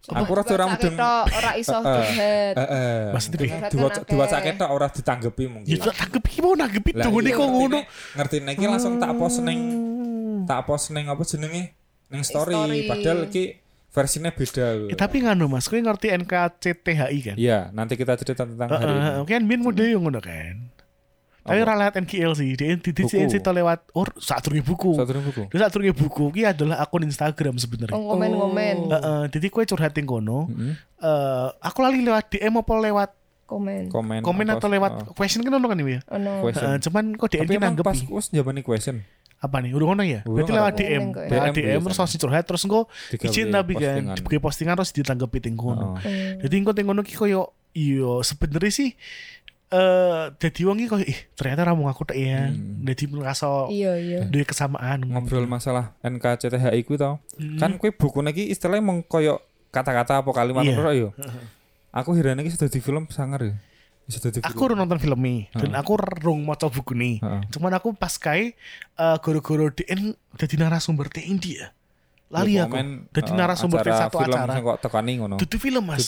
aku 0.08 0.32
rada 0.32 0.52
ora 0.56 0.66
mudeng 0.72 0.96
tok 0.96 1.24
ora 1.36 1.50
iso 1.60 1.76
curhat. 1.76 2.54
kan 2.56 3.60
akeh. 3.68 4.08
diwacake 4.08 4.50
tok 4.56 4.70
ora 4.72 4.86
ditanggepi 4.88 5.44
mungkin. 5.48 5.68
Ya 5.68 5.76
iki 5.78 6.38
mau 6.40 6.54
nanggepi 6.56 6.90
Lah, 6.96 7.06
dong 7.08 7.20
iya, 7.20 7.36
kok 7.36 7.48
ngono. 7.48 7.78
Ngerti 8.16 8.36
iki 8.40 8.66
langsung 8.66 8.94
tak 8.96 9.12
post 9.20 9.38
ning 9.44 9.60
tak 10.48 10.60
post 10.64 10.90
ning 10.96 11.06
apa 11.12 11.22
jenenge? 11.24 11.76
Ning 12.08 12.22
story. 12.24 12.56
Story. 12.56 12.78
Padahal 12.88 13.18
iki 13.28 13.44
versinya 13.92 14.30
beda. 14.30 14.66
Eh, 14.92 14.96
tapi 14.96 15.24
nganu 15.24 15.48
Mas, 15.48 15.66
kowe 15.66 15.80
ngerti 15.80 16.12
NKCTHI 16.12 17.18
kan? 17.24 17.36
Iya, 17.40 17.72
nanti 17.72 17.96
kita 17.96 18.14
cerita 18.20 18.44
tentang 18.44 18.68
hari 18.68 18.92
ini. 18.94 19.00
Heeh, 19.00 19.22
kan 19.26 19.42
biyen 19.48 19.62
model 19.64 19.86
yang 19.88 20.02
ngono 20.04 20.20
kan. 20.20 20.77
Tapi 21.48 21.58
ora 21.64 21.74
lewat 21.80 21.94
NKL 22.04 22.32
sih, 22.36 22.50
dia 22.54 22.76
di 22.76 22.90
di 22.92 23.02
cerita 23.08 23.50
lewat 23.50 23.88
or 23.96 24.12
saat 24.20 24.44
buku. 24.44 24.92
Satu 24.92 25.18
buku. 25.24 25.42
Terus 25.48 25.60
saat 25.64 25.74
buku 25.74 26.24
ki 26.36 26.42
adalah 26.44 26.84
akun 26.84 27.08
Instagram 27.08 27.56
sebenarnya. 27.56 27.96
Oh, 27.96 28.12
komen-komen. 28.12 28.76
Heeh, 28.92 29.22
jadi 29.32 29.46
kowe 29.48 29.64
curhat 29.64 29.96
ning 29.96 30.04
kono. 30.04 30.46
Mm-mm. 30.52 30.76
Eh, 30.98 31.48
aku 31.64 31.78
lali 31.80 32.04
lewat 32.04 32.28
DM 32.28 32.60
apa 32.60 32.74
lewat 32.76 33.10
Komen. 33.48 33.88
Komen, 33.88 34.20
komen 34.20 34.44
apa- 34.52 34.60
atau 34.60 34.68
lewat 34.68 34.92
oh, 35.08 35.16
question 35.16 35.40
kan 35.40 35.56
ono 35.56 35.72
kan 35.72 35.80
ya? 35.80 36.04
Ono. 36.12 36.44
question. 36.44 36.68
Heeh, 36.68 36.78
cuman 36.84 37.04
kok 37.16 37.28
DM 37.32 37.48
ki 37.48 37.56
emang 37.56 37.74
pas 37.80 37.96
nanggepi. 37.96 38.12
wis 38.12 38.28
zaman 38.28 38.60
question. 38.60 39.00
Apa 39.40 39.64
nih? 39.64 39.72
Udah 39.72 39.86
ngono 39.88 40.04
ya? 40.04 40.20
Udah 40.28 40.44
Berarti 40.44 40.52
lewat 40.52 40.72
DM. 40.76 41.04
Lewat 41.16 41.48
DM 41.56 41.64
DM 41.72 41.80
terus 41.88 41.96
langsung 41.96 42.20
curhat 42.20 42.44
terus 42.44 42.62
engko 42.68 42.92
izin 43.08 43.48
tapi 43.48 43.72
kan 43.80 44.12
dibuka 44.12 44.36
postingan 44.36 44.76
terus 44.76 44.92
ditanggepi 44.92 45.40
ning 45.48 45.56
kono. 45.56 45.96
Oh. 45.96 45.96
Hmm. 45.96 46.44
Jadi 46.44 46.54
engko 46.60 46.76
ning 46.76 46.86
kono 46.92 47.00
ki 47.00 47.16
koyo 47.16 47.56
iya 47.72 48.20
sebenarnya 48.20 48.68
sih 48.68 48.90
jadi 50.36 50.60
wong 50.64 50.76
iki 50.78 50.88
koyo 50.88 51.04
ih 51.04 51.18
ternyata 51.32 51.62
ramu 51.64 51.86
aku 51.86 52.04
tek 52.04 52.16
ya. 52.16 52.48
Hmm. 52.48 52.84
Jadi 52.84 53.04
merasa 53.08 53.46
Iya, 53.66 53.92
iya. 53.96 54.20
duwe 54.22 54.44
kesamaan 54.44 55.02
Ngobrol 55.02 55.44
masalah 55.44 55.96
NKCTHI 56.00 56.80
ku 56.82 56.94
tau. 56.94 57.16
Hmm. 57.34 57.56
Kan 57.56 57.70
kue 57.76 57.88
buku 57.88 58.20
iki 58.26 58.48
istilahnya 58.48 58.82
mong 58.82 59.04
koyo 59.04 59.40
kata-kata 59.68 60.20
apa 60.20 60.30
kalimat 60.30 60.62
Iya. 60.62 60.74
ngono 60.74 60.90
yo. 60.92 61.08
Aku 61.90 62.12
hirane 62.12 62.42
iki 62.42 62.52
sudah 62.52 62.68
di 62.68 62.78
film 62.78 63.08
sangar 63.08 63.40
ya. 63.42 63.54
Sudah 64.06 64.28
di 64.28 64.38
film. 64.38 64.48
Aku 64.48 64.60
udah 64.64 64.76
nonton 64.76 64.96
filmnya 64.96 65.48
dan 65.52 65.72
aku 65.74 65.96
rung 65.96 66.44
maca 66.44 66.68
buku 66.68 66.92
nih. 66.92 67.20
Cuman 67.48 67.72
aku 67.72 67.92
pas 67.92 68.12
kae 68.14 68.52
eh, 68.94 69.16
goro-goro 69.18 69.68
DN 69.68 70.12
jadi 70.36 70.54
narasumber 70.58 71.08
TNI 71.08 71.36
dia. 71.36 71.72
Lali 72.28 72.60
Ya, 72.60 72.68
aku. 72.68 72.76
komen, 72.76 73.08
Jadi 73.08 73.30
eh, 73.32 73.36
narasumber 73.36 73.80
di 73.80 73.88
acara 73.88 74.00
satu 74.04 74.16
film 74.20 74.36
acara. 74.36 74.52
sing 74.52 74.60
kok 74.62 74.78
tekani 74.80 75.12
ngono. 75.16 75.36
Itu 75.38 75.56
film 75.56 75.80
mas. 75.82 76.04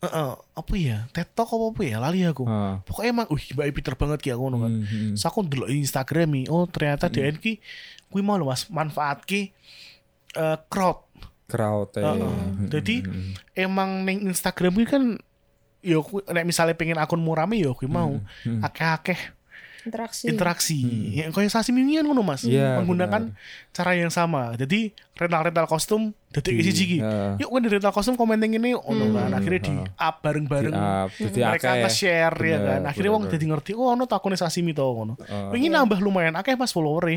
Heeh, 0.00 0.32
apa 0.32 0.74
ya? 0.80 1.04
TikTok 1.12 1.48
apa 1.60 1.64
apa 1.76 1.82
ya? 1.84 1.96
Lali 2.00 2.20
aku. 2.24 2.48
Heeh. 2.48 2.74
Pokoknya 2.88 3.10
emang, 3.12 3.26
wih, 3.28 3.46
mbak 3.52 3.66
pinter 3.76 3.94
banget 4.00 4.20
ya 4.32 4.34
ngono 4.40 4.56
kan. 4.64 4.72
Hmm, 4.72 4.84
hmm. 4.88 5.12
So 5.20 5.28
aku 5.28 5.44
dulu 5.44 5.68
Instagram 5.68 6.48
oh 6.48 6.64
ternyata 6.64 7.12
DN 7.12 7.36
ki, 7.36 7.60
kui 8.08 8.24
mau 8.24 8.40
mas, 8.40 8.64
manfaat 8.72 9.20
ki 9.28 9.52
eh, 10.36 10.58
crowd. 10.72 11.04
Crowd 11.52 11.92
eh. 12.00 12.04
Heeh. 12.04 12.16
Hmm, 12.16 12.68
Jadi 12.72 13.04
hmm, 13.04 13.12
hmm. 13.12 13.32
emang 13.60 13.90
neng 14.08 14.24
Instagram 14.24 14.72
ki 14.80 14.86
kan, 14.88 15.04
yo 15.84 16.04
nek 16.28 16.44
misalnya 16.48 16.76
pengen 16.76 17.00
akunmu 17.00 17.32
rame 17.32 17.56
yo 17.56 17.72
kui 17.72 17.88
mau 17.88 18.20
hmm. 18.20 18.60
akeh-akeh 18.60 19.39
Interaksi. 19.86 20.24
interaksi. 20.28 20.80
Yang 21.16 21.30
kayak 21.32 21.50
sasi 21.52 21.70
ngono 21.72 22.20
mas, 22.20 22.44
Iya, 22.44 22.80
menggunakan 22.80 23.32
cara 23.72 23.92
yang 23.96 24.12
sama. 24.12 24.52
Jadi 24.60 24.92
rental-rental 25.16 25.64
kostum, 25.64 26.12
detik 26.32 26.60
isi 26.60 26.72
jigi. 26.72 26.98
Heeh. 27.00 27.40
Yuk 27.40 27.48
kan 27.48 27.60
di 27.64 27.70
rental 27.72 27.92
kostum 27.94 28.14
komen 28.16 28.40
yang 28.40 28.60
ini, 28.60 28.76
ono 28.76 29.04
kan. 29.16 29.30
Akhirnya 29.36 29.60
di 29.64 29.72
up 29.96 30.14
bareng-bareng. 30.20 30.74
Mereka 31.16 31.68
akeh. 31.68 31.82
nge-share 31.86 32.36
ya 32.44 32.58
kan. 32.60 32.80
Akhirnya 32.88 33.10
wong 33.16 33.24
jadi 33.28 33.44
ngerti, 33.48 33.70
oh 33.72 33.88
ono 33.92 34.04
takune 34.04 34.36
sashimi 34.36 34.76
to 34.76 34.84
ngono. 34.84 35.14
Oh. 35.16 35.50
Wingi 35.52 35.72
nambah 35.72 35.98
lumayan 36.00 36.36
akeh 36.36 36.56
mas 36.56 36.72
follower 36.72 37.08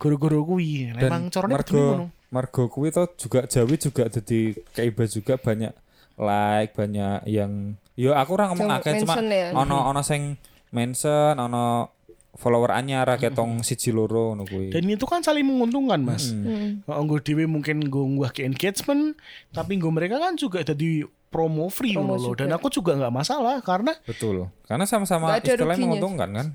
Guru-guru 0.00 0.56
kuwi. 0.56 0.90
Dan 0.96 1.06
Emang 1.06 1.22
caranya 1.30 1.60
kudu 1.62 1.76
ngono. 1.78 2.06
Margo 2.32 2.64
Margo 2.66 2.72
kuwi 2.72 2.88
to 2.88 3.04
juga 3.20 3.44
Jawi 3.44 3.76
juga 3.76 4.08
jadi 4.08 4.56
keiba 4.72 5.04
juga 5.04 5.36
banyak 5.36 5.72
like 6.16 6.72
banyak 6.72 7.28
yang 7.28 7.76
yo 7.92 8.16
aku 8.16 8.40
ora 8.40 8.48
ngomong 8.52 8.72
akeh 8.80 9.04
cuma 9.04 9.20
ya? 9.20 9.52
ono 9.52 9.84
ono 9.92 10.00
sing 10.00 10.40
mention 10.72 11.36
ono 11.38 11.92
follower 12.32 12.72
anyar 12.72 13.06
akeh 13.12 13.30
tong 13.30 13.60
siji 13.60 13.92
loro 13.92 14.32
ngono 14.32 14.48
kuwi. 14.48 14.72
Dan 14.72 14.88
itu 14.88 15.04
kan 15.04 15.20
saling 15.20 15.44
menguntungkan 15.44 16.00
mas. 16.00 16.32
Hmm. 16.32 16.82
Hmm. 16.88 17.04
Nggo 17.06 17.20
dhewe 17.20 17.44
mungkin 17.44 17.84
nggo 17.84 18.02
ngunggah 18.08 18.32
ke 18.32 18.48
engagement, 18.48 19.14
tapi 19.52 19.76
nggo 19.76 19.92
mereka 19.92 20.16
kan 20.16 20.34
juga 20.34 20.64
jadi 20.64 21.04
promo 21.32 21.68
free 21.68 21.96
Promo 21.96 22.16
loh. 22.16 22.32
Dan 22.32 22.52
aku 22.52 22.72
juga 22.72 22.96
nggak 22.96 23.12
masalah 23.12 23.60
karena 23.60 23.92
Betul. 24.04 24.48
Karena 24.68 24.84
sama-sama 24.88 25.36
istilahnya 25.38 25.80
menguntungkan 25.84 26.28
kan. 26.32 26.46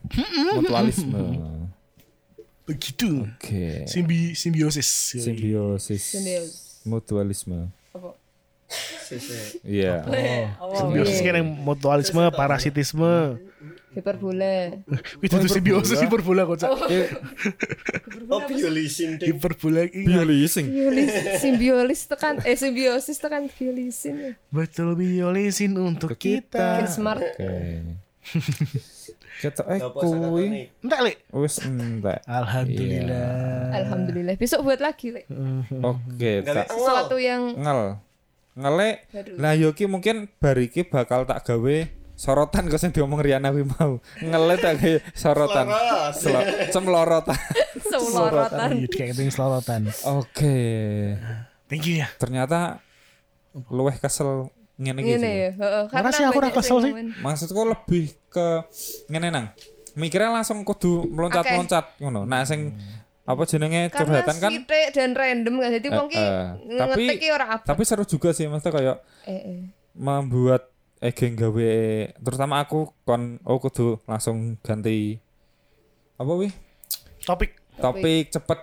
Mutualisme. 0.57 1.17
begitu. 2.67 3.23
Oke. 3.23 3.87
Simbi 3.87 4.35
simbiosis. 4.35 5.15
Simbiosis. 5.15 6.03
Simbiosis. 6.03 6.83
Mutualisme. 6.83 7.71
Apa? 7.95 8.11
Iya. 9.63 10.03
Simbiosis 10.75 11.23
kan 11.23 11.39
yang 11.39 11.49
mutualisme, 11.63 12.27
parasitisme. 12.35 13.39
Hiperbola. 13.95 14.83
Itu 15.25 15.35
tuh 15.39 15.49
simbiosis 15.49 15.97
hiperbola 16.03 16.43
kok. 16.43 16.57
Cak. 16.59 16.69
Oh, 18.27 18.43
biolisin 18.43 19.15
deh. 19.15 19.31
Hiperbola 19.31 19.87
iki. 19.87 20.03
Biolising. 20.03 20.67
Biolis, 20.67 21.11
simbiolis 21.39 22.01
tekan 22.05 22.43
eh 22.43 22.59
simbiosis 22.59 23.17
tekan 23.17 23.47
biolisin. 23.47 24.35
Betul 24.51 24.99
biolisin 24.99 25.71
untuk 25.79 26.13
kita. 26.19 26.83
Makin 26.83 26.87
smart. 26.91 27.23
Oke. 27.23 27.95
Ketok 29.37 29.67
eh 29.69 29.79
kuwi 29.79 30.45
Enggak, 30.81 30.99
Lek. 31.05 31.17
wis 31.31 31.61
entek. 31.61 32.19
Alhamdulillah. 32.27 33.69
Alhamdulillah. 33.71 34.33
Besok 34.35 34.65
buat 34.65 34.81
lagi, 34.81 35.13
Le. 35.13 35.23
Oke, 35.79 36.41
tak 36.43 36.67
Sesuatu 36.73 37.15
yang 37.21 37.53
ngel. 37.55 38.01
Ngele. 38.57 38.89
Baru. 39.13 39.31
Lah 39.37 39.53
yo 39.53 39.69
ki 39.77 39.85
mungkin 39.85 40.25
bar 40.41 40.57
iki 40.57 40.81
bakal 40.81 41.29
tak 41.29 41.45
gawe 41.45 41.77
sorotan 42.17 42.65
kok 42.65 42.81
sing 42.81 42.89
diomong 42.89 43.21
Riana 43.21 43.53
kuwi 43.53 43.61
mau. 43.69 44.01
Ngele 44.17 44.55
tak 44.57 44.81
gawe 44.81 44.97
sorotan. 45.13 45.65
Selo- 46.11 46.47
Cemlorotan. 46.73 47.37
selorotan. 47.77 48.69
Iya, 48.73 48.87
kayak 48.89 49.13
pengen 49.13 49.29
selorotan. 49.29 49.81
Oke. 50.11 50.57
Thank 51.69 51.85
you 51.85 52.01
ya. 52.01 52.09
Ternyata 52.17 52.81
luweh 53.69 53.95
kesel 53.95 54.49
ngene 54.75 54.99
iki. 54.99 55.13
Ngene 55.13 55.21
sih. 55.21 55.35
ya, 55.37 55.49
heeh. 55.53 56.11
Sih 56.11 56.25
aku 56.25 56.37
ora 56.37 56.49
kesel 56.49 56.77
sih? 56.81 56.91
Maksudku 57.21 57.61
lebih 57.63 58.03
ke 58.27 58.65
ngene 59.07 59.29
nang. 59.29 59.45
Mikirnya 59.93 60.29
langsung 60.31 60.61
kudu 60.61 61.05
meloncat-loncat 61.05 61.97
ngono. 61.97 62.25
Nah 62.25 62.41
sing 62.43 62.73
apa 63.27 63.43
jenenge 63.43 63.91
Karena 63.91 64.23
curhatan 64.23 64.35
kan 64.39 64.51
sithik 64.55 64.87
dan 64.95 65.11
random 65.11 65.53
kan. 65.59 65.69
Jadi 65.69 65.87
wong 65.91 66.07
ki 66.07 66.17
eh, 66.17 66.43
tapi 66.79 67.03
ngetik 67.03 67.17
ki 67.19 67.29
ora 67.29 67.45
apa. 67.59 67.63
tapi 67.65 67.81
seru 67.83 68.07
juga 68.07 68.31
sih 68.31 68.47
maksudnya 68.47 68.71
kayak 68.71 68.97
Eh, 69.27 69.33
eh. 69.35 69.59
membuat 69.91 70.71
eh 70.97 71.13
gawe 71.13 71.71
terutama 72.17 72.61
aku 72.65 72.89
kon 73.05 73.37
oh 73.45 73.61
kudu 73.61 74.01
langsung 74.09 74.57
ganti 74.65 75.21
apa 76.17 76.33
wih 76.33 76.53
Topik. 77.27 77.51
Topik 77.75 78.31
cepet 78.31 78.59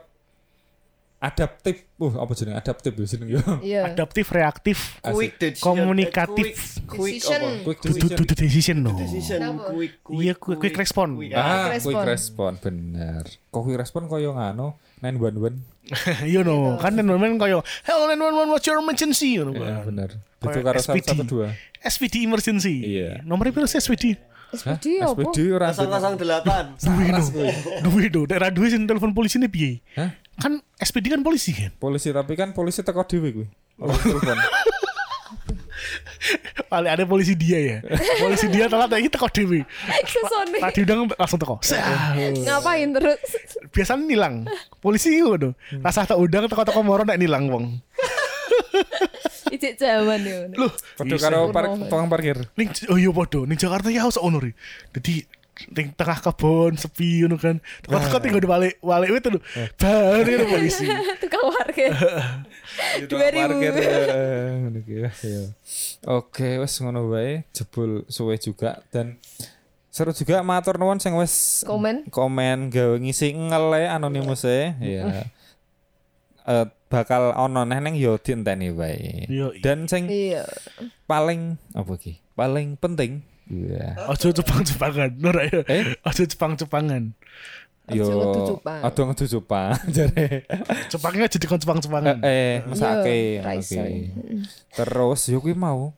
adaptif 1.24 1.88
uh 1.96 2.14
apa 2.20 2.32
jenenge 2.36 2.58
adaptif 2.58 2.92
ya 2.92 3.06
jenenge 3.08 3.32
yo 3.32 3.40
Iya. 3.64 3.80
adaptif, 3.88 4.26
reaktif, 4.28 4.78
Quick 5.00 5.40
decision. 5.40 5.64
Komunikatif. 5.64 6.46
Quick, 6.84 6.84
quick 6.84 7.14
Decision. 7.18 7.40
quick 7.64 7.78
decision 7.80 8.08
dudu 8.12 8.34
decision 8.36 8.76
no. 8.84 8.92
Decision. 8.92 9.40
Quick, 9.72 9.92
quick, 10.04 10.20
Iya, 10.20 10.34
quick- 10.36 10.60
quick 10.60 10.76
respon. 10.76 11.16
quick, 11.16 11.32
ah 11.32 11.72
Quick 11.72 11.80
quick 11.80 12.04
respon. 12.04 12.52
bener 12.60 13.24
kok 13.24 13.60
quick 13.64 13.78
respon 13.78 14.04
koyo 14.04 14.36
ngano 14.36 14.76
911 15.00 15.64
Iya 16.28 16.40
no, 16.42 16.76
kan 16.76 16.92
teman 16.92 17.36
koyo 17.36 17.64
hello 17.82 18.04
911 18.06 18.52
what's 18.52 18.66
your 18.66 18.80
emergency 18.80 19.40
ngono. 19.40 19.56
ya 19.56 19.80
bener 19.80 20.10
Kayak 20.44 20.52
itu 20.52 20.60
karo 20.60 20.76
SPD. 20.76 21.08
112 21.24 21.56
SPD 21.80 22.14
emergency. 22.20 22.76
Iya. 23.00 23.24
Nomornya 23.24 23.52
berapa 23.52 23.64
sih 23.64 23.80
SPD? 24.54 25.02
SPD 25.02 25.02
apa? 25.02 25.20
SPD 25.22 25.38
ora 25.50 25.66
Kosong 25.74 25.90
kosong 25.90 26.14
delapan. 26.18 26.64
Duwe 26.86 27.06
no. 27.10 27.22
Duwe 27.82 28.04
no. 28.10 28.20
Daerah 28.30 28.50
duwe 28.54 28.68
sing 28.70 28.86
telepon 28.86 29.12
polisi 29.12 29.36
ini 29.42 29.48
piye? 29.50 29.82
Hah? 29.98 30.14
Kan 30.38 30.62
SPD 30.78 31.14
kan 31.14 31.22
polisi 31.22 31.54
kan. 31.54 31.70
polisi 31.78 32.10
tapi 32.10 32.34
kan 32.34 32.50
polisi 32.56 32.82
teko 32.82 33.06
dhewe 33.06 33.28
kuwi 33.30 33.46
Ora 33.78 33.94
telepon 34.02 34.38
Paling 36.70 36.90
ada 36.90 37.04
polisi 37.06 37.36
dia 37.36 37.58
ya. 37.60 37.78
Polisi 38.18 38.48
dia 38.48 38.66
telat 38.66 38.90
lagi 38.90 39.06
teko 39.06 39.28
dewi. 39.30 39.62
Tadi 40.58 40.80
udah 40.82 40.96
langsung 41.14 41.38
teko. 41.38 41.60
Ngapain 42.46 42.88
terus? 42.90 43.20
Biasanya 43.70 44.02
nilang. 44.02 44.34
Polisi 44.80 45.20
ngono. 45.20 45.54
Rasa 45.84 46.08
tak 46.08 46.18
udang 46.18 46.48
teko-teko 46.48 46.80
moro 46.82 47.04
nek 47.04 47.20
nilang 47.20 47.46
wong. 47.52 47.64
Ijek 49.54 49.78
jaman 49.78 50.20
yo. 50.26 50.38
Padha 50.98 51.16
karo 51.22 51.38
tukang 51.86 52.10
parkir 52.10 52.38
ning 52.58 52.68
oh 52.90 52.98
iya 52.98 53.10
padha 53.14 53.46
ning 53.46 53.54
Jakarta 53.54 53.88
ya 53.94 54.02
harus 54.02 54.18
ono 54.18 54.42
ri. 54.42 54.50
Dadi 54.90 55.22
ning 55.70 55.94
tengah 55.94 56.18
kebon 56.18 56.74
sepi 56.74 57.22
ngono 57.22 57.38
kan. 57.38 57.62
Teko-teko 57.86 58.18
tinggal 58.18 58.42
di 58.42 58.48
balik 58.50 58.74
balik 58.82 59.08
itu 59.14 59.30
lho. 59.38 59.40
Baru 59.78 60.26
itu 60.26 60.46
polisi. 60.50 60.84
Tukang 61.22 61.44
parkir. 61.54 61.94
Di 62.74 63.06
Dua 63.06 63.30
tukang 63.30 63.54
parkir 63.54 63.72
eh, 63.78 64.50
ngono 64.66 64.78
ki 64.82 64.94
ya. 64.98 65.10
ya. 65.22 65.42
Oke, 66.10 66.58
wis 66.58 66.74
ngono 66.82 67.06
wae, 67.14 67.46
jebul 67.54 68.02
suwe 68.10 68.34
juga 68.42 68.82
dan 68.90 69.14
seru 69.94 70.10
juga 70.10 70.42
matur 70.42 70.74
nuwun 70.74 70.98
sing 70.98 71.14
wis 71.14 71.62
Komen. 71.62 72.10
komen 72.10 72.66
gawe 72.74 72.98
ngisi 72.98 73.30
ngele 73.30 73.86
anonimus 73.86 74.42
e 74.42 74.74
ya. 74.82 75.22
eh, 76.44 76.64
bakal 76.86 77.32
ono 77.32 77.64
neh 77.64 77.80
ning 77.80 77.94
yo 77.94 78.16
dienteni 78.16 78.70
wae. 78.70 79.26
Iya. 79.26 79.50
Dan 79.58 79.84
sing 79.84 80.06
Iya. 80.06 80.44
paling 81.04 81.56
apa 81.72 81.92
iki? 81.94 82.20
Paling 82.32 82.76
penting 82.76 83.24
Iya. 83.44 84.08
Ojo 84.08 84.32
Jepang-Jepangan, 84.32 85.20
Nora 85.20 85.44
ya. 85.44 85.60
Eh? 85.66 85.92
Ojo 86.00 86.24
Jepang-Jepangan. 86.24 87.12
Yo, 87.84 88.08
ngeducupan. 88.08 88.80
Aduh 88.80 89.04
ngeducupan 89.06 89.76
jare. 89.92 90.48
Jepangnya 90.88 91.28
jadi 91.28 91.44
kon 91.44 91.56
Eh, 91.56 91.60
Jepang-Jepangan. 91.60 92.16
eh 92.24 92.64
mesake. 92.64 93.16
Yo, 93.36 93.44
Raisa. 93.44 93.84
oke. 93.84 94.00
Terus 94.72 95.20
yo 95.28 95.38
kuwi 95.38 95.52
mau. 95.52 95.92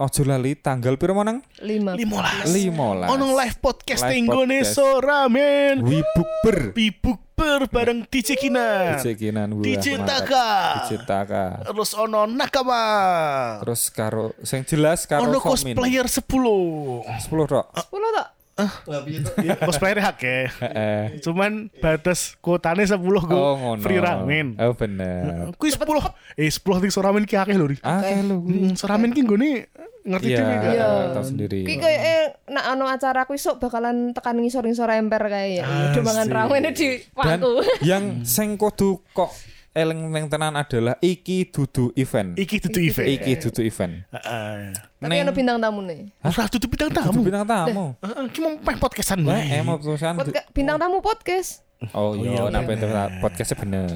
Ojo 0.00 0.24
lali 0.24 0.56
tanggal 0.56 0.96
piro 0.96 1.12
menang? 1.12 1.44
Lima. 1.60 1.92
15. 1.92 2.48
15. 2.48 3.12
Ono 3.12 3.36
live 3.36 3.56
podcast 3.60 4.00
Live 4.00 4.12
Tenggone 4.16 4.64
podcast. 4.64 4.72
Soramen. 4.72 5.74
Wibukber. 5.84 6.58
Bibuk 6.72 7.20
ber 7.40 7.60
bareng 7.72 8.04
DJ 8.04 8.36
Kina. 8.36 9.00
DJ 9.00 9.16
Kinan 9.16 9.48
DJ. 9.64 9.96
Taka. 10.04 10.48
DJ 10.84 11.00
Taka. 11.08 11.64
Terus 11.64 11.96
ono 11.96 12.28
Nakama. 12.28 12.84
Terus 13.64 13.88
karo 13.88 14.36
sing 14.44 14.60
jelas 14.68 15.08
karo 15.08 15.24
Ono 15.24 15.40
cosplayer 15.40 16.04
10. 16.04 16.20
10 16.20 17.48
tok. 17.48 17.64
Sepuluh 17.80 18.12
tak? 18.60 18.70
Ya, 19.40 19.54
cosplayer 19.58 19.98
ya. 19.98 20.12
Cuman 21.20 21.72
batas 21.76 22.36
kuotane 22.38 22.84
10 22.84 22.96
go. 22.98 23.32
Oh 23.32 23.54
ngono. 23.54 23.80
Free 23.80 23.96
ramen. 23.96 24.56
Oh 24.56 24.72
bener. 24.72 25.50
Kuwi 25.56 25.70
10. 25.70 25.80
Eh 26.36 26.48
10 26.48 26.60
ning 26.80 26.92
Soramen 26.92 27.24
ki 27.24 27.34
akeh 27.34 27.54
lho. 27.54 27.66
Ri. 27.66 27.76
Akeh 27.80 28.20
lho 28.20 28.36
Soramen 28.74 29.10
ki 29.10 29.22
nggone 29.22 29.50
ngerti 30.00 30.28
Iya, 30.28 30.38
dhewe. 30.40 30.56
Iya. 30.72 30.88
tahu 31.12 31.24
sendiri. 31.26 31.60
Ki 31.62 31.74
kayak 31.76 32.00
eh 32.00 32.22
nak 32.48 32.72
ono 32.72 32.88
acara 32.88 33.24
aku 33.24 33.36
esuk 33.36 33.60
bakalan 33.60 34.16
tekan 34.16 34.36
ngisor-ngisor 34.36 34.88
emper 34.90 35.22
kayak 35.22 35.60
ya. 35.60 35.64
Udah 35.92 36.02
mangan 36.02 36.24
Asik. 36.24 36.34
ramen 36.34 36.62
di 36.70 36.88
Dan 36.96 37.16
paku. 37.38 37.52
yang 37.82 38.04
sing 38.24 38.56
kudu 38.56 39.04
kok 39.70 39.78
eling-eling 39.78 40.26
tenan 40.26 40.58
adalah 40.58 40.98
iki 40.98 41.46
dudu 41.46 41.94
event. 41.94 42.34
Iki 42.34 42.56
dudu 42.66 42.80
event. 42.82 43.06
Iki 43.06 43.32
dudu 43.38 43.60
event. 43.62 43.94
Heeh. 44.10 44.74
Tapi 44.98 45.22
ono 45.22 45.30
bintang 45.30 45.58
tamu 45.62 45.80
nih. 45.86 46.10
Ora 46.26 46.44
dudu 46.50 46.66
bintang 46.66 46.90
Dudu 46.90 46.98
tamu. 46.98 47.20
bintang 47.22 47.46
tamu. 47.46 47.86
Heeh, 48.02 48.24
ki 48.34 48.38
mau 48.42 48.52
peh 48.58 48.76
podcastan 48.76 49.22
wae. 49.22 49.62
emang 49.62 49.78
perusahaan. 49.78 50.18
Podca- 50.18 50.46
bintang 50.50 50.76
tamu 50.76 50.98
podcast. 50.98 51.62
Oh 51.94 52.12
iya, 52.12 52.50
napa 52.52 52.76
itu 52.76 52.84
podcastnya 53.22 53.56
bener. 53.56 53.88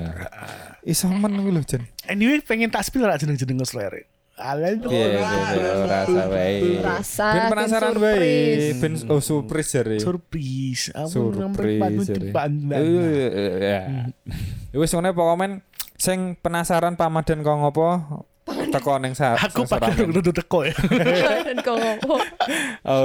Iso 0.86 1.05
men 1.10 1.36
kuwi 1.36 1.52
lho, 1.52 1.60
Jen. 1.66 1.84
Anyway, 2.09 2.40
pengen 2.40 2.72
tak 2.72 2.86
spill 2.86 3.05
ra 3.05 3.18
jeneng-jeneng 3.18 3.60
ngeslere. 3.60 4.09
Iya, 4.35 4.66
iya, 4.82 5.23
iya, 5.55 5.73
rasa 5.86 6.23
wae. 6.27 6.82
Rasa, 6.82 7.27
Ben 7.31 7.43
penasaran 7.55 7.93
surprise. 7.94 8.66
Ben 8.82 8.94
oh 9.06 9.20
surprise 9.23 9.69
jare. 9.70 9.97
Surprise. 10.02 10.85
Aku 10.90 11.31
Surprise 11.31 12.02
jare. 12.02 12.28
jare. 12.35 12.82
Iya, 12.82 13.06
iya. 13.62 13.81
Ya 14.70 14.77
wis 14.77 14.90
ngene 14.90 15.15
pokoke 15.15 15.62
sing 15.94 16.35
penasaran 16.43 16.98
pamadan 16.98 17.47
kok 17.47 17.55
ngopo 17.55 17.86
teko 18.74 18.98
ning 18.98 19.15
sa. 19.15 19.39
Aku 19.39 19.70
Soramen. 19.70 20.11
udah 20.11 20.35
teko 20.35 20.66
ya. 20.66 20.74
Kok 21.62 21.77
ngopo. 21.78 22.19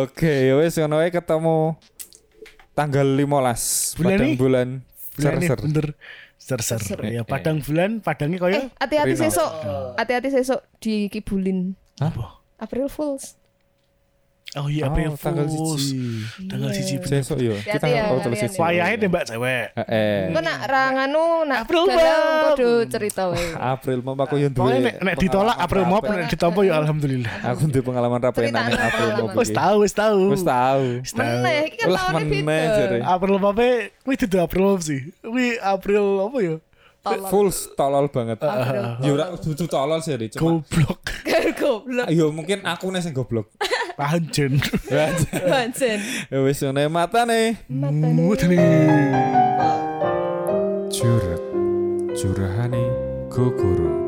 Oke, 0.02 0.50
ya 0.50 0.58
wis 0.58 0.82
ngono 0.82 0.98
wae 0.98 1.14
ketemu 1.14 1.78
tanggal 2.74 3.06
15 3.06 4.02
Bulan 4.02 4.20
bulan 4.34 4.68
Bulan 5.14 5.34
ini 5.38 5.46
ser-ser. 5.46 5.60
bener. 5.62 5.88
Ser-ser. 6.50 6.82
Ser-ser. 6.82 7.06
Ya 7.06 7.22
padang 7.22 7.62
bulan, 7.62 8.02
padangnya 8.02 8.42
koyo 8.42 8.58
Eh, 8.58 8.66
hati-hati 8.76 9.14
sesok. 9.16 9.50
Hati-hati 9.96 10.30
sesok 10.34 10.60
dikibulin. 10.82 11.78
apa? 12.00 12.42
April 12.58 12.90
Fools. 12.90 13.38
Oh 14.58 14.66
iya, 14.66 14.90
Oh, 14.90 14.90
April 14.90 15.14
tanggal 15.14 15.46
siji. 15.46 16.26
Tanggal 16.50 16.74
siji. 16.74 16.98
Sesuk 17.06 17.38
yo. 17.38 17.54
Kita 17.62 17.86
ya, 17.86 18.10
terus 18.10 18.26
kalian 18.26 18.50
siji. 18.50 18.58
ya. 18.58 18.62
Wayahe 18.66 18.94
nembak 18.98 19.24
cewek. 19.30 19.66
Eh. 19.78 20.34
Engko 20.34 20.42
nak 20.42 20.60
ranganu 20.66 21.26
nak 21.46 21.60
April 21.70 21.84
kudu 21.86 22.72
cerita 22.90 23.30
wae. 23.30 23.46
April 23.54 24.02
mau 24.02 24.18
aku 24.18 24.42
yo 24.42 24.50
duwe. 24.50 24.82
Nek, 24.82 25.06
nek 25.06 25.16
ditolak 25.22 25.54
April 25.54 25.86
rapi. 25.86 26.10
nek 26.18 26.28
ditompo 26.34 26.60
ya 26.66 26.82
alhamdulillah. 26.82 27.34
Aku 27.46 27.70
duwe 27.70 27.84
pengalaman 27.86 28.18
rapi 28.26 28.50
nang 28.50 28.74
anak 28.74 28.82
April 28.90 29.08
mau. 29.22 29.28
Wis 29.38 29.52
tahu, 29.54 29.76
wis 29.86 29.94
tahu. 29.94 30.22
Wis 30.34 30.42
tahu. 30.42 30.86
Meneh, 31.14 31.58
iki 31.70 31.78
kan 31.86 32.26
meneh, 32.26 32.42
beda. 32.42 32.98
April 33.06 33.38
Mop 33.38 33.60
kuwi 34.02 34.16
dudu 34.18 34.38
April 34.42 34.82
sih. 34.82 35.14
Kuwi 35.22 35.62
April 35.62 36.26
apa 36.26 36.38
ya? 36.42 36.56
Tolong. 37.00 37.30
Full 37.32 37.50
tolol 37.80 38.06
banget. 38.12 38.38
Ya 39.06 39.10
ora 39.14 39.26
dudu 39.38 39.66
tolol 39.70 40.02
sih, 40.02 40.18
cuma 40.36 40.60
Goblok. 40.66 41.02
Goblok. 41.62 42.08
yo 42.12 42.34
mungkin 42.34 42.66
aku 42.66 42.90
nih 42.92 43.06
sing 43.06 43.14
goblok. 43.14 43.48
Anjen. 44.00 44.62
Bansen. 45.50 46.00
Ya 46.32 46.40
wis 46.42 46.64
ngene 46.64 46.88
matane. 46.88 47.58
Matane. 47.70 48.58
Curhat. 50.92 51.42
Curahane 52.16 52.84
Gogoro. 53.30 53.99